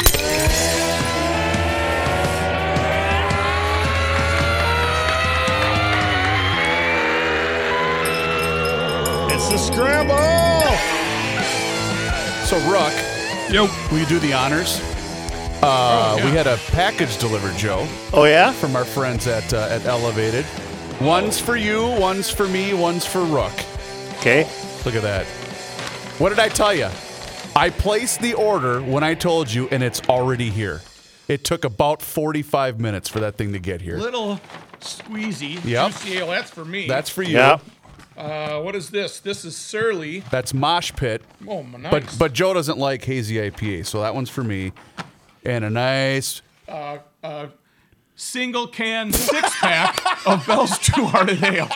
It's 9.30 9.48
the 9.50 9.58
scramble! 9.58 10.16
So, 12.46 12.58
Ruck, 12.70 12.92
Yo. 13.50 13.66
will 13.90 13.98
you 14.00 14.06
do 14.06 14.18
the 14.18 14.32
honors? 14.32 14.80
Uh, 15.62 16.20
We 16.24 16.30
had 16.30 16.46
a 16.46 16.56
package 16.72 17.16
delivered, 17.18 17.56
Joe. 17.56 17.86
Oh, 18.12 18.24
yeah? 18.24 18.52
From 18.52 18.74
our 18.76 18.84
friends 18.84 19.26
at 19.26 19.52
uh, 19.52 19.68
at 19.70 19.84
Elevated. 19.86 20.46
One's 21.00 21.40
for 21.40 21.56
you, 21.56 21.86
one's 22.00 22.28
for 22.28 22.48
me, 22.48 22.74
one's 22.74 23.06
for 23.06 23.22
Rook. 23.24 23.52
Okay. 24.18 24.48
Look 24.84 24.96
at 24.96 25.02
that. 25.02 25.26
What 26.18 26.30
did 26.30 26.40
I 26.40 26.48
tell 26.48 26.74
you? 26.74 26.88
I 27.54 27.70
placed 27.70 28.20
the 28.20 28.34
order 28.34 28.80
when 28.80 29.04
I 29.04 29.14
told 29.14 29.52
you, 29.52 29.68
and 29.68 29.80
it's 29.82 30.00
already 30.08 30.50
here. 30.50 30.80
It 31.28 31.44
took 31.44 31.64
about 31.64 32.02
45 32.02 32.80
minutes 32.80 33.08
for 33.08 33.20
that 33.20 33.36
thing 33.36 33.52
to 33.52 33.60
get 33.60 33.80
here. 33.80 33.96
Little 33.96 34.40
squeezy. 34.80 35.64
Yep. 35.64 35.92
Juicy 35.92 36.18
ale, 36.18 36.26
that's 36.28 36.50
for 36.50 36.64
me. 36.64 36.88
That's 36.88 37.10
for 37.10 37.22
you. 37.22 37.36
Yeah. 37.36 37.58
Uh, 38.16 38.60
what 38.60 38.74
is 38.74 38.90
this? 38.90 39.20
This 39.20 39.44
is 39.44 39.56
Surly. 39.56 40.24
That's 40.32 40.52
Mosh 40.52 40.92
Pit. 40.96 41.22
Oh, 41.46 41.62
nice. 41.62 41.92
But 41.92 42.16
but 42.18 42.32
Joe 42.32 42.54
doesn't 42.54 42.78
like 42.78 43.04
hazy 43.04 43.36
IPA, 43.36 43.86
so 43.86 44.00
that 44.00 44.16
one's 44.16 44.30
for 44.30 44.42
me. 44.42 44.72
And 45.44 45.64
a 45.64 45.70
nice 45.70 46.42
uh, 46.68 46.98
uh, 47.22 47.46
single 48.18 48.66
can 48.66 49.12
six 49.12 49.48
pack 49.60 50.26
of 50.26 50.44
Bell's 50.46 50.76
Two 50.80 51.04
Hearted 51.06 51.42
Ale. 51.42 51.68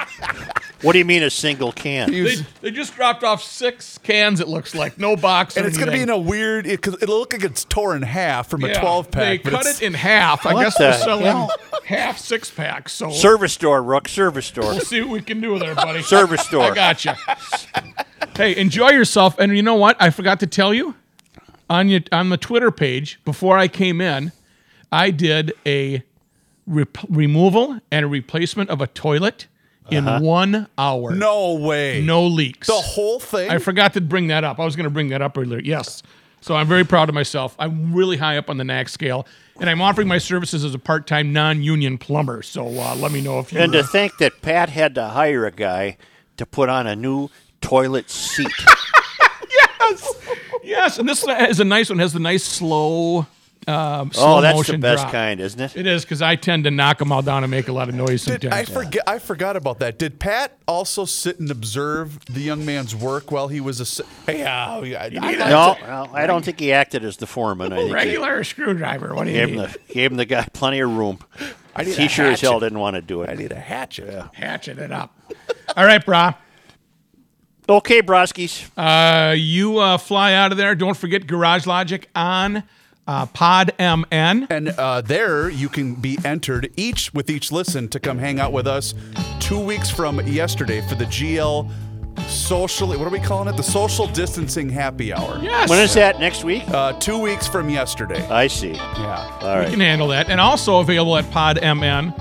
What 0.82 0.93
do 0.94 0.98
you 0.98 1.05
mean 1.05 1.23
a 1.23 1.31
single 1.31 1.70
can? 1.70 2.10
They, 2.10 2.35
they 2.60 2.70
just 2.73 2.97
dropped 2.97 3.23
off 3.23 3.40
six 3.43 3.98
cans. 3.98 4.40
It 4.40 4.48
looks 4.48 4.74
like 4.74 4.98
no 4.98 5.14
box. 5.14 5.56
and 5.56 5.64
it's 5.64 5.77
going 5.77 5.86
to 5.86 5.93
be 5.93 6.02
in 6.02 6.10
a 6.10 6.19
weird. 6.19 6.66
It, 6.66 6.82
cause 6.82 7.01
it'll 7.01 7.20
look 7.20 7.32
like 7.32 7.44
it's 7.44 7.64
torn 7.64 7.98
in 7.98 8.02
half 8.02 8.48
from 8.51 8.64
a 8.64 8.69
Yeah, 8.69 8.81
12 8.81 9.10
They 9.12 9.39
pack. 9.39 9.44
but 9.44 9.52
cut 9.52 9.66
it 9.66 9.81
in 9.82 9.94
half. 9.94 10.44
I 10.44 10.55
What 10.55 10.64
guess 10.64 10.77
they're 10.78 10.93
selling 10.94 11.27
hell? 11.27 11.51
half 11.85 12.19
six 12.19 12.51
packs. 12.51 12.93
So 12.93 13.10
Service 13.10 13.52
store, 13.52 13.81
Rook. 13.81 14.09
Service 14.09 14.47
store. 14.47 14.64
we'll 14.73 14.81
see 14.81 15.01
what 15.02 15.10
we 15.10 15.23
can 15.23 15.40
do 15.40 15.52
with 15.52 15.62
there, 15.62 15.77
buddy. 15.77 16.02
Service 16.02 16.40
store. 16.43 16.64
I 16.64 16.74
got 16.74 17.05
you. 17.05 17.12
hey, 18.36 18.56
enjoy 18.56 18.90
yourself. 18.90 19.39
And 19.39 19.56
you 19.56 19.62
know 19.62 19.77
what? 19.77 19.97
I 20.02 20.10
forgot 20.10 20.40
to 20.40 20.48
tell 20.48 20.74
you 20.74 20.97
on 21.70 21.89
your 21.89 22.01
on 22.10 22.31
the 22.31 22.36
Twitter 22.36 22.73
page 22.73 23.20
before 23.24 23.56
I 23.56 23.69
came 23.69 24.01
in, 24.01 24.32
I 24.90 25.10
did 25.12 25.52
a 25.64 26.02
rep- 26.66 26.98
removal 27.09 27.78
and 27.90 28.10
replacement 28.10 28.70
of 28.70 28.80
a 28.80 28.86
toilet 28.86 29.47
in 29.90 30.06
Uh-huh. 30.06 30.20
one 30.24 30.68
hour. 30.78 31.12
No 31.14 31.55
way. 31.55 32.01
No 32.02 32.26
leaks. 32.26 32.68
The 32.68 32.72
whole 32.74 33.18
thing. 33.20 33.51
I 33.51 33.59
forgot 33.59 33.94
to 33.94 34.01
bring 34.01 34.28
that 34.28 34.44
up. 34.44 34.59
I 34.60 34.64
was 34.64 34.76
going 34.76 34.84
to 34.84 34.90
bring 34.90 35.09
that 35.09 35.22
up 35.22 35.36
earlier. 35.36 35.60
Yes. 35.60 36.02
So 36.40 36.55
I'm 36.56 36.66
very 36.66 36.84
proud 36.84 37.09
of 37.09 37.14
myself. 37.14 37.55
I'm 37.59 37.93
really 37.94 38.16
high 38.16 38.36
up 38.36 38.51
on 38.51 38.56
the 38.56 38.64
NAC 38.64 38.89
scale, 38.89 39.26
and 39.60 39.70
I'm 39.70 39.80
offering 39.80 40.09
my 40.09 40.18
services 40.18 40.64
as 40.64 40.74
a 40.74 40.78
part-time 40.78 41.32
non-union 41.32 41.98
plumber. 41.98 42.43
So 42.43 42.66
uh, 42.66 42.97
let 42.97 43.12
me 43.12 43.20
know 43.20 43.39
if 43.39 43.52
you. 43.52 43.60
And 43.60 43.72
to 43.72 43.84
think 43.84 44.18
that 44.18 44.43
Pat 44.43 44.68
had 44.68 44.94
to 44.97 45.05
hire 45.09 45.47
a 45.47 45.52
guy 45.52 45.98
to 46.39 46.47
put 46.47 46.68
on 46.68 46.89
a 46.89 46.97
new 46.97 47.28
toilet 47.60 48.10
seat. 48.10 48.51
yes, 49.51 50.14
yes, 50.64 50.98
and 50.98 51.09
this 51.09 51.24
is 51.24 51.60
a 51.60 51.64
nice 51.64 51.90
one. 51.90 52.01
It 52.01 52.02
has 52.02 52.12
the 52.12 52.18
nice 52.18 52.43
slow. 52.44 53.26
Um, 53.68 54.10
slow 54.10 54.39
oh, 54.39 54.40
that's 54.40 54.55
the 54.55 54.59
motion 54.59 54.80
best 54.80 55.02
drop. 55.02 55.12
kind, 55.12 55.40
isn't 55.40 55.60
it? 55.60 55.76
It 55.76 55.86
is 55.86 56.02
because 56.02 56.20
I 56.20 56.34
tend 56.34 56.64
to 56.64 56.70
knock 56.70 56.98
them 56.98 57.12
all 57.12 57.22
down 57.22 57.44
and 57.44 57.51
make 57.51 57.68
a 57.68 57.72
lot 57.72 57.89
of 57.89 57.94
noise 57.94 58.24
Did, 58.24 58.43
sometimes. 58.43 58.70
I 58.70 58.72
forget. 58.72 59.02
I 59.06 59.18
forgot 59.20 59.56
about 59.56 59.78
that. 59.78 59.98
Did 59.98 60.18
Pat 60.18 60.59
also 60.66 61.05
sit 61.05 61.39
and 61.39 61.48
observe 61.48 62.24
the 62.24 62.40
young 62.40 62.66
man's 62.66 62.97
work 62.97 63.30
while 63.30 63.47
he 63.47 63.60
was 63.60 63.80
a? 63.80 64.05
Hey, 64.26 64.43
uh, 64.43 64.51
I, 64.51 64.94
I, 64.94 65.10
I, 65.20 65.34
No, 65.48 65.76
well, 65.80 66.10
I 66.12 66.26
don't 66.26 66.44
think 66.44 66.59
he 66.59 66.72
acted 66.72 67.05
as 67.05 67.18
the 67.18 67.26
foreman. 67.26 67.72
I 67.72 67.76
think 67.78 67.89
he 67.89 67.94
Regular 67.94 68.43
screwdriver. 68.43 69.14
What 69.14 69.24
do 69.24 69.30
you 69.30 69.36
gave 69.36 69.48
him, 69.51 69.56
the, 69.56 69.78
gave 69.89 70.10
him 70.10 70.16
the 70.16 70.24
guy 70.24 70.47
plenty 70.52 70.80
of 70.80 70.90
room. 70.90 71.20
I 71.76 71.84
need 71.84 71.97
a 71.97 72.02
he 72.02 72.09
sure 72.09 72.26
as 72.26 72.40
hell 72.40 72.59
didn't 72.59 72.80
want 72.80 72.97
to 72.97 73.02
do 73.02 73.22
it. 73.22 73.30
I 73.30 73.34
need 73.34 73.52
a 73.52 73.60
hatchet. 73.60 74.28
Hatchet 74.32 74.78
it 74.78 74.90
up. 74.90 75.16
all 75.76 75.86
right, 75.86 76.05
brah. 76.05 76.34
Okay, 77.68 78.02
Broskies. 78.02 78.68
Uh, 78.76 79.34
you 79.34 79.78
uh, 79.78 79.97
fly 79.97 80.34
out 80.34 80.51
of 80.51 80.59
there. 80.59 80.74
Don't 80.74 80.97
forget 80.97 81.28
Garage 81.28 81.64
Logic 81.64 82.09
on 82.14 82.64
uh, 83.12 83.26
Pod 83.26 83.72
MN. 83.78 84.47
And 84.48 84.68
uh, 84.70 85.02
there 85.02 85.51
you 85.51 85.68
can 85.68 85.94
be 85.94 86.18
entered 86.24 86.72
each 86.76 87.12
with 87.12 87.28
each 87.28 87.52
listen 87.52 87.89
to 87.89 88.01
come 88.01 88.18
hang 88.18 88.40
out 88.40 88.52
with 88.52 88.66
us 88.66 88.94
two 89.39 89.59
weeks 89.59 89.90
from 89.90 90.20
yesterday 90.26 90.80
for 90.89 90.94
the 90.94 91.05
GL 91.05 91.70
socially. 92.26 92.97
What 92.97 93.06
are 93.06 93.10
we 93.10 93.20
calling 93.20 93.52
it? 93.52 93.56
The 93.59 93.62
social 93.62 94.06
distancing 94.06 94.70
happy 94.70 95.12
hour. 95.12 95.39
Yes. 95.43 95.68
When 95.68 95.80
is 95.80 95.93
that? 95.94 96.20
Next 96.20 96.43
week? 96.43 96.66
Uh, 96.68 96.94
two 96.94 97.18
weeks 97.18 97.47
from 97.47 97.68
yesterday. 97.68 98.26
I 98.28 98.47
see. 98.47 98.72
Yeah. 98.72 99.39
All 99.43 99.59
We 99.60 99.70
can 99.70 99.80
handle 99.80 100.09
that. 100.09 100.30
And 100.30 100.40
also 100.40 100.78
available 100.78 101.16
at 101.18 101.30
Pod 101.30 101.56
MN. 101.60 102.14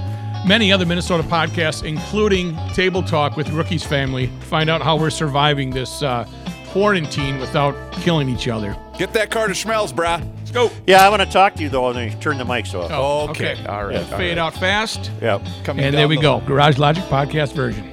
Many 0.45 0.73
other 0.73 0.85
Minnesota 0.85 1.23
podcasts, 1.23 1.83
including 1.85 2.57
Table 2.73 3.03
Talk 3.03 3.37
with 3.37 3.47
Rookie's 3.51 3.83
Family. 3.83 4.27
Find 4.41 4.69
out 4.69 4.81
how 4.81 4.97
we're 4.97 5.11
surviving 5.11 5.69
this 5.69 6.01
uh, 6.01 6.27
quarantine 6.69 7.39
without 7.39 7.75
killing 7.93 8.27
each 8.27 8.47
other. 8.47 8.75
Get 8.97 9.13
that 9.13 9.29
car 9.29 9.47
to 9.47 9.53
Schmelz, 9.53 9.93
brah. 9.93 10.27
Let's 10.53 10.73
go. 10.73 10.81
Yeah, 10.87 11.05
I 11.05 11.09
want 11.09 11.21
to 11.21 11.29
talk 11.29 11.55
to 11.55 11.63
you 11.63 11.69
though 11.69 11.91
when 11.93 12.11
you 12.11 12.15
turn 12.19 12.37
the 12.37 12.43
mics 12.43 12.73
off. 12.73 12.91
Oh, 12.91 13.29
Okay. 13.29 13.55
All 13.67 13.85
right. 13.85 13.93
Yeah, 13.95 13.99
all 14.01 14.17
fade 14.17 14.37
right. 14.37 14.37
out 14.37 14.53
fast. 14.55 15.11
Yep. 15.21 15.41
Coming 15.63 15.85
And 15.85 15.93
down 15.93 15.99
there 16.01 16.07
we 16.07 16.15
the- 16.17 16.21
go. 16.21 16.41
Garage 16.41 16.77
Logic 16.77 17.03
podcast 17.05 17.53
version. 17.53 17.89